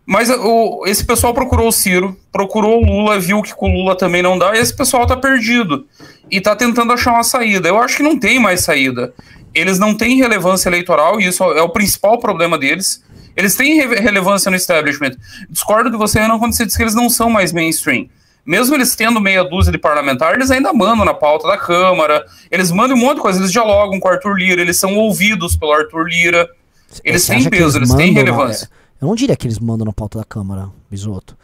Mas 0.04 0.28
o, 0.28 0.84
esse 0.86 1.04
pessoal 1.04 1.32
procurou 1.32 1.68
o 1.68 1.72
Ciro, 1.72 2.16
procurou 2.30 2.82
o 2.82 2.84
Lula, 2.84 3.18
viu 3.18 3.40
que 3.40 3.54
com 3.54 3.70
o 3.70 3.72
Lula 3.72 3.96
também 3.96 4.20
não 4.20 4.36
dá, 4.36 4.56
e 4.56 4.58
esse 4.58 4.74
pessoal 4.74 5.06
tá 5.06 5.16
perdido. 5.16 5.86
E 6.30 6.40
tá 6.40 6.56
tentando 6.56 6.92
achar 6.92 7.12
uma 7.12 7.22
saída. 7.22 7.68
Eu 7.68 7.78
acho 7.78 7.96
que 7.96 8.02
não 8.02 8.18
tem 8.18 8.38
mais 8.38 8.62
saída. 8.62 9.14
Eles 9.54 9.78
não 9.78 9.94
têm 9.94 10.16
relevância 10.16 10.68
eleitoral, 10.68 11.20
e 11.20 11.26
isso 11.26 11.44
é 11.44 11.62
o 11.62 11.68
principal 11.68 12.18
problema 12.18 12.58
deles. 12.58 13.02
Eles 13.36 13.54
têm 13.54 13.76
re 13.76 14.00
relevância 14.00 14.50
no 14.50 14.56
establishment. 14.56 15.12
Discordo 15.48 15.90
de 15.90 15.96
você, 15.96 16.26
não, 16.26 16.38
quando 16.38 16.54
você 16.54 16.66
diz 16.66 16.76
que 16.76 16.82
eles 16.82 16.94
não 16.94 17.08
são 17.08 17.30
mais 17.30 17.52
mainstream 17.52 18.08
mesmo 18.44 18.74
eles 18.74 18.94
tendo 18.96 19.20
meia 19.20 19.44
dúzia 19.44 19.72
de 19.72 19.78
parlamentares, 19.78 20.36
eles 20.36 20.50
ainda 20.50 20.72
mandam 20.72 21.04
na 21.04 21.14
pauta 21.14 21.46
da 21.46 21.56
Câmara, 21.56 22.24
eles 22.50 22.70
mandam 22.70 22.96
um 22.96 23.00
monte 23.00 23.16
de 23.16 23.22
coisa, 23.22 23.38
eles 23.38 23.52
dialogam 23.52 24.00
com 24.00 24.08
o 24.08 24.10
Arthur 24.10 24.34
Lira, 24.34 24.60
eles 24.60 24.76
são 24.76 24.96
ouvidos 24.96 25.56
pelo 25.56 25.72
Arthur 25.72 26.08
Lira, 26.08 26.48
eles 27.04 27.26
têm 27.26 27.48
peso, 27.48 27.78
eles, 27.78 27.90
eles 27.90 27.94
têm 27.94 28.12
relevância. 28.12 28.68
Na... 28.70 29.06
Eu 29.06 29.08
não 29.08 29.14
diria 29.14 29.36
que 29.36 29.46
eles 29.46 29.58
mandam 29.58 29.84
na 29.84 29.92
pauta 29.92 30.18
da 30.18 30.24
Câmara, 30.24 30.68
Bisoto. 30.90 31.36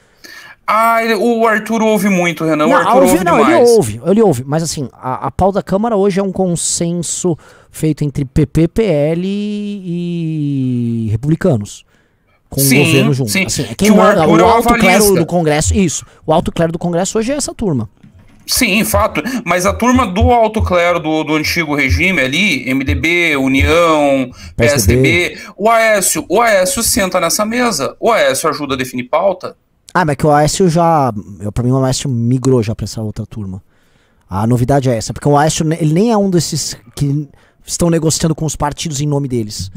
Ah, 0.67 0.99
o 1.19 1.47
Arthur 1.47 1.81
ouve 1.81 2.11
muito, 2.11 2.45
Renan. 2.45 2.67
Não, 2.67 2.73
o 2.73 2.77
Arthur 2.77 2.97
ouve, 2.97 3.13
ouve 3.13 3.25
não, 3.25 3.39
demais. 3.39 3.57
ele 3.57 3.71
ouve, 3.71 4.01
ele 4.05 4.23
ouve. 4.23 4.45
Mas 4.45 4.63
assim, 4.63 4.89
a, 4.93 5.27
a 5.27 5.31
pauta 5.31 5.61
da 5.61 5.63
Câmara 5.63 5.97
hoje 5.97 6.21
é 6.21 6.23
um 6.23 6.31
consenso 6.31 7.39
feito 7.71 8.05
entre 8.05 8.27
PP, 8.27 8.69
PL 8.69 9.23
e 9.25 11.09
republicanos 11.11 11.88
com 12.49 12.61
sim, 12.61 12.81
o 12.81 12.85
governo 12.85 13.15
junto. 13.15 13.31
Sim. 13.31 13.47
Assim, 13.47 13.63
é 13.63 13.75
quem 13.75 13.91
que 13.91 13.91
manda, 13.91 14.27
o, 14.27 14.37
o 14.37 14.45
alto 14.45 14.75
clero 14.75 15.15
do 15.15 15.27
Congresso, 15.27 15.75
isso. 15.75 16.05
O 16.27 16.33
alto 16.33 16.53
clero 16.53 16.73
do 16.73 16.79
Congresso 16.79 17.19
hoje 17.19 17.33
é 17.33 17.37
essa 17.37 17.55
turma. 17.55 17.89
Sim, 18.47 18.83
fato. 18.83 19.23
Mas 19.45 19.67
a 19.67 19.75
turma 19.75 20.07
do 20.07 20.33
alto 20.33 20.63
clero 20.63 20.99
do, 20.99 21.23
do 21.23 21.35
antigo 21.35 21.75
regime 21.75 22.23
ali, 22.23 22.73
MDB, 22.73 23.37
União, 23.37 24.31
PSDB, 24.57 25.31
PSDB, 25.35 25.39
o 25.55 25.69
Aécio, 25.69 26.25
o 26.31 26.41
Aécio 26.41 26.83
senta 26.83 27.21
nessa 27.21 27.45
mesa. 27.45 27.95
O 28.01 28.11
Aécio 28.11 28.49
ajuda 28.49 28.75
a 28.75 28.77
definir 28.77 29.05
pauta. 29.05 29.55
Ah, 29.93 30.05
mas 30.05 30.17
que 30.17 30.27
o 30.27 30.31
Aécio 30.31 30.69
já. 30.69 31.13
Eu, 31.41 31.53
pra 31.53 31.63
mim, 31.63 31.73
o 31.73 31.85
Aécio 31.85 32.09
migrou 32.09 32.63
já 32.63 32.75
pra 32.75 32.85
essa 32.85 33.03
outra 33.03 33.27
turma. 33.27 33.63
A 34.29 34.47
novidade 34.47 34.89
é 34.89 34.97
essa, 34.97 35.13
porque 35.13 35.29
o 35.29 35.37
Aécio 35.37 35.67
ele 35.73 35.93
nem 35.93 36.11
é 36.11 36.17
um 36.17 36.31
desses 36.31 36.77
que 36.95 37.29
estão 37.67 37.91
negociando 37.91 38.35
com 38.35 38.47
os 38.47 38.57
partidos 38.57 39.01
em 39.01 39.07
nome 39.07 39.29
deles. 39.29 39.71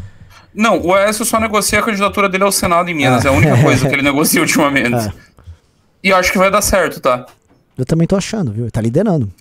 Não, 0.54 0.80
o 0.82 0.94
Aécio 0.94 1.24
só 1.24 1.40
negocia 1.40 1.80
a 1.80 1.84
candidatura 1.84 2.28
dele 2.28 2.44
ao 2.44 2.52
Senado 2.52 2.90
em 2.90 2.94
Minas. 2.94 3.26
Ah. 3.26 3.30
É 3.30 3.32
a 3.32 3.36
única 3.36 3.62
coisa 3.62 3.88
que 3.88 3.96
ele 3.96 4.02
negocia 4.02 4.42
ultimamente. 4.42 5.08
É. 5.08 5.14
E 6.04 6.12
acho 6.12 6.32
que 6.32 6.38
vai 6.38 6.52
dar 6.52 6.62
certo, 6.62 7.00
tá? 7.00 7.26
Eu 7.78 7.86
também 7.86 8.08
tô 8.08 8.16
achando, 8.16 8.52
viu? 8.52 8.66
Ele 8.66 8.72
tá 8.72 8.82
liderando. 8.82 9.32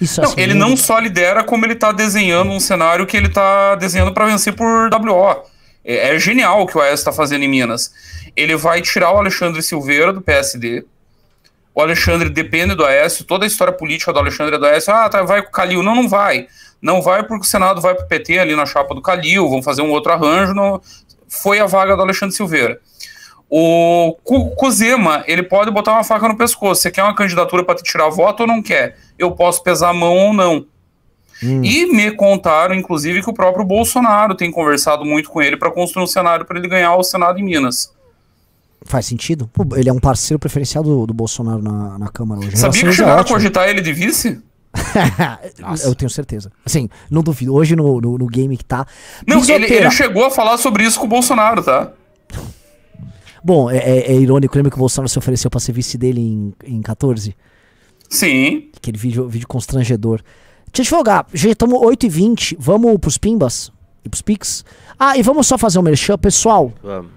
Isso, 0.00 0.20
não, 0.20 0.30
assim, 0.30 0.40
ele 0.40 0.52
não 0.52 0.76
só 0.76 0.98
lidera, 0.98 1.42
como 1.42 1.64
ele 1.64 1.74
tá 1.74 1.90
desenhando 1.90 2.50
um 2.50 2.60
cenário 2.60 3.06
que 3.06 3.16
ele 3.16 3.30
tá 3.30 3.76
desenhando 3.76 4.12
para 4.12 4.26
vencer 4.26 4.52
por 4.54 4.90
WO. 4.92 5.42
É, 5.84 6.14
é, 6.14 6.18
genial 6.18 6.62
o 6.62 6.66
que 6.66 6.76
o 6.76 6.80
Aécio 6.80 7.04
tá 7.04 7.12
fazendo 7.12 7.44
em 7.44 7.48
Minas. 7.48 7.92
Ele 8.36 8.56
vai 8.56 8.82
tirar 8.82 9.12
o 9.12 9.18
Alexandre 9.18 9.62
Silveira 9.62 10.12
do 10.12 10.20
PSD. 10.20 10.84
O 11.76 11.82
Alexandre 11.82 12.30
depende 12.30 12.74
do 12.74 12.86
Aécio. 12.86 13.22
Toda 13.22 13.44
a 13.44 13.46
história 13.46 13.70
política 13.70 14.10
do 14.10 14.18
Alexandre 14.18 14.54
é 14.54 14.58
do 14.58 14.64
Aécio. 14.64 14.94
Ah, 14.94 15.10
tá, 15.10 15.22
vai 15.22 15.42
com 15.42 15.50
o 15.50 15.52
Calil. 15.52 15.82
Não, 15.82 15.94
não 15.94 16.08
vai. 16.08 16.46
Não 16.80 17.02
vai 17.02 17.22
porque 17.22 17.44
o 17.44 17.46
Senado 17.46 17.82
vai 17.82 17.94
para 17.94 18.06
o 18.06 18.08
PT 18.08 18.38
ali 18.38 18.56
na 18.56 18.64
chapa 18.64 18.94
do 18.94 19.02
Calil, 19.02 19.46
vão 19.46 19.62
fazer 19.62 19.82
um 19.82 19.90
outro 19.90 20.10
arranjo. 20.10 20.54
No... 20.54 20.80
Foi 21.28 21.60
a 21.60 21.66
vaga 21.66 21.94
do 21.94 22.00
Alexandre 22.00 22.34
Silveira. 22.34 22.80
O 23.50 24.16
Cozema, 24.56 25.22
ele 25.26 25.42
pode 25.42 25.70
botar 25.70 25.92
uma 25.92 26.02
faca 26.02 26.26
no 26.26 26.36
pescoço. 26.38 26.80
Você 26.80 26.90
quer 26.90 27.02
uma 27.02 27.14
candidatura 27.14 27.62
para 27.62 27.74
te 27.74 27.82
tirar 27.82 28.08
voto 28.08 28.40
ou 28.40 28.46
não 28.46 28.62
quer? 28.62 28.96
Eu 29.18 29.32
posso 29.32 29.62
pesar 29.62 29.90
a 29.90 29.94
mão 29.94 30.16
ou 30.16 30.32
não. 30.32 30.64
Hum. 31.44 31.62
E 31.62 31.84
me 31.92 32.10
contaram, 32.10 32.74
inclusive, 32.74 33.22
que 33.22 33.28
o 33.28 33.34
próprio 33.34 33.66
Bolsonaro 33.66 34.34
tem 34.34 34.50
conversado 34.50 35.04
muito 35.04 35.28
com 35.28 35.42
ele 35.42 35.58
para 35.58 35.70
construir 35.70 36.04
um 36.04 36.06
cenário 36.06 36.46
para 36.46 36.58
ele 36.58 36.68
ganhar 36.68 36.96
o 36.96 37.02
Senado 37.02 37.38
em 37.38 37.44
Minas. 37.44 37.94
Faz 38.86 39.06
sentido. 39.06 39.50
Ele 39.76 39.88
é 39.88 39.92
um 39.92 39.98
parceiro 39.98 40.38
preferencial 40.38 40.82
do, 40.82 41.06
do 41.06 41.12
Bolsonaro 41.12 41.62
na, 41.62 41.98
na 41.98 42.08
Câmara 42.08 42.40
hoje. 42.40 42.56
Sabia 42.56 42.84
que 42.84 42.92
chegaram 42.92 43.20
a 43.20 43.24
cogitar 43.24 43.68
ele 43.68 43.80
de 43.80 43.92
vice? 43.92 44.40
eu 45.84 45.94
tenho 45.94 46.10
certeza. 46.10 46.50
Assim, 46.64 46.88
não 47.10 47.22
duvido. 47.22 47.54
Hoje 47.54 47.74
no, 47.74 48.00
no, 48.00 48.18
no 48.18 48.26
game 48.26 48.56
que 48.56 48.64
tá. 48.64 48.86
Não, 49.26 49.42
ele, 49.42 49.72
ele, 49.72 49.90
chegou 49.90 50.24
a 50.24 50.30
falar 50.30 50.58
sobre 50.58 50.84
isso 50.84 50.98
com 50.98 51.06
o 51.06 51.08
Bolsonaro, 51.08 51.62
tá? 51.62 51.92
Bom, 53.42 53.70
é, 53.70 53.78
é, 53.78 54.12
é 54.12 54.14
irônico. 54.14 54.56
Lembra 54.56 54.70
que 54.70 54.76
o 54.76 54.80
Bolsonaro 54.80 55.08
se 55.08 55.18
ofereceu 55.18 55.50
pra 55.50 55.60
ser 55.60 55.72
vice 55.72 55.96
dele 55.96 56.20
em, 56.20 56.54
em 56.64 56.82
14? 56.82 57.34
Sim. 58.08 58.70
Aquele 58.76 58.98
vídeo, 58.98 59.28
vídeo 59.28 59.48
constrangedor. 59.48 60.20
Deixa 60.72 60.94
eu 60.94 60.98
jogar. 60.98 61.26
Já 61.32 61.50
estamos 61.50 61.78
8h20. 61.80 62.56
Vamos 62.58 62.98
pros 62.98 63.18
Pimbas? 63.18 63.72
E 64.04 64.08
pros 64.08 64.22
Pix? 64.22 64.64
Ah, 64.98 65.16
e 65.16 65.22
vamos 65.22 65.46
só 65.46 65.58
fazer 65.58 65.78
um 65.78 65.82
merchan, 65.82 66.18
pessoal. 66.18 66.72
Vamos. 66.82 67.10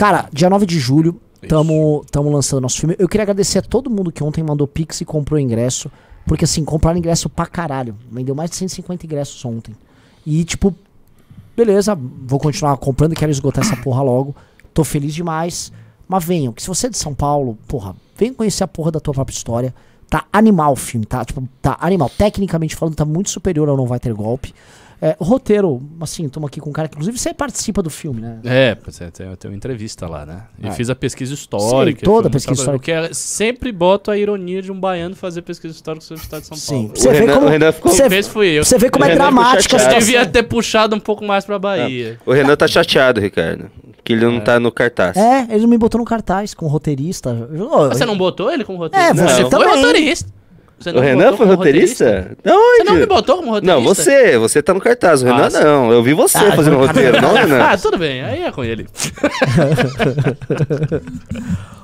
Cara, 0.00 0.30
dia 0.32 0.48
9 0.48 0.64
de 0.64 0.78
julho, 0.78 1.20
estamos 1.42 2.32
lançando 2.32 2.62
nosso 2.62 2.80
filme. 2.80 2.96
Eu 2.98 3.06
queria 3.06 3.22
agradecer 3.22 3.58
a 3.58 3.62
todo 3.62 3.90
mundo 3.90 4.10
que 4.10 4.24
ontem 4.24 4.42
mandou 4.42 4.66
Pix 4.66 5.02
e 5.02 5.04
comprou 5.04 5.38
ingresso. 5.38 5.90
Porque 6.24 6.46
assim, 6.46 6.64
compraram 6.64 6.98
ingresso 6.98 7.28
pra 7.28 7.44
caralho. 7.44 7.94
Vendeu 8.10 8.34
mais 8.34 8.48
de 8.48 8.56
150 8.56 9.04
ingressos 9.04 9.44
ontem. 9.44 9.76
E 10.24 10.42
tipo, 10.42 10.74
beleza, 11.54 11.94
vou 11.94 12.40
continuar 12.40 12.78
comprando, 12.78 13.14
quero 13.14 13.30
esgotar 13.30 13.62
essa 13.62 13.76
porra 13.76 14.00
logo. 14.02 14.34
Tô 14.72 14.84
feliz 14.84 15.12
demais. 15.12 15.70
Mas 16.08 16.24
venham, 16.24 16.54
que 16.54 16.62
se 16.62 16.68
você 16.68 16.86
é 16.86 16.90
de 16.90 16.96
São 16.96 17.12
Paulo, 17.14 17.58
porra, 17.68 17.94
vem 18.16 18.32
conhecer 18.32 18.64
a 18.64 18.68
porra 18.68 18.90
da 18.90 19.00
tua 19.00 19.12
própria 19.12 19.34
história. 19.34 19.74
Tá 20.08 20.24
animal 20.32 20.72
o 20.72 20.76
filme, 20.76 21.04
tá? 21.04 21.22
Tipo, 21.26 21.46
tá 21.60 21.76
animal. 21.78 22.10
Tecnicamente 22.16 22.74
falando, 22.74 22.94
tá 22.94 23.04
muito 23.04 23.28
superior 23.28 23.68
ao 23.68 23.76
Não 23.76 23.84
Vai 23.84 24.00
Ter 24.00 24.14
Golpe. 24.14 24.54
É, 25.02 25.16
o 25.18 25.24
roteiro, 25.24 25.80
assim, 26.00 26.26
estamos 26.26 26.46
aqui 26.46 26.60
com 26.60 26.68
um 26.68 26.72
cara 26.72 26.86
que, 26.86 26.94
inclusive, 26.94 27.18
você 27.18 27.32
participa 27.32 27.82
do 27.82 27.88
filme, 27.88 28.20
né? 28.20 28.38
É, 28.44 28.76
você 28.84 29.10
tem, 29.10 29.34
tem 29.36 29.50
uma 29.50 29.56
entrevista 29.56 30.06
lá, 30.06 30.26
né? 30.26 30.42
E 30.62 30.68
é. 30.68 30.72
fiz 30.72 30.90
a 30.90 30.94
pesquisa 30.94 31.32
histórica. 31.32 32.00
Sim, 32.00 32.04
toda 32.04 32.28
a 32.28 32.30
pesquisa 32.30 32.60
histórica. 32.60 32.78
Porque 32.78 32.92
é, 32.92 33.14
sempre 33.14 33.72
boto 33.72 34.10
a 34.10 34.18
ironia 34.18 34.60
de 34.60 34.70
um 34.70 34.78
baiano 34.78 35.16
fazer 35.16 35.40
pesquisa 35.40 35.74
histórica 35.74 36.04
sobre 36.04 36.22
o 36.22 36.24
estado 36.24 36.42
de 36.42 36.48
São 36.48 36.76
Paulo. 36.76 36.94
Sim, 36.94 37.02
você 37.02 37.12
vê 37.12 37.26
como, 37.26 37.94
você, 37.94 38.22
fui 38.24 38.48
eu. 38.48 38.64
Você 38.64 38.76
vê 38.78 38.90
como 38.90 39.06
é 39.06 39.14
dramática. 39.14 39.78
Você 39.78 39.88
devia 39.88 40.26
ter 40.26 40.42
puxado 40.42 40.94
um 40.94 41.00
pouco 41.00 41.24
mais 41.24 41.46
pra 41.46 41.58
Bahia. 41.58 42.18
O 42.26 42.32
Renan 42.32 42.56
tá 42.56 42.68
chateado, 42.68 43.20
Ricardo. 43.20 43.70
Que 44.04 44.12
ele 44.12 44.24
não 44.24 44.36
é. 44.36 44.40
tá 44.40 44.60
no 44.60 44.70
cartaz. 44.70 45.16
É, 45.16 45.46
ele 45.50 45.62
não 45.62 45.68
me 45.68 45.78
botou 45.78 45.98
no 45.98 46.04
cartaz 46.04 46.52
como 46.52 46.70
roteirista. 46.70 47.48
você 47.88 48.04
não 48.04 48.18
botou 48.18 48.52
ele 48.52 48.64
como 48.64 48.78
roteirista? 48.78 49.22
É, 49.22 49.26
você 49.26 49.42
não, 49.42 49.50
também. 49.50 49.68
Foi 49.68 49.82
roteirista. 49.82 50.39
Você 50.80 50.90
o 50.92 51.00
Renan 51.00 51.36
foi 51.36 51.46
roteirista? 51.46 52.06
roteirista? 52.06 52.38
Não, 52.42 52.56
você 52.56 52.84
não 52.84 52.94
me 52.94 53.04
botou 53.04 53.36
como 53.36 53.50
roteirista? 53.50 53.74
Não, 53.74 53.84
você. 53.84 54.38
Você 54.38 54.62
tá 54.62 54.72
no 54.72 54.80
cartaz. 54.80 55.22
O 55.22 55.26
Renan 55.26 55.48
ah, 55.48 55.50
não. 55.50 55.92
Eu 55.92 56.02
vi 56.02 56.14
você 56.14 56.38
ah, 56.38 56.56
fazendo 56.56 56.78
roteiro, 56.78 57.20
não, 57.20 57.34
Renan. 57.34 57.60
Ah, 57.70 57.76
tudo 57.76 57.98
bem. 57.98 58.22
Aí 58.22 58.42
é 58.42 58.50
com 58.50 58.64
ele. 58.64 58.86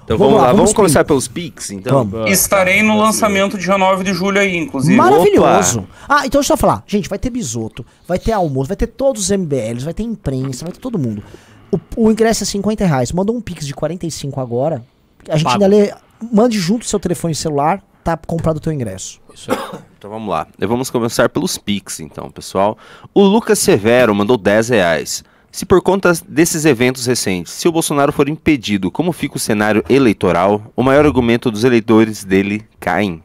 Então 0.07 0.17
vamos, 0.17 0.35
vamos 0.35 0.41
lá, 0.41 0.53
vamos, 0.53 0.59
vamos 0.59 0.73
começar 0.73 1.05
pelos 1.05 1.27
Pix, 1.27 1.73
então. 1.73 2.05
Vamos. 2.05 2.31
Estarei 2.31 2.81
no 2.81 2.97
lançamento 2.97 3.59
dia 3.59 3.77
9 3.77 4.05
de 4.05 4.15
julho 4.15 4.39
aí, 4.39 4.57
inclusive. 4.57 4.97
Maravilhoso. 4.97 5.81
Opa. 5.81 5.89
Ah, 6.09 6.25
então 6.25 6.41
deixa 6.41 6.53
eu 6.53 6.57
falar. 6.57 6.85
Gente, 6.87 7.09
vai 7.09 7.19
ter 7.19 7.29
bisoto, 7.29 7.85
vai 8.07 8.17
ter 8.17 8.31
almoço, 8.31 8.69
vai 8.69 8.77
ter 8.77 8.87
todos 8.87 9.23
os 9.23 9.31
MBLs, 9.33 9.85
vai 9.85 9.93
ter 9.93 10.05
imprensa, 10.05 10.65
vai 10.65 10.73
ter 10.73 10.79
todo 10.79 10.97
mundo. 10.97 11.25
O, 11.73 12.05
o 12.05 12.09
ingresso 12.09 12.45
é 12.45 12.47
50 12.47 12.87
reais. 12.87 13.11
Manda 13.11 13.33
um 13.33 13.41
Pix 13.41 13.67
de 13.67 13.75
45 13.75 14.41
agora. 14.41 14.81
A 15.29 15.37
gente 15.37 15.43
Pago. 15.43 15.65
ainda 15.65 15.77
lê. 15.77 15.93
Mande 16.33 16.57
junto 16.57 16.83
o 16.83 16.87
seu 16.87 17.01
telefone 17.01 17.35
celular 17.35 17.83
tá 18.07 18.17
comprado 18.17 18.59
o 18.59 18.61
teu 18.61 18.73
ingresso. 18.73 19.21
Isso 19.35 19.51
aí. 19.51 19.59
Então 19.99 20.11
vamos 20.11 20.29
lá. 20.29 20.47
E 20.61 20.67
Vamos 20.67 20.91
começar 20.91 21.29
pelos 21.31 21.57
Pix, 21.57 22.01
então, 22.01 22.31
pessoal. 22.31 22.79
O 23.15 23.23
Lucas 23.23 23.59
Severo 23.59 24.15
mandou 24.15 24.37
10 24.37 24.69
reais. 24.69 25.25
Se 25.51 25.65
por 25.65 25.81
conta 25.81 26.13
desses 26.29 26.67
eventos 26.67 27.07
recentes, 27.07 27.55
se 27.55 27.67
o 27.67 27.73
Bolsonaro 27.73 28.13
for 28.13 28.29
impedido, 28.29 28.91
como 28.91 29.11
fica 29.11 29.37
o 29.37 29.41
cenário 29.41 29.83
eleitoral? 29.89 30.71
O 30.77 30.83
maior 30.83 31.07
argumento 31.07 31.51
dos 31.51 31.65
eleitores 31.65 32.23
dele 32.25 32.63
caem. 32.79 33.23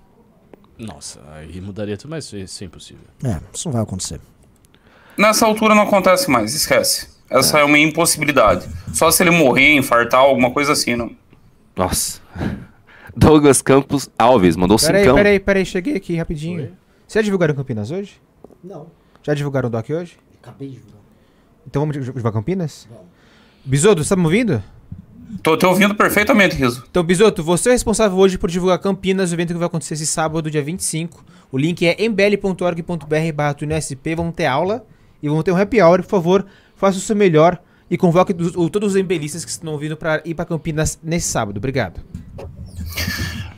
Nossa, 0.80 1.20
aí 1.34 1.60
mudaria 1.60 1.98
tudo, 1.98 2.10
mas 2.10 2.32
isso 2.32 2.64
é 2.64 2.68
impossível. 2.68 3.04
É, 3.24 3.38
isso 3.54 3.68
não 3.68 3.74
vai 3.74 3.84
acontecer. 3.84 4.20
Nessa 5.18 5.46
altura 5.46 5.76
não 5.76 5.84
acontece 5.84 6.32
mais, 6.32 6.56
esquece. 6.56 7.10
Essa 7.30 7.60
é, 7.60 7.64
uma 7.64 7.78
impossibilidade. 7.78 8.68
Só 8.94 9.12
se 9.12 9.22
ele 9.22 9.32
morrer, 9.32 9.76
infartar, 9.76 10.22
alguma 10.22 10.52
coisa 10.52 10.72
assim, 10.72 10.96
não. 10.96 11.12
Nossa. 11.76 12.22
Douglas 13.16 13.62
Campos 13.62 14.10
Alves 14.18 14.56
mandou 14.56 14.78
Peraí, 14.78 15.02
cincão. 15.02 15.16
peraí, 15.16 15.40
peraí, 15.40 15.66
cheguei 15.66 15.96
aqui 15.96 16.16
rapidinho. 16.16 16.72
Vocês 17.08 17.14
já 17.16 17.22
divulgaram 17.22 17.54
Campinas 17.54 17.92
hoje? 17.92 18.22
Não, 18.64 18.88
Já 19.24 19.34
divulgaram 19.34 19.68
o 19.68 19.72
DOC 19.72 19.90
hoje? 19.94 20.18
acabei 20.42 20.70
de 20.70 20.76
jogar. 20.76 21.00
Então 21.68 21.82
vamos 21.82 21.96
divulgar 21.96 22.32
Campinas? 22.34 22.88
Bisoto, 23.64 24.04
você 24.04 24.10
tá 24.10 24.16
me 24.16 24.26
ouvindo? 24.26 24.64
Tô 25.44 25.56
te 25.56 25.66
ouvindo 25.66 25.94
perfeitamente, 25.96 26.56
Riso. 26.56 26.84
Então, 26.90 27.04
Bisoto, 27.04 27.44
você 27.44 27.70
é 27.70 27.72
responsável 27.74 28.18
hoje 28.18 28.38
por 28.38 28.50
divulgar 28.50 28.80
Campinas, 28.80 29.32
o 29.32 29.36
evento 29.36 29.50
que 29.54 29.60
vai 29.60 29.68
acontecer 29.68 29.94
esse 29.94 30.08
sábado, 30.08 30.50
dia 30.52 30.62
25. 30.64 31.24
O 31.52 31.58
link 31.58 31.86
é 31.86 31.96
mbl.org.br 32.04 33.34
barra 33.34 33.56
SP. 33.80 34.16
Vamos 34.16 34.34
ter 34.36 34.46
aula 34.46 34.86
e 35.22 35.30
vamos 35.30 35.44
ter 35.44 35.52
um 35.52 35.58
happy 35.58 35.82
hour. 35.82 36.02
Por 36.02 36.10
favor, 36.10 36.46
faça 36.76 36.98
o 36.98 37.02
seu 37.02 37.16
melhor 37.16 37.62
e 37.90 37.98
convoque 37.98 38.34
dos- 38.34 38.56
o- 38.56 38.70
todos 38.70 38.94
os 38.94 38.96
embelistas 39.00 39.46
que 39.46 39.52
estão 39.52 39.78
vindo 39.78 39.96
para 39.96 40.22
ir 40.26 40.34
para 40.34 40.46
Campinas 40.46 41.00
nesse 41.04 41.28
sábado. 41.28 41.58
Obrigado. 41.58 42.02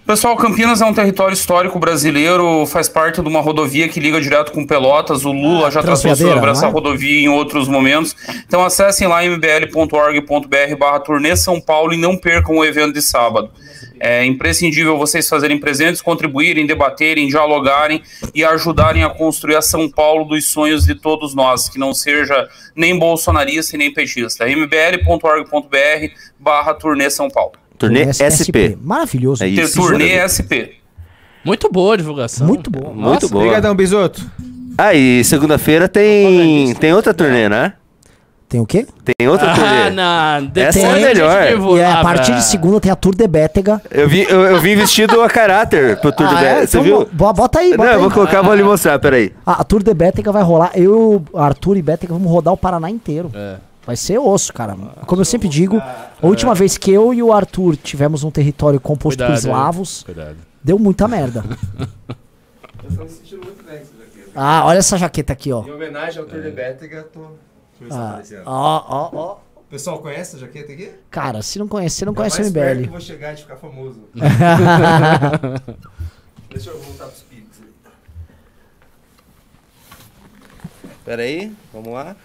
Pessoal, 0.06 0.36
Campinas 0.36 0.82
é 0.82 0.86
um 0.86 0.94
território 0.94 1.34
histórico 1.34 1.80
brasileiro, 1.80 2.66
faz 2.66 2.90
parte 2.90 3.22
de 3.22 3.28
uma 3.28 3.40
rodovia 3.40 3.88
que 3.88 4.02
liga 4.02 4.20
direto 4.20 4.52
com 4.52 4.68
Pelotas. 4.68 5.24
O 5.24 5.32
Lula 5.32 5.72
já 5.72 5.82
tratou 5.82 6.14
sobre 6.14 6.52
essa 6.52 6.66
é? 6.66 6.70
rodovia 6.70 7.22
em 7.22 7.30
outros 7.30 7.70
momentos. 7.70 8.14
Então 8.46 8.66
acessem 8.66 9.08
lá 9.08 9.24
mbl.org.br 9.24 10.76
barra 10.78 11.00
turnê 11.00 11.38
São 11.38 11.62
Paulo 11.62 11.94
e 11.94 11.98
não 11.98 12.18
percam 12.18 12.58
o 12.58 12.66
evento 12.66 12.94
de 12.94 13.02
sábado. 13.02 13.50
É 13.98 14.26
imprescindível 14.26 14.98
vocês 14.98 15.30
fazerem 15.30 15.58
presentes, 15.58 16.02
contribuírem, 16.02 16.68
debaterem, 16.68 17.30
dialogarem 17.30 18.04
e 18.36 18.44
ajudarem 18.44 19.06
a 19.06 19.10
construir 19.10 19.56
a 19.56 19.62
São 19.62 19.90
Paulo 19.90 20.26
dos 20.26 20.46
sonhos 20.52 20.86
de 20.86 20.96
todos 20.96 21.34
nós, 21.34 21.70
que 21.70 21.80
não 21.80 21.94
seja 21.94 22.50
nem 22.76 23.00
bolsonarista 23.00 23.78
e 23.78 23.80
nem 23.80 23.94
petista. 23.94 24.46
mbl.org.br 24.50 26.14
barra 26.38 26.74
turnê 26.74 27.10
São 27.10 27.30
Paulo. 27.30 27.63
Turnê 27.88 28.14
SP. 28.14 28.78
Maravilhoso. 28.82 29.44
É 29.44 29.48
isso. 29.48 29.80
Turnê 29.80 30.20
SP. 30.28 30.76
Muito 31.44 31.70
boa 31.70 31.94
a 31.94 31.98
divulgação. 31.98 32.48
Muito 32.48 32.70
boa. 32.72 32.94
Muito 32.94 33.28
boa. 33.30 33.44
Obrigadão, 33.44 33.76
Bisoto. 33.76 34.26
Ah, 34.78 34.94
e 34.94 35.24
segunda-feira 35.24 35.88
tem, 35.88 36.74
tem 36.76 36.94
outra 36.94 37.14
turnê, 37.14 37.48
né? 37.50 37.74
Tem 38.50 38.62
o 38.62 38.66
quê? 38.68 38.86
Tem 39.04 39.28
outra 39.28 39.52
Ah, 39.52 39.56
turnê. 39.56 39.90
não. 39.90 40.52
Essa 40.64 40.80
é 40.80 40.86
a 40.92 41.06
melhor. 41.08 41.76
E 41.76 41.80
é, 41.80 41.86
a 41.86 42.00
ah, 42.00 42.04
partir 42.04 42.34
de 42.36 42.44
segunda 42.44 42.80
tem 42.80 42.92
a 42.92 42.96
Tour 42.96 43.16
de 43.16 43.28
Bétega. 43.28 43.82
Eu, 43.90 44.08
vi, 44.08 44.24
eu, 44.30 44.42
eu 44.42 44.60
vim 44.62 44.76
vestido 44.76 45.22
a 45.22 45.30
caráter 45.30 46.00
pro 46.00 46.12
Tour 46.12 46.28
Ah, 46.28 46.30
do 46.34 46.38
é? 46.38 46.42
Bé- 46.42 46.66
Você 46.68 46.78
Então, 46.78 46.84
viu? 46.84 47.10
bo- 47.12 47.34
Bota 47.34 47.60
aí, 47.60 47.72
bota 47.72 47.84
Não, 47.84 47.90
eu 47.92 47.96
aí. 47.96 48.02
vou 48.02 48.12
colocar, 48.12 48.42
vou 48.44 48.54
lhe 48.56 48.64
mostrar, 48.64 49.00
peraí. 49.00 49.32
A, 49.46 49.62
a 49.62 49.64
Tour 49.64 49.82
de 49.84 49.94
Bétega 49.94 50.32
vai 50.32 50.44
rolar. 50.44 50.72
Eu, 50.76 51.24
Arthur 51.36 51.78
e 51.78 51.82
Bétega 51.82 52.14
vamos 52.14 52.32
rodar 52.32 52.54
o 52.54 52.58
Paraná 52.58 52.90
inteiro. 52.92 53.32
É. 53.34 53.56
Vai 53.86 53.96
ser 53.98 54.18
osso, 54.18 54.54
cara. 54.54 54.76
Como 55.06 55.22
eu 55.22 55.26
sempre 55.26 55.50
digo, 55.50 55.78
a 55.78 56.26
última 56.26 56.56
vez 56.56 56.78
que 56.78 56.92
eu 56.92 57.14
e 57.14 57.22
o 57.22 57.34
Arthur 57.34 57.76
tivemos 57.76 58.24
um 58.24 58.32
território 58.32 58.80
composto 58.80 59.18
por 59.20 59.26
Cuidado, 59.28 59.40
eslavos, 59.40 60.04
Cuidado. 60.04 60.38
deu 60.64 60.80
muita 60.80 61.08
merda. 61.08 61.44
Ah, 64.36 64.66
olha 64.66 64.80
essa 64.80 64.98
jaqueta 64.98 65.32
aqui, 65.32 65.52
ó. 65.54 65.64
Em 65.64 65.72
homenagem 65.72 66.20
ao 66.20 66.28
Tour 66.28 66.42
de 66.42 66.50
Bétega, 66.50 67.04
tô. 67.04 67.20
Deixa 67.20 67.36
eu 67.82 67.88
ver 67.88 67.92
se 67.92 67.98
Ah, 68.00 68.10
aparecendo. 68.10 68.44
Ó, 68.48 68.86
ó, 68.88 69.10
ó. 69.16 69.38
O 69.58 69.64
pessoal 69.70 70.00
conhece 70.00 70.22
essa 70.36 70.40
jaqueta 70.40 70.72
aqui? 70.74 70.92
Cara, 71.12 71.42
se 71.44 71.60
não 71.60 71.68
conhecer, 71.68 72.06
não 72.06 72.12
Ainda 72.12 72.18
conhece 72.18 72.42
o 72.42 72.52
que 72.52 72.58
eu 72.60 72.64
MBL. 72.64 72.90
vou 72.90 73.00
chegar 73.00 73.34
e 73.34 73.38
ficar 73.38 73.56
famoso. 73.58 74.00
Deixa 76.50 76.70
eu 76.72 76.80
voltar 76.82 77.06
pros 77.08 77.22
picos. 77.24 77.58
Peraí, 81.06 81.54
vamos 81.72 81.94
lá. 81.94 82.16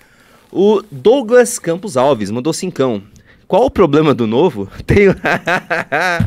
O 0.52 0.82
Douglas 0.90 1.58
Campos 1.58 1.96
Alves 1.96 2.30
mandou 2.30 2.52
cincão. 2.52 3.02
Qual 3.46 3.64
o 3.64 3.70
problema 3.70 4.14
do 4.14 4.26
novo? 4.26 4.68
Tem. 4.86 5.08
ah, 5.14 6.26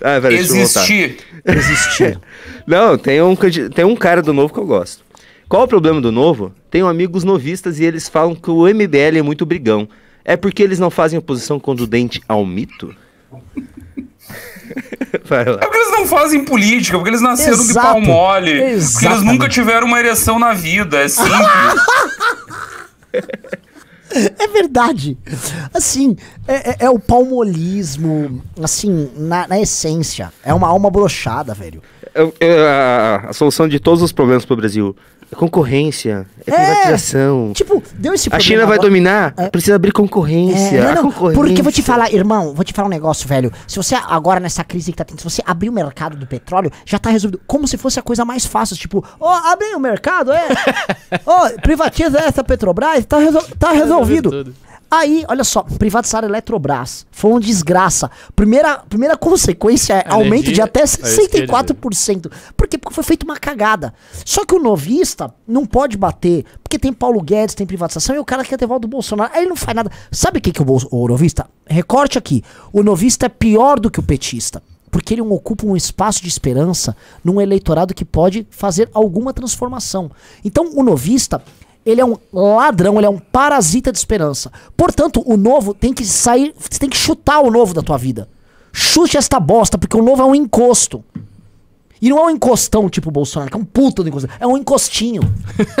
peraí, 0.00 0.36
deixa 0.36 0.52
eu 0.52 0.56
voltar. 0.56 0.80
Existir. 0.80 1.16
Existir. 1.44 2.20
Não, 2.66 2.96
tem 2.96 3.20
um, 3.22 3.34
tem 3.36 3.84
um 3.84 3.96
cara 3.96 4.22
do 4.22 4.32
novo 4.32 4.52
que 4.52 4.60
eu 4.60 4.66
gosto. 4.66 5.02
Qual 5.48 5.64
o 5.64 5.68
problema 5.68 6.00
do 6.00 6.12
novo? 6.12 6.52
Tenho 6.70 6.86
amigos 6.86 7.24
novistas 7.24 7.78
e 7.78 7.84
eles 7.84 8.08
falam 8.08 8.34
que 8.34 8.50
o 8.50 8.62
MBL 8.66 9.18
é 9.18 9.22
muito 9.22 9.44
brigão. 9.44 9.88
É 10.24 10.36
porque 10.36 10.62
eles 10.62 10.78
não 10.78 10.90
fazem 10.90 11.18
oposição 11.18 11.58
contundente 11.58 12.22
ao 12.28 12.46
mito? 12.46 12.94
Vai 15.24 15.44
lá. 15.44 15.58
É 15.60 15.66
porque 15.66 15.76
eles 15.76 15.90
não 15.90 16.06
fazem 16.06 16.44
política, 16.44 16.96
porque 16.96 17.10
eles 17.10 17.20
nasceram 17.20 17.56
de 17.56 17.70
Exato. 17.70 17.86
pau 17.86 18.00
mole. 18.00 18.50
Porque 18.50 18.64
eles 18.64 18.96
Exatamente. 18.96 19.24
nunca 19.24 19.48
tiveram 19.48 19.86
uma 19.86 19.98
ereção 19.98 20.38
na 20.38 20.54
vida. 20.54 20.98
É 20.98 21.08
simples. 21.08 21.36
É 24.38 24.46
verdade. 24.48 25.16
Assim, 25.72 26.16
é, 26.46 26.70
é- 26.70 26.76
é 26.80 26.90
o 26.90 26.98
palmolismo, 26.98 28.42
assim, 28.62 29.10
na, 29.16 29.48
na 29.48 29.58
essência. 29.60 30.30
É 30.44 30.52
uma 30.52 30.68
alma 30.68 30.90
brochada, 30.90 31.54
velho. 31.54 31.82
Eu- 32.14 32.34
eu- 32.38 32.66
a, 32.68 33.16
a 33.30 33.32
solução 33.32 33.66
de 33.66 33.80
todos 33.80 34.02
os 34.02 34.12
problemas 34.12 34.44
pro 34.44 34.54
Brasil 34.56 34.94
é 35.32 35.34
concorrência, 35.34 36.26
é 36.46 36.50
É. 36.50 36.54
privatização. 36.74 37.52
Tipo, 37.54 37.82
deu 37.94 38.12
esse 38.14 38.28
A 38.32 38.38
China 38.38 38.66
vai 38.66 38.74
agora- 38.76 38.88
dominar, 38.88 39.34
É. 39.36 39.48
precisa 39.48 39.76
abrir 39.76 39.92
concorrência. 39.92 40.76
É, 40.76 40.84
não, 40.94 40.94
não, 40.94 41.02
concorrência. 41.10 41.42
porque 41.42 41.62
vou 41.62 41.72
te 41.72 41.82
falar, 41.82 42.12
irmão, 42.12 42.54
vou 42.54 42.64
te 42.64 42.72
falar 42.72 42.86
um 42.88 42.90
negócio, 42.90 43.26
velho. 43.26 43.52
Se 43.66 43.76
você 43.76 43.94
agora 43.94 44.38
nessa 44.38 44.62
crise 44.62 44.90
que 44.92 44.98
tá 44.98 45.04
tendo, 45.04 45.18
se 45.18 45.24
você 45.24 45.42
abrir 45.46 45.68
o 45.68 45.72
mercado 45.72 46.16
do 46.16 46.26
petróleo, 46.26 46.70
já 46.84 46.98
tá 46.98 47.10
resolvido. 47.10 47.40
Como 47.46 47.66
se 47.66 47.76
fosse 47.76 47.98
a 47.98 48.02
coisa 48.02 48.24
mais 48.24 48.44
fácil, 48.44 48.76
tipo, 48.76 49.04
ó, 49.18 49.32
abre 49.50 49.74
o 49.74 49.80
mercado, 49.80 50.32
é. 50.32 50.46
Ó, 51.26 51.48
privatiza 51.62 52.18
essa 52.18 52.42
Petrobras, 52.44 53.04
tá, 53.06 53.18
resol- 53.18 53.44
tá 53.58 53.72
resolvido. 53.72 54.54
Aí, 54.94 55.24
olha 55.26 55.42
só, 55.42 55.62
privatizar 55.62 56.22
a 56.22 56.26
Eletrobras 56.26 57.06
foi 57.10 57.30
uma 57.30 57.40
desgraça. 57.40 58.10
Primeira, 58.36 58.76
primeira 58.88 59.16
consequência 59.16 59.94
é 59.94 60.04
aumento 60.12 60.52
de 60.52 60.60
até 60.60 60.80
é 60.80 60.84
isso 60.84 60.98
que 60.98 61.04
eu 61.04 61.08
ia 61.08 61.14
dizer. 61.28 61.46
64%. 61.46 62.30
Por 62.54 62.68
quê? 62.68 62.76
Porque 62.76 62.94
foi 62.94 63.02
feita 63.02 63.24
uma 63.24 63.38
cagada. 63.38 63.94
Só 64.22 64.44
que 64.44 64.54
o 64.54 64.58
novista 64.58 65.34
não 65.48 65.64
pode 65.64 65.96
bater, 65.96 66.44
porque 66.62 66.78
tem 66.78 66.92
Paulo 66.92 67.22
Guedes, 67.22 67.54
tem 67.54 67.66
privatização, 67.66 68.14
e 68.14 68.18
o 68.18 68.24
cara 68.24 68.44
quer 68.44 68.58
ter 68.58 68.66
voto 68.66 68.82
do 68.82 68.88
Bolsonaro. 68.88 69.30
Aí 69.32 69.40
ele 69.40 69.48
não 69.48 69.56
faz 69.56 69.74
nada. 69.74 69.90
Sabe 70.10 70.38
o 70.38 70.42
que, 70.42 70.52
que 70.52 70.60
o, 70.60 70.64
Bolso- 70.64 70.88
o 70.90 71.08
novista? 71.08 71.48
Recorte 71.66 72.18
aqui. 72.18 72.44
O 72.70 72.82
novista 72.82 73.24
é 73.24 73.28
pior 73.30 73.80
do 73.80 73.90
que 73.90 73.98
o 73.98 74.02
petista. 74.02 74.62
Porque 74.90 75.14
ele 75.14 75.22
ocupa 75.22 75.64
um 75.66 75.74
espaço 75.74 76.20
de 76.20 76.28
esperança 76.28 76.94
num 77.24 77.40
eleitorado 77.40 77.94
que 77.94 78.04
pode 78.04 78.46
fazer 78.50 78.90
alguma 78.92 79.32
transformação. 79.32 80.10
Então, 80.44 80.70
o 80.76 80.82
novista, 80.82 81.42
ele 81.84 82.00
é 82.00 82.04
um 82.04 82.16
ladrão, 82.32 82.96
ele 82.96 83.06
é 83.06 83.10
um 83.10 83.18
parasita 83.18 83.90
de 83.90 83.98
esperança. 83.98 84.50
Portanto, 84.76 85.22
o 85.26 85.36
novo 85.36 85.74
tem 85.74 85.92
que 85.92 86.04
sair, 86.04 86.54
você 86.58 86.78
tem 86.78 86.88
que 86.88 86.96
chutar 86.96 87.40
o 87.40 87.50
novo 87.50 87.74
da 87.74 87.82
tua 87.82 87.96
vida. 87.96 88.28
Chute 88.72 89.16
esta 89.16 89.38
bosta, 89.38 89.76
porque 89.76 89.96
o 89.96 90.02
novo 90.02 90.22
é 90.22 90.24
um 90.24 90.34
encosto. 90.34 91.04
E 92.00 92.08
não 92.08 92.18
é 92.18 92.22
um 92.22 92.30
encostão 92.30 92.88
tipo 92.88 93.10
o 93.10 93.12
Bolsonaro, 93.12 93.50
que 93.50 93.56
é 93.56 93.60
um 93.60 93.64
puta 93.64 94.02
do 94.02 94.08
encostão. 94.08 94.30
É 94.40 94.46
um 94.46 94.56
encostinho. 94.56 95.22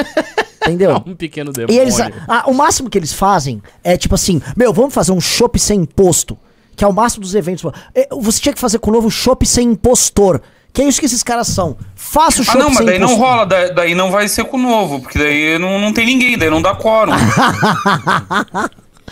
Entendeu? 0.62 1.02
Um 1.04 1.16
pequeno 1.16 1.52
demônio. 1.52 1.74
E 1.74 1.78
eles, 1.80 1.98
ah, 2.00 2.44
o 2.46 2.54
máximo 2.54 2.88
que 2.88 2.96
eles 2.96 3.12
fazem 3.12 3.60
é 3.82 3.96
tipo 3.96 4.14
assim: 4.14 4.40
Meu, 4.56 4.72
vamos 4.72 4.94
fazer 4.94 5.10
um 5.10 5.20
chopp 5.20 5.58
sem 5.58 5.80
imposto. 5.80 6.38
Que 6.76 6.84
é 6.84 6.86
o 6.88 6.92
máximo 6.92 7.22
dos 7.22 7.34
eventos. 7.34 7.70
É, 7.94 8.08
Você 8.20 8.40
tinha 8.40 8.52
que 8.52 8.60
fazer 8.60 8.78
com 8.78 8.90
o 8.90 8.94
novo 8.94 9.10
chopp 9.10 9.44
sem 9.44 9.70
impostor. 9.72 10.40
Que 10.72 10.82
é 10.82 10.88
isso 10.88 10.98
que 11.00 11.06
esses 11.06 11.22
caras 11.22 11.48
são. 11.48 11.76
Faça 11.94 12.38
o 12.38 12.42
Ah, 12.42 12.44
chopp 12.46 12.58
não, 12.58 12.70
mas 12.70 12.86
daí 12.86 12.98
não 12.98 13.14
rola, 13.16 13.44
daí, 13.44 13.74
daí 13.74 13.94
não 13.94 14.10
vai 14.10 14.26
ser 14.28 14.44
com 14.44 14.56
o 14.56 14.60
novo, 14.60 15.00
porque 15.00 15.18
daí 15.18 15.58
não, 15.58 15.78
não 15.78 15.92
tem 15.92 16.06
ninguém, 16.06 16.38
daí 16.38 16.48
não 16.50 16.62
dá 16.62 16.74
quórum. 16.74 17.12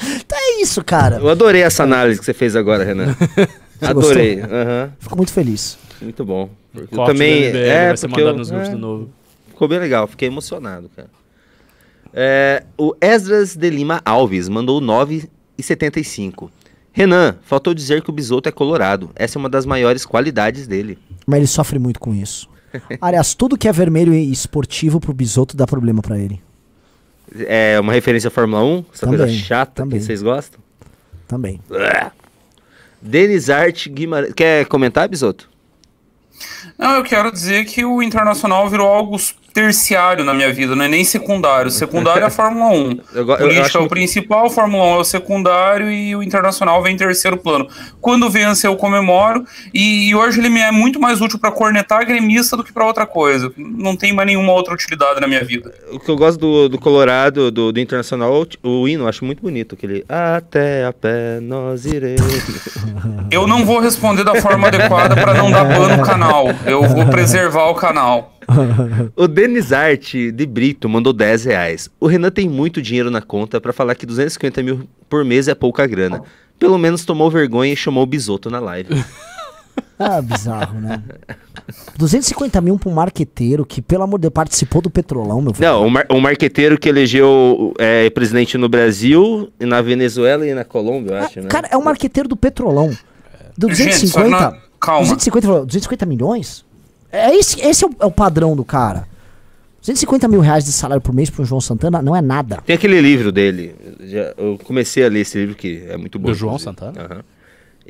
Então 0.03 0.39
é 0.39 0.63
isso, 0.63 0.83
cara. 0.83 1.17
Eu 1.17 1.29
adorei 1.29 1.63
essa 1.63 1.83
análise 1.83 2.19
que 2.19 2.25
você 2.25 2.33
fez 2.33 2.57
agora, 2.57 2.85
Renan. 2.85 3.15
adorei. 3.83 4.41
aham. 4.41 4.93
Fico 4.99 5.17
muito 5.17 5.31
feliz. 5.33 5.77
Muito 6.01 6.25
bom. 6.25 6.49
Porque 6.73 6.95
eu 6.95 6.97
Corte 6.97 7.13
também. 7.13 7.49
MBL 7.51 7.57
É, 7.59 7.87
vai 7.89 7.97
ser 7.99 8.09
porque 8.09 8.21
mandado 8.23 8.35
eu- 8.35 8.39
nos 8.39 8.51
grupos 8.51 8.69
é, 8.69 8.73
do 8.73 8.79
novo. 8.79 9.11
Ficou 9.49 9.69
bem 9.69 9.79
legal, 9.79 10.07
fiquei 10.07 10.29
emocionado, 10.29 10.91
cara. 10.97 11.09
É, 12.15 12.63
o 12.79 12.95
Esdras 13.01 13.55
de 13.55 13.69
Lima 13.69 14.01
Alves 14.05 14.49
mandou 14.49 14.81
9,75. 14.81 16.49
Renan, 16.93 17.37
faltou 17.43 17.73
dizer 17.73 18.03
que 18.03 18.11
o 18.11 18.13
Bisoto 18.13 18.49
é 18.49 18.53
colorado. 18.53 19.11
Essa 19.15 19.39
é 19.39 19.41
uma 19.41 19.49
das 19.49 19.65
maiores 19.65 20.05
qualidades 20.05 20.67
dele. 20.67 20.99
Mas 21.27 21.39
ele 21.39 21.47
sofre 21.47 21.79
muito 21.79 22.01
com 22.01 22.15
isso. 22.15 22.49
Aliás, 23.01 23.35
tudo 23.35 23.57
que 23.57 23.69
é 23.69 23.73
vermelho 23.73 24.13
e 24.15 24.31
esportivo 24.31 25.01
pro 25.01 25.13
Bisoto 25.13 25.57
dá 25.57 25.67
problema 25.67 26.03
pra 26.03 26.19
ele. 26.19 26.41
É 27.47 27.79
uma 27.79 27.93
referência 27.93 28.29
à 28.29 28.31
Fórmula 28.31 28.65
1, 28.65 28.85
essa 28.93 29.07
coisa 29.07 29.25
Também, 29.25 29.39
chata 29.39 29.73
também. 29.83 29.99
que 29.99 30.05
vocês 30.05 30.21
gostam. 30.23 30.61
Também. 31.29 31.61
Denis 33.01 33.49
Art 33.49 33.89
Guimarães. 33.89 34.33
Quer 34.35 34.67
comentar, 34.67 35.09
Bisoto? 35.09 35.49
Não, 36.77 36.97
eu 36.97 37.05
quero 37.05 37.31
dizer 37.31 37.67
que 37.67 37.85
o 37.85 38.03
Internacional 38.03 38.69
virou 38.69 38.89
algo 38.89 39.17
terciário 39.53 40.25
na 40.25 40.33
minha 40.35 40.53
vida, 40.53 40.75
não 40.77 40.85
é 40.85 40.89
nem 40.89 41.05
secundário. 41.05 41.71
Secundário 41.71 42.23
é 42.23 42.27
a 42.27 42.31
Fórmula 42.31 42.71
1. 42.71 42.75
Eu 42.75 43.01
eu- 43.15 43.29
eu 43.31 43.37
Política 43.39 43.67
acho 43.67 43.79
é 43.79 43.81
o 43.81 43.89
principal, 43.89 44.47
a 44.47 44.51
Fórmula 44.51 44.85
1 44.85 44.95
é 44.95 44.99
o 44.99 45.05
secundário 45.05 45.91
e 45.91 46.15
o 46.17 46.23
Internacional 46.23 46.83
vem 46.83 46.95
em 46.95 46.97
terceiro 46.97 47.37
plano. 47.37 47.69
Quando 48.01 48.29
vence, 48.31 48.67
eu 48.67 48.77
comemoro 48.77 49.45
e, 49.75 50.09
e 50.09 50.15
hoje 50.15 50.41
ele 50.41 50.49
me 50.49 50.61
é 50.61 50.71
muito 50.71 51.01
mais 51.01 51.21
útil 51.21 51.39
para 51.39 51.51
cornetar 51.51 52.07
gremista 52.07 52.57
do 52.57 52.65
que 52.65 52.73
para 52.73 52.87
outra 52.87 53.07
coisa. 53.07 53.53
Não 53.57 53.97
tem 53.97 54.13
mais 54.13 54.27
nenhuma 54.27 54.53
outra 54.53 54.73
utilidade 54.75 55.21
na 55.21 55.27
minha 55.27 55.45
vida. 55.45 55.73
O 55.93 55.99
que 55.99 56.09
eu 56.11 56.17
gosto 56.17 56.39
do, 56.39 56.69
do 56.69 56.79
Colorado, 56.79 57.51
do, 57.51 57.73
do 57.73 57.81
Internacional, 57.81 58.47
o 58.63 58.89
hino, 58.89 59.05
eu 59.05 59.09
acho 59.09 59.25
muito 59.25 59.43
bonito. 59.43 59.75
Aquele 59.75 60.05
Até 60.09 60.85
a 60.87 60.93
pé 60.93 61.41
nós 61.41 61.85
iremos. 61.87 62.21
Eu 63.31 63.47
não 63.47 63.65
vou 63.65 63.79
responder 63.81 64.25
da 64.25 64.35
forma 64.41 64.69
adequada 64.69 65.15
para 65.15 65.35
não 65.35 65.51
dar 65.51 65.65
ban 65.65 65.97
no 65.97 66.03
canal. 66.03 66.47
Eu 66.67 66.83
vou 66.89 67.07
preservar 67.07 67.69
o 67.69 67.75
canal. 67.75 68.35
o 69.17 69.29
Denis 69.29 69.73
Art 69.73 70.15
de 70.15 70.47
Brito 70.47 70.89
mandou 70.89 71.13
10 71.13 71.45
reais. 71.45 71.91
O 72.01 72.07
Renan 72.07 72.31
tem 72.31 72.49
muito 72.49 72.83
dinheiro 72.83 73.11
na 73.11 73.23
conta 73.23 73.61
pra 73.61 73.73
falar 73.73 73.95
que 73.95 74.07
250 74.07 74.63
mil 74.63 74.89
por 75.09 75.25
mês 75.25 75.49
é 75.49 75.55
pouca 75.55 75.87
grana. 75.87 76.23
Pelo 76.59 76.79
menos 76.79 77.05
tomou 77.05 77.31
vergonha 77.31 77.73
e 77.73 77.77
chamou 77.77 78.03
o 78.03 78.07
Bisoto 78.07 78.51
na 78.51 78.61
live. 78.61 79.03
Ah, 79.99 80.23
bizarro, 80.23 80.81
né? 80.81 81.03
250 81.99 82.59
mil 82.61 82.79
pra 82.79 82.89
um 82.89 82.95
marqueteiro 82.95 83.67
que, 83.67 83.83
pelo 83.83 84.03
amor 84.03 84.19
de 84.19 84.23
Deus, 84.23 84.33
participou 84.33 84.81
do 84.81 84.89
Petrolão, 84.91 85.43
meu 85.43 85.53
filho. 85.53 85.69
Não, 85.69 85.87
o, 85.87 85.91
mar 85.91 86.07
o 86.09 86.19
marqueteiro 86.21 86.79
que 86.79 86.89
elegeu 86.89 87.75
é, 87.79 88.09
presidente 88.09 88.57
no 88.57 88.69
Brasil, 88.69 89.53
e 89.61 89.67
na 89.67 89.83
Venezuela 89.83 90.47
e 90.47 90.55
na 90.55 90.65
Colômbia, 90.65 91.13
eu 91.13 91.19
acho, 91.19 91.41
né? 91.41 91.49
Cara, 91.49 91.69
é 91.71 91.77
um 91.77 91.83
marqueteiro 91.83 92.29
do 92.29 92.37
Petrolão. 92.37 92.91
Do 93.59 93.73
Gente, 93.75 94.09
só 94.09 94.23
que 94.23 94.31
250. 94.31 94.31
na- 94.31 94.59
calma. 94.81 95.03
250, 95.03 95.47
falou, 95.47 95.67
250 95.67 96.07
milhões? 96.07 96.65
É 97.13 97.35
esse, 97.37 97.61
esse 97.61 97.85
é, 97.85 97.89
o, 97.89 97.91
é 98.01 98.07
o 98.07 98.11
padrão 98.11 98.55
do 98.57 98.65
cara. 98.65 99.09
250 99.81 100.29
mil 100.29 100.41
reais 100.41 100.65
de 100.65 100.73
salário 100.73 101.01
por 101.01 101.15
mês 101.15 101.31
pro 101.31 101.45
João 101.45 101.61
Santana 101.61 102.03
não 102.03 102.15
é 102.15 102.21
nada. 102.21 102.59
Tem 102.67 102.77
aquele 102.77 103.01
livro 103.01 103.33
dele. 103.33 103.75
já- 104.01 104.35
eu 104.37 104.59
comecei 104.63 105.05
a 105.05 105.09
ler 105.09 105.21
esse 105.21 105.39
livro 105.39 105.55
que 105.55 105.85
é 105.89 105.97
muito 105.97 106.19
bom. 106.19 106.29
Do 106.29 106.35
João 106.35 106.57
inclusive. 106.57 106.77
Santana? 106.77 107.07
Aham. 107.07 107.23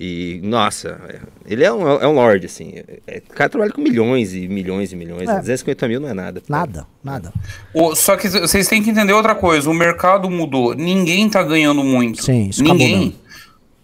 E, 0.03 0.41
nossa, 0.45 0.99
é- 1.09 1.19
ele 1.47 1.65
é 1.65 1.71
um, 1.73 1.87
é 1.87 2.07
um 2.07 2.13
lord, 2.13 2.47
assim. 2.47 2.73
É, 3.07 3.19
o 3.29 3.35
cara 3.35 3.51
trabalha 3.51 3.73
com 3.73 3.81
milhões 3.83 4.33
e 4.35 4.49
milhões 4.49 4.93
e 4.93 4.97
milhões. 4.97 5.29
É. 5.29 5.39
250 5.41 5.89
mil 5.89 6.01
não 6.01 6.09
é 6.09 6.15
nada. 6.15 6.41
Nada, 6.49 6.87
nada. 7.03 7.33
O- 7.75 7.95
só 7.97 8.17
que 8.17 8.29
vocês 8.29 8.67
têm 8.69 8.83
que 8.83 8.89
entender 8.91 9.13
outra 9.13 9.35
coisa: 9.35 9.69
o 9.69 9.75
mercado 9.75 10.31
mudou. 10.31 10.75
Ninguém 10.75 11.29
tá 11.29 11.43
ganhando 11.43 11.83
muito. 11.83 12.23
Sim, 12.25 12.49
isso 12.49 12.63
acabou 12.63 12.79
Ninguém. 12.79 13.17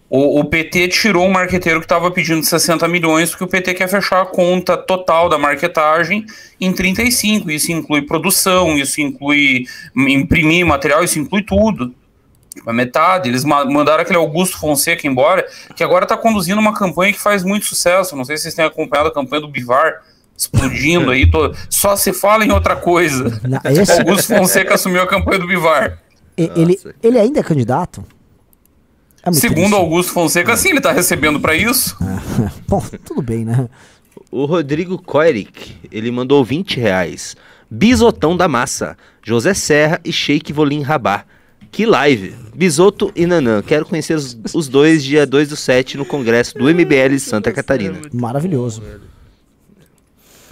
O, 0.09 0.39
o 0.39 0.45
PT 0.45 0.87
tirou 0.87 1.25
um 1.25 1.29
marqueteiro 1.31 1.79
que 1.79 1.85
estava 1.85 2.09
pedindo 2.09 2.41
60 2.41 2.87
milhões, 2.87 3.29
porque 3.29 3.43
o 3.43 3.47
PT 3.47 3.73
quer 3.73 3.89
fechar 3.89 4.21
a 4.21 4.25
conta 4.25 4.77
total 4.77 5.27
da 5.27 5.37
marketagem 5.37 6.25
em 6.61 6.71
35. 6.71 7.51
Isso 7.51 7.71
inclui 7.73 8.01
produção, 8.03 8.77
isso 8.77 9.01
inclui 9.01 9.65
imprimir 9.95 10.65
material, 10.65 11.03
isso 11.03 11.19
inclui 11.19 11.43
tudo. 11.43 11.93
A 12.65 12.71
metade. 12.71 13.27
Eles 13.29 13.43
ma- 13.43 13.65
mandaram 13.65 14.01
aquele 14.01 14.17
Augusto 14.17 14.57
Fonseca 14.57 15.05
embora, 15.05 15.45
que 15.75 15.83
agora 15.83 16.05
está 16.05 16.15
conduzindo 16.15 16.59
uma 16.59 16.73
campanha 16.73 17.11
que 17.11 17.19
faz 17.19 17.43
muito 17.43 17.65
sucesso. 17.65 18.15
Não 18.15 18.23
sei 18.23 18.37
se 18.37 18.43
vocês 18.43 18.55
têm 18.55 18.63
acompanhado 18.65 19.09
a 19.09 19.13
campanha 19.13 19.41
do 19.41 19.47
Bivar. 19.49 20.03
Explodindo 20.37 21.11
aí, 21.11 21.29
to- 21.29 21.53
só 21.69 21.95
se 21.97 22.13
fala 22.13 22.45
em 22.45 22.51
outra 22.51 22.75
coisa. 22.77 23.41
Na- 23.43 23.59
esse- 23.65 23.91
Augusto 23.91 24.33
Fonseca 24.37 24.75
assumiu 24.75 25.01
a 25.01 25.07
campanha 25.07 25.39
do 25.39 25.47
Bivar. 25.47 25.99
Ele, 26.37 26.79
ele 27.03 27.19
ainda 27.19 27.39
é 27.39 27.43
candidato? 27.43 28.05
É 29.27 29.31
muito 29.31 29.39
Segundo 29.41 29.57
triste. 29.61 29.73
Augusto 29.75 30.11
Fonseca, 30.13 30.55
sim, 30.57 30.69
ele 30.69 30.81
tá 30.81 30.91
recebendo 30.91 31.39
pra 31.39 31.55
isso. 31.55 31.97
Bom, 32.67 32.83
tudo 33.03 33.21
bem, 33.21 33.43
né? 33.45 33.67
O 34.31 34.45
Rodrigo 34.45 34.97
Koerik, 35.01 35.75
ele 35.91 36.11
mandou 36.11 36.43
20 36.43 36.79
reais. 36.79 37.35
Bisotão 37.69 38.35
da 38.37 38.47
Massa, 38.47 38.97
José 39.23 39.53
Serra 39.53 39.99
e 40.05 40.11
Sheik 40.13 40.53
Volim 40.53 40.81
Rabá. 40.81 41.23
Que 41.71 41.85
live! 41.85 42.33
Bisoto 42.55 43.11
e 43.15 43.25
Nanã. 43.25 43.61
Quero 43.61 43.85
conhecer 43.85 44.13
os, 44.15 44.37
os 44.53 44.67
dois 44.69 45.03
dia 45.03 45.25
2 45.25 45.49
do 45.49 45.55
7 45.55 45.97
no 45.97 46.05
congresso 46.05 46.57
do 46.57 46.63
MBL 46.63 47.09
de 47.11 47.19
Santa 47.19 47.51
Catarina. 47.51 47.99
Maravilhoso. 48.13 48.81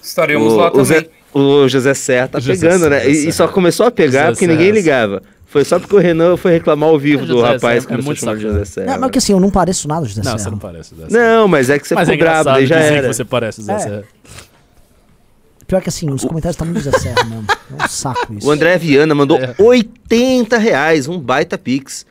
Estaremos 0.02 0.54
O, 0.54 0.56
lá 0.58 0.68
o 0.68 0.72
também. 0.72 0.86
Zé- 0.86 1.10
o 1.34 1.68
José 1.68 1.94
Serra 1.94 2.28
tá 2.28 2.40
José 2.40 2.68
pegando, 2.68 2.90
né? 2.90 3.00
Serra, 3.00 3.12
E, 3.12 3.28
e 3.28 3.32
só 3.34 3.48
começou 3.48 3.86
a 3.86 3.92
pegar 3.92 4.22
José 4.28 4.32
porque 4.34 4.48
ninguém 4.48 4.66
Serra. 4.68 4.76
ligava. 4.78 5.24
Foi 5.48 5.64
só 5.64 5.80
porque 5.80 5.96
o 5.96 6.00
Renan 6.00 6.36
foi 6.38 6.52
reclamar 6.54 6.90
ao 6.90 7.00
vivo 7.00 7.24
É, 7.24 7.28
do 7.28 7.34
José 7.38 7.54
rapaz 7.54 7.86
que 7.86 7.94
é 7.94 7.96
começou 7.96 8.00
a 8.00 8.06
muito 8.06 8.20
chamar 8.20 8.36
de. 8.36 8.42
José 8.42 8.66
Serra. 8.66 8.92
Não, 8.94 9.00
mas 9.00 9.12
que 9.12 9.18
assim, 9.20 9.32
eu 9.34 9.40
não 9.40 9.50
pareço 9.52 9.88
nada, 9.88 10.06
José 10.06 10.22
Não, 10.22 10.32
Serra. 10.32 10.38
você 10.40 10.50
não 10.50 10.58
parece. 10.58 10.96
Zé 10.96 11.10
Serra. 11.10 11.24
Não, 11.38 11.48
mas 11.48 11.70
é 11.70 11.80
que 11.80 11.88
você 11.88 11.96
Mas 11.96 12.10
ficou 12.10 12.16
é 12.28 12.30
brabo, 12.30 12.44
daí 12.50 12.66
já 12.66 12.76
era. 12.78 13.08
que 13.08 13.14
você 13.14 13.24
parece 13.26 13.62
Zé 13.62 13.74
É. 13.74 13.80
Serra. 13.80 14.04
Pior 15.68 15.82
que 15.82 15.90
assim, 15.90 16.10
os 16.12 16.24
comentários 16.26 16.58
tá 16.58 16.64
muito 16.66 16.80
José 16.82 16.98
Serra 17.00 17.24
mesmo. 17.24 17.46
É 17.80 17.84
um 17.84 17.88
saco 17.88 18.34
isso. 18.34 18.48
O 18.48 18.52
André 18.52 18.78
Viana 18.78 19.16
mandou 19.16 19.38
É. 19.40 19.56
80 19.58 20.58
reais, 20.58 21.08
um 21.08 21.20
baita 21.20 21.58
pix. 21.58 22.06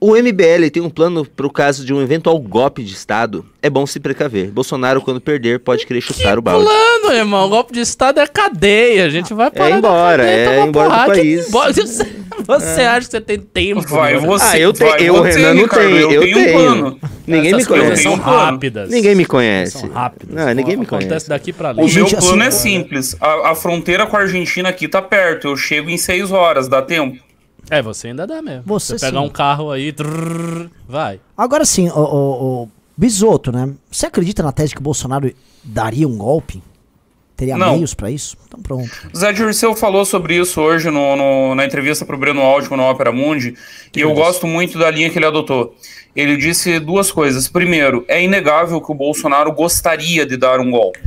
O 0.00 0.14
MBL 0.14 0.70
tem 0.72 0.80
um 0.80 0.88
plano 0.90 1.24
pro 1.24 1.50
caso 1.50 1.84
de 1.84 1.92
um 1.92 2.00
eventual 2.00 2.38
golpe 2.38 2.84
de 2.84 2.92
Estado. 2.92 3.44
É 3.60 3.68
bom 3.68 3.84
se 3.84 3.98
precaver. 3.98 4.48
Bolsonaro, 4.52 5.00
quando 5.02 5.20
perder, 5.20 5.58
pode 5.58 5.84
querer 5.84 6.00
chutar 6.00 6.38
o 6.38 6.42
balde. 6.42 6.64
Plano, 6.64 7.16
irmão. 7.16 7.46
O 7.46 7.48
golpe 7.48 7.72
de 7.72 7.80
Estado 7.80 8.20
é 8.20 8.26
cadeia. 8.28 9.06
A 9.06 9.08
gente 9.10 9.34
vai 9.34 9.50
parar 9.50 9.70
na 9.70 9.78
embora, 9.78 10.22
cadeia, 10.24 10.36
é 10.50 10.60
embora 10.66 10.88
do 10.88 10.92
porrada. 10.92 11.12
Que 11.14 11.18
país. 11.20 11.48
embora. 11.48 11.72
Você, 12.48 12.64
você 12.64 12.80
acha 12.82 13.00
que 13.06 13.10
você 13.10 13.20
tem 13.20 13.38
tempo? 13.40 13.82
Vai 13.88 14.16
você. 14.16 14.44
Ah, 14.44 14.58
eu 14.58 14.72
tenho. 14.72 14.94
Eu, 14.96 15.14
você, 15.16 15.38
Renan, 15.40 15.54
não 15.54 15.62
Ricardo, 15.64 15.84
tenho. 15.88 16.10
Eu 16.12 16.20
tenho 16.22 16.34
tenho. 16.36 16.48
um 16.48 16.52
plano. 16.52 17.00
Ninguém 17.26 17.50
me 17.50 17.56
Essas 17.58 17.66
coisas 17.66 17.86
conhece. 17.86 18.02
são 18.04 18.18
plano. 18.18 18.38
rápidas. 18.38 18.90
Ninguém 18.90 19.14
me 19.16 19.24
conhece. 19.26 19.78
São 19.78 19.88
rápidas. 19.90 20.34
Não, 20.34 20.54
ninguém 20.54 20.76
me 20.76 20.84
Acontece 20.84 21.08
conhece. 21.08 21.28
daqui 21.28 21.52
pra 21.52 21.70
ali. 21.70 21.82
O 21.82 21.92
meu 21.92 22.06
plano 22.06 22.42
assim- 22.44 22.46
é 22.46 22.50
simples. 22.78 23.16
A, 23.20 23.50
a 23.50 23.54
fronteira 23.56 24.06
com 24.06 24.16
a 24.16 24.20
Argentina 24.20 24.68
aqui 24.68 24.86
tá 24.88 25.02
perto. 25.02 25.48
Eu 25.48 25.56
chego 25.56 25.90
em 25.90 25.98
seis 25.98 26.30
horas, 26.30 26.68
dá 26.68 26.80
tempo? 26.80 27.18
É, 27.70 27.82
você 27.82 28.08
ainda 28.08 28.26
dá 28.26 28.40
mesmo. 28.40 28.62
Você 28.66 28.98
Você, 28.98 29.06
pegar 29.06 29.20
um 29.20 29.28
carro 29.28 29.70
aí, 29.70 29.92
trrr, 29.92 30.70
vai. 30.88 31.20
Agora 31.36 31.64
sim, 31.64 31.88
o, 31.88 31.98
o, 31.98 32.62
o 32.64 32.68
Bisoto, 32.96 33.52
né? 33.52 33.70
Você 33.90 34.06
acredita 34.06 34.42
na 34.42 34.52
tese 34.52 34.74
que 34.74 34.80
o 34.80 34.82
Bolsonaro 34.82 35.32
daria 35.62 36.08
um 36.08 36.16
golpe? 36.16 36.62
Teria 37.36 37.56
Não. 37.56 37.74
meios 37.74 37.94
pra 37.94 38.10
isso? 38.10 38.36
Então 38.48 38.60
pronto. 38.60 38.90
Zé 39.16 39.32
Dirceu 39.32 39.76
falou 39.76 40.04
sobre 40.04 40.36
isso 40.36 40.60
hoje 40.60 40.90
no, 40.90 41.14
no- 41.14 41.54
na 41.54 41.64
entrevista 41.64 42.04
para 42.04 42.16
o 42.16 42.18
Breno 42.18 42.40
Altman 42.42 42.78
no 42.78 42.82
Ópera 42.82 43.12
Mundi, 43.12 43.54
e 43.94 44.00
eu 44.00 44.12
gosto 44.12 44.44
muito 44.46 44.76
da 44.76 44.90
linha 44.90 45.08
que 45.08 45.18
ele 45.18 45.26
adotou. 45.26 45.76
Ele 46.16 46.36
disse 46.36 46.80
duas 46.80 47.12
coisas. 47.12 47.46
Primeiro, 47.48 48.04
é 48.08 48.20
inegável 48.20 48.80
que 48.80 48.90
o 48.90 48.94
Bolsonaro 48.94 49.52
gostaria 49.52 50.26
de 50.26 50.36
dar 50.36 50.58
um 50.58 50.68
golpe, 50.68 50.98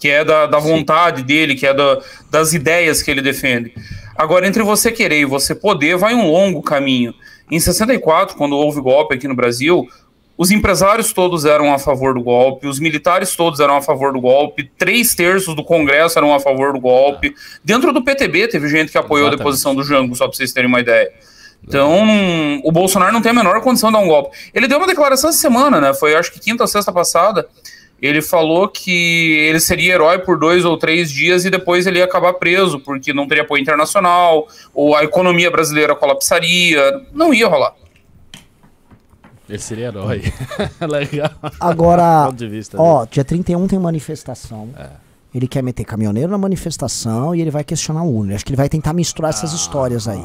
que 0.00 0.08
é 0.08 0.24
da, 0.24 0.46
da 0.46 0.58
vontade 0.58 1.22
dele, 1.22 1.54
que 1.54 1.64
é 1.66 1.72
da- 1.72 2.00
das 2.28 2.52
ideias 2.52 3.00
que 3.00 3.08
ele 3.12 3.22
defende. 3.22 3.72
Agora, 4.16 4.46
entre 4.46 4.62
você 4.62 4.90
querer 4.92 5.20
e 5.20 5.24
você 5.24 5.54
poder, 5.54 5.96
vai 5.96 6.14
um 6.14 6.30
longo 6.30 6.62
caminho. 6.62 7.14
Em 7.50 7.58
64, 7.58 8.36
quando 8.36 8.56
houve 8.56 8.80
golpe 8.80 9.14
aqui 9.14 9.26
no 9.26 9.34
Brasil, 9.34 9.88
os 10.36 10.50
empresários 10.50 11.12
todos 11.12 11.44
eram 11.44 11.72
a 11.72 11.78
favor 11.78 12.14
do 12.14 12.22
golpe, 12.22 12.66
os 12.66 12.78
militares 12.78 13.34
todos 13.36 13.60
eram 13.60 13.76
a 13.76 13.82
favor 13.82 14.12
do 14.12 14.20
golpe, 14.20 14.70
três 14.78 15.14
terços 15.14 15.54
do 15.54 15.62
Congresso 15.64 16.18
eram 16.18 16.34
a 16.34 16.40
favor 16.40 16.72
do 16.72 16.80
golpe. 16.80 17.34
Dentro 17.64 17.92
do 17.92 18.02
PTB 18.02 18.48
teve 18.48 18.68
gente 18.68 18.90
que 18.90 18.98
apoiou 18.98 19.26
a 19.26 19.28
Exatamente. 19.28 19.38
deposição 19.38 19.74
do 19.74 19.82
Jango, 19.82 20.14
só 20.14 20.26
para 20.26 20.36
vocês 20.36 20.52
terem 20.52 20.68
uma 20.68 20.80
ideia. 20.80 21.10
Então, 21.66 22.60
o 22.64 22.72
Bolsonaro 22.72 23.12
não 23.12 23.20
tem 23.20 23.32
a 23.32 23.34
menor 23.34 23.60
condição 23.60 23.90
de 23.90 23.98
dar 23.98 24.02
um 24.02 24.08
golpe. 24.08 24.34
Ele 24.54 24.66
deu 24.66 24.78
uma 24.78 24.86
declaração 24.86 25.28
essa 25.28 25.38
semana, 25.38 25.78
né? 25.80 25.92
Foi 25.92 26.14
acho 26.14 26.32
que 26.32 26.40
quinta 26.40 26.64
ou 26.64 26.66
sexta 26.66 26.90
passada. 26.90 27.46
Ele 28.00 28.22
falou 28.22 28.66
que 28.68 29.36
ele 29.48 29.60
seria 29.60 29.94
herói 29.94 30.18
por 30.20 30.38
dois 30.38 30.64
ou 30.64 30.76
três 30.78 31.10
dias 31.10 31.44
e 31.44 31.50
depois 31.50 31.86
ele 31.86 31.98
ia 31.98 32.04
acabar 32.04 32.32
preso, 32.34 32.80
porque 32.80 33.12
não 33.12 33.28
teria 33.28 33.42
apoio 33.44 33.60
internacional, 33.60 34.48
ou 34.72 34.96
a 34.96 35.04
economia 35.04 35.50
brasileira 35.50 35.94
colapsaria. 35.94 36.80
Não 37.12 37.34
ia 37.34 37.46
rolar. 37.46 37.74
Ele 39.48 39.58
seria 39.58 39.86
herói. 39.88 40.22
Legal. 40.80 41.30
Agora, 41.58 42.30
vista 42.48 42.80
ó, 42.80 43.04
dia 43.04 43.24
31 43.24 43.66
tem 43.66 43.78
manifestação. 43.78 44.70
É. 44.78 44.88
Ele 45.34 45.46
quer 45.46 45.62
meter 45.62 45.84
caminhoneiro 45.84 46.30
na 46.30 46.38
manifestação 46.38 47.34
e 47.34 47.40
ele 47.40 47.50
vai 47.50 47.62
questionar 47.64 48.02
o 48.02 48.16
Uno. 48.20 48.34
Acho 48.34 48.44
que 48.44 48.50
ele 48.50 48.56
vai 48.56 48.68
tentar 48.68 48.92
misturar 48.92 49.30
Ah. 49.30 49.34
essas 49.36 49.52
histórias 49.52 50.08
aí. 50.08 50.24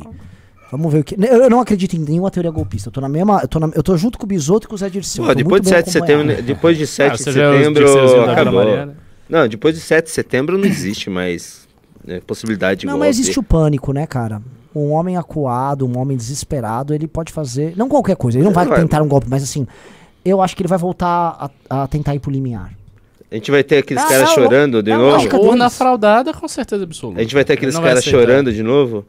Vamos 0.71 0.91
ver 0.91 0.99
o 0.99 1.03
que. 1.03 1.15
Eu, 1.19 1.49
não 1.49 1.59
acredito 1.59 1.95
em 1.95 1.99
nenhuma 1.99 2.29
teoria 2.31 2.51
golpista. 2.51 2.89
Eu 2.89 2.91
tô 2.93 2.99
na 3.01 3.07
mesma. 3.09 3.39
Eu 3.41 3.47
tô, 3.47 3.59
na- 3.59 3.69
eu 3.73 3.83
tô 3.83 3.95
junto 3.97 4.17
com 4.17 4.25
o 4.25 4.27
Bisoto 4.27 4.65
e 4.65 4.67
com 4.67 4.75
o 4.75 4.77
Zé 4.77 4.89
Dirceu. 4.89 5.23
Pô, 5.23 5.29
tô 5.29 5.35
depois 5.35 5.61
de 5.61 5.69
muito 5.69 5.73
bem 5.73 5.73
7 5.73 5.85
de 5.85 5.91
setembro, 5.91 6.41
depois 6.43 6.77
de 6.77 6.87
7 6.87 7.05
Ah, 7.11 7.15
de 7.15 7.21
é 7.21 7.33
setembro, 7.33 8.31
acabou. 8.31 8.93
Não, 9.29 9.47
depois 9.47 9.75
de 9.75 9.81
7 9.81 10.05
de 10.05 10.11
setembro 10.11 10.57
não 10.57 10.65
existe 10.65 11.09
mais 11.09 11.67
né, 12.05 12.19
possibilidade 12.25 12.81
de 12.81 12.85
Não, 12.87 12.93
golpe. 12.93 13.07
mas 13.07 13.19
existe 13.19 13.39
o 13.39 13.43
pânico, 13.43 13.91
né, 13.93 14.05
cara? 14.05 14.41
Um 14.75 14.91
homem 14.91 15.15
acuado, 15.17 15.87
um 15.87 15.97
homem 15.97 16.17
desesperado, 16.17 16.93
ele 16.93 17.07
pode 17.07 17.31
fazer. 17.31 17.73
Não 17.77 17.87
qualquer 17.87 18.15
coisa, 18.15 18.37
ele 18.37 18.45
não 18.45 18.51
vai 18.51 18.65
Vai. 18.65 18.79
tentar 18.81 19.01
um 19.01 19.07
golpe, 19.07 19.27
mas 19.29 19.43
assim. 19.43 19.65
Eu 20.23 20.41
acho 20.41 20.55
que 20.55 20.63
ele 20.63 20.67
vai 20.67 20.77
voltar 20.79 21.51
a, 21.69 21.83
a 21.83 21.87
tentar 21.87 22.15
ir 22.15 22.19
pro 22.19 22.31
limiar. 22.31 22.71
A 23.31 23.35
gente 23.35 23.51
vai 23.51 23.63
ter 23.63 23.77
aqueles 23.77 24.03
Ah, 24.03 24.07
caras 24.07 24.29
chorando 24.31 24.81
de 24.81 24.89
não, 24.91 24.97
novo. 24.97 25.15
acho 25.17 25.29
que- 25.29 25.35
Urna 25.35 25.65
deles. 25.65 25.77
fraudada, 25.77 26.33
com 26.33 26.47
certeza 26.47 26.83
absoluta. 26.83 27.19
A 27.19 27.23
gente 27.23 27.33
vai 27.35 27.43
ter 27.45 27.53
aqueles 27.53 27.77
caras 27.77 28.03
chorando 28.03 28.51
de 28.51 28.63
novo. 28.63 29.05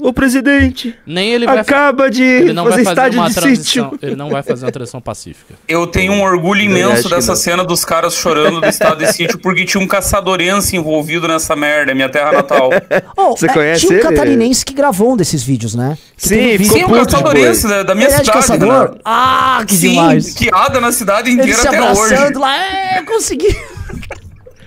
Ô 0.00 0.12
presidente, 0.12 0.96
Nem 1.06 1.32
ele 1.32 1.46
vai, 1.46 1.58
acaba 1.58 2.10
de 2.10 2.22
ele 2.22 2.52
não 2.52 2.64
fazer 2.64 2.82
vai 2.82 2.84
fazer 2.84 2.90
estádio 3.08 3.20
uma 3.20 3.28
de 3.28 3.34
transição. 3.36 3.90
sítio. 3.90 3.98
Ele 4.02 4.16
não 4.16 4.30
vai 4.30 4.42
fazer 4.42 4.64
uma 4.64 4.72
transição 4.72 5.00
pacífica. 5.00 5.54
Eu 5.68 5.86
tenho 5.86 6.12
um 6.12 6.22
orgulho 6.22 6.60
imenso 6.62 7.08
dessa 7.08 7.28
não. 7.32 7.36
cena 7.36 7.64
dos 7.64 7.84
caras 7.84 8.14
chorando 8.14 8.60
do 8.60 8.66
estado 8.66 8.98
de 9.04 9.12
sítio 9.12 9.38
porque 9.38 9.64
tinha 9.64 9.80
um 9.82 9.86
caçadorense 9.86 10.74
envolvido 10.76 11.28
nessa 11.28 11.54
merda, 11.54 11.92
é 11.92 11.94
minha 11.94 12.08
terra 12.08 12.32
natal. 12.32 12.70
Oh, 13.16 13.36
Você 13.36 13.46
é, 13.46 13.52
conhece 13.52 13.80
Tinha 13.86 13.92
um 13.92 13.94
ele? 13.94 14.02
catarinense 14.02 14.64
que 14.64 14.74
gravou 14.74 15.12
um 15.12 15.16
desses 15.16 15.42
vídeos, 15.42 15.74
né? 15.74 15.96
Que 16.16 16.28
Sim, 16.28 16.54
um 16.54 16.58
ficou 16.58 16.76
Sim, 16.78 16.84
um 16.84 17.04
caçadorense 17.04 17.68
da, 17.68 17.82
da 17.82 17.94
minha 17.94 18.06
Ele 18.08 18.14
é 18.14 18.18
de 18.20 18.24
cidade. 18.26 18.38
caçador? 18.46 18.90
né? 18.92 18.98
Ah, 19.04 19.64
que 19.66 19.74
Sim, 19.76 19.90
demais. 19.90 20.34
que 20.34 20.50
anda 20.52 20.80
na 20.80 20.92
cidade 20.92 21.30
Ele 21.30 21.40
inteira 21.40 21.60
se 21.60 21.68
até 21.68 21.92
hoje. 21.92 22.34
lá, 22.34 22.56
é, 22.56 22.98
eu 23.00 23.04
consegui. 23.04 23.56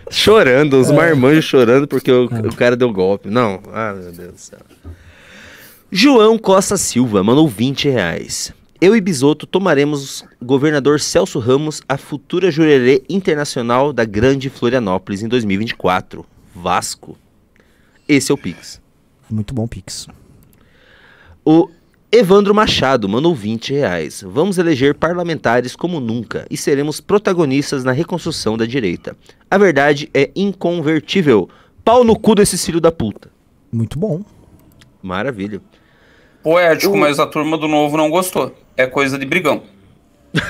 Chorando, 0.09 0.75
É. 0.77 0.79
os 0.79 0.89
marmanjos 0.91 1.45
chorando 1.45 1.87
porque 1.87 2.11
o, 2.11 2.25
o 2.25 2.55
cara 2.55 2.75
deu 2.75 2.91
golpe. 2.91 3.29
Não, 3.29 3.59
ah, 3.73 3.93
meu 3.93 4.11
Deus 4.11 4.33
do 4.33 4.39
céu. 4.39 4.59
João 5.91 6.37
Costa 6.37 6.77
Silva 6.77 7.23
mandou 7.23 7.47
20 7.47 7.89
reais. 7.89 8.53
Eu 8.79 8.95
e 8.95 9.01
Bisoto 9.01 9.47
tomaremos 9.47 10.23
governador 10.39 10.99
Celso 10.99 11.39
Ramos 11.39 11.81
a 11.89 11.97
futura 11.97 12.51
jurerê 12.51 13.01
internacional 13.09 13.91
da 13.91 14.05
Grande 14.05 14.51
Florianópolis 14.51 15.23
em 15.23 15.27
2024. 15.27 16.23
Vasco. 16.53 17.17
Esse 18.07 18.31
é 18.31 18.35
o 18.35 18.37
Pix. 18.37 18.79
Muito 19.27 19.51
bom, 19.51 19.67
Pix. 19.67 20.05
O 21.43 21.67
Evandro 22.11 22.53
Machado 22.53 23.09
mandou 23.09 23.33
20 23.33 23.73
reais. 23.73 24.23
Vamos 24.23 24.59
eleger 24.59 24.93
parlamentares 24.93 25.75
como 25.75 25.99
nunca 25.99 26.45
e 26.51 26.55
seremos 26.55 27.01
protagonistas 27.01 27.83
na 27.83 27.91
reconstrução 27.91 28.55
da 28.55 28.67
direita. 28.67 29.17
A 29.49 29.57
verdade 29.57 30.07
é 30.13 30.29
inconvertível. 30.35 31.49
Pau 31.83 32.03
no 32.03 32.15
cu 32.15 32.35
desses 32.35 32.63
filhos 32.63 32.81
da 32.81 32.91
puta. 32.91 33.31
Muito 33.71 33.97
bom. 33.97 34.23
Maravilha. 35.01 35.59
Poético, 36.43 36.95
mas 36.97 37.19
a 37.19 37.27
turma 37.27 37.57
do 37.57 37.67
novo 37.67 37.97
não 37.97 38.09
gostou. 38.09 38.55
É 38.77 38.85
coisa 38.85 39.17
de 39.17 39.25
brigão. 39.25 39.63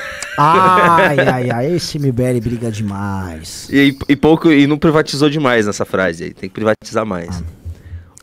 Ai, 0.41 1.19
ai, 1.19 1.51
ai, 1.51 1.75
esse 1.75 1.99
MBL 1.99 2.39
briga 2.41 2.71
demais. 2.71 3.67
E, 3.69 3.93
e 4.07 4.15
pouco 4.15 4.49
e 4.49 4.65
não 4.65 4.77
privatizou 4.77 5.29
demais 5.29 5.65
nessa 5.65 5.83
frase 5.83 6.23
aí. 6.23 6.33
Tem 6.33 6.47
que 6.47 6.53
privatizar 6.55 7.05
mais. 7.05 7.43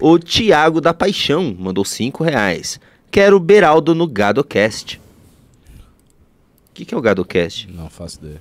O 0.01 0.19
Tiago 0.19 0.81
da 0.81 0.95
Paixão 0.95 1.55
mandou 1.59 1.85
5 1.85 2.25
reais. 2.25 2.81
Quero 3.11 3.39
Beraldo 3.39 3.95
no 3.95 4.07
GadoCast. 4.07 4.99
O 6.71 6.75
que, 6.75 6.87
que 6.87 6.95
é 6.95 6.97
o 6.97 7.03
GadoCast? 7.03 7.71
Não 7.71 7.91
faço 7.91 8.19
ideia. 8.21 8.41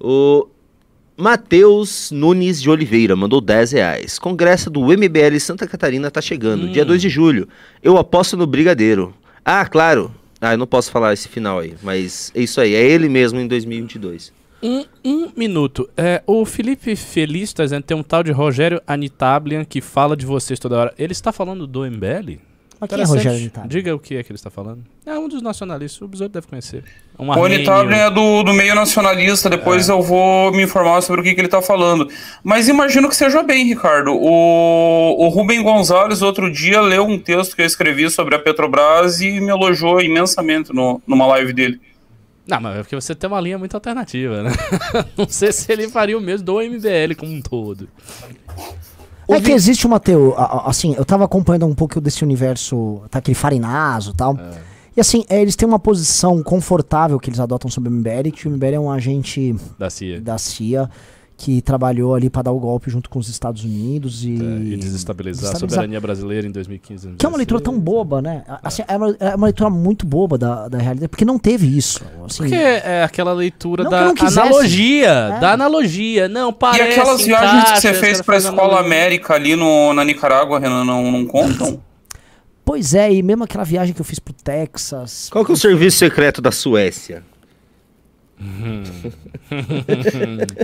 O 0.00 0.48
Matheus 1.16 2.10
Nunes 2.10 2.60
de 2.60 2.68
Oliveira 2.68 3.14
mandou 3.14 3.40
10 3.40 3.72
reais. 3.72 4.18
Congresso 4.18 4.68
do 4.68 4.80
MBL 4.80 5.38
Santa 5.38 5.66
Catarina 5.66 6.10
tá 6.10 6.20
chegando, 6.20 6.68
dia 6.68 6.84
2 6.84 7.00
de 7.00 7.08
julho. 7.08 7.48
Eu 7.82 7.96
aposto 7.96 8.36
no 8.36 8.46
Brigadeiro. 8.46 9.14
Ah, 9.44 9.64
claro. 9.64 10.12
Ah, 10.40 10.54
eu 10.54 10.58
não 10.58 10.66
posso 10.66 10.90
falar 10.90 11.12
esse 11.12 11.28
final 11.28 11.60
aí, 11.60 11.74
mas 11.82 12.32
é 12.34 12.42
isso 12.42 12.60
aí. 12.60 12.74
É 12.74 12.84
ele 12.84 13.08
mesmo 13.08 13.38
em 13.38 13.46
2022. 13.46 14.32
Um, 14.62 14.84
um 15.04 15.30
minuto. 15.36 15.88
É, 15.96 16.22
o 16.26 16.44
Felipe 16.44 16.96
Feliz 16.96 17.52
tá 17.52 17.62
dizendo 17.62 17.84
tem 17.84 17.96
um 17.96 18.02
tal 18.02 18.22
de 18.22 18.32
Rogério 18.32 18.80
Anitablian 18.86 19.64
que 19.64 19.80
fala 19.80 20.16
de 20.16 20.26
vocês 20.26 20.58
toda 20.58 20.76
hora. 20.76 20.94
Ele 20.98 21.12
está 21.12 21.30
falando 21.30 21.66
do 21.66 21.84
MBL? 21.84 22.40
Mas 22.80 22.90
quem 22.90 23.00
é. 23.00 23.04
Rogério 23.04 23.40
Nitado? 23.40 23.68
Diga 23.68 23.94
o 23.94 23.98
que 23.98 24.16
é 24.16 24.22
que 24.22 24.30
ele 24.30 24.36
está 24.36 24.50
falando. 24.50 24.84
É 25.06 25.18
um 25.18 25.28
dos 25.28 25.42
nacionalistas, 25.42 26.00
o 26.02 26.08
Besouro 26.08 26.32
deve 26.32 26.46
conhecer. 26.46 26.84
Um 27.18 27.28
O. 27.28 27.44
Anitablen 27.44 28.00
é 28.00 28.10
do, 28.10 28.42
do 28.42 28.52
meio 28.52 28.74
nacionalista, 28.74 29.48
depois 29.48 29.88
eu 29.88 30.02
vou 30.02 30.52
me 30.52 30.62
informar 30.62 31.00
sobre 31.02 31.20
o 31.20 31.24
que, 31.24 31.34
que 31.34 31.40
ele 31.40 31.48
tá 31.48 31.62
falando. 31.62 32.08
Mas 32.42 32.68
imagino 32.68 33.08
que 33.08 33.16
seja 33.16 33.42
bem, 33.42 33.66
Ricardo. 33.66 34.12
O, 34.12 35.24
o 35.24 35.28
Rubem 35.28 35.62
Gonzalez, 35.62 36.22
outro 36.22 36.50
dia, 36.52 36.80
leu 36.80 37.04
um 37.04 37.18
texto 37.18 37.54
que 37.54 37.62
eu 37.62 37.66
escrevi 37.66 38.10
sobre 38.10 38.34
a 38.34 38.38
Petrobras 38.38 39.20
e 39.20 39.40
me 39.40 39.50
elogiou 39.50 40.00
imensamente 40.00 40.74
no, 40.74 41.00
numa 41.06 41.26
live 41.26 41.52
dele. 41.52 41.80
Não, 42.46 42.60
mas 42.60 42.76
é 42.76 42.82
porque 42.82 42.94
você 42.94 43.14
tem 43.14 43.28
uma 43.28 43.40
linha 43.40 43.56
muito 43.56 43.74
alternativa, 43.74 44.42
né? 44.42 44.50
Não 45.16 45.26
sei 45.26 45.50
se 45.50 45.72
ele 45.72 45.88
faria 45.88 46.16
o 46.16 46.20
mesmo 46.20 46.44
do 46.44 46.60
MBL 46.60 47.14
como 47.16 47.32
um 47.32 47.40
todo. 47.40 47.88
É 49.28 49.40
que 49.40 49.52
existe 49.52 49.86
uma 49.86 49.98
teoria. 50.00 50.34
Assim, 50.64 50.94
eu 50.96 51.04
tava 51.04 51.24
acompanhando 51.24 51.66
um 51.66 51.74
pouco 51.74 52.00
desse 52.00 52.22
universo, 52.22 53.02
tá 53.10 53.18
aquele 53.18 53.34
farinazo 53.34 54.10
e 54.10 54.14
tal. 54.14 54.36
E 54.96 55.00
assim, 55.00 55.24
é, 55.28 55.40
eles 55.42 55.56
têm 55.56 55.66
uma 55.66 55.78
posição 55.78 56.42
confortável 56.42 57.18
que 57.18 57.28
eles 57.28 57.40
adotam 57.40 57.68
sobre 57.70 57.88
o 57.88 57.92
MBL, 57.92 58.30
que 58.32 58.46
o 58.46 58.50
MBL 58.50 58.74
é 58.74 58.80
um 58.80 58.90
agente 58.90 59.56
Da 59.78 59.90
CIA. 59.90 60.20
da 60.20 60.38
CIA 60.38 60.90
que 61.36 61.60
trabalhou 61.60 62.14
ali 62.14 62.30
pra 62.30 62.42
dar 62.42 62.52
o 62.52 62.60
golpe 62.60 62.88
junto 62.88 63.10
com 63.10 63.18
os 63.18 63.28
Estados 63.28 63.64
Unidos 63.64 64.24
e, 64.24 64.28
É, 64.34 64.72
e 64.72 64.76
desestabilizar 64.76 65.40
a 65.40 65.52
desestabilizar- 65.52 65.58
soberania 65.58 66.00
brasileira 66.00 66.46
em 66.46 66.50
2015. 66.50 67.10
Que 67.18 67.26
é 67.26 67.28
uma 67.28 67.36
leitura 67.36 67.60
tão 67.60 67.78
boba, 67.78 68.22
né? 68.22 68.44
Assim, 68.62 68.82
é, 68.86 68.96
uma, 68.96 69.16
é 69.18 69.34
uma 69.34 69.46
leitura 69.46 69.68
muito 69.68 70.06
boba 70.06 70.38
da, 70.38 70.68
da 70.68 70.78
realidade, 70.78 71.08
porque 71.08 71.24
não 71.24 71.38
teve 71.38 71.66
isso. 71.76 72.00
Assim, 72.24 72.38
Porque 72.38 72.54
é 72.54 73.02
aquela 73.02 73.32
leitura 73.32 73.82
da 73.84 74.10
analogia. 74.10 75.08
É. 75.36 75.40
Da 75.40 75.52
analogia. 75.52 76.28
Não, 76.28 76.50
E 76.50 76.52
parece. 76.54 77.00
aquelas 77.00 77.22
viagens 77.22 77.72
que 77.72 77.80
você 77.80 77.94
fez 77.94 78.22
pra 78.22 78.34
fazem 78.36 78.50
Escola. 78.50 78.80
América 78.80 79.34
ali 79.34 79.56
no, 79.56 79.92
na 79.92 80.04
Nicarágua, 80.04 80.58
Renan, 80.60 80.84
não, 80.84 81.10
não 81.10 81.26
contam? 81.26 81.80
Pois 82.64 82.94
é, 82.94 83.12
e 83.12 83.22
mesmo 83.22 83.44
aquela 83.44 83.64
viagem 83.64 83.92
que 83.92 84.00
eu 84.00 84.04
fiz 84.04 84.18
pro 84.18 84.32
Texas. 84.32 85.28
Qual 85.30 85.44
que 85.44 85.50
é 85.50 85.54
o 85.54 85.56
serviço 85.56 85.98
secreto 85.98 86.40
da 86.40 86.50
Suécia? 86.50 87.22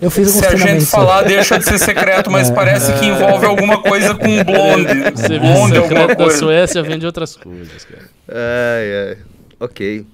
Eu 0.02 0.10
fiz 0.10 0.30
Se 0.30 0.46
a 0.46 0.56
gente 0.56 0.84
falar, 0.86 1.22
deixa 1.22 1.58
de 1.58 1.64
ser 1.64 1.78
secreto, 1.78 2.30
mas 2.30 2.50
parece 2.50 2.92
que 2.98 3.06
envolve 3.06 3.46
alguma 3.46 3.80
coisa 3.82 4.14
com 4.14 4.44
blonde. 4.44 5.18
Serviço 5.18 5.40
Blonde, 5.40 5.78
alguma 5.78 6.00
secreto 6.00 6.18
da. 6.18 6.30
Suécia 6.30 6.82
vende 6.82 7.06
outras 7.06 7.36
coisas, 7.36 7.84
cara. 7.84 8.10
Ai, 8.28 9.08
ai. 9.10 9.18
Ok. 9.58 10.06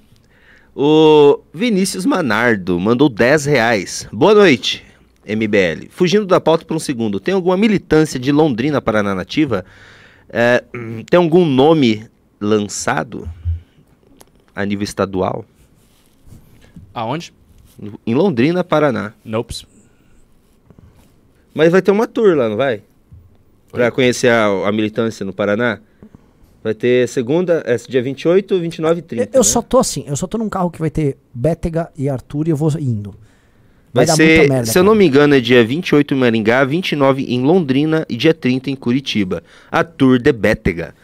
O 0.75 1.41
Vinícius 1.55 2.05
Manardo 2.05 2.79
mandou 2.79 3.09
10 3.09 3.47
reais. 3.47 4.07
Boa 4.13 4.35
noite, 4.35 4.85
MBL. 5.27 5.89
Fugindo 5.91 6.27
da 6.27 6.41
pauta 6.41 6.65
por 6.65 6.77
um 6.77 6.81
segundo, 6.81 7.19
tem 7.19 7.33
alguma 7.35 7.57
militância 7.57 8.21
de 8.21 8.31
Londrina 8.31 8.83
Paraná 8.83 9.15
Nativa? 9.15 9.65
É, 10.29 10.63
tem 11.09 11.17
algum 11.17 11.47
nome 11.47 12.07
lançado 12.39 13.27
a 14.55 14.65
nível 14.65 14.85
estadual? 14.85 15.45
Aonde? 16.93 17.33
Em 18.07 18.15
Londrina, 18.15 18.65
Paraná. 18.65 19.13
Nope. 19.25 19.55
Mas 21.55 21.73
vai 21.73 21.83
ter 21.83 21.91
uma 21.91 22.07
tour 22.07 22.37
lá, 22.37 22.49
não 22.49 22.57
vai? 22.57 22.83
Pra 23.71 23.91
conhecer 23.91 24.29
a, 24.29 24.47
a 24.69 24.73
militância 24.73 25.25
no 25.25 25.33
Paraná? 25.33 25.81
Vai 26.63 26.75
ter 26.75 27.07
segunda, 27.09 27.63
é, 27.65 27.77
dia 27.77 28.03
28, 28.03 28.59
29 28.59 28.99
e 28.99 29.03
30. 29.03 29.25
Eu, 29.25 29.29
eu 29.35 29.39
né? 29.39 29.45
só 29.45 29.63
tô 29.63 29.79
assim, 29.79 30.05
eu 30.07 30.17
só 30.17 30.27
tô 30.27 30.37
num 30.37 30.49
carro 30.49 30.71
que 30.71 30.81
vai 30.81 30.91
ter 30.91 31.17
Bétega 31.33 31.91
e 31.97 32.09
Arthur 32.09 32.49
e 32.49 32.51
eu 32.51 32.57
vou 32.57 32.71
indo. 32.79 33.11
Vai, 33.93 34.05
Vai 34.05 34.07
dar 34.07 34.17
ser, 34.17 34.39
muita 34.39 34.55
merda. 34.55 34.73
se 34.73 34.79
eu 34.79 34.83
não 34.83 34.93
cara. 34.93 34.99
me 34.99 35.07
engano, 35.07 35.35
é 35.35 35.41
dia 35.41 35.65
28 35.65 36.13
em 36.13 36.17
Maringá, 36.17 36.65
29 36.65 37.25
em 37.25 37.43
Londrina 37.43 38.05
e 38.09 38.17
dia 38.17 38.35
30 38.35 38.71
em 38.71 38.77
Curitiba. 38.77 39.43
A 39.71 39.85
Tour 39.85 40.19
de 40.19 40.33
Bétega. 40.33 40.95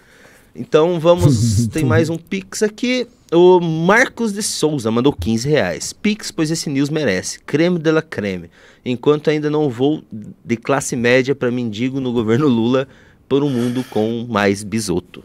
Então 0.54 0.98
vamos, 0.98 1.68
tem 1.72 1.84
mais 1.84 2.10
um 2.10 2.16
Pix 2.16 2.62
aqui. 2.62 3.06
O 3.34 3.60
Marcos 3.60 4.30
de 4.30 4.42
Souza 4.42 4.90
mandou 4.90 5.10
15 5.10 5.48
reais. 5.48 5.90
Pix, 5.94 6.30
pois 6.30 6.50
esse 6.50 6.68
news 6.68 6.90
merece. 6.90 7.40
Creme 7.40 7.78
de 7.78 7.90
la 7.90 8.02
creme. 8.02 8.50
Enquanto 8.84 9.30
ainda 9.30 9.48
não 9.48 9.70
vou 9.70 10.04
de 10.44 10.54
classe 10.54 10.94
média 10.94 11.34
para 11.34 11.50
mendigo 11.50 11.98
no 11.98 12.12
governo 12.12 12.46
Lula 12.46 12.86
por 13.26 13.42
um 13.42 13.48
mundo 13.48 13.82
com 13.88 14.26
mais 14.28 14.62
bisoto. 14.62 15.24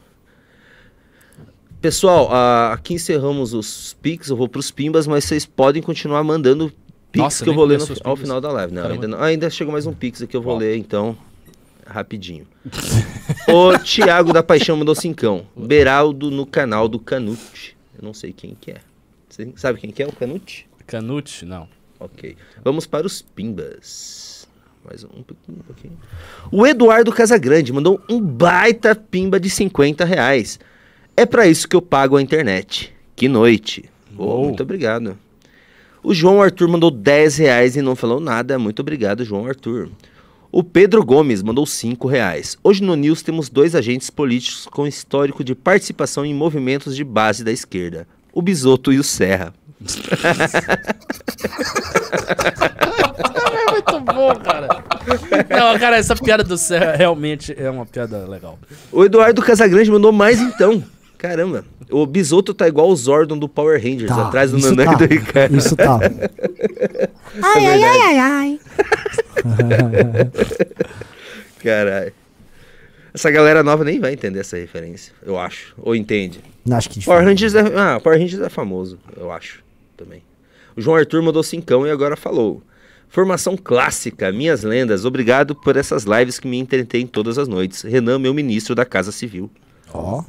Pessoal, 1.82 2.30
ah, 2.32 2.72
aqui 2.72 2.94
encerramos 2.94 3.54
os 3.54 3.94
Pix. 4.02 4.30
Eu 4.30 4.38
vou 4.38 4.48
para 4.48 4.60
os 4.60 4.72
Pimbas, 4.72 5.06
mas 5.06 5.26
vocês 5.26 5.46
podem 5.46 5.82
continuar 5.82 6.24
mandando 6.24 6.72
Pix 7.12 7.24
Nossa, 7.24 7.44
que 7.44 7.50
eu 7.50 7.54
vou 7.54 7.66
ler 7.66 7.78
no, 7.78 7.84
ao 7.84 8.16
Pimbas. 8.16 8.20
final 8.22 8.40
da 8.40 8.52
live. 8.54 8.74
Não, 8.74 8.88
ainda, 8.90 9.08
não. 9.10 9.22
ainda 9.22 9.50
chegou 9.50 9.74
mais 9.74 9.86
um 9.86 9.92
Pix 9.92 10.22
aqui, 10.22 10.38
eu 10.38 10.42
vou 10.42 10.54
Qual? 10.54 10.60
ler 10.60 10.78
então 10.78 11.18
rapidinho. 11.86 12.48
o 13.48 13.78
Thiago 13.80 14.32
da 14.32 14.42
Paixão 14.42 14.78
mandou 14.78 14.96
cincão. 14.96 15.46
Beraldo 15.58 16.32
no 16.32 16.46
canal 16.46 16.88
do 16.88 17.00
Canute. 17.00 17.77
Eu 17.98 18.06
não 18.06 18.14
sei 18.14 18.32
quem 18.32 18.56
que 18.60 18.72
é. 18.72 18.78
Você 19.28 19.52
sabe 19.56 19.80
quem 19.80 19.91
que 19.91 20.02
é 20.02 20.07
o 20.07 20.11
Canute? 20.11 20.68
Canute? 20.86 21.45
Não. 21.45 21.68
Ok. 21.99 22.38
Vamos 22.64 22.86
para 22.86 23.07
os 23.07 23.22
Pimbas. 23.22 24.48
Mais 24.86 25.03
um 25.03 25.24
pouquinho, 25.24 25.57
um 25.60 25.64
pouquinho. 25.64 25.98
O 26.52 26.65
Eduardo 26.65 27.11
Casagrande 27.11 27.74
mandou 27.74 28.02
um 28.10 28.22
baita 28.22 28.95
pimba 28.95 29.40
de 29.40 29.49
50 29.49 30.06
reais. 30.06 30.60
É 31.15 31.26
para 31.26 31.48
isso 31.48 31.68
que 31.68 31.76
eu 31.76 31.82
pago 31.82 32.15
a 32.15 32.22
internet. 32.22 32.94
Que 33.15 33.28
noite. 33.28 33.90
Oh, 34.18 34.44
muito 34.45 34.64
obrigado. 34.64 35.18
O 36.02 36.14
João 36.14 36.41
Arthur 36.41 36.69
mandou 36.69 36.90
10 36.90 37.38
reais 37.38 37.76
e 37.76 37.82
não 37.82 37.95
falou 37.95 38.19
nada. 38.19 38.57
Muito 38.57 38.80
obrigado, 38.80 39.26
João 39.26 39.45
Arthur. 39.45 39.90
O 40.52 40.64
Pedro 40.64 41.03
Gomes 41.03 41.44
mandou 41.44 41.65
5 41.65 42.07
reais. 42.07 42.57
Hoje 42.64 42.82
no 42.82 42.95
News 42.95 43.22
temos 43.22 43.49
dois 43.49 43.76
agentes 43.76 44.10
políticos 44.10 44.65
com 44.72 44.88
histórico 44.88 45.44
de 45.44 45.53
participação 45.53 46.26
em 46.26 46.34
movimentos 46.34 46.95
de 46.95 47.03
base 47.03 47.44
da 47.44 47.52
esquerda. 47.52 48.07
O 48.34 48.41
Bisoto 48.41 48.94
e 48.94 48.99
o 48.99 49.03
Serra. 49.03 49.53
É 53.68 53.72
muito 53.72 53.99
bom, 53.99 54.34
cara. 54.36 54.68
Não, 55.49 55.80
cara, 55.80 55.98
essa 55.98 56.15
piada 56.15 56.44
do 56.44 56.57
céu 56.57 56.95
realmente 56.98 57.53
é 57.57 57.69
uma 57.69 57.86
piada 57.86 58.26
legal. 58.28 58.57
O 58.91 59.03
Eduardo 59.06 59.41
Casagrande 59.41 59.91
mandou 59.91 60.11
mais 60.11 60.40
então. 60.41 60.84
Caramba, 61.18 61.65
o 61.90 62.06
Bisoto 62.06 62.53
tá 62.53 62.68
igual 62.68 62.90
o 62.90 62.95
Zordon 62.95 63.38
do 63.38 63.49
Power 63.49 63.82
Rangers, 63.82 64.07
Tá, 64.07 64.28
atrás 64.28 64.52
do 64.52 64.60
Nanã 64.60 64.86
tá. 64.86 64.94
e 64.94 64.95
do 65.07 65.14
Ricardo. 65.14 65.57
Isso 65.57 65.76
tá. 65.76 65.99
ai, 67.41 67.65
ai, 67.65 67.84
ai, 67.84 68.02
ai, 68.02 68.19
ai. 68.19 68.60
Caralho. 71.61 72.14
Essa 73.14 73.32
galera 73.32 73.64
nova 73.64 73.84
nem 73.84 73.99
vai 73.99 74.14
entender 74.14 74.40
essa 74.40 74.57
referência, 74.57 75.14
eu 75.24 75.40
acho. 75.40 75.74
Ou 75.78 75.95
entende. 75.95 76.40
Não, 76.65 76.78
acho 76.78 76.90
que 76.90 77.03
Power. 77.03 77.24
Rangers 77.24 77.56
é, 77.56 77.61
ah, 77.76 77.99
Power 77.99 78.19
Rangers 78.19 78.44
é 78.44 78.49
famoso, 78.49 78.99
eu 79.15 79.32
acho, 79.32 79.64
também. 79.95 80.22
O 80.76 80.82
João 80.82 80.98
Arthur 80.98 81.24
mandou 81.24 81.41
cincão 81.41 81.88
e 81.88 81.90
agora 81.90 82.15
falou. 82.15 82.61
Formação 83.10 83.57
clássica, 83.57 84.32
minhas 84.32 84.64
lendas, 84.64 85.06
obrigado 85.06 85.56
por 85.56 85.78
essas 85.78 86.03
lives 86.03 86.40
que 86.40 86.48
me 86.48 86.57
entretêm 86.57 87.07
todas 87.07 87.38
as 87.38 87.48
noites. 87.48 87.82
Renan, 87.82 88.19
meu 88.19 88.34
ministro 88.34 88.76
da 88.76 88.86
Casa 88.86 89.11
Civil. 89.11 89.49
Ó. 89.94 90.24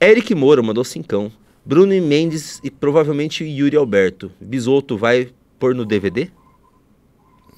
Eric 0.00 0.34
Moura 0.34 0.62
mandou 0.62 0.84
cincão. 0.84 1.30
Bruno 1.64 1.94
Mendes 2.00 2.60
e 2.64 2.70
provavelmente 2.70 3.44
Yuri 3.44 3.76
Alberto. 3.76 4.30
Bisoto 4.40 4.96
vai 4.96 5.28
pôr 5.58 5.74
no 5.74 5.84
DVD? 5.84 6.28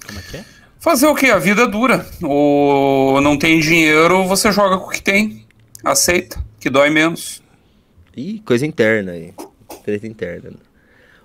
Como 0.07 0.19
é 0.19 0.23
que 0.23 0.37
é? 0.39 0.45
Fazer 0.79 1.07
o 1.07 1.15
quê? 1.15 1.27
A 1.27 1.39
vida 1.39 1.63
é 1.63 1.67
dura. 1.67 2.07
Ou 2.23 3.21
não 3.21 3.39
tem 3.39 3.59
dinheiro, 3.61 4.25
você 4.27 4.53
joga 4.53 4.79
com 4.79 4.87
o 4.87 4.91
que 4.91 5.03
tem. 5.03 5.47
Aceita, 5.83 6.43
que 6.61 6.69
dói 6.69 6.91
menos. 6.91 7.43
Ih, 8.17 8.41
coisa 8.45 8.67
interna 8.67 9.13
aí. 9.13 9.33
Treta 9.85 10.07
interna. 10.07 10.53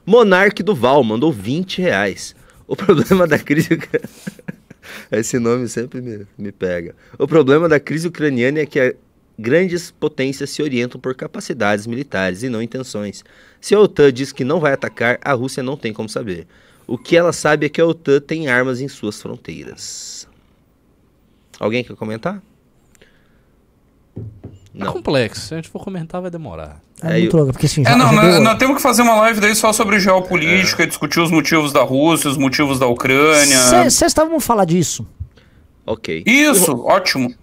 Monarque 0.05 0.63
do 0.63 0.73
Val 0.73 1.03
mandou 1.03 1.31
20 1.31 1.81
reais. 1.81 2.35
O 2.67 2.75
problema 2.75 3.27
da 3.27 3.37
crise. 3.37 3.69
Esse 5.11 5.37
nome 5.39 5.67
sempre 5.67 6.01
me, 6.01 6.25
me 6.37 6.51
pega. 6.51 6.95
O 7.17 7.27
problema 7.27 7.67
da 7.69 7.79
crise 7.79 8.07
ucraniana 8.07 8.59
é 8.59 8.65
que 8.65 8.79
a- 8.79 8.93
grandes 9.37 9.91
potências 9.91 10.49
se 10.49 10.61
orientam 10.61 10.99
por 10.99 11.13
capacidades 11.15 11.85
militares 11.85 12.43
e 12.43 12.49
não 12.49 12.61
intenções. 12.61 13.23
Se 13.61 13.75
a 13.75 13.79
OTAN 13.79 14.11
diz 14.11 14.31
que 14.31 14.43
não 14.43 14.59
vai 14.59 14.73
atacar, 14.73 15.19
a 15.21 15.33
Rússia 15.33 15.61
não 15.63 15.77
tem 15.77 15.93
como 15.93 16.09
saber. 16.09 16.47
O 16.89 16.97
que 16.97 17.15
ela 17.15 17.31
sabe 17.31 17.65
é 17.67 17.69
que 17.69 17.79
a 17.79 17.85
OTAN 17.85 18.19
tem 18.19 18.47
armas 18.47 18.81
em 18.81 18.87
suas 18.87 19.21
fronteiras. 19.21 20.27
Alguém 21.59 21.83
quer 21.83 21.95
comentar? 21.95 22.41
É 24.17 24.21
Não. 24.73 24.93
complexo. 24.93 25.41
Se 25.47 25.53
a 25.53 25.57
gente 25.57 25.69
for 25.69 25.83
comentar, 25.83 26.21
vai 26.21 26.31
demorar. 26.31 26.81
É 27.01 27.07
Aí 27.13 27.21
muito 27.21 27.33
eu- 27.35 27.37
louco, 27.39 27.53
porque 27.53 27.65
assim, 27.65 27.83
É, 27.85 27.95
não, 27.95 28.11
nós, 28.11 28.41
nós 28.41 28.57
temos 28.57 28.77
que 28.77 28.81
fazer 28.81 29.01
uma 29.01 29.15
live 29.15 29.39
daí 29.39 29.55
só 29.55 29.71
sobre 29.73 29.99
geopolítica 29.99 30.83
e 30.83 30.87
discutir 30.87 31.19
os 31.19 31.31
motivos 31.31 31.71
da 31.71 31.81
Rússia, 31.83 32.29
os 32.29 32.37
motivos 32.37 32.79
da 32.79 32.87
Ucrânia. 32.87 33.89
Sexta 33.89 34.23
vamos 34.25 34.43
falar 34.45 34.65
disso. 34.65 35.05
Ok. 35.85 36.23
Isso, 36.25 36.71
ótimo. 36.85 37.33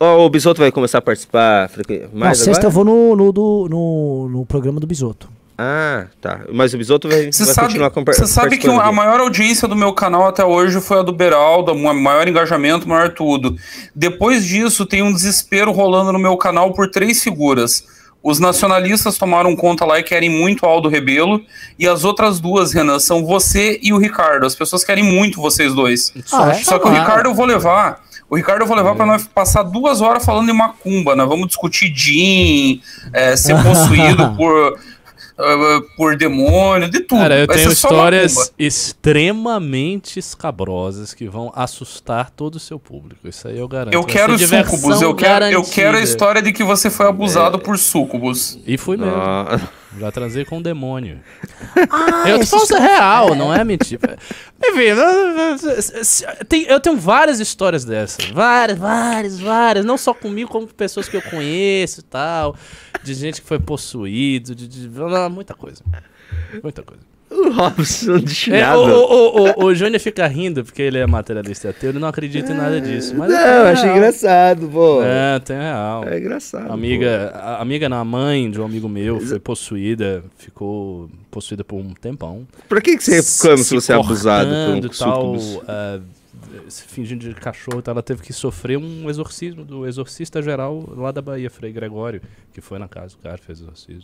Ó, 0.00 0.24
o 0.26 0.30
Bisoto 0.30 0.60
vai 0.60 0.70
começar 0.70 0.98
a 0.98 1.02
participar 1.02 1.70
mais 2.12 2.38
sexta 2.38 2.66
agora? 2.66 2.66
eu 2.66 2.70
vou 2.70 2.84
no, 2.84 3.16
no, 3.16 3.32
do- 3.32 3.66
no, 3.68 4.28
no 4.28 4.46
programa 4.46 4.78
do 4.78 4.86
Bisoto. 4.86 5.28
Ah, 5.60 6.06
tá. 6.20 6.42
Mas 6.52 6.72
o 6.72 6.78
Bisoto 6.78 7.08
vai, 7.08 7.22
vai 7.22 7.32
sabe, 7.32 7.66
continuar 7.66 7.90
com 7.90 8.04
você 8.04 8.26
sabe 8.28 8.58
que 8.58 8.68
a 8.68 8.92
maior 8.92 9.18
audiência 9.18 9.66
do 9.66 9.74
meu 9.74 9.92
canal 9.92 10.28
até 10.28 10.44
hoje 10.44 10.80
foi 10.80 11.00
a 11.00 11.02
do 11.02 11.12
Beraldo, 11.12 11.72
o 11.72 11.94
maior 11.94 12.28
engajamento, 12.28 12.88
maior 12.88 13.12
tudo. 13.12 13.56
Depois 13.92 14.46
disso, 14.46 14.86
tem 14.86 15.02
um 15.02 15.12
desespero 15.12 15.72
rolando 15.72 16.12
no 16.12 16.18
meu 16.18 16.36
canal 16.36 16.72
por 16.72 16.88
três 16.88 17.24
figuras. 17.24 17.82
Os 18.22 18.38
nacionalistas 18.38 19.18
tomaram 19.18 19.56
conta 19.56 19.84
lá 19.84 19.98
e 19.98 20.02
querem 20.04 20.30
muito 20.30 20.64
Aldo 20.64 20.88
Rebelo. 20.88 21.42
E 21.76 21.88
as 21.88 22.04
outras 22.04 22.38
duas, 22.38 22.72
Renan, 22.72 23.00
são 23.00 23.24
você 23.24 23.80
e 23.82 23.92
o 23.92 23.98
Ricardo. 23.98 24.46
As 24.46 24.54
pessoas 24.54 24.84
querem 24.84 25.02
muito 25.02 25.40
vocês 25.40 25.74
dois. 25.74 26.12
Ah, 26.32 26.50
é? 26.50 26.54
Só 26.54 26.78
que 26.78 26.86
o 26.86 26.92
Ricardo 26.92 27.30
eu 27.30 27.34
vou 27.34 27.46
levar. 27.46 28.00
O 28.30 28.36
Ricardo 28.36 28.62
eu 28.62 28.66
vou 28.66 28.76
levar 28.76 28.94
pra 28.94 29.06
nós 29.06 29.26
passar 29.26 29.62
duas 29.62 30.00
horas 30.00 30.24
falando 30.24 30.50
em 30.50 30.52
macumba. 30.52 31.16
Nós 31.16 31.28
vamos 31.28 31.46
discutir 31.46 31.92
Jin, 31.94 32.82
é, 33.12 33.36
ser 33.36 33.54
possuído 33.62 34.34
por, 34.36 34.78
eh, 35.38 35.80
por 35.96 36.16
demônio, 36.16 36.90
de 36.90 37.00
tudo. 37.00 37.20
Cara, 37.20 37.38
eu 37.38 37.46
Vai 37.46 37.56
tenho 37.56 37.70
histórias 37.70 38.52
extremamente 38.58 40.18
escabrosas 40.18 41.14
que 41.14 41.28
vão 41.28 41.52
assustar 41.54 42.30
todo 42.30 42.56
o 42.56 42.60
seu 42.60 42.78
público. 42.78 43.28
Isso 43.28 43.46
aí 43.46 43.58
eu 43.58 43.68
garanto. 43.68 43.94
Eu 43.94 44.02
Vai 44.02 44.10
quero 44.10 44.38
sucubus, 44.38 45.00
eu 45.00 45.14
quero, 45.14 45.44
eu 45.46 45.62
quero 45.62 45.96
a 45.96 46.00
história 46.00 46.42
de 46.42 46.52
que 46.52 46.64
você 46.64 46.90
foi 46.90 47.06
abusado 47.06 47.58
por 47.58 47.78
sucubus. 47.78 48.58
E 48.66 48.76
fui 48.76 48.96
mesmo. 48.96 49.14
Ah, 49.14 49.60
Já 49.98 50.12
transei 50.12 50.44
com 50.44 50.58
um 50.58 50.62
demônio. 50.62 51.20
Ah, 51.90 52.28
eu 52.28 52.40
tô 52.40 52.46
falando 52.46 52.62
história- 52.64 52.86
real, 52.86 53.34
não 53.34 53.54
é 53.54 53.62
mentira. 53.64 54.18
Enfim, 54.62 54.88
eu 56.68 56.80
tenho 56.80 56.96
várias 56.96 57.38
histórias 57.40 57.84
dessas. 57.84 58.26
Várias, 58.30 58.78
várias, 58.78 59.38
várias. 59.38 59.84
Não 59.84 59.96
só 59.96 60.12
comigo, 60.12 60.50
como 60.50 60.66
com 60.66 60.74
pessoas 60.74 61.08
que 61.08 61.16
eu 61.16 61.22
conheço 61.22 62.00
e 62.00 62.02
tal. 62.02 62.56
De 63.02 63.14
gente 63.14 63.40
que 63.40 63.46
foi 63.46 63.58
possuído, 63.58 64.54
de, 64.54 64.66
de- 64.66 64.88
muita 65.28 65.54
coisa. 65.54 65.82
Muita 66.62 66.82
coisa. 66.82 67.02
o 67.38 67.50
Robson 67.50 68.18
de 68.18 68.54
É, 68.54 68.74
o, 68.74 68.80
o, 68.80 69.40
o, 69.40 69.64
o 69.66 69.74
Júnior 69.74 70.00
fica 70.00 70.26
rindo 70.26 70.64
porque 70.64 70.82
ele 70.82 70.98
é 70.98 71.06
materialista 71.06 71.70
ateu, 71.70 71.90
ele 71.90 71.98
não 71.98 72.08
acredita 72.08 72.52
em 72.52 72.56
nada 72.56 72.80
disso. 72.80 73.14
Mas 73.16 73.30
Não, 73.30 73.36
é 73.38 73.72
achei 73.72 73.90
engraçado, 73.90 74.68
pô. 74.68 75.02
É, 75.02 75.36
É, 75.36 75.38
tem 75.40 75.56
real. 75.56 76.04
engraçado. 76.14 76.70
A 76.70 76.74
amiga, 76.74 77.32
a 77.34 77.60
amiga 77.62 77.88
na 77.88 78.04
mãe 78.04 78.50
de 78.50 78.60
um 78.60 78.64
amigo 78.64 78.88
meu 78.88 79.20
foi 79.20 79.38
possuída, 79.38 80.24
ficou 80.36 81.10
possuída 81.30 81.62
por 81.62 81.76
um 81.76 81.92
tempão. 81.94 82.46
Pra 82.68 82.80
que, 82.80 82.96
que 82.96 83.02
você 83.04 83.16
reclama 83.16 83.62
se 83.62 83.74
você 83.74 83.92
é 83.92 83.96
abusado 83.96 84.50
por 84.50 84.76
um 84.76 84.80
tal, 84.88 85.38
sucubus? 85.38 85.60
Ah, 86.58 86.70
se 86.70 86.84
fingindo 86.84 87.28
de 87.28 87.34
cachorro, 87.34 87.82
ela 87.86 88.02
teve 88.02 88.22
que 88.22 88.32
sofrer 88.32 88.76
um 88.78 89.08
exorcismo 89.08 89.64
do 89.64 89.86
exorcista 89.86 90.42
geral 90.42 90.84
lá 90.96 91.10
da 91.12 91.20
Bahia, 91.22 91.48
Frei 91.50 91.72
Gregório, 91.72 92.20
que 92.52 92.60
foi 92.60 92.78
na 92.78 92.88
casa 92.88 93.16
do 93.16 93.22
cara, 93.22 93.38
fez 93.38 93.60
exorcismo. 93.60 94.02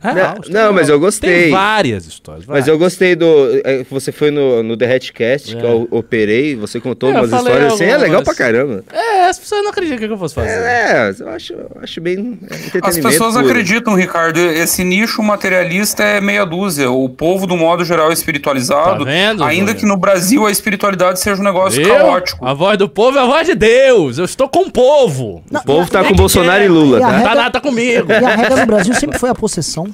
Real, 0.00 0.36
Não, 0.48 0.66
não, 0.66 0.72
mas 0.72 0.88
eu 0.88 0.98
gostei. 1.00 1.44
Tem 1.44 1.50
várias 1.52 2.06
histórias. 2.06 2.46
Mas 2.46 2.66
eu 2.68 2.78
gostei 2.78 3.14
do. 3.16 3.26
é, 3.64 3.84
que 3.84 3.92
Você 3.92 4.12
foi 4.12 4.30
no, 4.30 4.62
no 4.62 4.76
The 4.76 4.94
Hatcast, 4.94 5.56
que 5.56 5.62
É. 5.66 5.70
eu 5.70 5.88
operei, 5.90 6.54
você 6.56 6.80
contou 6.80 7.08
É, 7.10 7.12
eu 7.12 7.18
umas 7.18 7.32
histórias 7.32 7.72
assim, 7.72 7.84
é 7.84 7.96
legal 7.98 8.22
pra 8.22 8.34
caramba. 8.34 8.84
É, 8.92 9.28
as 9.28 9.38
pessoas 9.38 9.62
não 9.62 9.70
acreditam 9.70 9.98
que 10.06 10.12
eu 10.12 10.18
fosse 10.18 10.34
fazer. 10.34 10.50
É, 10.50 11.14
eu 11.18 11.28
acho, 11.28 11.52
eu 11.52 11.70
acho 11.82 12.00
bem. 12.00 12.38
As 12.82 12.98
pessoas 12.98 13.34
puro. 13.34 13.46
acreditam, 13.46 13.94
Ricardo, 13.94 14.38
esse 14.38 14.84
nicho 14.84 15.22
materialista 15.22 16.02
é 16.02 16.20
meia 16.20 16.44
dúzia. 16.44 16.90
O 16.90 17.08
povo, 17.08 17.46
do 17.46 17.56
modo 17.56 17.84
geral, 17.84 18.10
é 18.10 18.12
espiritualizado. 18.12 19.04
Tá 19.04 19.10
vendo, 19.10 19.42
ainda 19.44 19.74
que 19.74 19.86
no 19.86 19.96
Brasil 19.96 20.46
a 20.46 20.50
espiritualidade 20.50 21.20
seja 21.20 21.40
um 21.40 21.44
negócio 21.44 21.80
Eu? 21.82 21.88
Caótico. 21.98 22.44
A 22.46 22.52
voz 22.54 22.78
do 22.78 22.88
povo 22.88 23.18
é 23.18 23.20
a 23.22 23.26
voz 23.26 23.46
de 23.46 23.54
Deus. 23.54 24.18
Eu 24.18 24.24
estou 24.24 24.48
com 24.48 24.64
o 24.64 24.70
povo. 24.70 25.42
O 25.50 25.64
povo 25.64 25.90
tá 25.90 26.00
a- 26.00 26.04
com 26.04 26.14
Bolsonaro 26.14 26.62
e 26.64 26.68
Lula, 26.68 26.98
e 27.00 27.02
a 27.02 27.06
tá? 27.06 27.12
regra- 27.16 27.34
Tá, 27.34 27.42
tá, 27.44 27.50
tá 27.52 27.60
comigo. 27.60 28.10
E 28.12 28.14
a 28.24 28.36
regra 28.36 28.56
no 28.60 28.66
Brasil 28.66 28.94
sempre 28.94 29.18
foi 29.18 29.30
a 29.30 29.34
possessão. 29.34 29.86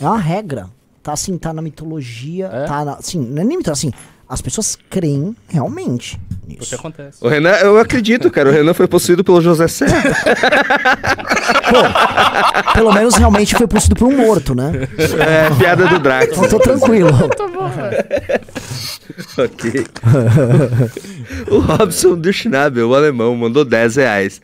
É 0.00 0.04
uma 0.04 0.18
regra. 0.18 0.66
Tá 1.02 1.12
assim, 1.12 1.36
tá 1.38 1.52
na 1.52 1.62
mitologia. 1.62 2.46
É? 2.52 2.64
Tá 2.66 2.84
na, 2.84 2.92
assim, 2.94 3.18
não 3.18 3.42
é 3.42 3.44
nem 3.44 3.56
mitologia, 3.58 3.72
assim. 3.72 3.92
As 4.28 4.42
pessoas 4.42 4.76
creem 4.90 5.34
realmente 5.48 6.20
O 6.44 6.48
que 6.50 6.58
nisso. 6.58 6.74
acontece? 6.74 7.16
O 7.24 7.28
Renan, 7.28 7.50
eu 7.62 7.78
acredito, 7.78 8.30
cara. 8.30 8.50
O 8.50 8.52
Renan 8.52 8.74
foi 8.74 8.86
possuído 8.86 9.24
pelo 9.24 9.40
José 9.40 9.66
Serra. 9.68 10.02
Pô, 11.70 12.72
pelo 12.74 12.92
menos 12.92 13.14
realmente 13.14 13.54
foi 13.54 13.66
possuído 13.66 13.94
por 13.96 14.06
um 14.06 14.16
morto, 14.16 14.54
né? 14.54 14.86
É, 14.98 15.48
piada 15.58 15.86
do 15.86 15.98
Drax. 15.98 16.36
Então 16.36 16.48
tô 16.48 16.58
tranquilo. 16.58 17.08
ok. 19.38 19.86
o 21.50 21.58
Robson 21.60 22.14
do 22.16 22.32
Schnabel, 22.32 22.88
o 22.90 22.94
alemão, 22.94 23.34
mandou 23.34 23.64
10 23.64 23.96
reais. 23.96 24.40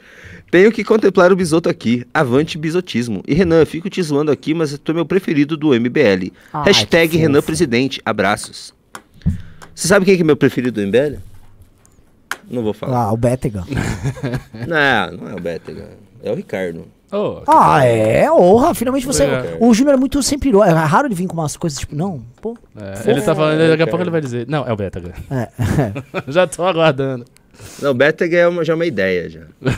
Tenho 0.50 0.70
que 0.70 0.84
contemplar 0.84 1.32
o 1.32 1.36
bisoto 1.36 1.68
aqui. 1.68 2.06
Avante 2.14 2.56
bisotismo. 2.56 3.22
E 3.26 3.34
Renan, 3.34 3.60
eu 3.60 3.66
fico 3.66 3.90
te 3.90 4.00
zoando 4.02 4.30
aqui, 4.30 4.54
mas 4.54 4.78
tu 4.78 4.92
é 4.92 4.94
meu 4.94 5.04
preferido 5.04 5.56
do 5.56 5.68
MBL. 5.70 6.30
Ai, 6.52 6.64
Hashtag 6.66 7.16
Renan. 7.16 7.42
Presidente. 7.42 8.00
Abraços. 8.04 8.72
Você 9.74 9.88
sabe 9.88 10.04
quem 10.04 10.16
que 10.16 10.22
é 10.22 10.24
meu 10.24 10.36
preferido 10.36 10.80
do 10.80 10.86
MBL? 10.86 11.18
Não 12.50 12.62
vou 12.62 12.74
falar. 12.74 13.04
Ah, 13.04 13.12
o 13.12 13.16
Bétega. 13.16 13.64
Não, 14.68 15.16
não 15.16 15.30
é 15.30 15.34
o 15.34 15.40
Bétega. 15.40 15.88
É 16.22 16.30
o 16.30 16.34
Ricardo. 16.34 16.86
Ô, 17.10 17.42
Ah, 17.46 17.84
é? 17.86 18.30
Honra, 18.30 18.74
finalmente 18.74 19.06
você. 19.06 19.24
É. 19.24 19.56
O 19.60 19.72
Júnior 19.72 19.94
é 19.94 19.96
muito 19.96 20.22
sempre. 20.22 20.50
É 20.50 20.70
raro 20.70 21.06
ele 21.06 21.14
vir 21.14 21.26
com 21.26 21.34
umas 21.34 21.56
coisas 21.56 21.78
tipo, 21.78 21.94
não, 21.94 22.22
pô. 22.42 22.56
é, 22.76 23.10
ele 23.10 23.22
tá 23.22 23.34
falando, 23.34 23.58
daqui 23.68 23.82
a 23.82 23.86
pouco 23.86 24.02
ele 24.02 24.10
vai 24.10 24.20
dizer. 24.20 24.46
Não, 24.48 24.66
é 24.66 24.72
o 24.72 24.76
Betaga. 24.76 25.14
É. 25.30 25.48
Já 26.28 26.46
tô 26.46 26.64
aguardando. 26.64 27.24
Não, 27.80 27.92
o 27.92 27.94
Bétega 27.94 28.36
é 28.36 28.48
uma, 28.48 28.64
já 28.64 28.72
é 28.72 28.76
uma 28.76 28.86
ideia 28.86 29.28
já. 29.30 29.42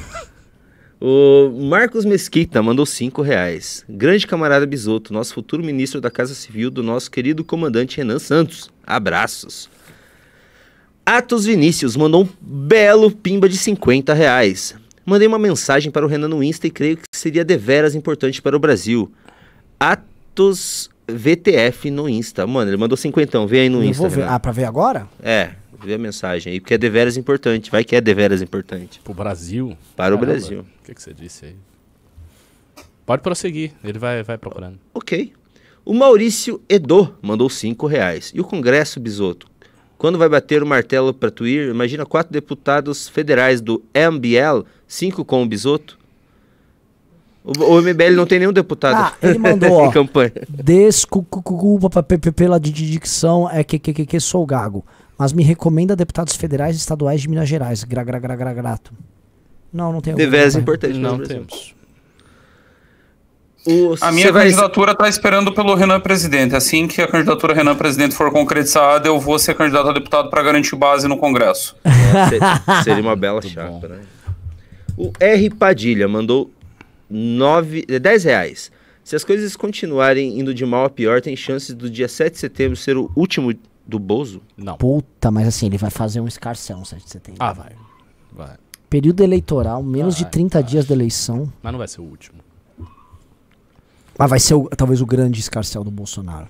O 0.98 1.50
Marcos 1.68 2.06
Mesquita 2.06 2.62
mandou 2.62 2.86
5 2.86 3.20
reais. 3.20 3.84
Grande 3.86 4.26
camarada 4.26 4.64
Bisoto, 4.64 5.12
nosso 5.12 5.34
futuro 5.34 5.62
ministro 5.62 6.00
da 6.00 6.10
Casa 6.10 6.34
Civil 6.34 6.70
do 6.70 6.82
nosso 6.82 7.10
querido 7.10 7.44
comandante 7.44 7.98
Renan 7.98 8.18
Santos. 8.18 8.70
Abraços. 8.86 9.68
Atos 11.08 11.44
Vinícius 11.46 11.94
mandou 11.96 12.24
um 12.24 12.28
belo 12.40 13.12
pimba 13.12 13.48
de 13.48 13.56
50 13.56 14.12
reais. 14.12 14.74
Mandei 15.04 15.28
uma 15.28 15.38
mensagem 15.38 15.88
para 15.92 16.04
o 16.04 16.08
Renan 16.08 16.26
no 16.26 16.42
Insta 16.42 16.66
e 16.66 16.70
creio 16.70 16.96
que 16.96 17.04
seria 17.12 17.44
deveras 17.44 17.94
importante 17.94 18.42
para 18.42 18.56
o 18.56 18.58
Brasil. 18.58 19.10
Atos 19.78 20.90
VTF 21.08 21.92
no 21.92 22.08
Insta. 22.08 22.44
Mano, 22.44 22.70
ele 22.70 22.76
mandou 22.76 22.96
50, 22.96 23.46
vê 23.46 23.60
aí 23.60 23.68
no 23.68 23.78
Eu 23.84 23.84
Insta. 23.90 24.02
vou 24.02 24.10
ver. 24.10 24.22
Renan. 24.22 24.32
Ah, 24.32 24.40
pra 24.40 24.50
ver 24.50 24.64
agora? 24.64 25.06
É, 25.22 25.50
Vê 25.84 25.92
a 25.94 25.98
mensagem 25.98 26.54
aí, 26.54 26.58
porque 26.58 26.72
é 26.74 26.78
deveras 26.78 27.16
importante. 27.18 27.70
Vai 27.70 27.84
que 27.84 27.94
é 27.94 28.00
deveras 28.00 28.40
importante. 28.40 28.98
Pro 29.04 29.12
Brasil. 29.12 29.76
Para 29.94 30.14
o 30.14 30.18
Caramba, 30.18 30.32
Brasil. 30.32 30.60
O 30.60 30.84
que, 30.84 30.94
que 30.94 31.02
você 31.02 31.12
disse 31.12 31.44
aí? 31.44 31.56
Pode 33.04 33.22
prosseguir, 33.22 33.72
ele 33.84 33.98
vai, 33.98 34.22
vai 34.22 34.38
procurando. 34.38 34.78
Ok. 34.94 35.32
O 35.84 35.92
Maurício 35.94 36.60
Edo 36.68 37.14
mandou 37.22 37.48
5 37.50 37.86
reais. 37.86 38.32
E 38.34 38.40
o 38.40 38.44
Congresso, 38.44 38.98
Bisoto? 38.98 39.46
Quando 39.98 40.18
vai 40.18 40.28
bater 40.28 40.62
o 40.62 40.66
martelo 40.66 41.12
para 41.14 41.30
tu 41.30 41.46
ir, 41.46 41.70
imagina 41.70 42.04
quatro 42.04 42.32
deputados 42.32 43.08
federais 43.08 43.60
do 43.60 43.82
MBL, 43.94 44.64
cinco 44.86 45.24
com 45.24 45.42
o 45.42 45.46
Bisoto. 45.46 45.98
O, 47.42 47.52
o 47.76 47.80
MBL 47.80 48.14
não 48.14 48.26
tem 48.26 48.38
nenhum 48.40 48.52
deputado 48.52 48.96
Ah, 48.96 49.14
ele 49.22 49.38
mandou, 49.38 49.70
ó. 49.72 49.86
em 49.86 49.90
campanha. 49.92 50.32
Desculpa 50.48 51.88
pra- 52.02 52.32
pela 52.32 52.58
di- 52.60 52.72
di- 52.72 52.90
dicção, 52.90 53.48
é 53.50 53.62
que, 53.64 53.78
que, 53.78 53.92
que, 53.94 54.04
que 54.06 54.20
sou 54.20 54.44
gago. 54.44 54.84
Mas 55.18 55.32
me 55.32 55.42
recomenda 55.42 55.96
deputados 55.96 56.34
federais 56.36 56.76
e 56.76 56.78
estaduais 56.78 57.20
de 57.22 57.28
Minas 57.28 57.48
Gerais. 57.48 57.84
Gra, 57.84 58.04
gra, 58.04 58.18
gra, 58.18 58.36
gra, 58.36 58.52
grato. 58.52 58.92
Não, 59.72 59.92
não 59.92 60.00
tem 60.00 60.14
Deveras 60.14 60.54
campanha. 60.54 60.62
importante 60.62 60.96
o 60.98 61.00
Não 61.00 61.16
Brasil. 61.16 61.36
temos. 61.36 61.74
O- 63.66 63.94
A 64.00 64.12
minha 64.12 64.26
você 64.26 64.32
vai- 64.32 64.44
candidatura 64.44 64.94
tá 64.94 65.08
esperando 65.08 65.52
pelo 65.52 65.74
Renan 65.74 65.98
Presidente. 66.00 66.54
Assim 66.54 66.86
que 66.86 67.02
a 67.02 67.08
candidatura 67.08 67.52
Renan 67.52 67.74
Presidente 67.74 68.14
for 68.14 68.30
concretizada, 68.30 69.08
eu 69.08 69.18
vou 69.18 69.38
ser 69.38 69.54
candidato 69.54 69.88
a 69.88 69.92
deputado 69.92 70.30
para 70.30 70.42
garantir 70.42 70.76
base 70.76 71.08
no 71.08 71.16
Congresso. 71.18 71.74
Se- 72.28 72.84
Seria 72.84 73.02
uma 73.02 73.16
bela 73.16 73.42
chapa, 73.42 73.88
né? 73.88 74.00
O 74.96 75.12
R. 75.20 75.50
Padilha 75.50 76.06
mandou 76.08 76.50
nove, 77.10 77.84
eh, 77.88 77.98
10 77.98 78.24
reais. 78.24 78.70
Se 79.04 79.14
as 79.14 79.22
coisas 79.24 79.54
continuarem 79.56 80.38
indo 80.38 80.52
de 80.54 80.64
mal 80.66 80.84
a 80.84 80.90
pior, 80.90 81.20
tem 81.20 81.36
chances 81.36 81.74
do 81.74 81.88
dia 81.88 82.08
7 82.08 82.34
de 82.34 82.38
setembro 82.40 82.76
ser 82.76 82.96
o 82.96 83.10
último 83.14 83.52
do 83.86 83.98
Bozo? 83.98 84.42
Não. 84.56 84.76
Puta, 84.76 85.30
mas 85.30 85.46
assim, 85.46 85.66
ele 85.66 85.78
vai 85.78 85.90
fazer 85.90 86.20
um 86.20 86.26
escarcel 86.26 86.78
no 86.78 86.84
7 86.86 87.04
de 87.04 87.10
setembro. 87.10 87.40
Ah, 87.42 87.52
vai. 87.52 87.70
Vai. 88.32 88.56
Período 88.90 89.22
eleitoral, 89.22 89.82
menos 89.82 90.16
de 90.16 90.22
Vai, 90.22 90.30
30 90.32 90.62
dias 90.62 90.86
da 90.86 90.94
eleição. 90.94 91.52
Mas 91.62 91.72
não 91.72 91.78
vai 91.78 91.86
ser 91.88 92.00
o 92.00 92.04
último. 92.04 92.38
Mas 94.18 94.30
vai 94.30 94.40
ser 94.40 94.54
o- 94.54 94.68
talvez 94.76 95.00
o 95.00 95.06
grande 95.06 95.40
escarcel 95.40 95.84
do 95.84 95.90
Bolsonaro. 95.90 96.48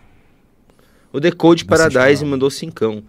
O 1.13 1.21
Decode 1.21 1.65
Vai 1.65 1.79
Paradise 1.79 2.25
mandou 2.25 2.51
cincão. 2.51 3.03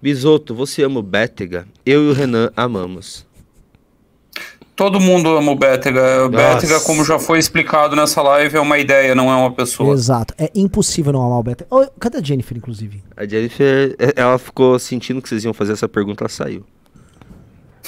Bisoto, 0.00 0.54
você 0.54 0.82
ama 0.82 1.00
o 1.00 1.02
Bétega? 1.02 1.66
Eu 1.84 2.04
e 2.04 2.10
o 2.10 2.12
Renan 2.12 2.50
amamos. 2.56 3.26
Todo 4.76 5.00
mundo 5.00 5.28
ama 5.36 5.52
o 5.52 5.56
Bétega. 5.56 6.26
O 6.26 6.28
Bétega, 6.28 6.80
como 6.80 7.04
já 7.04 7.18
foi 7.18 7.38
explicado 7.38 7.94
nessa 7.94 8.20
live, 8.20 8.56
é 8.56 8.60
uma 8.60 8.76
ideia, 8.76 9.14
não 9.14 9.30
é 9.30 9.34
uma 9.36 9.52
pessoa. 9.52 9.94
Exato. 9.94 10.34
É 10.36 10.50
impossível 10.54 11.12
não 11.12 11.22
amar 11.22 11.38
o 11.38 11.42
Beto. 11.44 11.64
Ô, 11.70 11.86
cadê 11.98 12.18
a 12.18 12.22
Jennifer, 12.22 12.56
inclusive? 12.56 13.02
A 13.16 13.24
Jennifer, 13.24 13.94
eh, 13.98 14.12
ela 14.16 14.36
ficou 14.36 14.76
sentindo 14.78 15.22
que 15.22 15.28
vocês 15.28 15.44
iam 15.44 15.54
fazer 15.54 15.72
essa 15.74 15.88
pergunta, 15.88 16.24
ela 16.24 16.28
saiu. 16.28 16.64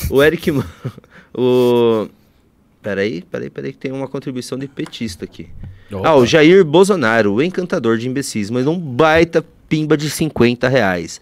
O 0.09 0.23
Eric... 0.23 0.51
o... 1.37 2.09
Peraí, 2.87 3.21
peraí, 3.21 3.51
peraí, 3.51 3.73
que 3.73 3.79
tem 3.79 3.91
uma 3.91 4.07
contribuição 4.07 4.57
de 4.57 4.69
petista 4.69 5.25
aqui. 5.25 5.49
Opa. 5.91 6.09
Ah, 6.09 6.15
o 6.15 6.25
Jair 6.25 6.65
Bolsonaro, 6.65 7.35
o 7.35 7.43
encantador 7.43 7.99
de 7.99 8.09
imbecis, 8.09 8.49
mas 8.49 8.65
um 8.65 8.79
baita 8.79 9.45
pimba 9.69 9.97
de 9.97 10.09
50 10.09 10.69
reais. 10.69 11.21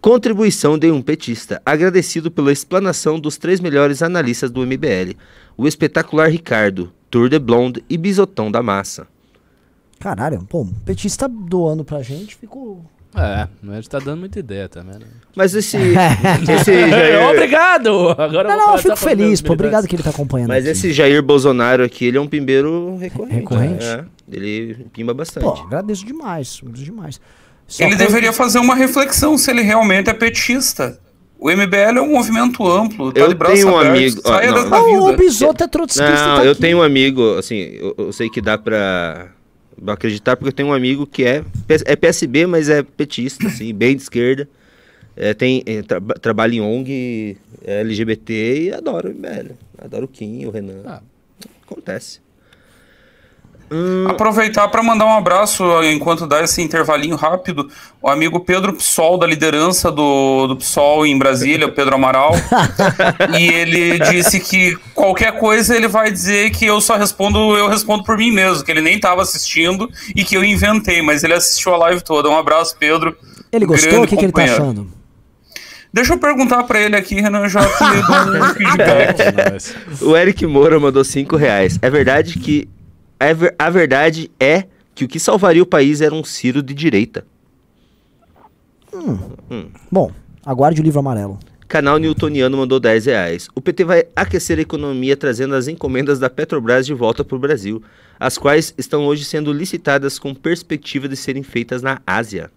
Contribuição 0.00 0.78
de 0.78 0.90
um 0.90 1.02
petista, 1.02 1.60
agradecido 1.66 2.30
pela 2.30 2.50
explanação 2.50 3.20
dos 3.20 3.36
três 3.36 3.60
melhores 3.60 4.00
analistas 4.00 4.50
do 4.50 4.66
MBL, 4.66 5.14
o 5.58 5.68
espetacular 5.68 6.30
Ricardo, 6.30 6.90
Tour 7.10 7.28
de 7.28 7.38
Blonde 7.38 7.84
e 7.86 7.98
Bisotão 7.98 8.50
da 8.50 8.62
Massa. 8.62 9.06
Caralho, 10.00 10.42
pô, 10.48 10.62
o 10.62 10.74
petista 10.86 11.28
doando 11.28 11.84
pra 11.84 12.00
gente, 12.00 12.34
ficou. 12.34 12.82
É, 13.16 13.48
mas 13.62 13.86
tá 13.86 13.98
dando 13.98 14.20
muita 14.20 14.38
ideia 14.38 14.68
também, 14.68 14.98
né? 14.98 15.06
Mas 15.36 15.54
esse, 15.54 15.76
esse 16.50 16.72
Jair, 16.90 17.28
Obrigado! 17.30 18.10
Agora 18.18 18.48
Não, 18.48 18.54
eu 18.54 18.58
vou 18.58 18.66
não, 18.66 18.72
eu 18.74 18.78
fico 18.78 18.92
a 18.92 18.96
feliz, 18.96 19.40
pô. 19.40 19.52
Obrigado 19.52 19.86
que 19.86 19.94
ele 19.96 20.02
tá 20.02 20.10
acompanhando. 20.10 20.48
mas 20.48 20.64
aqui. 20.64 20.72
esse 20.72 20.92
Jair 20.92 21.22
Bolsonaro 21.22 21.84
aqui, 21.84 22.06
ele 22.06 22.18
é 22.18 22.20
um 22.20 22.26
pimbeiro 22.26 22.96
recorrente. 22.98 23.34
Recorrente? 23.36 23.84
É, 23.84 24.04
ele 24.32 24.86
pimba 24.92 25.14
bastante. 25.14 25.44
Pô, 25.44 25.52
agradeço 25.52 26.04
demais, 26.04 26.58
agradeço 26.60 26.84
demais. 26.84 27.20
Só 27.66 27.84
Ele 27.84 27.96
deveria 27.96 28.32
fazer 28.32 28.58
uma 28.58 28.74
reflexão 28.74 29.38
se 29.38 29.50
ele 29.50 29.62
realmente 29.62 30.10
é 30.10 30.12
petista. 30.12 30.98
O 31.38 31.50
MBL 31.50 31.98
é 31.98 32.00
um 32.00 32.10
movimento 32.12 32.66
amplo, 32.66 33.12
tá 33.12 33.20
Eu 33.20 33.34
tenho 33.34 33.68
um 33.68 33.76
aberto, 33.78 33.90
amigo- 33.96 34.20
ó, 34.24 34.30
não, 34.40 34.74
Ah, 34.74 35.10
o. 35.12 35.16
Bisoto 35.16 35.64
é 35.64 35.68
trotskista. 35.68 36.10
Não, 36.10 36.36
tá 36.36 36.44
eu 36.44 36.52
aqui. 36.52 36.60
tenho 36.60 36.78
um 36.78 36.82
amigo, 36.82 37.36
assim, 37.36 37.56
eu, 37.56 37.94
eu 37.98 38.12
sei 38.12 38.30
que 38.30 38.40
dá 38.40 38.56
pra 38.56 39.28
acreditar, 39.86 40.36
porque 40.36 40.48
eu 40.48 40.52
tenho 40.52 40.68
um 40.68 40.72
amigo 40.72 41.06
que 41.06 41.24
é, 41.24 41.44
é 41.86 41.96
PSB, 41.96 42.46
mas 42.46 42.68
é 42.68 42.82
petista, 42.82 43.46
assim, 43.46 43.72
bem 43.74 43.96
de 43.96 44.02
esquerda. 44.02 44.48
É, 45.16 45.32
tem, 45.32 45.62
é, 45.66 45.82
tra- 45.82 46.00
trabalha 46.20 46.54
em 46.54 46.60
ONG 46.60 47.36
é 47.64 47.80
LGBT 47.80 48.62
e 48.64 48.72
adora 48.72 49.08
o 49.08 49.12
MBL. 49.14 49.52
Adora 49.78 50.04
o 50.04 50.08
Kim, 50.08 50.44
o 50.44 50.50
Renan. 50.50 50.82
Ah. 50.84 51.02
Acontece. 51.62 52.20
Aproveitar 54.08 54.68
para 54.68 54.82
mandar 54.82 55.06
um 55.06 55.16
abraço 55.16 55.64
enquanto 55.84 56.26
dá 56.26 56.42
esse 56.42 56.62
intervalinho 56.62 57.16
rápido. 57.16 57.68
O 58.00 58.08
amigo 58.08 58.40
Pedro 58.40 58.72
Psol, 58.74 59.18
da 59.18 59.26
liderança 59.26 59.90
do, 59.90 60.46
do 60.48 60.56
Psol 60.56 61.06
em 61.06 61.18
Brasília, 61.18 61.66
o 61.66 61.72
Pedro 61.72 61.94
Amaral. 61.94 62.32
e 63.38 63.48
ele 63.48 63.98
disse 64.10 64.40
que 64.40 64.76
qualquer 64.94 65.38
coisa 65.38 65.76
ele 65.76 65.88
vai 65.88 66.10
dizer 66.10 66.50
que 66.50 66.66
eu 66.66 66.80
só 66.80 66.96
respondo, 66.96 67.56
eu 67.56 67.68
respondo 67.68 68.04
por 68.04 68.16
mim 68.16 68.30
mesmo, 68.30 68.64
que 68.64 68.70
ele 68.70 68.80
nem 68.80 68.96
estava 68.96 69.22
assistindo 69.22 69.90
e 70.14 70.24
que 70.24 70.36
eu 70.36 70.44
inventei, 70.44 71.02
mas 71.02 71.24
ele 71.24 71.34
assistiu 71.34 71.74
a 71.74 71.76
live 71.78 72.02
toda. 72.02 72.28
Um 72.28 72.36
abraço, 72.36 72.76
Pedro. 72.78 73.16
Ele 73.50 73.66
gostou? 73.66 73.90
Grande 73.90 74.06
O 74.06 74.08
que, 74.08 74.16
que 74.16 74.24
ele 74.24 74.32
tá 74.32 74.44
achando? 74.44 75.04
Deixa 75.94 76.14
eu 76.14 76.18
perguntar 76.18 76.64
para 76.64 76.80
ele 76.80 76.96
aqui, 76.96 77.20
Renan, 77.20 77.48
já 77.48 77.64
que 77.64 77.84
ele 77.84 78.02
deu 78.02 78.42
um 78.42 78.48
feedback. 78.54 80.02
O 80.02 80.16
Eric 80.16 80.44
Moura 80.44 80.80
mandou 80.80 81.04
5 81.04 81.36
reais. 81.36 81.78
É 81.80 81.88
verdade 81.88 82.36
que. 82.40 82.68
É 83.18 83.32
ver- 83.34 83.54
a 83.58 83.70
verdade 83.70 84.30
é 84.38 84.64
que 84.94 85.04
o 85.04 85.08
que 85.08 85.18
salvaria 85.18 85.62
o 85.62 85.66
país 85.66 86.00
era 86.00 86.14
um 86.14 86.24
Ciro 86.24 86.62
de 86.62 86.74
direita. 86.74 87.24
Bom, 89.90 90.12
aguarde 90.44 90.80
o 90.80 90.84
livro 90.84 91.00
amarelo. 91.00 91.38
Canal 91.66 91.98
Newtoniano 91.98 92.56
mandou 92.56 92.78
10 92.78 93.06
reais. 93.06 93.48
O 93.54 93.60
PT 93.60 93.84
vai 93.84 94.04
aquecer 94.14 94.58
a 94.58 94.62
economia 94.62 95.16
trazendo 95.16 95.54
as 95.54 95.66
encomendas 95.66 96.18
da 96.18 96.30
Petrobras 96.30 96.86
de 96.86 96.94
volta 96.94 97.24
para 97.24 97.36
o 97.36 97.38
Brasil, 97.40 97.82
as 98.20 98.38
quais 98.38 98.72
estão 98.78 99.06
hoje 99.06 99.24
sendo 99.24 99.52
licitadas 99.52 100.18
com 100.18 100.34
perspectiva 100.34 101.08
de 101.08 101.16
serem 101.16 101.42
feitas 101.42 101.82
na 101.82 102.00
Ásia. 102.06 102.50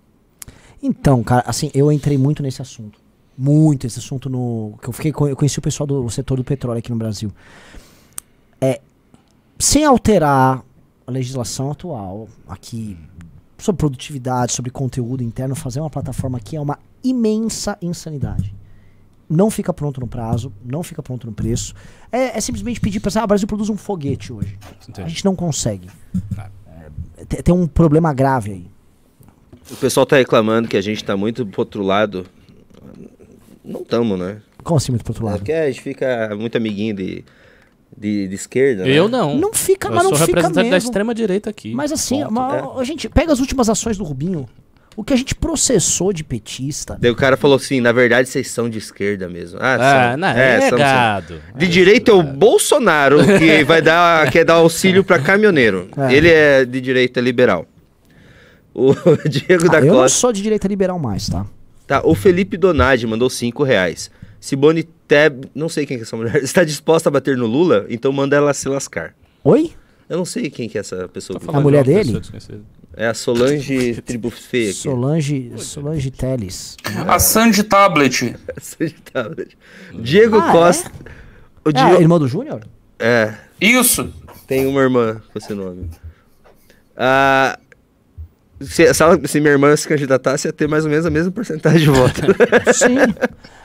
Então, 0.83 1.23
cara, 1.23 1.43
assim, 1.47 1.71
eu 1.73 1.91
entrei 1.91 2.17
muito 2.17 2.43
nesse 2.43 2.61
assunto. 2.61 2.99
Muito 3.35 3.87
esse 3.87 3.97
assunto 3.97 4.29
no. 4.29 4.77
que 4.81 4.89
eu 4.89 4.93
fiquei 4.93 5.11
eu 5.11 5.35
conheci 5.35 5.57
o 5.57 5.61
pessoal 5.61 5.87
do 5.87 6.09
setor 6.09 6.37
do 6.37 6.43
petróleo 6.43 6.79
aqui 6.79 6.91
no 6.91 6.97
Brasil. 6.97 7.31
É. 8.61 8.81
Sem 9.59 9.83
alterar 9.85 10.63
a 11.05 11.11
legislação 11.11 11.71
atual, 11.71 12.27
aqui, 12.47 12.97
sobre 13.57 13.79
produtividade, 13.79 14.51
sobre 14.51 14.69
conteúdo 14.71 15.23
interno, 15.23 15.55
fazer 15.55 15.79
uma 15.79 15.89
plataforma 15.89 16.37
aqui 16.37 16.55
é 16.55 16.61
uma 16.61 16.77
imensa 17.03 17.77
insanidade. 17.81 18.53
Não 19.29 19.49
fica 19.51 19.73
pronto 19.73 19.99
no 19.99 20.07
prazo, 20.07 20.53
não 20.63 20.83
fica 20.83 21.01
pronto 21.03 21.27
no 21.27 21.33
preço. 21.33 21.73
É, 22.11 22.37
é 22.37 22.41
simplesmente 22.41 22.79
pedir 22.79 22.99
para. 23.01 23.19
Ah, 23.19 23.23
o 23.25 23.27
Brasil 23.27 23.47
produz 23.47 23.69
um 23.69 23.75
foguete 23.75 24.31
hoje. 24.31 24.57
A 24.61 24.89
Entendi. 24.89 25.09
gente 25.09 25.25
não 25.25 25.35
consegue. 25.35 25.89
É, 27.17 27.25
tem- 27.41 27.53
um 27.53 27.67
problema 27.67 28.13
grave 28.13 28.51
aí. 28.51 28.67
O 29.69 29.75
pessoal 29.75 30.05
tá 30.05 30.15
reclamando 30.15 30.69
que 30.69 30.77
a 30.77 30.81
gente 30.81 31.03
tá 31.03 31.17
muito 31.17 31.45
pro 31.45 31.61
outro 31.61 31.83
lado. 31.83 32.25
Não 33.65 33.83
tamo, 33.83 34.15
né? 34.15 34.41
Como 34.63 34.77
assim, 34.77 34.93
muito 34.93 35.03
pro 35.03 35.11
outro 35.11 35.25
É 35.25 35.29
lado? 35.31 35.39
porque 35.39 35.51
a 35.51 35.67
gente 35.69 35.81
fica 35.81 36.33
muito 36.37 36.55
amiguinho 36.57 36.95
de, 36.95 37.25
de, 37.95 38.27
de 38.27 38.35
esquerda, 38.35 38.83
né? 38.83 38.89
Eu 38.91 39.07
não. 39.07 39.37
Não 39.37 39.53
fica, 39.53 39.87
Eu 39.87 39.93
mas 39.95 40.03
não 40.03 40.09
sou 40.15 40.25
fica 40.25 40.37
representante 40.39 40.65
da 40.69 40.75
mesmo. 40.75 40.89
extrema 40.89 41.13
direita 41.15 41.49
aqui. 41.49 41.73
Mas 41.73 41.91
assim, 41.91 42.23
uma- 42.23 42.75
É. 42.79 42.85
gente, 42.85 43.07
pega 43.09 43.31
as 43.33 43.39
últimas 43.39 43.69
ações 43.69 43.97
do 43.97 44.03
Rubinho. 44.03 44.47
O 44.95 45.03
que 45.03 45.13
a 45.13 45.15
gente 45.15 45.35
processou 45.35 46.11
de 46.11 46.23
petista. 46.23 46.97
Daí 46.99 47.11
o 47.11 47.15
cara 47.15 47.37
falou 47.37 47.57
assim, 47.57 47.79
na 47.79 47.91
verdade 47.91 48.27
vocês 48.27 48.49
são 48.49 48.67
de 48.67 48.79
esquerda 48.79 49.29
mesmo. 49.29 49.59
Ah, 49.61 49.75
Ah, 49.75 50.09
são. 50.11 50.17
não, 50.17 50.27
É, 50.29 50.55
é, 50.55 50.69
são- 50.69 50.77
são. 50.79 51.37
De 51.55 51.67
direita 51.67 52.09
é 52.09 52.13
o 52.15 52.23
Bolsonaro, 52.23 53.19
que 53.37 53.63
vai 53.65 53.79
dar, 53.79 54.31
quer 54.31 54.43
dar 54.43 54.55
auxílio 54.55 55.03
para 55.03 55.19
caminhoneiro. 55.19 55.87
É. 55.95 56.13
Ele 56.13 56.29
é 56.29 56.65
de 56.65 56.81
direita 56.81 57.21
liberal. 57.21 57.67
O 58.73 58.93
Diego 59.29 59.69
da 59.69 59.77
Ah, 59.77 59.81
eu 59.81 59.87
não 59.87 59.95
Costa. 60.01 60.17
sou 60.17 60.31
de 60.33 60.41
direita 60.41 60.67
liberal 60.67 60.97
mais, 60.99 61.29
tá? 61.29 61.45
Tá, 61.85 62.01
o 62.03 62.13
Felipe 62.15 62.57
Donadi 62.57 63.05
mandou 63.07 63.29
5 63.29 63.63
reais. 63.63 64.09
Simone 64.47 64.83
Teb, 64.83 65.43
não 65.53 65.67
sei 65.67 65.85
quem 65.85 65.97
que 65.97 66.03
é 66.03 66.05
essa 66.05 66.15
mulher, 66.15 66.37
está 66.41 66.63
disposta 66.63 67.09
a 67.09 67.11
bater 67.11 67.35
no 67.35 67.45
Lula? 67.45 67.85
Então 67.89 68.13
manda 68.13 68.33
ela 68.33 68.53
se 68.53 68.69
lascar. 68.69 69.13
Oi? 69.43 69.71
Eu 70.07 70.15
não 70.15 70.23
sei 70.23 70.49
quem 70.49 70.69
que 70.69 70.77
é 70.77 70.79
essa 70.79 71.05
pessoa. 71.09 71.37
Tô 71.37 71.43
A 71.43 71.45
falando 71.47 71.63
mulher 71.63 71.83
de 71.83 71.93
dele? 71.93 72.21
É 72.95 73.07
a 73.07 73.13
Solange 73.13 74.01
Tribufê 74.03 74.69
aqui. 74.69 74.73
Solange, 74.73 75.51
Solange 75.57 76.09
Teles. 76.11 76.77
A 77.05 78.61
Sandy 78.61 78.95
Tablet. 79.03 79.57
Diego 80.01 80.37
Ah, 80.37 80.51
Costa. 80.53 80.89
O 81.65 81.69
É 81.69 81.79
a 81.81 81.85
Diego... 81.85 82.01
irmã 82.01 82.17
do 82.17 82.27
Júnior? 82.29 82.61
Isso. 83.59 84.13
Tem 84.47 84.65
uma 84.65 84.79
irmã 84.79 85.21
com 85.33 85.37
esse 85.39 85.53
nome. 85.53 85.89
Ah, 86.95 87.59
Se, 88.59 88.85
se 89.27 89.39
minha 89.39 89.51
irmã 89.53 89.75
se 89.75 89.87
candidatasse, 89.87 90.47
ia 90.47 90.53
ter 90.53 90.67
mais 90.67 90.83
ou 90.83 90.89
menos 90.89 91.05
a 91.05 91.09
mesma 91.09 91.31
porcentagem 91.31 91.79
de 91.81 91.89
voto. 91.89 92.21
Sim. 92.73 92.97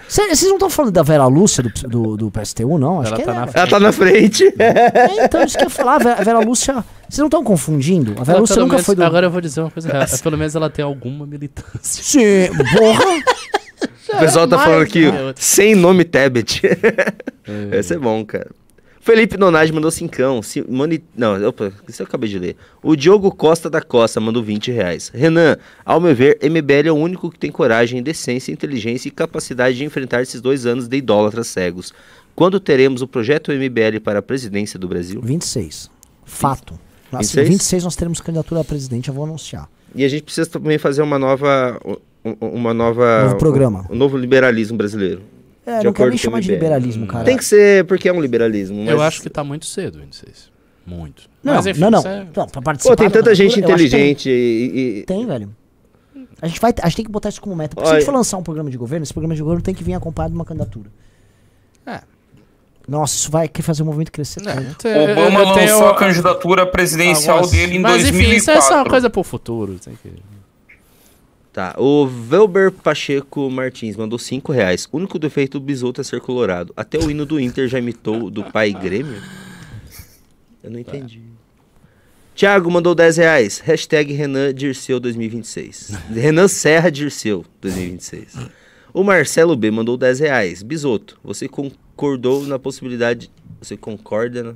Cê- 0.08 0.28
Vocês 0.28 0.42
não 0.42 0.54
estão 0.54 0.68
falando 0.68 0.92
da 0.92 1.02
Vera 1.02 1.26
Lúcia 1.26 1.62
do, 1.62 1.70
do, 1.88 2.16
do 2.18 2.30
PSTU, 2.30 2.76
não? 2.78 3.00
Acho 3.00 3.08
Ela 3.14 3.16
que 3.16 3.22
tá 3.24 3.32
é, 3.32 3.34
na 3.34 3.48
ela 3.54 3.66
tá 3.66 3.80
na 3.80 3.92
frente. 3.92 4.44
É, 4.58 5.24
então, 5.24 5.42
isso 5.42 5.56
que 5.56 5.64
eu 5.64 5.68
ia 5.68 5.70
falar. 5.70 5.94
A 5.94 5.98
Vera, 5.98 6.20
a 6.20 6.24
Vera 6.24 6.38
Lúcia. 6.40 6.74
Vocês 7.08 7.18
não 7.18 7.26
estão 7.26 7.42
confundindo? 7.42 8.12
A 8.18 8.24
Vera 8.24 8.32
Ela, 8.32 8.40
Lúcia 8.40 8.56
nunca 8.56 8.72
menos- 8.72 8.84
foi 8.86 8.94
do. 8.94 9.02
Agora 9.04 9.26
eu 9.26 9.30
vou 9.30 9.40
dizer 9.40 9.60
uma 9.62 9.70
coisa 9.70 9.90
real. 9.90 10.04
Pelo 10.22 10.36
menos 10.36 10.54
ela 10.54 10.68
tem 10.68 10.84
alguma 10.84 11.26
militância. 11.26 12.02
Sim, 12.04 12.48
porra! 12.76 13.04
O 14.14 14.18
pessoal 14.18 14.46
tá 14.46 14.56
mais, 14.56 14.68
falando 14.68 14.82
aqui, 14.82 15.06
ó, 15.08 15.32
sem 15.36 15.74
nome 15.74 16.04
Tebet. 16.04 16.60
Esse 17.72 17.94
é 17.94 17.98
bom, 17.98 18.22
cara. 18.26 18.50
Felipe 19.04 19.36
Nonage 19.36 19.72
mandou 19.72 19.90
cincão. 19.90 20.40
Simone... 20.42 21.02
Não, 21.16 21.48
opa, 21.48 21.72
isso 21.88 22.02
eu 22.02 22.06
acabei 22.06 22.30
de 22.30 22.38
ler. 22.38 22.56
O 22.80 22.94
Diogo 22.94 23.32
Costa 23.34 23.68
da 23.68 23.82
Costa 23.82 24.20
mandou 24.20 24.44
20 24.44 24.70
reais. 24.70 25.10
Renan, 25.12 25.56
ao 25.84 26.00
meu 26.00 26.14
ver, 26.14 26.38
MBL 26.40 26.86
é 26.86 26.92
o 26.92 26.94
único 26.94 27.28
que 27.28 27.36
tem 27.38 27.50
coragem, 27.50 28.00
decência, 28.00 28.52
inteligência 28.52 29.08
e 29.08 29.10
capacidade 29.10 29.76
de 29.76 29.84
enfrentar 29.84 30.22
esses 30.22 30.40
dois 30.40 30.66
anos 30.66 30.86
de 30.86 30.96
idólatras 30.96 31.48
cegos. 31.48 31.92
Quando 32.36 32.60
teremos 32.60 33.02
o 33.02 33.08
projeto 33.08 33.50
MBL 33.50 33.98
para 34.04 34.20
a 34.20 34.22
presidência 34.22 34.78
do 34.78 34.86
Brasil? 34.86 35.20
26. 35.20 35.90
Fato. 36.24 36.74
Assim, 37.10 37.40
26? 37.40 37.48
26 37.48 37.84
nós 37.84 37.96
teremos 37.96 38.20
candidatura 38.20 38.60
a 38.60 38.64
presidente, 38.64 39.08
eu 39.08 39.14
vou 39.14 39.24
anunciar. 39.24 39.68
E 39.96 40.04
a 40.04 40.08
gente 40.08 40.22
precisa 40.22 40.48
também 40.48 40.78
fazer 40.78 41.02
uma 41.02 41.18
nova... 41.18 41.78
um- 41.84 41.96
Uma 42.40 42.72
nova... 42.72 43.24
Novo 43.24 43.36
programa. 43.36 43.84
Um, 43.90 43.96
novo 43.96 44.16
liberalismo 44.16 44.78
brasileiro. 44.78 45.22
É, 45.64 45.78
De 45.78 45.84
não 45.84 45.92
quero 45.92 46.08
nem 46.08 46.18
chamar 46.18 46.40
de 46.40 46.50
liberalismo, 46.50 47.06
cara. 47.06 47.24
Tem 47.24 47.36
que 47.36 47.44
ser 47.44 47.84
porque 47.86 48.08
é 48.08 48.12
um 48.12 48.20
liberalismo. 48.20 48.78
Mas... 48.84 48.88
Eu 48.88 49.00
acho 49.00 49.22
que 49.22 49.30
tá 49.30 49.44
muito 49.44 49.64
cedo, 49.66 49.98
26. 50.00 50.50
Muito. 50.84 51.30
Não, 51.44 51.54
Mas 51.54 51.66
enfim, 51.66 51.80
não, 51.80 51.90
não. 51.90 52.00
é- 52.00 52.26
Não, 52.36 52.46
pra 52.48 52.60
participar 52.62 52.96
Pô, 52.96 53.02
tem 53.02 53.10
tanta 53.10 53.32
gente 53.34 53.60
eu 53.60 53.66
acho 53.68 53.84
que 53.84 53.90
tem. 53.90 54.10
inteligente 54.10 54.28
e... 54.28 54.98
e- 55.00 55.04
Tem, 55.04 55.24
velho. 55.24 55.54
A 56.40 56.48
gente, 56.48 56.60
vai, 56.60 56.74
a 56.82 56.86
gente 56.88 56.96
tem 56.96 57.04
que 57.04 57.10
botar 57.12 57.28
isso 57.28 57.40
como 57.40 57.54
meta. 57.54 57.76
Porque 57.76 57.86
se 57.86 57.90
a 57.90 57.94
Olha- 57.94 58.00
gente 58.00 58.06
for 58.06 58.14
lançar 58.16 58.36
um 58.38 58.42
programa 58.42 58.68
de 58.68 58.76
governo, 58.76 59.04
esse 59.04 59.12
programa 59.12 59.34
de 59.36 59.40
governo 59.42 59.62
tem 59.62 59.72
que 59.74 59.84
vir 59.84 59.94
acompanhado 59.94 60.32
de 60.32 60.38
uma 60.38 60.44
candidatura. 60.44 60.90
É. 61.86 62.00
Nossa, 62.88 63.14
isso 63.14 63.30
vai 63.30 63.46
quer 63.46 63.62
fazer 63.62 63.84
o 63.84 63.86
movimento 63.86 64.10
crescer 64.10 64.40
É, 64.44 64.54
tanto. 64.54 64.88
eu- 64.88 64.92
eu- 64.92 65.12
Obama 65.12 65.40
eu 65.40 65.54
tenho 65.54 65.70
lançou 65.72 65.88
a 65.88 65.94
candidatura 65.96 66.66
presidencial 66.66 67.36
algumas- 67.38 67.56
dele 67.56 67.76
em 67.76 67.78
Mas 67.78 68.04
enfim, 68.08 68.30
isso 68.34 68.50
é 68.50 68.54
só 68.60 68.74
uma 68.78 68.84
2004. 68.84 68.90
coisa 68.90 69.10
pro 69.10 69.22
futuro. 69.22 69.78
Tem 69.78 69.94
que... 70.02 70.10
Tá, 71.52 71.74
o 71.76 72.06
Velber 72.06 72.72
Pacheco 72.72 73.50
Martins 73.50 73.94
mandou 73.94 74.18
5 74.18 74.50
reais. 74.52 74.88
O 74.90 74.96
único 74.96 75.18
defeito 75.18 75.60
do 75.60 75.64
Bisoto 75.66 76.00
é 76.00 76.04
ser 76.04 76.18
colorado. 76.22 76.72
Até 76.74 76.98
o 76.98 77.10
hino 77.10 77.26
do 77.26 77.38
Inter 77.38 77.68
já 77.68 77.78
imitou 77.78 78.30
do 78.30 78.42
pai 78.44 78.72
Grêmio? 78.72 79.20
Eu 80.64 80.70
não 80.70 80.78
entendi. 80.78 81.20
Thiago 82.34 82.70
mandou 82.70 82.94
10 82.94 83.18
reais. 83.18 83.58
Hashtag 83.58 84.14
Renan 84.14 84.54
Dirceu 84.54 84.98
2026. 84.98 85.90
Renan 86.10 86.48
Serra 86.48 86.90
Dirceu 86.90 87.44
2026. 87.60 88.34
O 88.94 89.04
Marcelo 89.04 89.54
B 89.54 89.70
mandou 89.70 89.98
10 89.98 90.20
reais. 90.20 90.62
Bisoto, 90.62 91.18
você 91.22 91.48
concordou 91.48 92.46
na 92.46 92.58
possibilidade... 92.58 93.30
Você 93.60 93.76
concorda 93.76 94.42
na... 94.42 94.54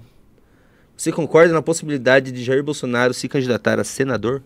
Você 0.97 1.12
concorda 1.12 1.52
na 1.52 1.60
possibilidade 1.60 2.32
de 2.32 2.43
Jair 2.43 2.62
Bolsonaro 2.62 3.12
se 3.12 3.28
candidatar 3.28 3.78
a 3.78 3.85
senador? 3.85 4.43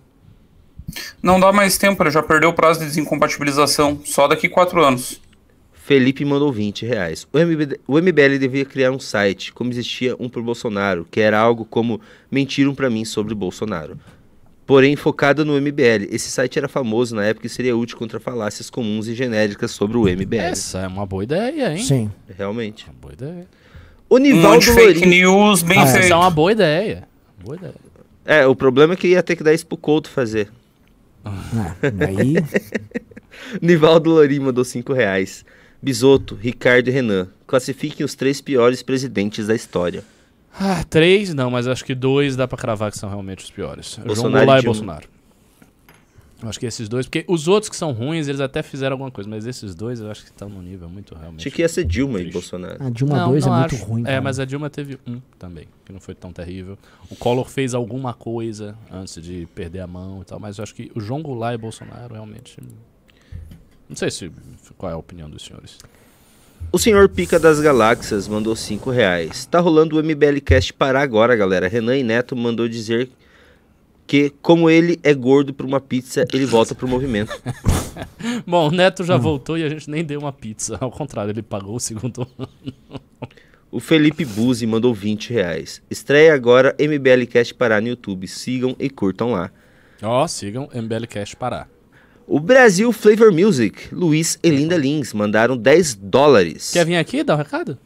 Não 1.23 1.39
dá 1.41 1.53
mais 1.53 1.77
tempo, 1.79 2.03
ele 2.03 2.11
já 2.11 2.23
perdeu 2.23 2.51
o 2.51 2.53
prazo 2.53 2.81
de 2.81 2.87
desincompatibilização. 2.87 4.01
Só 4.05 4.27
daqui 4.29 4.49
quatro 4.49 4.83
anos. 4.85 5.21
Felipe 5.73 6.25
mandou 6.25 6.53
20 6.53 6.87
reais. 6.87 7.27
O, 7.33 7.39
MB, 7.39 7.81
o 7.87 7.99
MBL 8.01 8.39
devia 8.39 8.65
criar 8.65 8.93
um 8.93 9.01
site, 9.01 9.53
como 9.53 9.71
existia 9.71 10.15
um 10.21 10.29
pro 10.29 10.43
Bolsonaro, 10.43 11.07
que 11.11 11.21
era 11.21 11.39
algo 11.39 11.65
como 11.65 12.01
Mentiram 12.31 12.75
pra 12.75 12.89
mim 12.89 13.05
sobre 13.05 13.35
Bolsonaro. 13.35 13.99
Porém, 14.65 14.95
focado 14.95 15.45
no 15.45 15.61
MBL. 15.61 16.07
Esse 16.12 16.31
site 16.31 16.57
era 16.59 16.69
famoso 16.69 17.17
na 17.17 17.25
época 17.25 17.49
e 17.49 17.51
seria 17.51 17.77
útil 17.77 17.97
contra 17.99 18.21
falácias 18.21 18.71
comuns 18.71 19.09
e 19.09 19.15
genéricas 19.17 19.73
sobre 19.73 19.97
o 19.97 20.03
MBL. 20.05 20.37
Essa 20.39 20.79
é 20.81 20.87
uma 20.87 21.05
boa 21.05 21.25
ideia, 21.25 21.73
hein? 21.73 21.83
Sim. 21.83 22.09
Realmente. 22.39 22.85
Uma 22.85 22.95
boa 23.01 23.12
ideia. 23.12 23.47
O 24.09 24.17
Um 24.17 24.21
monte 24.21 24.33
Nivaldo 24.33 24.59
de 24.61 24.73
fake 24.73 25.07
news 25.07 25.62
bem 25.65 25.79
Ah, 25.79 25.83
Essa 25.83 25.99
feito. 25.99 26.12
é 26.12 26.17
uma 26.17 26.31
boa 26.31 26.53
ideia. 26.53 27.09
Boa 27.43 27.57
ideia. 27.57 27.75
É, 28.25 28.47
o 28.47 28.55
problema 28.55 28.93
é 28.93 28.97
que 28.97 29.09
ia 29.09 29.23
ter 29.25 29.35
que 29.35 29.43
dar 29.43 29.53
isso 29.53 29.67
pro 29.67 29.77
Couto 29.77 30.09
fazer. 30.09 30.49
É, 31.24 32.05
aí, 32.06 32.34
Nivaldo 33.60 34.10
Lourinho 34.10 34.42
mandou 34.42 34.64
5 34.64 34.92
reais. 34.92 35.44
Bisoto, 35.82 36.34
Ricardo 36.34 36.88
e 36.88 36.90
Renan. 36.90 37.28
Classifiquem 37.47 38.05
os 38.05 38.14
três 38.14 38.40
piores 38.40 38.82
presidentes 38.82 39.47
da 39.47 39.55
história. 39.55 40.05
Ah, 40.52 40.84
três, 40.88 41.32
não, 41.32 41.51
mas 41.51 41.66
acho 41.66 41.84
que 41.84 41.94
dois 41.94 42.36
dá 42.36 42.47
pra 42.47 42.59
cravar 42.59 42.90
que 42.90 42.98
são 42.98 43.09
realmente 43.09 43.44
os 43.44 43.51
piores. 43.51 43.94
João 43.94 44.06
Bolsonaro 44.06 44.44
Goulart 44.44 44.60
e 44.60 44.64
e. 44.64 44.66
Bolsonaro. 44.66 45.09
Eu 46.43 46.49
acho 46.49 46.59
que 46.59 46.65
esses 46.65 46.89
dois, 46.89 47.07
porque 47.07 47.25
os 47.29 47.49
outros 47.49 47.69
que 47.69 47.77
são 47.77 47.93
ruins, 47.93 48.27
eles 48.27 48.41
até 48.41 48.62
fizeram 48.62 48.95
alguma 48.95 49.11
coisa, 49.11 49.29
mas 49.29 49.47
esses 49.47 49.75
dois 49.75 50.01
eu 50.01 50.11
acho 50.11 50.23
que 50.25 50.31
estão 50.31 50.49
no 50.49 50.62
nível 50.62 50.89
muito 50.89 51.15
realmente. 51.15 51.41
Achei 51.41 51.53
que 51.53 51.61
ia 51.61 51.69
ser 51.69 51.85
Dilma 51.85 52.15
e 52.19 52.23
Triste. 52.23 52.33
Bolsonaro. 52.33 52.83
a 52.83 52.89
Dilma 52.89 53.17
Não, 53.19 53.29
2 53.31 53.45
é 53.45 53.49
não 53.51 53.59
muito 53.61 53.75
acho. 53.75 53.85
ruim. 53.85 54.03
É, 54.03 54.05
cara. 54.07 54.21
mas 54.23 54.41
a 54.41 54.45
Dilma 54.47 54.71
teve 54.71 54.99
um 55.07 55.21
também, 55.39 55.67
que 55.85 55.93
não 55.93 56.01
foi 56.01 56.15
tão 56.15 56.33
terrível. 56.33 56.79
O 57.11 57.17
Collor 57.17 57.47
fez 57.47 57.75
alguma 57.75 58.15
coisa 58.15 58.75
antes 58.91 59.23
de 59.23 59.47
perder 59.55 59.81
a 59.81 59.87
mão 59.87 60.23
e 60.23 60.25
tal, 60.25 60.41
mas 60.41 60.57
eu 60.57 60.62
acho 60.62 60.75
que 60.75 60.91
o 60.95 61.01
João 61.01 61.21
Goulart 61.23 61.55
e 61.57 61.59
Bolsonaro 61.59 62.15
realmente. 62.15 62.57
Não 63.89 63.97
sei 63.97 64.11
se 64.11 64.31
qual 64.79 64.91
é 64.91 64.95
a 64.95 64.99
opinião 64.99 65.29
dos 65.29 65.45
senhores. 65.45 65.77
O 66.73 66.79
senhor 66.79 67.09
Pica 67.09 67.39
das 67.39 67.61
Galáxias 67.61 68.29
mandou 68.29 68.55
5 68.55 68.91
reais. 68.91 69.45
Tá 69.47 69.61
rolando 69.61 69.99
o 69.99 70.03
MBL 70.03 70.41
Cast 70.45 70.73
parar 70.73 71.03
agora, 71.03 71.35
galera. 71.35 71.69
Renan 71.69 71.97
e 71.97 72.03
Neto 72.03 72.37
mandou 72.37 72.69
dizer 72.69 73.11
que, 74.11 74.31
como 74.43 74.69
ele 74.69 74.99
é 75.05 75.15
gordo 75.15 75.55
pra 75.55 75.65
uma 75.65 75.81
pizza, 75.81 76.24
ele 76.32 76.45
volta 76.45 76.74
pro 76.74 76.89
movimento. 76.89 77.31
Bom, 78.45 78.66
o 78.66 78.70
Neto 78.73 79.05
Hum. 79.05 79.07
já 79.07 79.16
voltou 79.16 79.57
e 79.57 79.62
a 79.62 79.69
gente 79.69 79.89
nem 79.89 80.05
deu 80.05 80.19
uma 80.19 80.32
pizza. 80.32 80.77
Ao 80.81 80.91
contrário, 80.91 81.31
ele 81.31 81.43
pagou 81.43 81.77
o 81.77 81.81
segundo 81.81 82.27
ano. 82.37 82.49
O 83.70 83.78
Felipe 83.78 84.24
Buzzi 84.24 84.66
mandou 84.66 84.93
20 84.93 85.32
reais. 85.32 85.81
Estreia 85.89 86.35
agora 86.35 86.74
MBL 86.77 87.24
Cast 87.31 87.55
parar 87.55 87.81
no 87.81 87.87
YouTube. 87.87 88.27
Sigam 88.27 88.74
e 88.81 88.91
curtam 88.91 89.31
lá. 89.31 89.53
Ó, 90.03 90.27
sigam 90.27 90.69
MBL 90.74 91.07
Cash 91.09 91.37
Pará. 91.37 91.69
O 92.27 92.41
Brasil 92.41 92.91
Flavor 92.93 93.32
Music, 93.32 93.95
Luiz 93.95 94.41
e 94.43 94.51
Linda 94.51 94.77
Lins 94.77 95.12
mandaram 95.12 95.57
10 95.57 95.95
dólares. 95.95 96.73
Quer 96.73 96.85
vir 96.85 96.97
aqui 96.97 97.23
dar 97.23 97.35
um 97.37 97.39
recado? 97.39 97.78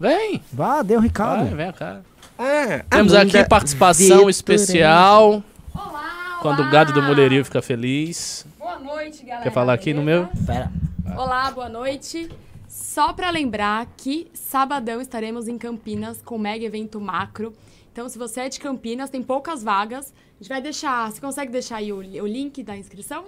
Vem! 0.00 0.42
Vá, 0.52 0.82
deu 0.82 0.98
o 0.98 1.02
Ricardo. 1.02 1.46
Vai, 1.54 1.66
vem 1.66 1.72
cá. 1.72 2.00
Ah, 2.42 2.82
Temos 2.88 3.12
aqui 3.12 3.44
participação 3.44 4.30
especial. 4.30 5.44
Olá, 5.74 6.38
Quando 6.40 6.60
olá. 6.60 6.68
o 6.68 6.72
gado 6.72 6.90
do 6.94 7.02
mulherio 7.02 7.44
fica 7.44 7.60
feliz. 7.60 8.46
Boa 8.58 8.78
noite, 8.78 9.22
galera. 9.22 9.42
Quer 9.42 9.52
falar 9.52 9.74
aqui 9.74 9.92
no 9.92 10.02
meu? 10.02 10.26
Pera. 10.46 10.72
Olá, 11.18 11.50
boa 11.50 11.68
noite. 11.68 12.30
Só 12.66 13.12
pra 13.12 13.28
lembrar 13.28 13.86
que 13.94 14.30
sabadão 14.32 15.02
estaremos 15.02 15.48
em 15.48 15.58
Campinas 15.58 16.22
com 16.22 16.36
um 16.36 16.38
mega 16.38 16.64
evento 16.64 16.98
macro. 16.98 17.54
Então, 17.92 18.08
se 18.08 18.16
você 18.16 18.40
é 18.40 18.48
de 18.48 18.58
Campinas, 18.58 19.10
tem 19.10 19.22
poucas 19.22 19.62
vagas. 19.62 20.10
A 20.10 20.42
gente 20.42 20.48
vai 20.48 20.62
deixar. 20.62 21.12
Você 21.12 21.20
consegue 21.20 21.52
deixar 21.52 21.76
aí 21.76 21.92
o, 21.92 21.98
o 21.98 22.26
link 22.26 22.62
da 22.62 22.74
inscrição? 22.74 23.26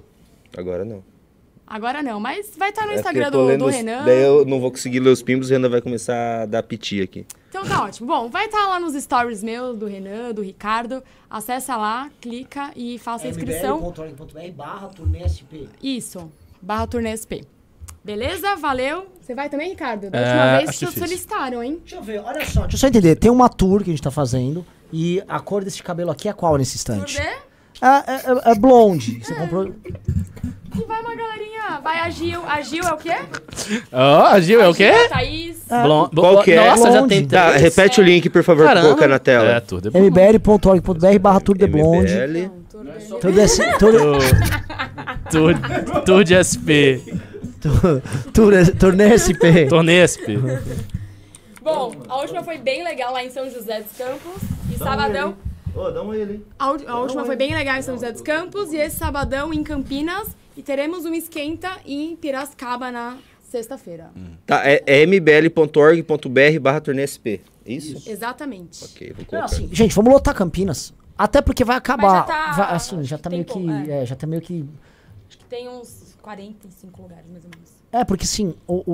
Agora 0.57 0.87
não. 0.87 1.05
Agora 1.75 2.03
não, 2.03 2.21
mas 2.21 2.51
vai 2.59 2.69
estar 2.69 2.85
no 2.85 2.93
É 2.93 2.97
Instagram 2.97 3.31
do, 3.31 3.47
lendo 3.47 3.61
do 3.61 3.67
os- 3.71 3.75
Renan. 3.75 4.05
Daí 4.05 4.23
eu 4.23 4.45
não 4.45 4.61
vou 4.61 4.71
conseguir 4.71 5.01
ler 5.01 5.09
os 5.09 5.23
pimbos 5.23 5.49
e 5.49 5.55
o 5.55 5.57
Renan 5.57 5.71
vai 5.71 5.81
começar 5.81 6.43
a 6.43 6.45
dar 6.47 6.63
piti 6.63 7.01
aqui. 7.01 7.27
Então 7.49 7.65
tá 7.65 7.85
ótimo. 7.85 8.07
Bom, 8.07 8.29
vai 8.29 8.45
estar 8.45 8.67
lá 8.67 8.79
nos 8.79 8.93
stories 9.03 9.43
meus, 9.43 9.79
do 9.79 9.87
Renan, 9.87 10.33
do 10.35 10.43
Ricardo. 10.43 11.03
Acessa 11.31 11.75
lá, 11.79 12.11
clica 12.21 12.71
e 12.77 12.99
faça 12.99 13.27
a 13.27 13.31
inscrição. 13.31 13.81
barra 14.55 14.89
turnê 14.89 15.21
SP. 15.25 15.65
Isso, 15.83 16.31
barra 16.61 16.87
turnê 16.87 17.17
SP. 17.17 17.41
Beleza? 18.05 18.55
Valeu. 18.57 19.07
Você 19.21 19.35
vai 19.35 19.49
também, 19.49 19.71
Ricardo? 19.71 20.11
Da 20.11 20.19
É, 20.19 20.23
última 20.25 20.59
vez 20.59 20.79
que 20.79 20.99
solicitaram, 20.99 21.63
hein? 21.63 21.79
Deixa 21.81 21.97
eu 21.97 22.03
ver, 22.03 22.19
olha 22.21 22.45
só. 22.45 22.63
Deixa 22.63 22.75
eu 22.77 22.81
só 22.81 22.87
entender. 22.89 23.17
Tem 23.17 23.31
uma 23.31 23.49
tour 23.49 23.83
que 23.83 23.89
a 23.91 23.93
gente 23.95 24.03
tá 24.03 24.11
fazendo 24.11 24.67
e 24.93 25.23
a 25.27 25.41
cor 25.41 25.65
desse 25.65 25.83
cabelo 25.83 26.11
aqui 26.11 26.29
é 26.29 26.33
qual 26.35 26.59
nesse 26.59 26.77
instante? 26.77 27.19
É, 27.19 27.33
é, 27.81 28.49
é- 28.49 28.51
é 28.53 28.55
blonde. 28.57 29.25
Você 29.25 29.35
comprou. 29.35 29.73
E 30.75 30.85
vai 30.87 31.01
uma 31.03 31.15
galerinha. 31.15 31.81
Vai 31.83 31.99
a 31.99 32.09
Gil. 32.11 32.43
A 32.47 32.61
Gil 32.63 32.83
é 32.85 32.93
o 32.93 32.97
quê? 32.97 33.15
Ó, 33.93 34.23
a 34.27 34.41
Gil 34.41 34.61
é 34.61 34.69
o 34.69 34.75
quê? 34.75 34.85
A 34.85 35.09
Thaís. 35.09 35.63
Blon- 35.69 36.09
Qual 36.15 36.43
que 36.43 36.53
é? 36.53 36.69
Nossa, 36.71 36.91
já 36.91 36.99
Blonde. 36.99 37.09
tem 37.15 37.27
Tá, 37.27 37.49
três. 37.51 37.63
repete 37.63 38.01
o 38.01 38.05
link, 38.05 38.29
por 38.31 38.43
favor, 38.43 38.67
Caramba. 38.67 38.89
colocar 38.89 39.09
na 39.09 39.19
tela. 39.19 39.49
É, 39.51 39.61
tudo 39.61 39.91
é 39.95 39.99
mbl.org.br 40.01 41.19
barra 41.21 41.41
tour 41.41 41.57
de 41.57 41.67
blonde. 41.67 42.13
MBL. 42.13 42.51
Tour 42.71 42.85
de, 43.33 43.79
tour, 43.79 45.55
Tour, 46.05 46.25
de 46.25 46.35
SP. 46.45 47.01
tour, 47.61 48.03
tour, 48.33 48.53
turnê 48.79 49.17
SP. 49.17 49.69
Bom, 51.63 51.93
a 52.09 52.17
última 52.17 52.43
foi 52.43 52.59
bem 52.59 52.83
legal 52.83 53.13
lá 53.13 53.23
em 53.25 53.31
São 53.31 53.49
José 53.49 53.81
dos 53.83 53.97
Campos. 53.97 54.43
E 54.75 54.79
sabadão. 54.79 55.37
Ô, 55.75 55.91
dá 55.91 56.03
uma 56.03 56.17
ele. 56.17 56.45
A, 56.59 56.67
a 56.67 56.99
última 57.01 57.25
foi 57.25 57.37
bem 57.37 57.55
legal 57.55 57.77
em 57.77 57.83
São 57.83 57.95
José 57.95 58.11
dos 58.13 58.21
Campos. 58.21 58.73
E 58.73 58.77
esse 58.77 58.97
sabadão 58.97 59.53
em 59.55 59.63
Campinas. 59.63 60.29
E 60.57 60.63
teremos 60.63 61.05
um 61.05 61.15
esquenta 61.15 61.79
em 61.87 62.15
Piracicaba 62.17 62.91
na 62.91 63.17
sexta-feira. 63.41 64.11
Tá, 64.47 64.63
é, 64.69 64.83
é 64.87 65.03
mbl.org.br 65.07 66.61
barra 66.61 66.81
turnê 66.81 67.07
SP. 67.07 67.41
Isso? 67.65 68.09
Exatamente. 68.11 68.85
Ok, 68.85 69.09
vou 69.13 69.19
Não, 69.19 69.25
colocar. 69.27 69.45
assim, 69.47 69.69
gente, 69.73 69.95
vamos 69.95 70.13
lotar 70.13 70.35
Campinas. 70.35 70.93
Até 71.17 71.41
porque 71.41 71.65
vai 71.65 71.77
acabar. 71.77 72.25
tá- 72.27 72.53
vai- 72.53 72.75
assim, 72.75 73.03
já 73.05 73.17
tá 73.19 73.31
meio 73.31 73.45
que. 73.45 73.53
como, 73.53 73.71
é. 73.71 74.03
É, 74.03 74.07
já 74.07 74.17
tá 74.17 74.27
meio 74.27 74.43
que. 74.43 74.65
Acho 75.29 75.39
que 75.39 75.45
tem 75.45 75.69
uns 75.69 76.17
45 76.21 77.03
lugares, 77.03 77.25
mais 77.31 77.45
ou 77.45 77.51
menos. 77.55 77.71
É, 77.93 78.05
porque 78.05 78.27
sim, 78.27 78.55
o. 78.67 78.75
o, 78.91 78.93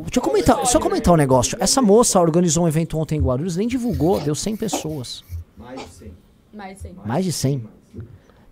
o- 0.00 0.02
Deixa 0.04 0.18
eu 0.18 0.22
comentar, 0.22 0.66
só 0.66 0.78
comentar 0.78 1.12
um 1.14 1.16
negócio. 1.16 1.56
Essa 1.60 1.80
moça 1.82 2.20
organizou 2.20 2.64
um 2.64 2.68
evento 2.68 2.96
ontem 2.98 3.16
em 3.18 3.22
Guarulhos, 3.22 3.56
nem 3.56 3.66
divulgou, 3.66 4.20
deu 4.20 4.34
100 4.34 4.56
pessoas. 4.56 5.24
Mais 5.56 5.80
de 5.80 5.88
100. 5.88 6.12
Mais 6.52 6.78
100. 6.78 6.94
Mais 7.04 7.24
de 7.24 7.32
100. 7.32 7.68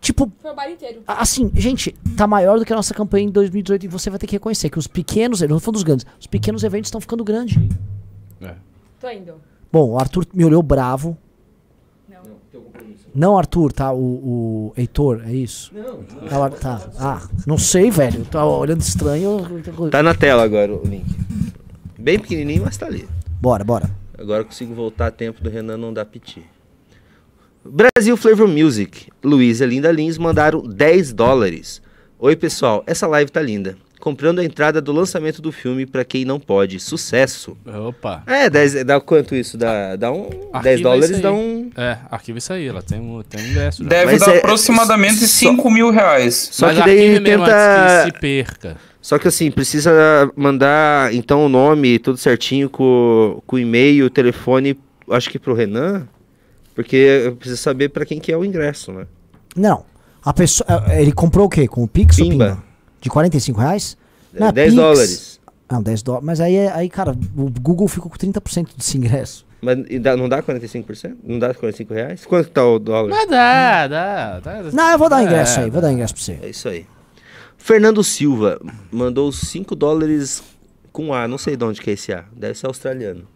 Tipo, 0.01 0.31
Foi 0.41 0.53
o 0.53 0.55
bar 0.55 0.71
inteiro. 0.71 1.03
assim, 1.07 1.51
gente, 1.55 1.93
tá 2.17 2.27
maior 2.27 2.59
do 2.59 2.65
que 2.65 2.73
a 2.73 2.77
nossa 2.77 2.95
campanha 2.95 3.27
em 3.27 3.31
2018 3.31 3.85
e 3.85 3.89
você 3.89 4.09
vai 4.11 4.19
ter 4.19 4.27
que 4.27 4.37
reconhecer 4.37 4.71
que 4.71 4.79
os 4.79 4.87
pequenos, 4.87 5.41
não 5.43 5.59
falando 5.59 5.75
dos 5.75 5.83
grandes, 5.83 6.07
os 6.21 6.27
pequenos 6.27 6.63
eventos 6.63 6.89
estão 6.89 7.01
ficando 7.01 7.25
grandes. 7.25 7.57
Tô 9.01 9.09
indo. 9.11 9.35
Bom, 9.71 9.91
o 9.91 9.99
Arthur 9.99 10.27
me 10.33 10.45
olhou 10.45 10.63
bravo. 10.63 11.17
Não. 12.09 12.21
Não, 13.15 13.39
Arthur, 13.39 13.73
tá? 13.73 13.93
O, 13.93 13.99
o 13.99 14.73
Heitor, 14.77 15.23
é 15.25 15.33
isso? 15.33 15.73
Não. 15.75 16.01
Ela, 16.29 16.51
tá. 16.51 16.89
Ah, 16.99 17.29
não 17.47 17.59
sei, 17.59 17.91
velho. 17.91 18.25
Tá 18.25 18.45
olhando 18.45 18.81
estranho. 18.81 19.47
Tá 19.91 20.03
na 20.03 20.15
tela 20.15 20.43
agora 20.43 20.75
o 20.75 20.85
link. 20.85 21.07
Bem 21.99 22.19
pequenininho, 22.19 22.63
mas 22.65 22.77
tá 22.77 22.87
ali. 22.87 23.09
Bora, 23.41 23.63
bora. 23.63 23.91
Agora 24.17 24.41
eu 24.41 24.45
consigo 24.47 24.75
voltar 24.75 25.07
a 25.09 25.11
tempo 25.13 25.43
do 25.43 25.49
Renan 25.49 25.77
não 25.77 25.93
dar 25.93 26.05
piti. 26.05 26.45
Brasil 27.71 28.17
Flavor 28.17 28.49
Music. 28.49 29.07
Luiz 29.23 29.61
e 29.61 29.67
Linda 29.67 29.91
Lins 29.93 30.19
mandaram 30.19 30.63
10 30.63 31.13
dólares. 31.13 31.83
Oi, 32.19 32.35
pessoal. 32.37 32.83
Essa 32.87 33.07
live 33.07 33.31
tá 33.31 33.41
linda. 33.41 33.77
Comprando 34.01 34.39
a 34.39 34.45
entrada 34.45 34.81
do 34.81 34.93
lançamento 34.93 35.43
do 35.43 35.51
filme 35.51 35.85
pra 35.85 36.05
quem 36.05 36.25
não 36.25 36.39
pode. 36.39 36.79
Sucesso. 36.79 37.57
Opa. 37.67 38.23
É, 38.27 38.49
10, 38.49 38.85
dá 38.85 39.01
quanto 39.01 39.35
isso? 39.35 39.59
Dá, 39.59 39.97
dá 39.97 40.13
um. 40.13 40.29
10 40.29 40.45
Arquiva 40.53 40.83
dólares 40.83 41.11
isso 41.11 41.21
dá 41.21 41.33
um. 41.33 41.71
É, 41.77 41.99
arquiva 42.11 42.39
isso 42.39 42.53
aí, 42.53 42.67
ela 42.69 42.81
tem 42.81 43.01
um, 43.01 43.23
tem 43.23 43.45
um 43.45 43.49
ingresso 43.49 43.83
já. 43.83 43.89
Deve 43.89 44.13
Mas 44.13 44.21
dar 44.21 44.35
é- 44.35 44.39
aproximadamente 44.39 45.27
só- 45.27 45.51
5 45.51 45.69
mil 45.71 45.91
reais. 45.91 46.49
Só 46.53 46.67
Mas 46.67 46.79
que 46.79 46.85
daí 46.85 47.21
tenta. 47.21 47.45
antes 47.45 48.05
que 48.13 48.17
se 48.17 48.21
perca. 48.21 48.77
Só 49.03 49.19
que 49.19 49.27
assim, 49.27 49.51
precisa 49.51 50.31
mandar 50.37 51.13
então 51.13 51.45
o 51.45 51.49
nome 51.49 51.99
tudo 51.99 52.19
certinho 52.19 52.71
com, 52.71 53.43
com 53.47 53.57
o 53.57 53.59
e-mail, 53.59 54.07
o 54.07 54.11
telefone, 54.11 54.79
acho 55.11 55.29
que 55.29 55.39
pro 55.41 55.55
Renan. 55.55 56.07
Porque 56.79 56.95
eu 57.25 57.35
preciso 57.35 57.61
saber 57.61 57.89
pra 57.89 58.07
quem 58.07 58.21
que 58.21 58.31
é 58.31 58.37
o 58.37 58.45
ingresso, 58.45 58.93
né? 58.93 59.05
Não. 59.57 59.85
A 60.25 60.33
pessoa. 60.33 60.65
eh, 60.89 61.03
Ele 61.03 61.11
comprou 61.11 61.47
o 61.47 61.49
quê? 61.49 61.67
Com 61.67 61.83
o 61.83 61.89
Pix 61.89 62.17
ou 62.21 62.29
Pimba. 62.29 62.45
Pimba? 62.51 62.65
De 63.01 63.11
45 63.11 63.59
reais? 63.61 63.97
Não, 64.33 64.53
10 64.53 64.69
Pix. 64.71 64.77
dólares. 64.77 65.41
Não, 65.69 65.83
10 65.83 66.03
dólares. 66.03 66.25
Mas 66.27 66.41
aí, 66.41 66.55
é- 66.55 66.71
aí, 66.73 66.89
cara, 66.89 67.11
o 67.37 67.51
Google 67.61 67.89
ficou 67.89 68.09
com 68.09 68.17
30% 68.17 68.77
desse 68.77 68.97
ingresso. 68.97 69.45
Mas 69.61 69.77
dá- 70.01 70.17
não 70.17 70.29
dá 70.29 70.41
45%? 70.41 71.17
Não 71.25 71.37
dá 71.41 71.53
45 71.53 71.93
reais? 71.93 72.25
Quanto 72.25 72.49
tá 72.51 72.65
o 72.65 72.79
dólar? 72.79 73.11
Mas 73.11 73.29
dá, 73.29 73.89
dá. 73.89 74.39
dá. 74.39 74.63
Não, 74.73 74.91
eu 74.93 74.99
vou 74.99 75.09
dar 75.09 75.17
um 75.17 75.19
É, 75.19 75.25
ingresso 75.25 75.59
aí, 75.59 75.69
vou 75.71 75.83
dar 75.83 75.93
ingresso 75.93 76.15
pra 76.15 76.23
você. 76.23 76.39
É 76.41 76.49
isso 76.49 76.69
aí. 76.69 76.87
Fernando 77.57 78.05
Silva 78.05 78.61
mandou 78.93 79.33
5 79.33 79.75
dólares 79.75 80.45
com 80.93 81.13
A, 81.13 81.27
não 81.27 81.39
sei 81.39 81.57
de 81.57 81.65
onde 81.65 81.81
que 81.81 81.91
é 81.91 81.95
esse 81.95 82.13
A, 82.13 82.25
deve 82.37 82.55
ser 82.57 82.67
australiano. 82.67 83.27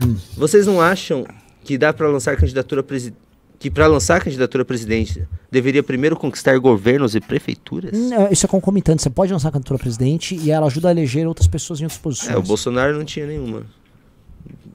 Hum. 0.00 0.14
Vocês 0.36 0.64
não 0.64 0.80
acham 0.80 1.24
que 1.64 1.76
dá 1.78 1.92
pra 1.92 2.06
lançar 2.08 2.36
candidatura 2.36 2.82
presi- 2.82 3.14
que 3.58 3.70
para 3.70 3.86
lançar 3.86 4.16
a 4.16 4.20
candidatura 4.20 4.62
a 4.62 4.64
presidente 4.66 5.26
deveria 5.50 5.82
primeiro 5.82 6.16
conquistar 6.16 6.58
governos 6.58 7.14
e 7.14 7.20
prefeituras? 7.20 7.98
Não, 7.98 8.30
Isso 8.30 8.44
é 8.44 8.48
concomitante. 8.48 9.02
Você 9.02 9.08
pode 9.10 9.32
lançar 9.32 9.48
a 9.48 9.52
candidatura 9.52 9.78
presidente 9.78 10.36
e 10.36 10.50
ela 10.50 10.66
ajuda 10.66 10.88
a 10.88 10.90
eleger 10.90 11.26
outras 11.26 11.46
pessoas 11.48 11.80
em 11.80 11.84
outras 11.84 12.00
posições. 12.00 12.30
É, 12.30 12.36
o 12.36 12.42
Bolsonaro 12.42 12.96
não 12.98 13.04
tinha 13.04 13.26
nenhuma 13.26 13.62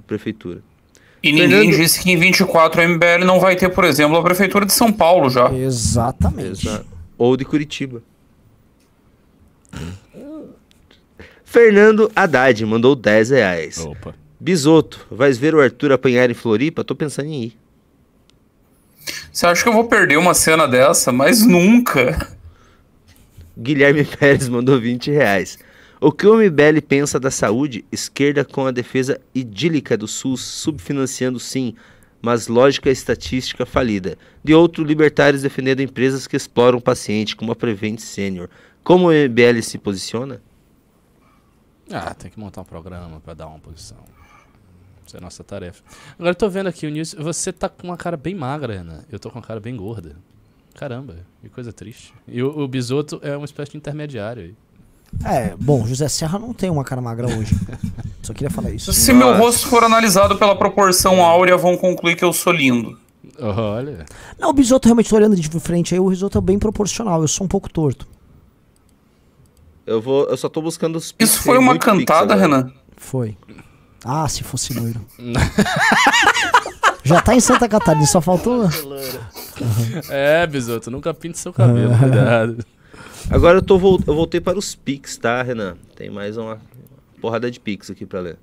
prefeitura. 0.08 0.62
E 1.22 1.32
ninguém 1.32 1.50
Fernando- 1.50 1.76
disse 1.76 2.02
que 2.02 2.10
em 2.12 2.18
24 2.18 2.82
a 2.82 2.84
MBL 2.86 3.26
não 3.26 3.40
vai 3.40 3.56
ter, 3.56 3.70
por 3.70 3.84
exemplo, 3.84 4.16
a 4.18 4.24
Prefeitura 4.24 4.66
de 4.66 4.72
São 4.74 4.92
Paulo 4.92 5.30
já. 5.30 5.52
Exatamente. 5.54 6.66
Exato. 6.66 6.86
Ou 7.18 7.36
de 7.36 7.44
Curitiba. 7.44 8.02
Fernando 11.44 12.12
Haddad 12.16 12.66
mandou 12.66 12.96
10 12.96 13.32
reais. 13.32 13.78
Opa. 13.80 14.14
Bisoto, 14.40 15.06
vais 15.12 15.38
ver 15.38 15.54
o 15.54 15.60
Arthur 15.60 15.92
apanhar 15.92 16.30
em 16.30 16.34
Floripa? 16.34 16.84
Tô 16.84 16.96
pensando 16.96 17.28
em 17.28 17.44
ir. 17.44 17.58
Você 19.32 19.46
acha 19.46 19.64
que 19.64 19.70
eu 19.70 19.74
vou 19.74 19.86
perder 19.86 20.18
uma 20.18 20.34
cena 20.34 20.66
dessa? 20.66 21.12
Mas 21.12 21.46
nunca. 21.46 22.38
Guilherme 23.58 24.06
Pérez 24.18 24.48
mandou 24.48 24.80
20 24.80 25.12
reais. 25.12 25.60
O 26.00 26.14
que 26.14 26.26
o 26.26 26.38
MBL 26.38 26.82
pensa 26.88 27.20
da 27.20 27.30
saúde? 27.30 27.84
Esquerda 27.92 28.46
com 28.46 28.66
a 28.66 28.72
defesa 28.72 29.20
idílica 29.36 29.98
do 29.98 30.08
SUS, 30.08 30.40
subfinanciando 30.40 31.38
sim, 31.38 31.76
mas 32.22 32.48
lógica 32.48 32.90
estatística 32.90 33.66
falida. 33.66 34.18
De 34.42 34.54
outro, 34.54 34.86
libertários 34.86 35.42
defendendo 35.42 35.82
empresas 35.82 36.26
que 36.26 36.38
exploram 36.38 36.78
o 36.78 36.82
paciente, 36.82 37.36
como 37.36 37.52
a 37.52 37.56
Prevent 37.56 38.00
Senior. 38.00 38.50
Como 38.82 39.10
o 39.10 39.12
MBL 39.12 39.62
se 39.62 39.78
posiciona? 39.78 40.42
Ah, 41.92 42.14
tem 42.14 42.32
que 42.32 42.40
montar 42.40 42.62
um 42.62 42.66
programa 42.66 43.20
pra 43.20 43.34
dar 43.34 43.48
uma 43.48 43.60
posição. 43.60 43.98
Essa 45.10 45.18
é 45.18 45.20
a 45.20 45.22
nossa 45.22 45.44
tarefa. 45.44 45.82
Agora 46.14 46.32
eu 46.32 46.36
tô 46.36 46.48
vendo 46.48 46.68
aqui 46.68 46.86
o 46.86 46.90
News. 46.92 47.16
Você 47.18 47.52
tá 47.52 47.68
com 47.68 47.88
uma 47.88 47.98
cara 47.98 48.16
bem 48.16 48.36
magra, 48.36 48.82
Ana. 48.82 49.04
Eu 49.12 49.18
tô 49.18 49.32
com 49.32 49.40
uma 49.40 49.46
cara 49.46 49.60
bem 49.60 49.76
gorda. 49.76 50.16
Caramba, 50.76 51.16
que 51.42 51.50
coisa 51.50 51.74
triste. 51.74 52.14
E 52.28 52.44
o, 52.44 52.60
o 52.60 52.68
Bisoto 52.68 53.20
é 53.24 53.36
uma 53.36 53.46
espécie 53.46 53.72
de 53.72 53.78
intermediário 53.78 54.44
aí. 54.44 54.56
É, 55.26 55.56
bom, 55.60 55.88
José 55.88 56.08
Serra 56.08 56.38
não 56.38 56.54
tem 56.54 56.70
uma 56.70 56.84
cara 56.84 57.02
magra 57.02 57.26
hoje. 57.26 57.56
Só 58.22 58.34
queria 58.34 58.52
falar 58.52 58.70
isso. 58.70 58.94
Se 58.94 59.12
meu 59.12 59.36
rosto 59.36 59.68
for 59.68 59.84
analisado 59.84 60.38
pela 60.38 60.56
proporção 60.56 61.24
áurea, 61.24 61.58
vão 61.58 61.76
concluir 61.76 62.16
que 62.16 62.24
eu 62.24 62.32
sou 62.32 62.54
lindo. 62.54 62.96
Olha. 63.40 64.06
Não, 64.38 64.52
o 64.52 64.54
Bisoto 64.54 64.88
realmente 64.88 65.10
tô 65.10 65.16
olhando 65.16 65.36
de 65.36 65.60
frente 65.60 65.96
aí, 65.96 66.00
o 66.00 66.08
risoto 66.08 66.38
é 66.38 66.42
bem 66.42 66.60
proporcional. 66.60 67.20
Eu 67.20 67.28
sou 67.28 67.46
um 67.46 67.48
pouco 67.48 67.68
torto. 67.68 68.08
Eu 69.88 70.00
vou, 70.00 70.28
eu 70.30 70.38
só 70.38 70.48
tô 70.48 70.62
buscando 70.62 70.98
os 70.98 71.16
Isso 71.18 71.42
foi 71.42 71.58
uma 71.58 71.80
cantada. 71.80 72.36
Renan? 72.36 72.72
Foi. 72.96 73.36
Ah, 74.04 74.28
se 74.28 74.44
fosse 74.44 74.74
loiro. 74.74 75.02
Já 77.04 77.22
tá 77.22 77.34
em 77.34 77.40
Santa 77.40 77.68
Catarina, 77.68 78.06
só 78.06 78.22
faltou. 78.22 78.70
É, 80.10 80.46
Bisoto, 80.46 80.92
nunca 80.92 81.14
pinte 81.14 81.38
seu 81.40 81.52
cabelo, 81.52 81.98
cuidado. 81.98 82.58
Agora 83.30 83.58
eu, 83.58 83.62
tô, 83.62 83.76
eu 83.76 84.16
voltei 84.16 84.40
para 84.40 84.58
os 84.58 84.76
pix, 84.76 85.18
tá, 85.18 85.42
Renan? 85.42 85.76
Tem 85.96 86.10
mais 86.10 86.38
uma 86.38 86.60
porrada 87.22 87.50
de 87.50 87.60
pix 87.60 87.90
aqui 87.90 88.06
pra 88.06 88.20
ler. 88.20 88.38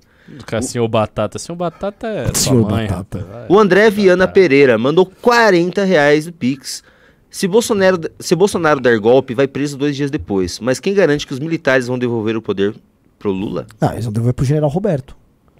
Cara, 0.45 0.61
senhor 0.61 0.87
Batata. 0.87 1.39
Senhor 1.39 1.55
Batata 1.55 2.07
é 2.07 2.33
Senhor 2.33 2.69
mãe, 2.69 2.87
Batata. 2.87 3.19
rapaz. 3.19 3.45
O 3.49 3.57
André 3.57 3.89
Viana 3.89 4.25
Batata. 4.25 4.33
Pereira 4.33 4.77
mandou 4.77 5.05
40 5.05 5.83
reais 5.85 6.25
do 6.25 6.33
Pix. 6.33 6.83
Se 7.29 7.47
Bolsonaro, 7.47 7.97
se 8.19 8.35
Bolsonaro 8.35 8.79
der 8.81 8.99
golpe, 8.99 9.33
vai 9.33 9.47
preso 9.47 9.77
dois 9.77 9.95
dias 9.95 10.11
depois. 10.11 10.59
Mas 10.59 10.79
quem 10.79 10.93
garante 10.93 11.25
que 11.25 11.33
os 11.33 11.39
militares 11.39 11.87
vão 11.87 11.97
devolver 11.97 12.35
o 12.35 12.41
poder 12.41 12.75
pro 13.17 13.31
Lula? 13.31 13.67
Não, 13.79 13.91
eles 13.93 14.03
vão 14.03 14.11
devolver 14.13 14.33
pro 14.33 14.45
general 14.45 14.69
Roberto. 14.69 15.15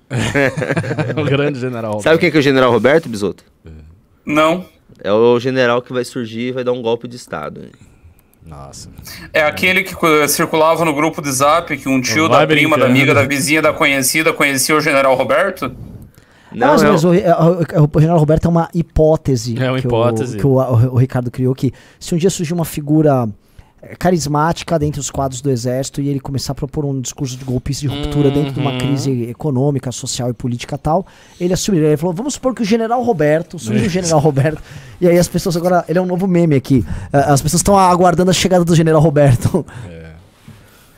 o 1.16 1.24
grande 1.26 1.60
general. 1.60 2.00
Sabe 2.02 2.18
quem 2.20 2.32
que 2.32 2.38
é 2.38 2.40
o 2.40 2.44
general 2.44 2.72
Roberto, 2.72 3.10
Bisoto? 3.10 3.44
Não. 4.26 4.66
É 5.04 5.12
o 5.12 5.40
general 5.40 5.82
que 5.82 5.94
vai 5.94 6.04
surgir 6.06 6.50
e 6.50 6.52
vai 6.52 6.64
dar 6.64 6.72
um 6.72 6.82
golpe 6.82 7.08
de 7.08 7.16
Estado. 7.16 7.70
Nossa. 8.46 8.90
É 9.34 9.42
aquele 9.42 9.84
que 9.84 9.94
circulava 10.30 10.86
no 10.86 10.94
grupo 10.94 11.22
de 11.22 11.32
zap, 11.32 11.76
que 11.78 11.90
um 11.90 12.00
tio 12.02 12.30
da 12.30 12.48
prima, 12.48 12.78
da 12.78 12.86
amiga, 12.86 13.14
da 13.14 13.24
vizinha, 13.24 13.62
da 13.62 13.74
conhecida 13.74 14.32
conhecia 14.32 14.76
o 14.76 14.80
general 14.82 15.16
Roberto? 15.16 15.70
Não, 16.54 16.68
mas, 16.70 16.82
é 16.84 16.88
o- 16.88 16.92
mas 16.94 17.04
o, 17.04 17.14
é, 17.14 17.36
o- 17.82 17.90
o 17.94 18.00
general 18.00 18.18
Roberto 18.20 18.46
é 18.46 18.48
uma 18.48 18.70
hipótese. 18.74 19.62
É 19.62 19.70
uma 19.70 19.80
que 19.82 19.86
hipótese. 19.86 20.38
O, 20.38 20.40
que 20.40 20.48
o, 20.48 20.52
o- 20.56 20.94
o 20.94 20.98
Ricardo 20.98 21.30
criou 21.30 21.54
que 21.54 21.74
se 22.00 22.16
um 22.16 22.18
dia 22.18 22.30
surgir 22.30 22.54
uma 22.54 22.64
figura 22.64 23.28
é, 23.28 23.30
carismática 24.00 24.78
dentre 24.80 25.00
os 25.00 25.12
quadros 25.12 25.40
do 25.42 25.50
exército 25.52 26.02
e 26.02 26.10
ele 26.10 26.20
começar 26.20 26.54
a 26.54 26.56
propor 26.56 26.84
um 26.84 27.00
discurso 27.00 27.38
de 27.38 27.46
golpista 27.46 27.82
de 27.82 27.88
ruptura 27.88 28.32
dentro 28.32 28.52
de 28.54 28.60
uma 28.60 28.72
Uhum. 28.72 28.78
crise 28.80 29.24
econômica, 29.24 29.92
social 29.92 30.30
e 30.30 30.34
política 30.34 30.78
tal, 30.78 31.06
ele 31.40 31.54
assumiria. 31.54 31.88
Ele 31.90 31.98
falou: 31.98 32.14
vamos 32.14 32.34
supor 32.34 32.54
que 32.56 32.62
o 32.64 32.66
general 32.66 33.04
Roberto, 33.04 33.60
surge 33.60 33.86
o 33.86 33.90
general 33.90 34.20
Roberto, 34.20 34.62
e 35.00 35.08
aí 35.08 35.18
as 35.18 35.28
pessoas 35.28 35.56
agora. 35.56 35.86
Ele 35.88 36.00
é 36.00 36.02
um 36.02 36.06
novo 36.08 36.28
meme 36.28 36.56
aqui. 36.56 36.84
eh, 37.14 37.18
As 37.18 37.42
pessoas 37.42 37.60
estão 37.60 37.78
aguardando 37.78 38.32
a 38.32 38.34
chegada 38.34 38.66
do 38.66 38.76
general 38.76 39.02
Roberto. 39.02 39.66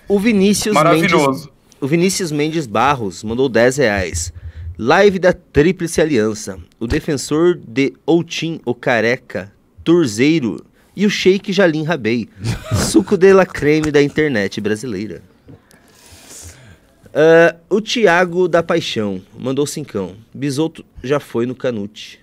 O 0.08 0.20
Vinícius 0.20 0.74
Mendes, 0.76 0.84
Maravilhoso. 1.12 1.50
o 1.80 1.88
Vinícius 1.88 2.32
Mendes 2.32 2.66
Barros 2.66 3.24
mandou 3.24 3.48
10 3.48 3.78
reais. 3.78 4.34
Live 4.78 5.20
da 5.20 5.34
Tríplice 5.34 6.02
Aliança. 6.02 6.58
O 6.80 6.88
defensor 6.88 7.60
de 7.68 7.94
Outim, 8.06 8.60
o 8.66 8.74
Careca, 8.74 9.52
Turzeiro 9.84 10.64
e 11.00 11.06
o 11.06 11.10
Sheik 11.10 11.54
Jalim 11.54 11.84
Rabei. 11.84 12.28
Suco 12.92 13.16
de 13.16 13.32
la 13.32 13.46
creme 13.46 13.90
da 13.90 14.04
internet 14.04 14.60
brasileira. 14.60 15.22
Ah, 17.14 17.56
o 17.70 17.80
Tiago 17.80 18.50
da 18.50 18.62
Paixão 18.62 19.22
mandou 19.38 19.66
cincão. 19.66 20.18
Bisoto 20.34 20.84
já 21.02 21.18
foi 21.18 21.46
no 21.46 21.56
Canute. 21.56 22.20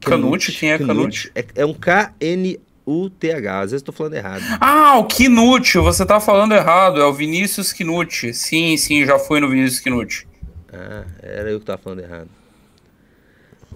Canute? 0.00 0.52
Quem 0.52 0.70
é 0.70 0.78
Canute? 0.78 1.32
É, 1.34 1.44
é 1.56 1.66
um 1.66 1.74
K-N-U-T-H. 1.74 3.58
Às 3.58 3.72
vezes 3.72 3.82
eu 3.82 3.86
tô 3.86 3.92
falando 3.92 4.14
errado. 4.14 4.44
Ah, 4.60 4.98
o 4.98 5.04
Kinucci, 5.04 5.78
você 5.78 6.06
tá 6.06 6.20
falando 6.20 6.52
errado, 6.52 7.00
é 7.00 7.04
o 7.04 7.12
Vinícius 7.12 7.72
Kinucci. 7.72 8.32
Sim, 8.32 8.76
sim, 8.76 9.04
já 9.04 9.18
fui 9.18 9.40
no 9.40 9.50
Vinícius 9.50 9.80
Kinucci. 9.80 10.28
Ah, 10.72 11.04
era 11.20 11.50
eu 11.50 11.58
que 11.58 11.66
tava 11.66 11.82
falando 11.82 12.02
errado. 12.02 12.37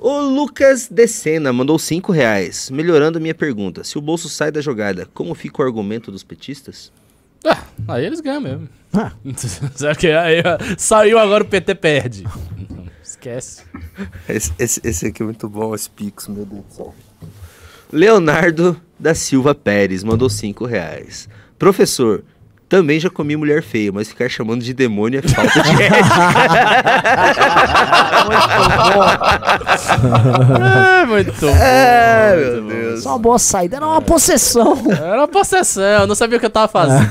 O 0.05 0.19
Lucas 0.19 0.89
Decena 0.91 1.53
mandou 1.53 1.79
5 1.79 2.11
reais, 2.11 2.69
melhorando 2.71 3.21
minha 3.21 3.37
pergunta. 3.37 3.85
Se 3.85 3.97
o 3.97 4.01
bolso 4.01 4.29
sai 4.29 4.51
da 4.51 4.61
jogada, 4.61 5.09
como 5.15 5.33
fica 5.33 5.63
o 5.63 5.65
argumento 5.65 6.11
dos 6.11 6.25
petistas? 6.25 6.91
Ah, 7.47 7.63
aí 7.87 8.05
eles 8.05 8.21
ganham 8.21 8.41
mesmo. 8.41 8.69
Ah. 8.93 9.13
Será 9.77 9.95
que 9.95 10.09
aí, 10.09 10.43
saiu 10.77 11.21
agora 11.21 11.45
o 11.45 11.47
PT 11.47 11.77
perde? 11.77 12.25
Esquece. 13.01 13.63
Esse, 14.29 14.53
esse, 14.59 14.81
esse 14.83 15.07
aqui 15.07 15.23
é 15.23 15.25
muito 15.25 15.49
bom, 15.49 15.73
esse 15.73 15.89
Pix, 15.89 16.27
meu 16.27 16.45
Deus 16.45 16.65
do 16.65 16.75
céu. 16.75 16.95
Leonardo 17.93 18.81
da 18.99 19.15
Silva 19.15 19.55
Pérez 19.55 20.03
mandou 20.03 20.29
5 20.29 20.65
reais. 20.65 21.29
Professor, 21.57 22.25
também 22.73 22.99
já 22.99 23.11
comi 23.11 23.37
mulher 23.37 23.63
feia, 23.63 23.93
mas 23.93 24.09
ficar 24.09 24.31
chamando 24.31 24.65
de 24.65 24.73
demônio 24.73 25.19
é 25.19 25.23
falta 25.29 25.63
de 25.63 25.69
É, 31.03 31.05
muito 31.05 31.33
bom. 31.39 31.49
É, 31.49 32.35
muito 32.35 32.51
meu 32.51 32.63
bom. 32.63 32.69
Deus. 32.69 33.03
Só 33.03 33.11
uma 33.11 33.19
boa 33.19 33.39
saída, 33.39 33.77
era 33.77 33.87
uma 33.87 34.01
possessão. 34.01 34.73
Era 34.91 35.19
uma 35.19 35.29
possessão, 35.29 35.83
eu 35.83 36.07
não 36.07 36.15
sabia 36.15 36.39
o 36.39 36.41
que 36.41 36.47
eu 36.47 36.51
tava 36.51 36.67
fazendo. 36.69 37.11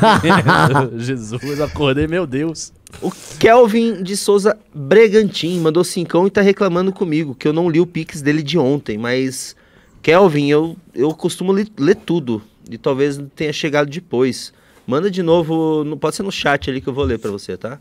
Jesus, 0.98 1.62
acordei, 1.62 2.08
meu 2.08 2.26
Deus. 2.26 2.74
O 3.00 3.12
Kelvin 3.38 4.02
de 4.02 4.18
Souza 4.18 4.58
Bregantin 4.74 5.60
mandou 5.60 5.84
cincão 5.84 6.26
e 6.26 6.32
tá 6.32 6.42
reclamando 6.42 6.92
comigo, 6.92 7.36
que 7.36 7.48
eu 7.48 7.54
não 7.54 7.70
li 7.70 7.80
o 7.80 7.86
Pix 7.86 8.24
dele 8.24 8.42
de 8.42 8.58
ontem, 8.58 8.98
mas 8.98 9.56
Kelvin, 10.02 10.50
eu, 10.50 10.76
eu 10.96 11.14
costumo 11.14 11.54
li- 11.54 11.72
ler 11.78 11.98
tudo, 11.98 12.42
e 12.68 12.80
talvez 12.80 13.22
tenha 13.36 13.54
chegado 13.54 13.92
depois. 13.92 14.52
Manda 14.92 15.10
de 15.10 15.24
novo, 15.24 15.86
no- 15.86 15.96
pode 15.96 16.18
ser 16.18 16.24
no 16.24 16.32
chat 16.34 16.70
ali 16.70 16.82
que 16.82 16.90
eu 16.90 16.94
vou 16.94 17.06
ler 17.06 17.18
pra 17.18 17.32
você, 17.32 17.56
tá? 17.56 17.80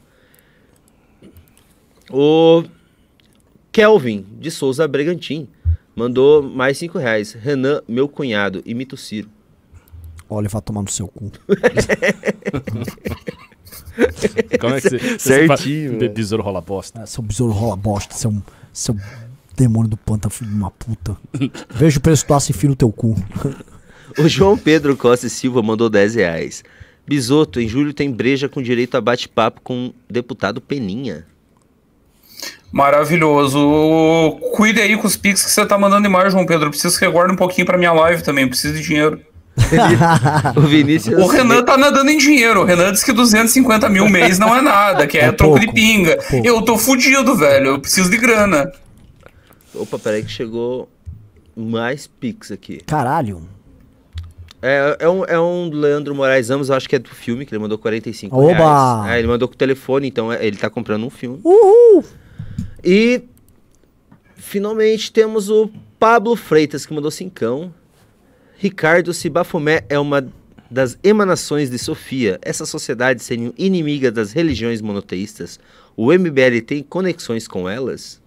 O 2.09 2.62
Kelvin 3.73 4.24
de 4.39 4.49
Souza 4.49 4.87
Bregantin 4.87 5.49
mandou 5.97 6.41
mais 6.41 6.78
cinco 6.78 6.99
reais. 6.99 7.32
Renan, 7.32 7.82
meu 7.89 8.09
cunhado, 8.09 8.62
imita 8.65 8.95
o 8.95 8.99
Ciro. 8.99 9.28
Olha, 10.28 10.49
vai 10.49 10.62
tomar 10.62 10.82
no 10.82 10.89
seu 10.89 11.09
cu. 11.09 11.32
Como 14.61 14.74
é 14.74 14.81
que 14.81 14.89
você... 14.89 14.99
você 14.99 15.19
Certinho, 15.19 15.89
fala- 15.91 15.99
velho. 16.01 16.12
Besouro 16.15 16.43
rola 16.45 16.61
bosta. 16.61 17.03
Ah, 17.03 17.07
seu 17.07 17.24
besouro 17.24 17.53
rola 17.53 17.74
bosta, 17.74 18.15
seu, 18.15 18.32
seu 18.73 18.97
demônio 19.57 19.91
do 19.91 19.97
pântano, 19.97 20.31
filho 20.32 20.51
de 20.51 20.57
uma 20.57 20.70
puta. 20.70 21.16
Veja 21.70 21.99
o 21.99 22.01
preço 22.01 22.24
do 22.24 22.35
aço 22.35 22.53
e 22.53 22.55
enfia 22.55 22.70
no 22.70 22.77
teu 22.77 22.93
cu. 22.93 23.16
O 24.16 24.28
João 24.28 24.57
Pedro 24.57 24.97
Costa 24.97 25.27
e 25.27 25.31
Silva 25.31 25.61
mandou 25.61 25.91
10 25.91 26.15
reais. 26.15 26.62
Bisoto, 27.15 27.61
em 27.61 27.66
julho 27.66 27.93
tem 27.93 28.09
breja 28.09 28.49
com 28.49 28.62
direito 28.62 28.97
a 28.97 29.01
bate-papo 29.01 29.61
com 29.65 29.87
o 29.89 29.93
deputado 30.09 30.61
Peninha. 30.61 31.27
Maravilhoso. 32.70 34.39
Cuide 34.55 34.81
aí 34.81 34.97
com 34.97 35.09
os 35.09 35.16
pics 35.16 35.45
que 35.45 35.51
você 35.51 35.66
tá 35.66 35.77
mandando 35.77 36.05
demais, 36.05 36.32
João 36.32 36.47
Pedro. 36.47 36.66
Eu 36.66 36.70
preciso 36.70 36.95
que 36.97 37.05
você 37.05 37.11
guarde 37.11 37.32
um 37.32 37.37
pouquinho 37.37 37.66
pra 37.66 37.77
minha 37.77 37.91
live 37.93 38.23
também. 38.23 38.45
Eu 38.45 38.49
preciso 38.51 38.74
de 38.74 38.82
dinheiro. 38.85 39.20
O 40.57 40.61
Vinícius. 40.61 41.20
O 41.20 41.27
Renan 41.27 41.65
tá 41.65 41.77
nadando 41.77 42.12
em 42.12 42.16
dinheiro. 42.16 42.61
O 42.61 42.65
Renan 42.65 42.93
disse 42.93 43.05
que 43.05 43.12
250 43.12 43.89
mil 43.89 44.09
mês 44.09 44.39
não 44.39 44.55
é 44.57 44.62
nada, 44.62 45.05
que 45.05 45.19
é, 45.19 45.24
É 45.24 45.32
troco 45.32 45.59
de 45.59 45.66
pinga. 45.73 46.16
pouco. 46.16 46.47
Eu 46.47 46.62
tô 46.62 46.78
fudido, 46.78 47.35
velho. 47.37 47.66
Eu 47.70 47.81
preciso 47.81 48.09
de 48.09 48.19
grana. 48.19 48.70
Opa, 49.74 49.99
peraí 49.99 50.23
que 50.23 50.31
chegou 50.31 50.89
mais 51.57 52.07
pix 52.07 52.53
aqui. 52.53 52.81
Caralho. 52.87 53.43
É, 54.62 54.97
é, 55.01 55.09
um, 55.09 55.24
é 55.24 55.41
um 55.41 55.70
Leandro 55.70 56.15
Moraes 56.15 56.49
Ramos, 56.51 56.69
eu 56.69 56.74
acho 56.74 56.89
que 56.89 56.97
é 56.97 56.99
do 56.99 57.09
filme, 57.09 57.47
que 57.47 57.55
ele 57.55 57.62
mandou 57.62 57.78
45 57.78 58.37
Oba! 58.37 58.53
reais. 59.03 59.15
É, 59.15 59.19
ele 59.19 59.28
mandou 59.28 59.49
com 59.49 59.55
o 59.55 59.57
telefone, 59.57 60.09
então 60.09 60.32
é- 60.32 60.45
ele 60.47 60.57
tá 60.57 60.69
comprando 60.69 61.05
um 61.05 61.11
filme. 61.11 61.41
Uhul! 61.43 62.05
E 62.85 63.23
finalmente 64.37 65.12
temos 65.12 65.49
o 65.49 65.70
Pablo 65.99 66.37
Freitas, 66.37 66.85
que 66.85 66.93
mandou 66.93 67.11
cincão. 67.11 67.73
Ricardo, 68.59 69.15
se 69.15 69.31
Bafomé 69.31 69.85
é 69.89 69.99
uma 69.99 70.27
das 70.70 70.99
emanações 71.03 71.70
de 71.70 71.78
Sofia, 71.78 72.39
essa 72.43 72.65
sociedade 72.65 73.23
sendo 73.23 73.53
inimiga 73.59 74.12
das 74.12 74.32
religiões 74.32 74.81
monoteístas, 74.81 75.59
o 75.97 76.12
MBL 76.12 76.61
tem 76.65 76.82
conexões 76.82 77.49
com 77.49 77.69
elas? 77.69 78.19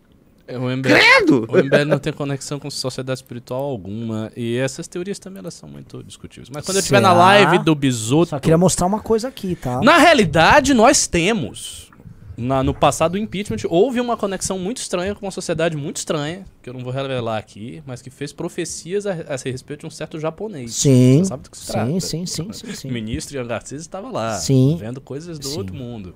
É, 0.48 0.57
O 0.57 0.70
MBL, 0.70 0.90
Credo! 0.90 1.45
o 1.49 1.57
MBL 1.57 1.86
não 1.88 1.99
tem 1.99 2.11
conexão 2.11 2.60
com 2.60 2.70
sociedade 2.70 3.20
espiritual 3.20 3.61
alguma. 3.64 4.32
E 4.36 4.57
essas 4.57 4.88
teorias 4.88 5.18
também 5.20 5.40
elas 5.40 5.53
são 5.53 5.70
muito 5.70 6.03
discutíveis. 6.03 6.49
Mas 6.49 6.65
quando 6.65 6.78
eu 6.78 6.80
estiver 6.82 6.99
na 6.99 7.10
Será? 7.11 7.20
live 7.24 7.60
do 7.60 7.74
Bisoto. 7.74 8.32
Só 8.32 8.40
queria 8.40 8.57
mostrar 8.57 8.86
uma 8.88 8.99
coisa 8.99 9.30
aqui, 9.30 9.56
tá? 9.56 9.80
Na 9.82 9.98
realidade, 9.98 10.74
nós 10.74 11.07
temos. 11.07 11.91
Na- 12.36 12.64
no 12.64 12.74
passado 12.74 13.11
do 13.11 13.18
impeachment, 13.20 13.57
houve 13.70 14.02
uma 14.02 14.18
conexão 14.18 14.57
muito 14.57 14.78
estranha 14.78 15.14
com 15.14 15.24
uma 15.24 15.32
sociedade 15.32 15.78
muito 15.78 15.98
estranha, 15.98 16.44
que 16.64 16.70
eu 16.70 16.74
não 16.74 16.82
vou 16.84 16.91
revelar 16.91 17.38
aqui, 17.38 17.84
mas 17.86 18.02
que 18.02 18.10
fez 18.10 18.34
profecias 18.34 19.06
a, 19.06 19.11
a 19.11 19.36
respeito 19.38 19.82
de 19.82 19.86
um 19.86 19.90
certo 19.91 20.20
japonês. 20.20 20.74
Sim. 20.74 21.20
Você 21.20 21.26
sabe 21.26 21.44
do 21.44 21.52
que 21.52 21.57
se 21.60 21.68
trata. 21.68 21.88
Sim, 21.91 21.99
sim, 21.99 22.26
sim, 22.26 22.52
sim, 22.52 22.68
O 22.72 22.76
sim. 22.76 22.90
ministro 22.91 23.38
Ian 23.38 23.45
Garcia 23.45 23.78
estava 23.78 24.10
lá, 24.10 24.34
Sim. 24.40 24.76
vendo 24.80 24.99
coisas 24.99 25.38
do 25.38 25.48
Sim. 25.48 25.57
outro 25.60 25.76
mundo. 25.76 26.15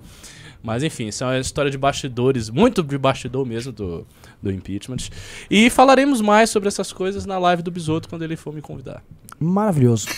Mas 0.68 0.84
enfim, 0.84 1.07
isso 1.07 1.23
é 1.23 1.27
uma 1.27 1.39
história 1.39 1.72
de 1.72 1.77
bastidores, 1.77 2.49
muito 2.49 2.84
de 2.84 2.98
bastidor 2.98 3.45
mesmo 3.45 3.72
do, 3.72 4.06
do 4.44 4.52
impeachment. 4.52 4.98
E 5.49 5.69
falaremos 5.69 6.19
mais 6.19 6.49
sobre 6.49 6.68
essas 6.68 6.91
coisas 6.91 7.26
na 7.26 7.39
live 7.39 7.64
do 7.64 7.72
Bisoto 7.72 8.10
quando 8.10 8.23
ele 8.23 8.35
for 8.35 8.53
me 8.53 8.61
convidar. 8.61 9.02
Maravilhoso. 9.39 10.10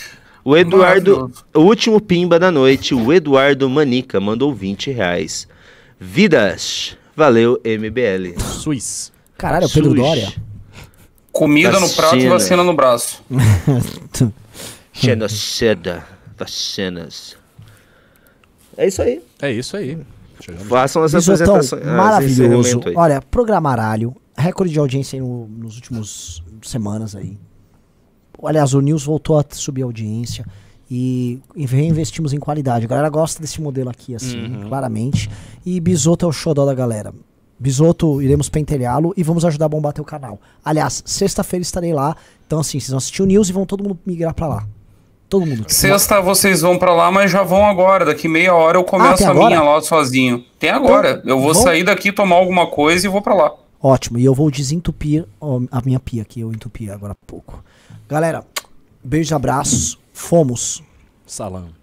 O 0.44 0.56
Eduardo, 0.56 1.12
Maravilhoso. 1.12 1.44
o 1.54 1.60
último 1.60 2.00
pimba 2.00 2.36
da 2.36 2.50
noite, 2.50 2.96
o 2.96 3.12
Eduardo 3.12 3.70
Manica, 3.70 4.18
mandou 4.18 4.52
20 4.52 4.90
reais. 4.90 5.46
Vidas, 6.00 6.98
valeu 7.14 7.60
MBL. 7.64 8.36
Suíça. 8.42 9.12
Caralho, 9.38 9.62
é 9.62 9.66
o 9.68 9.70
Pedro 9.70 9.90
Sushi. 9.90 10.02
Dória. 10.02 10.32
Comida 11.30 11.78
no 11.78 11.88
prato 11.90 12.16
e 12.16 12.26
Vacina. 12.26 12.30
vacina 12.30 12.64
no 12.64 12.74
braço. 12.74 13.22
Genocida, 14.92 16.04
vacinas. 16.36 17.36
É 18.76 18.88
isso 18.88 19.00
aí. 19.00 19.22
É 19.40 19.52
isso 19.52 19.76
aí. 19.76 19.96
Façam 20.68 21.02
as 21.02 21.12
Bisotão, 21.12 21.54
apresentações. 21.56 21.86
ah, 21.86 21.96
maravilhoso. 21.96 22.80
aí. 22.86 22.94
Olha, 22.96 23.22
programaralho. 23.22 24.14
Recorde 24.36 24.72
de 24.72 24.78
audiência 24.78 25.16
aí 25.16 25.20
no- 25.20 25.46
nos 25.46 25.76
últimos 25.76 26.42
semanas 26.62 27.14
aí. 27.14 27.38
Aliás, 28.42 28.72
o 28.74 28.80
News 28.80 29.04
voltou 29.04 29.38
a 29.38 29.44
subir 29.50 29.82
a 29.82 29.84
audiência 29.84 30.46
e, 30.90 31.40
e 31.54 31.66
reinvestimos 31.66 32.32
em 32.32 32.38
qualidade. 32.38 32.86
A 32.86 32.88
galera 32.88 33.08
gosta 33.10 33.40
desse 33.40 33.60
modelo 33.60 33.90
aqui, 33.90 34.14
assim, 34.14 34.38
Uhum. 34.40 34.68
claramente. 34.68 35.28
E 35.64 35.78
Bisoto 35.78 36.24
é 36.24 36.28
o 36.28 36.32
xodó 36.32 36.64
da 36.64 36.74
galera. 36.74 37.12
Bisoto, 37.58 38.22
iremos 38.22 38.48
pentelhá-lo 38.48 39.12
e 39.16 39.22
vamos 39.22 39.44
ajudar 39.44 39.66
a 39.66 39.68
bombar 39.68 39.92
teu 39.92 40.04
canal. 40.04 40.40
Aliás, 40.64 41.02
sexta-feira 41.04 41.60
estarei 41.62 41.92
lá. 41.92 42.16
Então, 42.46 42.60
assim, 42.60 42.80
vocês 42.80 42.88
vão 42.88 42.96
assistir 42.98 43.22
o 43.22 43.26
News 43.26 43.50
e 43.50 43.52
vão 43.52 43.66
todo 43.66 43.84
mundo 43.84 43.98
migrar 44.06 44.32
pra 44.32 44.46
lá. 44.48 44.66
Todo 45.30 45.46
mundo. 45.46 45.64
Sexta 45.68 46.20
vocês 46.20 46.60
vão 46.60 46.76
pra 46.76 46.92
lá, 46.92 47.10
mas 47.10 47.30
já 47.30 47.44
vão 47.44 47.64
agora. 47.64 48.04
Daqui 48.04 48.26
meia 48.26 48.52
hora 48.52 48.76
eu 48.76 48.84
começo 48.84 49.24
Ah, 49.24 49.30
a 49.30 49.34
minha 49.34 49.62
lá 49.62 49.80
sozinho. 49.80 50.44
Tem 50.58 50.70
agora. 50.70 51.22
eu 51.24 51.40
vou 51.40 51.54
sair 51.54 51.84
daqui, 51.84 52.10
tomar 52.10 52.34
alguma 52.36 52.66
coisa 52.66 53.06
e 53.06 53.08
vou 53.08 53.22
pra 53.22 53.32
lá. 53.32 53.52
Ótimo, 53.80 54.18
e 54.18 54.24
eu 54.24 54.34
vou 54.34 54.50
desentupir 54.50 55.24
a 55.70 55.80
minha 55.82 56.00
pia 56.00 56.24
que 56.24 56.40
eu 56.40 56.52
entupi 56.52 56.90
agora 56.90 57.12
há 57.12 57.26
pouco. 57.26 57.64
Galera, 58.08 58.44
beijos 59.02 59.30
e 59.30 59.34
abraços. 59.34 59.98
Fomos. 60.12 60.82
Salão. 61.24 61.79